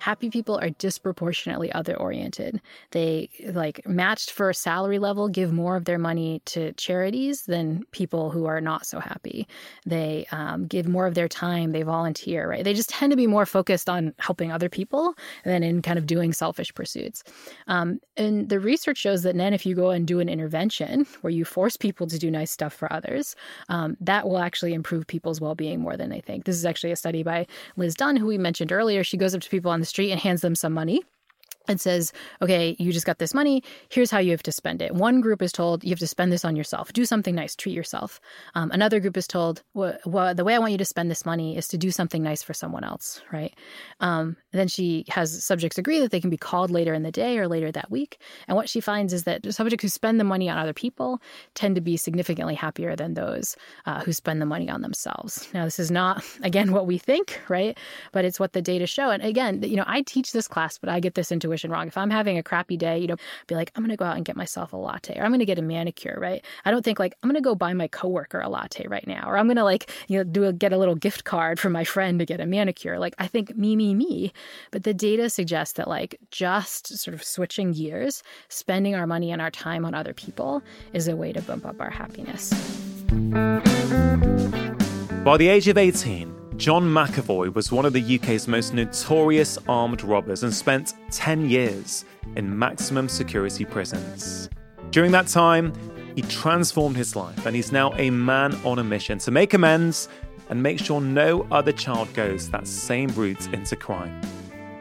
Happy 0.09 0.31
people 0.31 0.59
are 0.59 0.71
disproportionately 0.71 1.71
other 1.73 1.95
oriented. 1.95 2.63
They 2.93 3.29
like 3.53 3.87
matched 3.87 4.31
for 4.31 4.49
a 4.49 4.55
salary 4.55 4.99
level 4.99 5.29
give 5.29 5.53
more 5.53 5.77
of 5.77 5.85
their 5.85 5.99
money 5.99 6.41
to 6.47 6.73
charities 6.73 7.43
than 7.43 7.85
people 7.91 8.31
who 8.31 8.47
are 8.47 8.63
not 8.63 8.87
so 8.87 9.01
happy. 9.01 9.47
They 9.85 10.27
um, 10.33 10.67
give 10.67 10.89
more 10.89 11.07
of 11.07 11.15
their 11.15 11.29
time. 11.29 11.73
They 11.73 11.83
volunteer, 11.83 12.49
right? 12.49 12.65
They 12.65 12.73
just 12.73 12.89
tend 12.89 13.13
to 13.13 13.19
be 13.19 13.27
more 13.27 13.45
focused 13.45 13.91
on 13.91 14.15
helping 14.19 14.51
other 14.51 14.71
people 14.71 15.13
than 15.45 15.63
in 15.63 15.83
kind 15.83 15.99
of 15.99 16.07
doing 16.07 16.33
selfish 16.33 16.73
pursuits. 16.73 17.23
Um, 17.67 18.01
and 18.17 18.49
the 18.49 18.61
research 18.61 18.97
shows 18.97 19.25
that 19.25 19.37
then 19.37 19.53
if 19.53 19.67
you 19.67 19.75
go 19.75 19.91
and 19.91 20.07
do 20.07 20.21
an 20.21 20.31
intervention 20.31 21.07
where 21.21 21.31
you 21.31 21.45
force 21.45 21.77
people 21.77 22.07
to 22.07 22.19
do 22.19 22.31
nice 22.31 22.51
stuff 22.51 22.73
for 22.73 22.91
others, 22.91 23.37
um, 23.69 23.95
that 24.01 24.27
will 24.27 24.39
actually 24.39 24.73
improve 24.73 25.07
people's 25.07 25.39
well-being 25.39 25.81
more 25.81 25.99
than 25.99 26.09
they 26.09 26.23
think. 26.23 26.47
This 26.47 26.57
is 26.57 26.65
actually 26.65 26.93
a 26.93 26.97
study 26.97 27.23
by 27.23 27.47
Liz 27.77 27.95
Dunn, 27.95 28.17
who 28.17 28.27
we 28.27 28.39
mentioned 28.39 28.73
earlier. 28.73 29.05
She 29.05 29.19
goes 29.19 29.35
up 29.35 29.43
to 29.43 29.51
people 29.51 29.71
on 29.71 29.81
the 29.81 29.87
street 29.87 29.98
and 29.99 30.21
hands 30.21 30.41
them 30.41 30.55
some 30.55 30.73
money 30.73 31.03
and 31.69 31.81
says, 31.81 32.13
okay, 32.43 32.75
you 32.79 32.93
just 32.93 33.07
got 33.07 33.19
this 33.19 33.35
money. 33.35 33.63
Here's 33.91 34.11
how 34.11 34.19
you 34.19 34.31
have 34.33 34.43
to 34.45 34.53
spend 34.53 34.83
it. 34.83 34.95
One 34.95 35.21
group 35.21 35.43
is 35.43 35.53
told 35.53 35.85
you 35.85 35.91
have 35.91 35.99
to 35.99 36.07
spend 36.07 36.33
this 36.33 36.45
on 36.45 36.57
yourself. 36.57 36.93
Do 36.93 37.05
something 37.05 37.35
nice. 37.35 37.55
Treat 37.55 37.75
yourself. 37.75 38.21
Um, 38.55 38.71
another 38.71 39.01
group 39.01 39.17
is 39.17 39.27
told, 39.27 39.63
well, 39.75 39.97
well, 40.07 40.35
the 40.35 40.45
way 40.45 40.55
I 40.55 40.59
want 40.59 40.73
you 40.73 40.79
to 40.79 40.85
spend 40.85 41.11
this 41.11 41.27
money 41.27 41.57
is 41.57 41.69
to 41.69 41.79
do 41.79 41.91
something 41.91 42.23
nice 42.23 42.43
for 42.43 42.55
someone 42.55 42.85
else, 42.85 43.21
right? 43.33 43.55
Um, 44.01 44.37
then 44.53 44.69
she 44.69 45.05
has 45.09 45.45
subjects 45.45 45.79
agree 45.79 46.01
that 46.01 46.11
they 46.11 46.21
can 46.21 46.31
be 46.31 46.37
called 46.37 46.71
later 46.71 46.95
in 46.95 47.03
the 47.03 47.13
day 47.13 47.39
or 47.39 47.47
later 47.47 47.71
that 47.71 47.91
week. 47.91 48.21
And 48.47 48.57
what 48.57 48.69
she 48.69 48.81
finds 48.81 49.13
is 49.13 49.25
that 49.25 49.53
subjects 49.53 49.83
who 49.83 49.89
spend 49.89 50.19
the 50.19 50.25
money 50.25 50.49
on 50.49 50.59
other 50.59 50.73
people 50.73 51.21
tend 51.55 51.75
to 51.75 51.81
be 51.81 51.97
significantly 51.97 52.55
happier 52.55 52.97
than 52.97 53.15
those 53.15 53.57
uh, 53.87 54.01
who 54.01 54.13
spend 54.13 54.41
the 54.41 54.47
money 54.47 54.71
on 54.71 54.81
themselves. 54.81 55.49
Now, 55.53 55.65
this 55.65 55.79
is 55.79 55.91
not, 55.91 56.25
again, 56.43 56.73
what 56.73 56.87
we 56.87 56.99
think, 56.99 57.41
right? 57.49 57.77
But 58.13 58.25
it's 58.25 58.41
what 58.41 58.53
the 58.53 58.63
data 58.63 58.87
show. 58.87 59.11
And 59.11 59.23
again, 59.23 59.63
you 59.63 59.77
know, 59.77 59.85
I 59.87 60.03
teach 60.03 60.33
this 60.33 60.49
class, 60.49 60.79
but 60.79 60.89
I 60.89 61.01
get 61.01 61.15
this 61.15 61.31
intuition 61.31 61.58
wrong. 61.65 61.89
If 61.89 61.97
I'm 61.97 62.11
having 62.11 62.39
a 62.39 62.43
crappy 62.43 62.77
day, 62.77 62.99
you 62.99 63.07
know, 63.07 63.17
be 63.47 63.55
like, 63.55 63.73
I'm 63.75 63.83
going 63.83 63.91
to 63.91 63.97
go 63.97 64.05
out 64.05 64.17
and 64.17 64.25
get 64.25 64.37
myself 64.37 64.73
a 64.73 64.77
latte 64.77 65.19
or 65.19 65.25
I'm 65.25 65.31
going 65.31 65.41
to 65.41 65.47
get 65.47 65.59
a 65.59 65.63
manicure, 65.63 66.19
right? 66.21 66.45
I 66.65 66.71
don't 66.71 66.85
think 66.85 66.99
like, 66.99 67.15
I'm 67.23 67.29
going 67.29 67.41
to 67.41 67.45
go 67.45 67.55
buy 67.55 67.73
my 67.73 67.89
coworker 67.89 68.41
a 68.41 68.49
latte 68.49 68.87
right 68.87 69.07
now 69.07 69.29
or 69.29 69.37
I'm 69.37 69.47
going 69.47 69.57
to 69.57 69.65
like, 69.65 69.91
you 70.09 70.19
know, 70.19 70.25
do 70.25 70.45
a, 70.45 70.53
get 70.53 70.73
a 70.73 70.79
little 70.79 70.95
gift 70.95 71.25
card 71.25 71.59
for 71.59 71.71
my 71.71 71.85
friend 71.85 72.19
to 72.19 72.27
get 72.27 72.41
a 72.41 72.47
manicure. 72.47 72.99
Like, 72.99 73.15
I 73.19 73.27
think 73.27 73.57
me, 73.57 73.77
me, 73.77 73.95
me. 73.95 74.33
But 74.71 74.85
the 74.85 74.95
data 74.95 75.31
suggests 75.31 75.75
that 75.75 75.89
like 75.89 76.19
just 76.31 76.97
sort 76.99 77.15
of 77.15 77.23
switching 77.23 77.73
gears, 77.73 78.23
spending 78.49 78.95
our 78.95 79.07
money 79.07 79.31
and 79.31 79.43
our 79.43 79.51
time 79.51 79.85
on 79.85 79.95
other 79.95 80.15
people 80.15 80.63
is 80.93 81.09
a 81.09 81.17
way 81.17 81.33
to 81.33 81.43
bump 81.43 81.67
up 81.67 81.81
our 81.81 81.91
happiness. 81.91 82.51
By 85.25 85.37
the 85.37 85.49
age 85.49 85.69
of 85.69 85.77
18, 85.77 86.38
John 86.59 86.83
McAvoy 86.83 87.55
was 87.55 87.71
one 87.71 87.87
of 87.87 87.93
the 87.93 88.17
UK's 88.17 88.49
most 88.49 88.75
notorious 88.75 89.59
armed 89.69 90.03
robbers 90.03 90.43
and 90.43 90.53
spent 90.53 90.95
10 91.13 91.49
years 91.49 92.05
in 92.35 92.59
maximum 92.59 93.09
security 93.09 93.65
prisons. 93.65 94.51
During 94.91 95.13
that 95.13 95.29
time, 95.29 95.73
he 96.17 96.23
transformed 96.23 96.97
his 96.97 97.15
life 97.15 97.47
and 97.47 97.55
he's 97.55 97.71
now 97.71 97.93
a 97.95 98.11
man 98.11 98.57
on 98.65 98.81
a 98.81 98.85
mission 98.85 99.19
to 99.19 99.31
make 99.31 99.55
amends 99.55 100.09
and 100.49 100.61
make 100.61 100.81
sure 100.81 101.01
no 101.01 101.47
other 101.53 101.71
child 101.71 102.13
goes 102.13 102.51
that 102.51 102.67
same 102.67 103.11
route 103.11 103.47
into 103.55 103.77
crime. 103.77 104.21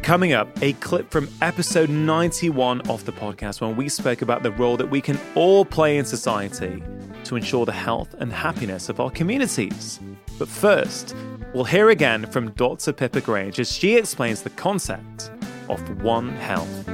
Coming 0.01 0.33
up, 0.33 0.49
a 0.63 0.73
clip 0.73 1.11
from 1.11 1.29
episode 1.43 1.91
91 1.91 2.89
of 2.89 3.05
the 3.05 3.11
podcast 3.11 3.61
when 3.61 3.75
we 3.75 3.87
spoke 3.87 4.23
about 4.23 4.41
the 4.41 4.51
role 4.53 4.77
that 4.77 4.89
we 4.89 4.99
can 4.99 5.19
all 5.35 5.63
play 5.63 5.99
in 5.99 6.05
society 6.05 6.81
to 7.25 7.35
ensure 7.35 7.67
the 7.67 7.71
health 7.71 8.15
and 8.17 8.33
happiness 8.33 8.89
of 8.89 8.99
our 8.99 9.11
communities. 9.11 9.99
But 10.37 10.47
first, 10.47 11.15
we'll 11.53 11.63
hear 11.63 11.89
again 11.89 12.25
from 12.27 12.51
Dr. 12.51 12.93
Pippa 12.93 13.21
Grange 13.21 13.59
as 13.59 13.71
she 13.71 13.97
explains 13.97 14.43
the 14.43 14.51
concept 14.51 15.31
of 15.69 16.03
One 16.03 16.29
Health. 16.29 16.87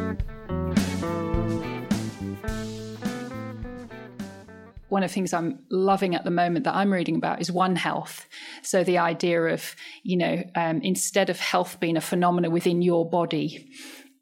one 4.94 5.02
of 5.02 5.10
the 5.10 5.14
things 5.16 5.34
I'm 5.34 5.58
loving 5.72 6.14
at 6.14 6.24
the 6.24 6.30
moment 6.30 6.66
that 6.66 6.76
I'm 6.76 6.94
reading 6.94 7.16
about 7.16 7.42
is 7.42 7.52
One 7.52 7.76
Health. 7.76 8.28
So 8.62 8.84
the 8.84 9.00
idea 9.00 9.42
of, 9.42 9.76
you 10.04 10.16
know, 10.16 10.44
um, 10.54 10.82
instead 10.84 11.32
of 11.32 11.40
health 11.40 11.80
being 11.80 11.98
a 11.98 12.02
phenomena 12.02 12.52
within 12.52 12.84
your 12.84 13.10
body, 13.10 13.72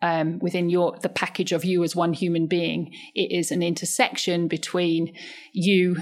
um, 0.01 0.39
within 0.39 0.69
your 0.69 0.97
the 1.01 1.09
package 1.09 1.51
of 1.51 1.65
you 1.65 1.83
as 1.83 1.93
one 1.93 2.13
human 2.13 2.47
being, 2.47 2.93
it 3.13 3.37
is 3.37 3.51
an 3.51 3.61
intersection 3.61 4.47
between 4.47 5.13
you, 5.51 5.97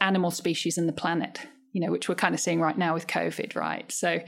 animal 0.00 0.30
species, 0.30 0.78
and 0.78 0.88
the 0.88 0.94
planet. 0.94 1.46
You 1.74 1.80
know, 1.80 1.90
which 1.90 2.08
we're 2.08 2.14
kind 2.14 2.34
of 2.34 2.40
seeing 2.40 2.60
right 2.60 2.78
now 2.78 2.94
with 2.94 3.08
COVID, 3.08 3.56
right? 3.56 3.90
So 3.90 4.20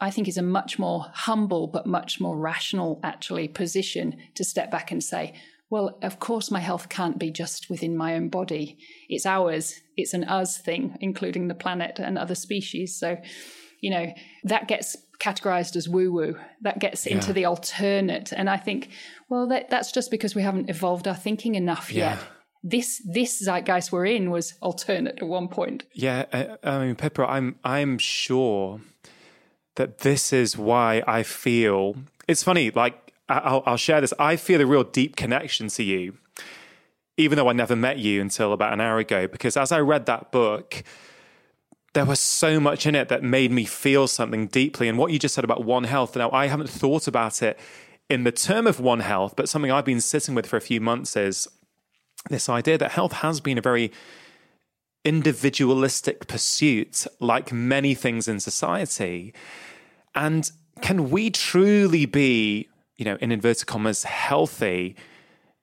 I 0.00 0.10
think 0.10 0.28
it's 0.28 0.36
a 0.36 0.42
much 0.42 0.78
more 0.78 1.06
humble 1.12 1.66
but 1.66 1.84
much 1.84 2.20
more 2.20 2.38
rational 2.38 3.00
actually 3.02 3.48
position 3.48 4.16
to 4.36 4.44
step 4.44 4.70
back 4.70 4.92
and 4.92 5.02
say, 5.02 5.34
well, 5.68 5.98
of 6.02 6.20
course, 6.20 6.50
my 6.50 6.60
health 6.60 6.88
can't 6.88 7.18
be 7.18 7.32
just 7.32 7.68
within 7.68 7.96
my 7.96 8.14
own 8.14 8.28
body. 8.28 8.78
It's 9.08 9.26
ours. 9.26 9.80
It's 9.96 10.14
an 10.14 10.24
us 10.24 10.58
thing, 10.58 10.96
including 11.00 11.48
the 11.48 11.54
planet 11.54 11.98
and 11.98 12.16
other 12.16 12.36
species. 12.36 12.94
So, 12.94 13.16
you 13.80 13.90
know, 13.90 14.06
that 14.44 14.68
gets 14.68 14.96
categorized 15.18 15.74
as 15.74 15.88
woo 15.88 16.12
woo. 16.12 16.38
That 16.60 16.78
gets 16.78 17.04
yeah. 17.04 17.14
into 17.14 17.32
the 17.32 17.46
alternate. 17.46 18.32
And 18.32 18.48
I 18.48 18.58
think, 18.58 18.90
well, 19.28 19.48
that, 19.48 19.70
that's 19.70 19.90
just 19.90 20.12
because 20.12 20.36
we 20.36 20.42
haven't 20.42 20.70
evolved 20.70 21.08
our 21.08 21.16
thinking 21.16 21.56
enough 21.56 21.90
yeah. 21.92 22.10
yet 22.14 22.22
this 22.62 23.02
this 23.04 23.42
zeitgeist 23.42 23.90
we're 23.90 24.06
in 24.06 24.30
was 24.30 24.54
alternate 24.60 25.18
at 25.18 25.26
one 25.26 25.48
point. 25.48 25.84
Yeah, 25.92 26.26
I, 26.32 26.56
I 26.62 26.86
mean, 26.86 26.94
Pippa, 26.94 27.24
I'm 27.24 27.56
I'm 27.64 27.98
sure 27.98 28.80
that 29.76 29.98
this 29.98 30.32
is 30.32 30.56
why 30.56 31.02
I 31.06 31.22
feel 31.22 31.96
it's 32.28 32.42
funny. 32.42 32.70
Like 32.70 33.12
I'll, 33.28 33.62
I'll 33.66 33.76
share 33.76 34.00
this. 34.00 34.12
I 34.18 34.36
feel 34.36 34.60
a 34.60 34.66
real 34.66 34.84
deep 34.84 35.16
connection 35.16 35.68
to 35.68 35.82
you, 35.82 36.18
even 37.16 37.36
though 37.36 37.48
I 37.48 37.52
never 37.52 37.74
met 37.74 37.98
you 37.98 38.20
until 38.20 38.52
about 38.52 38.72
an 38.72 38.80
hour 38.80 38.98
ago. 38.98 39.26
Because 39.26 39.56
as 39.56 39.72
I 39.72 39.80
read 39.80 40.06
that 40.06 40.30
book, 40.30 40.84
there 41.94 42.04
was 42.04 42.20
so 42.20 42.60
much 42.60 42.86
in 42.86 42.94
it 42.94 43.08
that 43.08 43.22
made 43.22 43.50
me 43.50 43.64
feel 43.64 44.06
something 44.06 44.46
deeply. 44.46 44.88
And 44.88 44.98
what 44.98 45.12
you 45.12 45.18
just 45.18 45.34
said 45.34 45.44
about 45.44 45.64
One 45.64 45.84
Health. 45.84 46.16
Now 46.16 46.30
I 46.30 46.46
haven't 46.46 46.70
thought 46.70 47.08
about 47.08 47.42
it 47.42 47.58
in 48.08 48.24
the 48.24 48.32
term 48.32 48.66
of 48.66 48.78
One 48.78 49.00
Health, 49.00 49.34
but 49.36 49.48
something 49.48 49.70
I've 49.70 49.84
been 49.84 50.00
sitting 50.00 50.34
with 50.34 50.46
for 50.46 50.56
a 50.56 50.60
few 50.60 50.80
months 50.80 51.16
is 51.16 51.48
this 52.30 52.48
idea 52.48 52.78
that 52.78 52.92
health 52.92 53.12
has 53.14 53.40
been 53.40 53.58
a 53.58 53.62
very 53.62 53.92
individualistic 55.04 56.26
pursuit, 56.28 57.06
like 57.20 57.52
many 57.52 57.94
things 57.94 58.28
in 58.28 58.40
society. 58.40 59.34
And 60.14 60.50
can 60.80 61.10
we 61.10 61.30
truly 61.30 62.06
be, 62.06 62.68
you 62.96 63.04
know, 63.04 63.16
in 63.20 63.32
inverted 63.32 63.66
commas, 63.66 64.04
healthy 64.04 64.94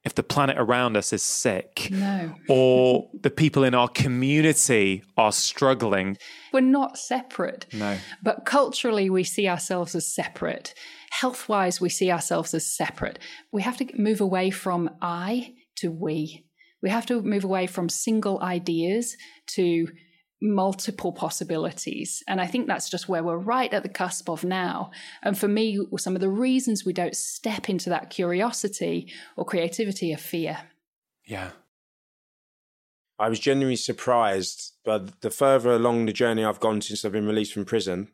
if 0.04 0.16
the 0.16 0.24
planet 0.24 0.58
around 0.58 0.98
us 0.98 1.14
is 1.14 1.24
sick? 1.24 1.88
No. 1.92 2.36
Or 2.50 3.10
the 3.14 3.30
people 3.30 3.64
in 3.64 3.74
our 3.74 3.88
community 3.88 5.04
are 5.18 5.32
struggling? 5.32 6.18
We're 6.52 6.62
not 6.62 6.98
separate. 6.98 7.66
No. 7.74 7.98
But 8.22 8.46
culturally, 8.46 9.10
we 9.10 9.24
see 9.24 9.48
ourselves 9.48 9.96
as 9.96 10.08
separate. 10.14 10.74
Health 11.12 11.48
wise, 11.48 11.80
we 11.80 11.90
see 11.90 12.12
ourselves 12.12 12.54
as 12.54 12.66
separate. 12.66 13.20
We 13.52 13.62
have 13.62 13.78
to 13.78 13.88
move 13.98 14.22
away 14.22 14.50
from 14.52 14.90
I 15.02 15.54
to 15.78 15.92
we. 15.92 16.46
We 16.82 16.90
have 16.90 17.06
to 17.08 17.22
move 17.22 17.44
away 17.44 17.68
from 17.68 17.90
single 17.90 18.42
ideas 18.42 19.18
to 19.48 19.88
multiple 20.42 21.12
possibilities. 21.12 22.24
And 22.28 22.40
I 22.40 22.48
think 22.48 22.68
that's 22.68 22.90
just 22.90 23.10
where 23.10 23.24
we're 23.24 23.38
right 23.38 23.74
at 23.74 23.84
the 23.84 23.90
cusp 23.90 24.30
of 24.30 24.44
now. 24.44 24.92
And 25.22 25.38
for 25.38 25.48
me, 25.48 25.80
some 25.98 26.16
of 26.16 26.22
the 26.22 26.30
reasons 26.30 26.86
we 26.86 26.94
don't 26.94 27.16
step 27.16 27.70
into 27.70 27.90
that 27.90 28.10
curiosity 28.10 29.12
or 29.36 29.46
creativity 29.46 30.14
are 30.14 30.18
fear. 30.18 30.58
Yeah. 31.26 31.52
I 33.18 33.28
was 33.28 33.40
genuinely 33.40 33.76
surprised, 33.76 34.76
but 34.86 35.20
the 35.22 35.30
further 35.30 35.72
along 35.72 36.06
the 36.06 36.14
journey 36.14 36.46
I've 36.46 36.62
gone 36.62 36.80
since 36.80 37.04
I've 37.04 37.12
been 37.12 37.28
released 37.28 37.54
from 37.54 37.66
prison, 37.66 38.10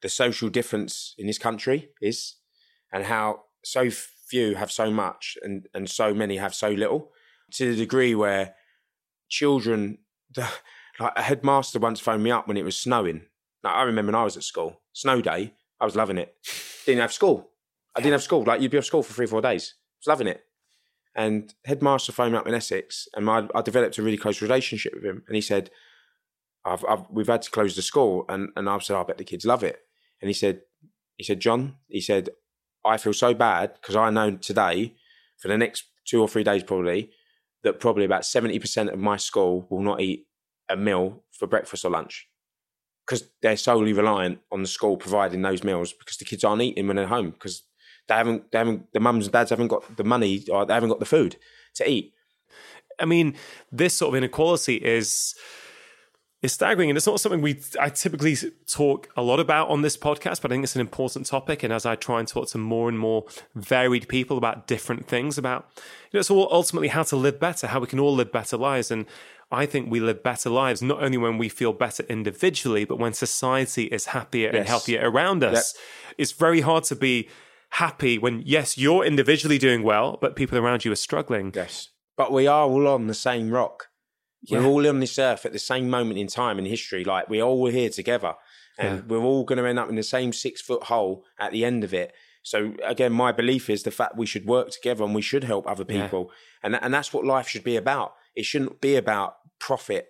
the 0.00 0.08
social 0.08 0.48
difference 0.48 1.14
in 1.18 1.26
this 1.26 1.36
country 1.36 1.90
is, 2.00 2.36
and 2.90 3.04
how 3.04 3.42
so 3.62 3.90
few 4.30 4.54
have 4.54 4.70
so 4.70 4.90
much 4.90 5.36
and, 5.42 5.66
and 5.74 5.90
so 5.90 6.14
many 6.14 6.36
have 6.36 6.54
so 6.54 6.70
little 6.70 7.10
to 7.52 7.70
the 7.70 7.76
degree 7.76 8.14
where 8.14 8.54
children, 9.28 9.98
the, 10.34 10.48
like 10.98 11.12
a 11.16 11.22
headmaster 11.22 11.78
once 11.78 12.00
phoned 12.00 12.22
me 12.22 12.30
up 12.30 12.46
when 12.46 12.56
it 12.56 12.64
was 12.64 12.78
snowing. 12.78 13.22
Like 13.62 13.74
I 13.74 13.82
remember 13.82 14.12
when 14.12 14.20
I 14.20 14.24
was 14.24 14.36
at 14.36 14.44
school, 14.44 14.80
snow 14.92 15.20
day, 15.20 15.54
I 15.80 15.84
was 15.84 15.96
loving 15.96 16.18
it. 16.18 16.34
Didn't 16.86 17.00
have 17.00 17.12
school. 17.12 17.50
I 17.96 18.00
didn't 18.00 18.12
have 18.12 18.22
school. 18.22 18.44
Like 18.44 18.60
you'd 18.60 18.70
be 18.70 18.78
off 18.78 18.84
school 18.84 19.02
for 19.02 19.12
three, 19.12 19.26
four 19.26 19.42
days. 19.42 19.74
I 19.76 19.98
was 20.00 20.06
loving 20.06 20.28
it. 20.28 20.44
And 21.14 21.52
headmaster 21.64 22.12
phoned 22.12 22.32
me 22.32 22.38
up 22.38 22.46
in 22.46 22.54
Essex, 22.54 23.08
and 23.14 23.28
I, 23.28 23.48
I 23.52 23.62
developed 23.62 23.98
a 23.98 24.02
really 24.02 24.16
close 24.16 24.40
relationship 24.40 24.94
with 24.94 25.04
him. 25.04 25.24
And 25.26 25.34
he 25.34 25.40
said, 25.40 25.70
I've, 26.64 26.84
I've, 26.88 27.02
we've 27.10 27.26
had 27.26 27.42
to 27.42 27.50
close 27.50 27.74
the 27.74 27.82
school, 27.82 28.24
and 28.28 28.50
and 28.54 28.68
I 28.68 28.78
said, 28.78 28.96
I 28.96 29.02
bet 29.02 29.18
the 29.18 29.24
kids 29.24 29.44
love 29.44 29.64
it. 29.64 29.80
And 30.22 30.28
he 30.28 30.34
said, 30.34 30.60
he 31.16 31.24
said, 31.24 31.40
John, 31.40 31.76
he 31.88 32.00
said, 32.00 32.30
I 32.84 32.96
feel 32.96 33.12
so 33.12 33.34
bad 33.34 33.74
because 33.74 33.96
I 33.96 34.10
know 34.10 34.32
today, 34.32 34.94
for 35.38 35.48
the 35.48 35.58
next 35.58 35.84
two 36.04 36.20
or 36.20 36.28
three 36.28 36.44
days 36.44 36.62
probably, 36.62 37.10
that 37.62 37.80
probably 37.80 38.04
about 38.04 38.22
70% 38.22 38.92
of 38.92 38.98
my 38.98 39.16
school 39.16 39.66
will 39.70 39.82
not 39.82 40.00
eat 40.00 40.26
a 40.68 40.76
meal 40.76 41.22
for 41.32 41.46
breakfast 41.46 41.84
or 41.84 41.90
lunch 41.90 42.28
because 43.06 43.28
they're 43.42 43.56
solely 43.56 43.92
reliant 43.92 44.38
on 44.52 44.62
the 44.62 44.68
school 44.68 44.96
providing 44.96 45.42
those 45.42 45.64
meals 45.64 45.92
because 45.92 46.16
the 46.16 46.24
kids 46.24 46.44
aren't 46.44 46.62
eating 46.62 46.86
when 46.86 46.96
they're 46.96 47.06
home 47.06 47.30
because 47.30 47.64
they 48.08 48.14
haven't, 48.14 48.50
they 48.52 48.58
haven't, 48.58 48.92
the 48.92 49.00
mums 49.00 49.26
and 49.26 49.32
dads 49.32 49.50
haven't 49.50 49.68
got 49.68 49.96
the 49.96 50.04
money 50.04 50.44
or 50.50 50.64
they 50.64 50.74
haven't 50.74 50.88
got 50.88 51.00
the 51.00 51.06
food 51.06 51.36
to 51.74 51.88
eat. 51.88 52.12
I 52.98 53.06
mean, 53.06 53.34
this 53.72 53.94
sort 53.94 54.14
of 54.14 54.18
inequality 54.18 54.76
is 54.76 55.34
is 56.42 56.52
staggering. 56.52 56.90
And 56.90 56.96
it's 56.96 57.06
not 57.06 57.20
something 57.20 57.42
we 57.42 57.60
I 57.78 57.90
typically 57.90 58.36
talk 58.66 59.08
a 59.16 59.22
lot 59.22 59.40
about 59.40 59.68
on 59.68 59.82
this 59.82 59.96
podcast, 59.96 60.40
but 60.40 60.50
I 60.50 60.54
think 60.54 60.64
it's 60.64 60.74
an 60.74 60.80
important 60.80 61.26
topic. 61.26 61.62
And 61.62 61.72
as 61.72 61.84
I 61.84 61.96
try 61.96 62.18
and 62.18 62.28
talk 62.28 62.48
to 62.50 62.58
more 62.58 62.88
and 62.88 62.98
more 62.98 63.26
varied 63.54 64.08
people 64.08 64.38
about 64.38 64.66
different 64.66 65.06
things, 65.06 65.36
about 65.36 65.70
you 65.76 65.82
know, 66.14 66.20
it's 66.20 66.30
all 66.30 66.48
ultimately 66.50 66.88
how 66.88 67.02
to 67.04 67.16
live 67.16 67.38
better, 67.38 67.66
how 67.66 67.80
we 67.80 67.86
can 67.86 68.00
all 68.00 68.14
live 68.14 68.32
better 68.32 68.56
lives. 68.56 68.90
And 68.90 69.06
I 69.52 69.66
think 69.66 69.90
we 69.90 70.00
live 70.00 70.22
better 70.22 70.48
lives 70.48 70.80
not 70.80 71.02
only 71.02 71.18
when 71.18 71.36
we 71.36 71.48
feel 71.48 71.72
better 71.72 72.04
individually, 72.04 72.84
but 72.84 72.98
when 72.98 73.12
society 73.12 73.84
is 73.84 74.06
happier 74.06 74.50
yes. 74.52 74.56
and 74.56 74.68
healthier 74.68 75.10
around 75.10 75.42
us. 75.44 75.74
Yep. 75.74 76.14
It's 76.18 76.32
very 76.32 76.60
hard 76.60 76.84
to 76.84 76.96
be 76.96 77.28
happy 77.74 78.18
when 78.18 78.42
yes, 78.44 78.78
you're 78.78 79.04
individually 79.04 79.58
doing 79.58 79.82
well, 79.82 80.18
but 80.20 80.36
people 80.36 80.58
around 80.58 80.84
you 80.84 80.92
are 80.92 80.96
struggling. 80.96 81.52
Yes. 81.54 81.90
But 82.16 82.32
we 82.32 82.46
are 82.46 82.64
all 82.66 82.86
on 82.86 83.06
the 83.06 83.14
same 83.14 83.50
rock. 83.50 83.89
We're 84.48 84.64
all 84.64 84.88
on 84.88 85.00
this 85.00 85.18
earth 85.18 85.44
at 85.44 85.52
the 85.52 85.58
same 85.58 85.90
moment 85.90 86.18
in 86.18 86.26
time 86.26 86.58
in 86.58 86.64
history. 86.64 87.04
Like 87.04 87.28
we're 87.28 87.42
all 87.42 87.66
here 87.66 87.90
together, 87.90 88.34
and 88.78 88.98
yeah. 88.98 89.02
we're 89.06 89.22
all 89.22 89.44
going 89.44 89.58
to 89.58 89.66
end 89.66 89.78
up 89.78 89.88
in 89.88 89.96
the 89.96 90.02
same 90.02 90.32
six 90.32 90.60
foot 90.60 90.84
hole 90.84 91.24
at 91.38 91.52
the 91.52 91.64
end 91.64 91.84
of 91.84 91.92
it. 91.92 92.14
So 92.42 92.72
again, 92.84 93.12
my 93.12 93.32
belief 93.32 93.68
is 93.68 93.82
the 93.82 93.90
fact 93.90 94.16
we 94.16 94.26
should 94.26 94.46
work 94.46 94.70
together 94.70 95.04
and 95.04 95.14
we 95.14 95.20
should 95.20 95.44
help 95.44 95.66
other 95.66 95.84
people, 95.84 96.30
yeah. 96.30 96.66
and 96.66 96.84
and 96.84 96.94
that's 96.94 97.12
what 97.12 97.24
life 97.24 97.48
should 97.48 97.64
be 97.64 97.76
about. 97.76 98.14
It 98.34 98.44
shouldn't 98.44 98.80
be 98.80 98.96
about 98.96 99.36
profit 99.58 100.08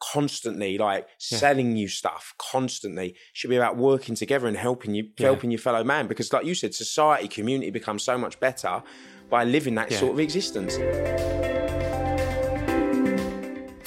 constantly, 0.00 0.76
like 0.78 1.06
yeah. 1.30 1.38
selling 1.38 1.76
you 1.76 1.88
stuff 1.88 2.34
constantly. 2.38 3.10
It 3.10 3.16
should 3.32 3.50
be 3.50 3.56
about 3.56 3.76
working 3.76 4.14
together 4.14 4.46
and 4.46 4.56
helping 4.56 4.94
you, 4.94 5.08
helping 5.18 5.50
your 5.50 5.58
fellow 5.58 5.84
man. 5.84 6.06
Because, 6.06 6.32
like 6.32 6.44
you 6.44 6.54
said, 6.54 6.74
society, 6.74 7.28
community 7.28 7.70
becomes 7.70 8.02
so 8.02 8.18
much 8.18 8.40
better 8.40 8.82
by 9.28 9.44
living 9.44 9.76
that 9.76 9.92
sort 9.92 10.12
of 10.12 10.20
existence. 10.20 10.76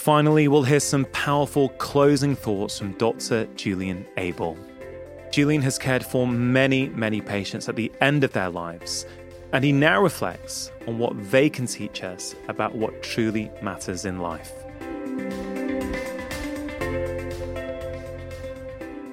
Finally, 0.03 0.49
we'll 0.49 0.63
hear 0.63 0.81
some 0.81 1.05
powerful 1.13 1.69
closing 1.77 2.35
thoughts 2.35 2.77
from 2.77 2.91
Dr. 2.97 3.45
Julian 3.55 4.05
Abel. 4.17 4.57
Julian 5.31 5.61
has 5.61 5.79
cared 5.79 6.05
for 6.05 6.27
many, 6.27 6.89
many 6.89 7.21
patients 7.21 7.69
at 7.69 7.77
the 7.77 7.89
end 8.01 8.25
of 8.25 8.33
their 8.33 8.49
lives, 8.49 9.05
and 9.53 9.63
he 9.63 9.71
now 9.71 10.01
reflects 10.01 10.73
on 10.89 10.99
what 10.99 11.13
they 11.31 11.49
can 11.49 11.67
teach 11.67 12.03
us 12.03 12.35
about 12.49 12.75
what 12.75 13.01
truly 13.01 13.49
matters 13.61 14.03
in 14.03 14.19
life. 14.19 14.51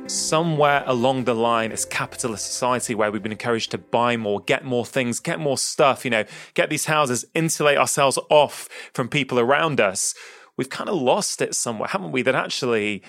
Somewhere 0.08 0.82
along 0.86 1.22
the 1.22 1.36
line, 1.36 1.70
it's 1.70 1.84
capitalist 1.84 2.46
society 2.46 2.96
where 2.96 3.12
we've 3.12 3.22
been 3.22 3.30
encouraged 3.30 3.70
to 3.70 3.78
buy 3.78 4.16
more, 4.16 4.40
get 4.40 4.64
more 4.64 4.84
things, 4.84 5.20
get 5.20 5.38
more 5.38 5.56
stuff, 5.56 6.04
you 6.04 6.10
know, 6.10 6.24
get 6.54 6.68
these 6.68 6.86
houses, 6.86 7.24
insulate 7.32 7.78
ourselves 7.78 8.18
off 8.28 8.68
from 8.92 9.08
people 9.08 9.38
around 9.38 9.80
us 9.80 10.16
we've 10.60 10.68
kind 10.68 10.90
of 10.90 11.00
lost 11.00 11.40
it 11.40 11.54
somewhere, 11.54 11.88
haven't 11.88 12.12
we? 12.12 12.20
That 12.20 12.34
actually 12.34 13.02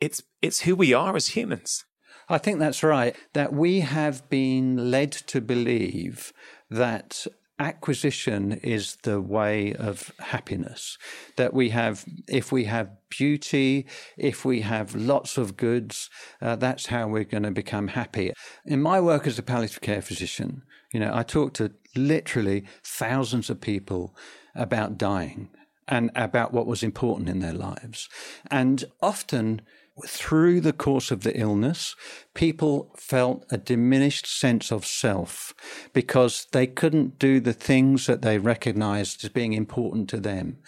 it's 0.00 0.22
it's 0.40 0.60
who 0.62 0.74
we 0.74 0.94
are 0.94 1.14
as 1.14 1.28
humans. 1.28 1.84
I 2.30 2.38
think 2.38 2.58
that's 2.58 2.82
right. 2.82 3.14
That 3.34 3.52
we 3.52 3.80
have 3.80 4.26
been 4.30 4.90
led 4.90 5.12
to 5.12 5.42
believe 5.42 6.32
that 6.70 7.26
acquisition 7.58 8.52
is 8.76 8.96
the 9.02 9.20
way 9.20 9.74
of 9.74 10.10
happiness. 10.20 10.96
That 11.36 11.52
we 11.52 11.68
have, 11.68 12.06
if 12.26 12.50
we 12.50 12.64
have 12.64 12.96
beauty, 13.10 13.86
if 14.16 14.46
we 14.46 14.62
have 14.62 14.94
lots 14.94 15.36
of 15.36 15.54
goods, 15.54 16.08
uh, 16.40 16.56
that's 16.56 16.86
how 16.86 17.08
we're 17.08 17.24
going 17.24 17.42
to 17.42 17.50
become 17.50 17.88
happy. 17.88 18.32
In 18.64 18.80
my 18.80 19.02
work 19.02 19.26
as 19.26 19.38
a 19.38 19.42
palliative 19.42 19.82
care 19.82 20.00
physician, 20.00 20.62
you 20.94 21.00
know, 21.00 21.10
I 21.12 21.24
talk 21.24 21.52
to 21.54 21.72
literally 21.94 22.64
thousands 22.82 23.50
of 23.50 23.60
people 23.60 24.16
about 24.54 24.96
dying 24.96 25.50
and 25.88 26.10
about 26.14 26.52
what 26.52 26.66
was 26.66 26.82
important 26.82 27.28
in 27.28 27.40
their 27.40 27.54
lives. 27.54 28.08
And 28.50 28.84
often, 29.00 29.62
through 30.06 30.60
the 30.60 30.72
course 30.72 31.10
of 31.10 31.22
the 31.22 31.36
illness, 31.38 31.96
people 32.34 32.94
felt 32.96 33.44
a 33.50 33.58
diminished 33.58 34.26
sense 34.26 34.70
of 34.70 34.86
self 34.86 35.54
because 35.92 36.46
they 36.52 36.66
couldn't 36.66 37.18
do 37.18 37.40
the 37.40 37.52
things 37.52 38.06
that 38.06 38.22
they 38.22 38.38
recognized 38.38 39.24
as 39.24 39.30
being 39.30 39.54
important 39.54 40.08
to 40.10 40.20
them. 40.20 40.58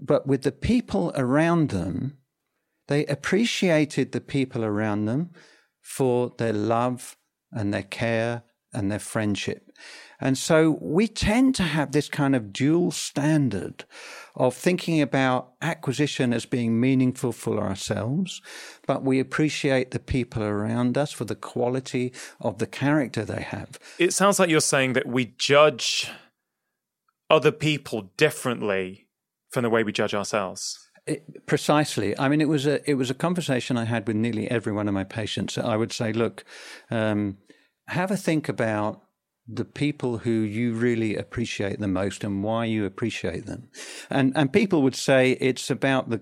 But 0.00 0.26
with 0.26 0.42
the 0.42 0.52
people 0.52 1.12
around 1.16 1.70
them, 1.70 2.18
they 2.86 3.04
appreciated 3.06 4.12
the 4.12 4.20
people 4.20 4.64
around 4.64 5.04
them 5.04 5.30
for 5.82 6.32
their 6.38 6.52
love 6.52 7.16
and 7.52 7.72
their 7.72 7.82
care 7.82 8.44
and 8.72 8.90
their 8.90 8.98
friendship. 8.98 9.70
And 10.20 10.36
so 10.36 10.78
we 10.80 11.06
tend 11.06 11.54
to 11.56 11.62
have 11.62 11.92
this 11.92 12.08
kind 12.08 12.34
of 12.34 12.52
dual 12.52 12.90
standard 12.90 13.84
of 14.38 14.54
thinking 14.54 15.02
about 15.02 15.50
acquisition 15.60 16.32
as 16.32 16.46
being 16.46 16.80
meaningful 16.80 17.32
for 17.32 17.60
ourselves, 17.60 18.40
but 18.86 19.02
we 19.02 19.18
appreciate 19.18 19.90
the 19.90 19.98
people 19.98 20.44
around 20.44 20.96
us 20.96 21.12
for 21.12 21.24
the 21.24 21.34
quality 21.34 22.12
of 22.40 22.58
the 22.58 22.66
character 22.66 23.24
they 23.24 23.42
have. 23.42 23.78
It 23.98 24.14
sounds 24.14 24.38
like 24.38 24.48
you're 24.48 24.60
saying 24.60 24.92
that 24.92 25.06
we 25.06 25.34
judge 25.36 26.08
other 27.28 27.50
people 27.50 28.12
differently 28.16 29.08
from 29.50 29.64
the 29.64 29.70
way 29.70 29.82
we 29.82 29.92
judge 29.92 30.14
ourselves. 30.14 30.78
It, 31.04 31.46
precisely. 31.46 32.16
I 32.18 32.28
mean, 32.28 32.40
it 32.40 32.48
was 32.48 32.66
a 32.66 32.88
it 32.88 32.94
was 32.94 33.10
a 33.10 33.14
conversation 33.14 33.76
I 33.76 33.86
had 33.86 34.06
with 34.06 34.16
nearly 34.16 34.48
every 34.50 34.72
one 34.72 34.88
of 34.88 34.94
my 34.94 35.04
patients. 35.04 35.56
I 35.58 35.74
would 35.74 35.92
say, 35.92 36.12
look, 36.12 36.44
um, 36.90 37.38
have 37.88 38.10
a 38.10 38.16
think 38.16 38.48
about 38.48 39.02
the 39.48 39.64
people 39.64 40.18
who 40.18 40.30
you 40.30 40.74
really 40.74 41.16
appreciate 41.16 41.80
the 41.80 41.88
most 41.88 42.22
and 42.22 42.44
why 42.44 42.66
you 42.66 42.84
appreciate 42.84 43.46
them. 43.46 43.68
And 44.10 44.32
and 44.36 44.52
people 44.52 44.82
would 44.82 44.96
say 44.96 45.32
it's 45.40 45.70
about 45.70 46.10
the 46.10 46.20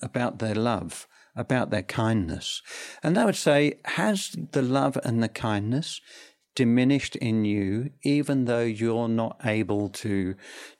about 0.00 0.38
their 0.38 0.54
love, 0.54 1.08
about 1.34 1.70
their 1.70 1.82
kindness. 1.82 2.62
And 3.02 3.16
they 3.16 3.24
would 3.24 3.36
say, 3.36 3.78
has 3.84 4.36
the 4.52 4.62
love 4.62 4.98
and 5.04 5.22
the 5.22 5.28
kindness 5.28 6.00
diminished 6.54 7.16
in 7.16 7.44
you 7.44 7.90
even 8.02 8.44
though 8.44 8.62
you're 8.62 9.08
not 9.08 9.40
able 9.44 9.88
to 9.88 10.36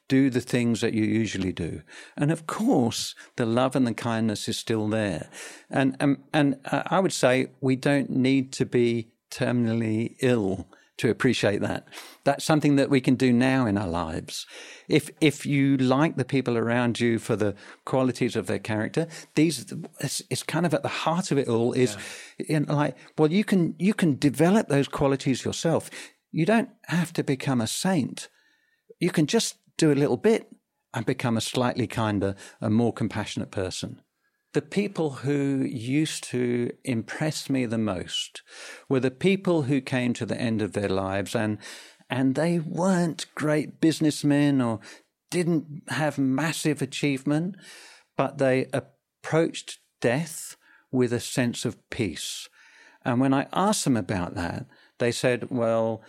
do 0.07 0.31
the 0.31 0.41
things 0.41 0.81
that 0.81 0.93
you 0.93 1.03
usually 1.03 1.53
do. 1.53 1.83
And 2.17 2.31
of 2.31 2.47
course, 2.47 3.15
the 3.37 3.47
love 3.47 3.75
and 3.75 3.87
the 3.87 3.95
kindness 3.95 4.49
is 4.49 4.57
still 4.57 4.87
there. 4.89 5.31
And, 5.71 5.97
and, 5.99 6.19
and 6.33 6.61
uh, 6.67 6.83
I 6.87 7.01
would 7.01 7.13
say 7.13 7.49
we 7.61 7.75
don't 7.75 8.11
need 8.11 8.53
to 8.53 8.67
be 8.67 9.09
terminally 9.31 10.15
ill 10.21 10.69
to 10.99 11.11
appreciate 11.11 11.61
that. 11.61 11.89
That's 12.25 12.45
something 12.45 12.77
that 12.77 12.91
we 12.91 13.01
can 13.01 13.17
do 13.17 13.33
now 13.33 13.67
in 13.67 13.77
our 13.77 13.89
lives. 13.89 14.47
If 14.89 15.11
if 15.21 15.45
you 15.45 15.77
like 15.77 16.17
the 16.17 16.25
people 16.25 16.57
around 16.57 17.01
you 17.01 17.19
for 17.19 17.37
the 17.37 17.55
qualities 17.85 18.37
of 18.37 18.47
their 18.47 18.59
character, 18.59 19.07
these 19.35 19.73
it's, 20.01 20.23
it's 20.31 20.43
kind 20.43 20.67
of 20.67 20.75
at 20.75 20.83
the 20.83 20.89
heart 20.89 21.31
of 21.31 21.39
it 21.39 21.49
all 21.49 21.73
is 21.73 21.97
yeah. 22.39 22.57
in 22.57 22.65
like 22.65 22.97
well 23.19 23.31
you 23.31 23.45
can 23.45 23.75
you 23.79 23.95
can 23.95 24.17
develop 24.19 24.69
those 24.69 24.89
qualities 24.89 25.45
yourself. 25.45 25.91
You 26.31 26.47
don't 26.47 26.71
have 26.87 27.13
to 27.15 27.25
become 27.25 27.61
a 27.61 27.67
saint. 27.67 28.29
You 29.01 29.11
can 29.11 29.27
just 29.27 29.57
do 29.77 29.93
a 29.93 29.95
little 29.95 30.17
bit 30.17 30.49
and 30.93 31.05
become 31.05 31.37
a 31.37 31.41
slightly 31.41 31.87
kinder 31.87 32.37
and 32.61 32.75
more 32.75 32.93
compassionate 32.93 33.51
person. 33.51 34.01
The 34.55 34.63
people 34.63 35.11
who 35.11 35.65
used 35.69 36.25
to 36.31 36.71
impress 36.85 37.51
me 37.51 37.67
the 37.67 37.79
most 37.79 38.43
were 38.89 39.01
the 39.01 39.11
people 39.11 39.63
who 39.63 39.81
came 39.81 40.15
to 40.15 40.25
the 40.25 40.41
end 40.41 40.63
of 40.63 40.73
their 40.73 40.89
lives 40.89 41.35
and 41.35 41.59
and 42.09 42.35
they 42.35 42.59
weren't 42.59 43.27
great 43.35 43.81
businessmen 43.81 44.61
or 44.61 44.81
didn't 45.31 45.83
have 45.89 46.19
massive 46.19 46.81
achievement, 46.83 47.57
but 48.17 48.39
they 48.39 48.67
approached 48.73 49.81
death 50.01 50.57
with 50.93 51.13
a 51.13 51.21
sense 51.21 51.65
of 51.65 51.91
peace. 51.91 52.49
And 53.05 53.21
when 53.21 53.35
I 53.35 53.49
asked 53.53 53.85
them 53.85 53.97
about 53.97 54.35
that, 54.35 54.67
they 54.99 55.11
said, 55.11 55.51
Well, 55.51 56.03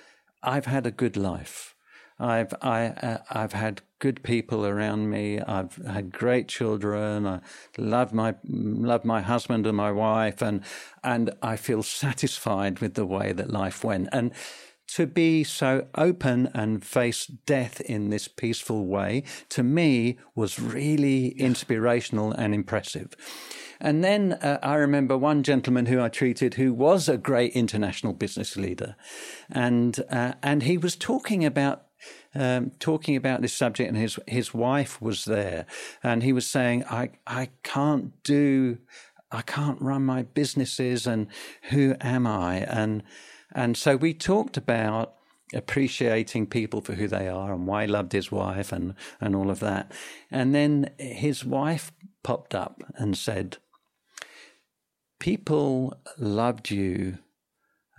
I've 0.43 0.67
had 0.67 0.85
a 0.85 0.91
good 0.91 1.17
life. 1.17 1.74
I've 2.19 2.53
I 2.61 2.87
uh, 2.87 3.17
I've 3.29 3.53
had 3.53 3.81
good 3.99 4.23
people 4.23 4.65
around 4.65 5.09
me. 5.09 5.39
I've 5.41 5.75
had 5.75 6.11
great 6.11 6.47
children. 6.47 7.27
I 7.27 7.41
love 7.77 8.13
my 8.13 8.35
love 8.45 9.03
my 9.03 9.21
husband 9.21 9.67
and 9.67 9.75
my 9.75 9.91
wife, 9.91 10.41
and 10.41 10.61
and 11.03 11.31
I 11.41 11.55
feel 11.57 11.83
satisfied 11.83 12.79
with 12.79 12.93
the 12.93 13.05
way 13.05 13.33
that 13.33 13.51
life 13.51 13.83
went. 13.83 14.09
And 14.11 14.31
to 14.87 15.07
be 15.07 15.43
so 15.43 15.87
open 15.95 16.49
and 16.53 16.85
face 16.85 17.25
death 17.25 17.81
in 17.81 18.09
this 18.09 18.27
peaceful 18.27 18.85
way, 18.85 19.23
to 19.49 19.63
me, 19.63 20.17
was 20.35 20.59
really 20.59 21.29
inspirational 21.29 22.31
and 22.31 22.53
impressive. 22.53 23.15
And 23.79 24.03
then 24.03 24.33
uh, 24.33 24.59
I 24.63 24.75
remember 24.75 25.17
one 25.17 25.43
gentleman 25.43 25.87
who 25.87 26.01
I 26.01 26.09
treated 26.09 26.53
who 26.53 26.73
was 26.73 27.09
a 27.09 27.17
great 27.17 27.53
international 27.53 28.13
business 28.13 28.55
leader. 28.55 28.95
And, 29.49 29.99
uh, 30.09 30.33
and 30.41 30.63
he 30.63 30.77
was 30.77 30.95
talking 30.95 31.43
about 31.43 31.84
um, 32.35 32.71
talking 32.79 33.15
about 33.15 33.41
this 33.41 33.53
subject, 33.53 33.87
and 33.87 33.97
his 33.97 34.19
his 34.27 34.53
wife 34.53 35.01
was 35.01 35.25
there, 35.25 35.65
and 36.03 36.23
he 36.23 36.33
was 36.33 36.47
saying, 36.47 36.83
"I 36.85 37.11
I 37.25 37.49
can't 37.63 38.21
do, 38.23 38.77
I 39.31 39.41
can't 39.41 39.81
run 39.81 40.05
my 40.05 40.23
businesses, 40.23 41.07
and 41.07 41.27
who 41.69 41.95
am 42.01 42.27
I?" 42.27 42.57
and 42.57 43.03
and 43.53 43.77
so 43.77 43.95
we 43.95 44.13
talked 44.13 44.57
about 44.57 45.15
appreciating 45.53 46.47
people 46.47 46.81
for 46.81 46.93
who 46.93 47.07
they 47.07 47.27
are 47.27 47.53
and 47.53 47.67
why 47.67 47.85
he 47.85 47.91
loved 47.91 48.11
his 48.11 48.31
wife 48.31 48.71
and 48.71 48.95
and 49.21 49.35
all 49.35 49.49
of 49.49 49.59
that, 49.61 49.91
and 50.29 50.53
then 50.53 50.91
his 50.99 51.45
wife 51.45 51.91
popped 52.23 52.53
up 52.53 52.83
and 52.95 53.17
said, 53.17 53.57
"People 55.19 55.93
loved 56.17 56.69
you." 56.69 57.19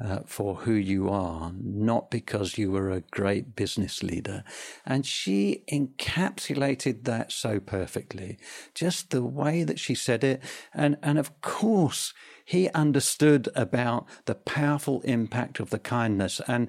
Uh, 0.00 0.20
for 0.26 0.56
who 0.56 0.72
you 0.72 1.08
are, 1.08 1.52
not 1.58 2.10
because 2.10 2.58
you 2.58 2.70
were 2.70 2.90
a 2.90 3.00
great 3.00 3.56
business 3.56 4.02
leader. 4.02 4.44
And 4.84 5.06
she 5.06 5.64
encapsulated 5.72 7.04
that 7.04 7.32
so 7.32 7.60
perfectly, 7.60 8.38
just 8.74 9.10
the 9.10 9.22
way 9.22 9.64
that 9.64 9.78
she 9.78 9.94
said 9.94 10.22
it. 10.22 10.42
And, 10.74 10.96
and 11.02 11.18
of 11.18 11.40
course, 11.40 12.12
he 12.44 12.68
understood 12.70 13.48
about 13.54 14.06
the 14.26 14.34
powerful 14.34 15.00
impact 15.02 15.60
of 15.60 15.70
the 15.70 15.78
kindness 15.78 16.40
and 16.46 16.68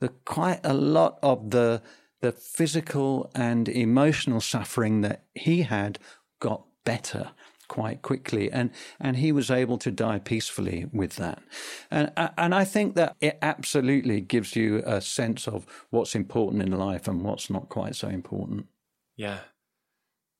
the 0.00 0.08
quite 0.08 0.60
a 0.64 0.74
lot 0.74 1.18
of 1.22 1.50
the 1.50 1.82
the 2.20 2.32
physical 2.32 3.30
and 3.34 3.68
emotional 3.68 4.40
suffering 4.40 5.02
that 5.02 5.24
he 5.34 5.60
had 5.60 5.98
got 6.40 6.64
better 6.82 7.32
quite 7.68 8.02
quickly, 8.02 8.50
and 8.50 8.70
and 9.00 9.16
he 9.16 9.32
was 9.32 9.50
able 9.50 9.78
to 9.78 9.90
die 9.90 10.18
peacefully 10.18 10.86
with 10.92 11.16
that, 11.16 11.42
and 11.90 12.12
and 12.16 12.54
I 12.54 12.64
think 12.64 12.94
that 12.94 13.16
it 13.20 13.38
absolutely 13.42 14.20
gives 14.20 14.56
you 14.56 14.82
a 14.84 15.00
sense 15.00 15.48
of 15.48 15.66
what's 15.90 16.14
important 16.14 16.62
in 16.62 16.72
life 16.72 17.08
and 17.08 17.22
what's 17.22 17.50
not 17.50 17.68
quite 17.68 17.96
so 17.96 18.08
important. 18.08 18.66
Yeah, 19.16 19.38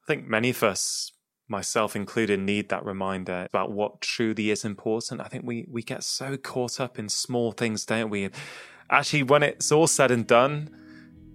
I 0.02 0.06
think 0.06 0.26
many 0.26 0.51
of 0.51 0.62
us, 0.62 1.12
myself 1.48 1.96
included, 1.96 2.40
need 2.40 2.68
that 2.68 2.84
reminder 2.84 3.46
about 3.48 3.72
what 3.72 4.01
truly 4.01 4.51
is 4.51 4.64
important. 4.64 5.20
I 5.20 5.28
think 5.28 5.44
we 5.44 5.66
we 5.70 5.82
get 5.82 6.02
so 6.05 6.36
caught 6.36 6.80
up 6.80 6.98
in 6.98 7.09
small 7.09 7.52
things, 7.52 7.84
don't 7.86 8.10
we? 8.10 8.30
Actually, 8.90 9.22
when 9.22 9.42
it's 9.42 9.72
all 9.72 9.86
said 9.86 10.10
and 10.10 10.26
done. 10.26 10.70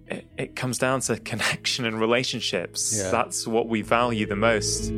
It, 0.06 0.26
it 0.36 0.56
comes 0.56 0.76
down 0.76 1.02
to 1.02 1.20
connection 1.20 1.84
and 1.84 2.00
relationships. 2.00 2.92
Yeah. 2.98 3.12
That's 3.12 3.46
what 3.46 3.68
we 3.68 3.82
value 3.82 4.26
the 4.26 4.34
most. 4.34 4.90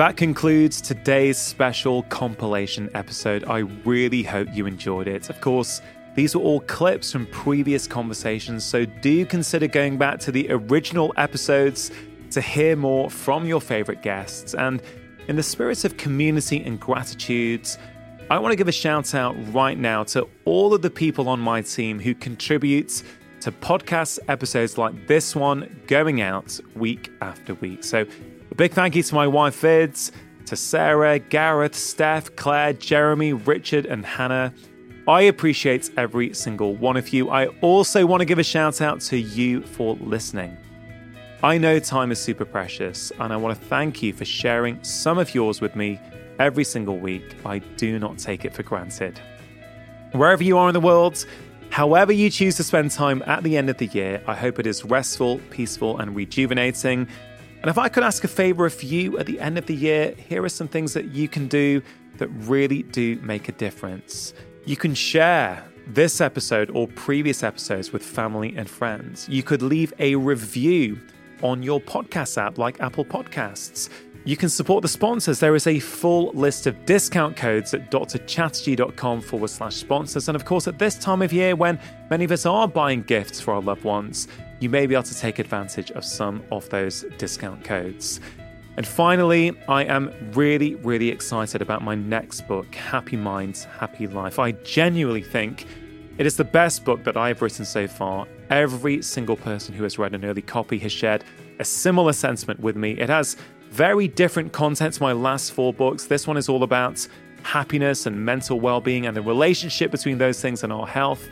That 0.00 0.16
concludes 0.16 0.80
today's 0.80 1.36
special 1.36 2.04
compilation 2.04 2.88
episode. 2.94 3.44
I 3.44 3.58
really 3.58 4.22
hope 4.22 4.48
you 4.50 4.64
enjoyed 4.64 5.06
it. 5.06 5.28
Of 5.28 5.42
course, 5.42 5.82
these 6.14 6.34
were 6.34 6.40
all 6.40 6.60
clips 6.60 7.12
from 7.12 7.26
previous 7.26 7.86
conversations, 7.86 8.64
so 8.64 8.86
do 8.86 9.26
consider 9.26 9.66
going 9.66 9.98
back 9.98 10.18
to 10.20 10.32
the 10.32 10.50
original 10.50 11.12
episodes 11.18 11.90
to 12.30 12.40
hear 12.40 12.76
more 12.76 13.10
from 13.10 13.44
your 13.44 13.60
favorite 13.60 14.00
guests. 14.00 14.54
And 14.54 14.80
in 15.28 15.36
the 15.36 15.42
spirit 15.42 15.84
of 15.84 15.98
community 15.98 16.64
and 16.64 16.80
gratitude, 16.80 17.68
I 18.30 18.38
want 18.38 18.52
to 18.52 18.56
give 18.56 18.68
a 18.68 18.72
shout 18.72 19.14
out 19.14 19.36
right 19.52 19.76
now 19.76 20.04
to 20.04 20.26
all 20.46 20.72
of 20.72 20.80
the 20.80 20.88
people 20.88 21.28
on 21.28 21.40
my 21.40 21.60
team 21.60 22.00
who 22.00 22.14
contribute 22.14 23.02
to 23.42 23.52
podcast 23.52 24.18
episodes 24.28 24.78
like 24.78 25.06
this 25.08 25.36
one 25.36 25.78
going 25.86 26.22
out 26.22 26.58
week 26.74 27.12
after 27.20 27.52
week. 27.56 27.84
So 27.84 28.06
big 28.60 28.72
thank 28.74 28.94
you 28.94 29.02
to 29.02 29.14
my 29.14 29.26
wife 29.26 29.62
Vids, 29.62 30.12
to 30.44 30.54
Sarah, 30.54 31.18
Gareth, 31.18 31.74
Steph, 31.74 32.36
Claire, 32.36 32.74
Jeremy, 32.74 33.32
Richard, 33.32 33.86
and 33.86 34.04
Hannah. 34.04 34.52
I 35.08 35.22
appreciate 35.22 35.88
every 35.96 36.34
single 36.34 36.76
one 36.76 36.98
of 36.98 37.08
you. 37.08 37.30
I 37.30 37.46
also 37.62 38.04
want 38.04 38.20
to 38.20 38.26
give 38.26 38.38
a 38.38 38.42
shout 38.42 38.82
out 38.82 39.00
to 39.00 39.16
you 39.16 39.62
for 39.62 39.94
listening. 39.94 40.58
I 41.42 41.56
know 41.56 41.78
time 41.78 42.12
is 42.12 42.20
super 42.20 42.44
precious, 42.44 43.10
and 43.18 43.32
I 43.32 43.38
want 43.38 43.58
to 43.58 43.64
thank 43.64 44.02
you 44.02 44.12
for 44.12 44.26
sharing 44.26 44.84
some 44.84 45.16
of 45.16 45.34
yours 45.34 45.62
with 45.62 45.74
me 45.74 45.98
every 46.38 46.64
single 46.64 46.98
week. 46.98 47.36
I 47.46 47.60
do 47.60 47.98
not 47.98 48.18
take 48.18 48.44
it 48.44 48.52
for 48.52 48.62
granted. 48.62 49.18
Wherever 50.12 50.44
you 50.44 50.58
are 50.58 50.68
in 50.68 50.74
the 50.74 50.80
world, 50.80 51.24
however 51.70 52.12
you 52.12 52.28
choose 52.28 52.56
to 52.56 52.62
spend 52.62 52.90
time 52.90 53.22
at 53.26 53.42
the 53.42 53.56
end 53.56 53.70
of 53.70 53.78
the 53.78 53.86
year, 53.86 54.22
I 54.26 54.34
hope 54.34 54.58
it 54.58 54.66
is 54.66 54.84
restful, 54.84 55.38
peaceful, 55.48 55.96
and 55.96 56.14
rejuvenating. 56.14 57.08
And 57.60 57.68
if 57.68 57.76
I 57.76 57.88
could 57.88 58.02
ask 58.02 58.24
a 58.24 58.28
favor 58.28 58.64
of 58.64 58.82
you 58.82 59.18
at 59.18 59.26
the 59.26 59.38
end 59.38 59.58
of 59.58 59.66
the 59.66 59.74
year, 59.74 60.14
here 60.16 60.42
are 60.42 60.48
some 60.48 60.68
things 60.68 60.94
that 60.94 61.06
you 61.06 61.28
can 61.28 61.46
do 61.46 61.82
that 62.16 62.28
really 62.28 62.82
do 62.84 63.16
make 63.22 63.48
a 63.48 63.52
difference. 63.52 64.32
You 64.64 64.76
can 64.76 64.94
share 64.94 65.62
this 65.86 66.20
episode 66.20 66.70
or 66.70 66.88
previous 66.88 67.42
episodes 67.42 67.92
with 67.92 68.02
family 68.02 68.54
and 68.56 68.68
friends. 68.68 69.28
You 69.28 69.42
could 69.42 69.60
leave 69.60 69.92
a 69.98 70.14
review 70.14 71.00
on 71.42 71.62
your 71.62 71.80
podcast 71.80 72.38
app 72.38 72.56
like 72.56 72.80
Apple 72.80 73.04
Podcasts. 73.04 73.90
You 74.24 74.36
can 74.36 74.48
support 74.48 74.82
the 74.82 74.88
sponsors. 74.88 75.38
There 75.38 75.54
is 75.54 75.66
a 75.66 75.80
full 75.80 76.30
list 76.32 76.66
of 76.66 76.84
discount 76.84 77.36
codes 77.36 77.72
at 77.74 77.90
drchatterjee.com 77.90 79.20
forward 79.22 79.48
slash 79.48 79.76
sponsors. 79.76 80.28
And 80.28 80.36
of 80.36 80.44
course, 80.44 80.68
at 80.68 80.78
this 80.78 80.96
time 80.96 81.22
of 81.22 81.32
year 81.32 81.56
when 81.56 81.78
many 82.10 82.24
of 82.24 82.32
us 82.32 82.46
are 82.46 82.68
buying 82.68 83.02
gifts 83.02 83.40
for 83.40 83.54
our 83.54 83.62
loved 83.62 83.84
ones, 83.84 84.28
you 84.60 84.68
may 84.68 84.86
be 84.86 84.94
able 84.94 85.02
to 85.02 85.18
take 85.18 85.38
advantage 85.38 85.90
of 85.92 86.04
some 86.04 86.42
of 86.52 86.68
those 86.68 87.04
discount 87.18 87.64
codes. 87.64 88.20
And 88.76 88.86
finally, 88.86 89.52
I 89.68 89.84
am 89.84 90.12
really, 90.32 90.76
really 90.76 91.08
excited 91.08 91.60
about 91.60 91.82
my 91.82 91.94
next 91.94 92.46
book, 92.46 92.74
Happy 92.74 93.16
Minds, 93.16 93.64
Happy 93.64 94.06
Life. 94.06 94.38
I 94.38 94.52
genuinely 94.52 95.22
think 95.22 95.66
it 96.18 96.26
is 96.26 96.36
the 96.36 96.44
best 96.44 96.84
book 96.84 97.02
that 97.04 97.16
I 97.16 97.28
have 97.28 97.42
written 97.42 97.64
so 97.64 97.88
far. 97.88 98.26
Every 98.50 99.02
single 99.02 99.36
person 99.36 99.74
who 99.74 99.82
has 99.82 99.98
read 99.98 100.14
an 100.14 100.24
early 100.24 100.42
copy 100.42 100.78
has 100.78 100.92
shared 100.92 101.24
a 101.58 101.64
similar 101.64 102.12
sentiment 102.12 102.60
with 102.60 102.76
me. 102.76 102.92
It 102.92 103.08
has 103.08 103.36
very 103.70 104.08
different 104.08 104.52
content 104.52 104.94
to 104.94 105.02
my 105.02 105.12
last 105.12 105.52
four 105.52 105.72
books. 105.72 106.06
This 106.06 106.26
one 106.26 106.36
is 106.36 106.48
all 106.48 106.62
about 106.62 107.06
happiness 107.42 108.06
and 108.06 108.24
mental 108.24 108.60
well 108.60 108.80
being 108.80 109.06
and 109.06 109.16
the 109.16 109.22
relationship 109.22 109.90
between 109.90 110.18
those 110.18 110.40
things 110.40 110.62
and 110.62 110.72
our 110.72 110.86
health. 110.86 111.28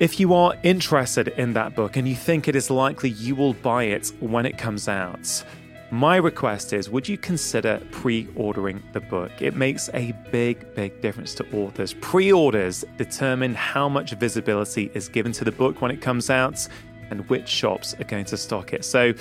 If 0.00 0.18
you 0.18 0.34
are 0.34 0.56
interested 0.64 1.28
in 1.28 1.52
that 1.52 1.76
book 1.76 1.96
and 1.96 2.08
you 2.08 2.16
think 2.16 2.48
it 2.48 2.56
is 2.56 2.68
likely 2.68 3.10
you 3.10 3.36
will 3.36 3.54
buy 3.54 3.84
it 3.84 4.08
when 4.18 4.44
it 4.44 4.58
comes 4.58 4.88
out, 4.88 5.44
my 5.92 6.16
request 6.16 6.72
is 6.72 6.90
would 6.90 7.08
you 7.08 7.16
consider 7.16 7.80
pre 7.92 8.26
ordering 8.34 8.82
the 8.92 8.98
book? 8.98 9.30
It 9.40 9.54
makes 9.54 9.90
a 9.94 10.10
big, 10.32 10.74
big 10.74 11.00
difference 11.00 11.32
to 11.36 11.56
authors. 11.56 11.94
Pre 11.94 12.32
orders 12.32 12.84
determine 12.96 13.54
how 13.54 13.88
much 13.88 14.10
visibility 14.14 14.90
is 14.94 15.08
given 15.08 15.30
to 15.30 15.44
the 15.44 15.52
book 15.52 15.80
when 15.80 15.92
it 15.92 16.00
comes 16.00 16.28
out 16.28 16.66
and 17.10 17.28
which 17.28 17.48
shops 17.48 17.94
are 17.94 18.04
going 18.04 18.24
to 18.24 18.36
stock 18.36 18.72
it. 18.72 18.84
So, 18.84 19.14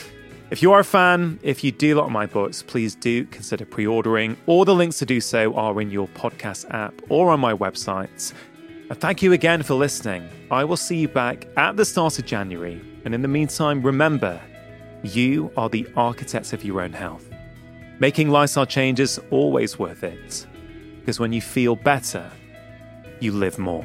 if 0.50 0.64
you 0.64 0.72
are 0.72 0.80
a 0.80 0.84
fan, 0.84 1.40
if 1.44 1.64
you 1.64 1.72
do 1.72 1.96
like 1.96 2.10
my 2.10 2.26
books, 2.26 2.64
please 2.64 2.96
do 2.96 3.26
consider 3.26 3.64
pre 3.64 3.86
ordering. 3.86 4.38
All 4.48 4.66
the 4.66 4.74
links 4.74 4.98
to 5.00 5.06
do 5.06 5.22
so 5.22 5.54
are 5.54 5.80
in 5.80 5.92
your 5.92 6.08
podcast 6.08 6.66
app 6.74 7.00
or 7.10 7.30
on 7.30 7.40
my 7.40 7.54
website. 7.54 8.34
And 8.94 9.02
thank 9.02 9.24
you 9.24 9.34
again 9.34 9.64
for 9.64 9.74
listening. 9.74 10.30
I 10.52 10.64
will 10.66 10.78
see 10.78 10.98
you 10.98 11.08
back 11.08 11.48
at 11.58 11.76
the 11.76 11.84
start 11.84 12.20
of 12.20 12.28
January. 12.28 12.80
And 13.06 13.16
in 13.16 13.24
the 13.24 13.28
meantime, 13.28 13.82
remember, 13.82 14.40
you 15.02 15.52
are 15.58 15.68
the 15.68 15.88
architects 15.96 16.54
of 16.54 16.64
your 16.64 16.80
own 16.80 16.94
health. 16.94 17.28
Making 17.98 18.30
lifestyle 18.30 18.68
changes 18.68 19.20
always 19.32 19.80
worth 19.80 20.04
it. 20.04 20.46
Because 21.00 21.20
when 21.20 21.34
you 21.34 21.42
feel 21.42 21.76
better, 21.76 22.30
you 23.20 23.32
live 23.32 23.58
more. 23.58 23.84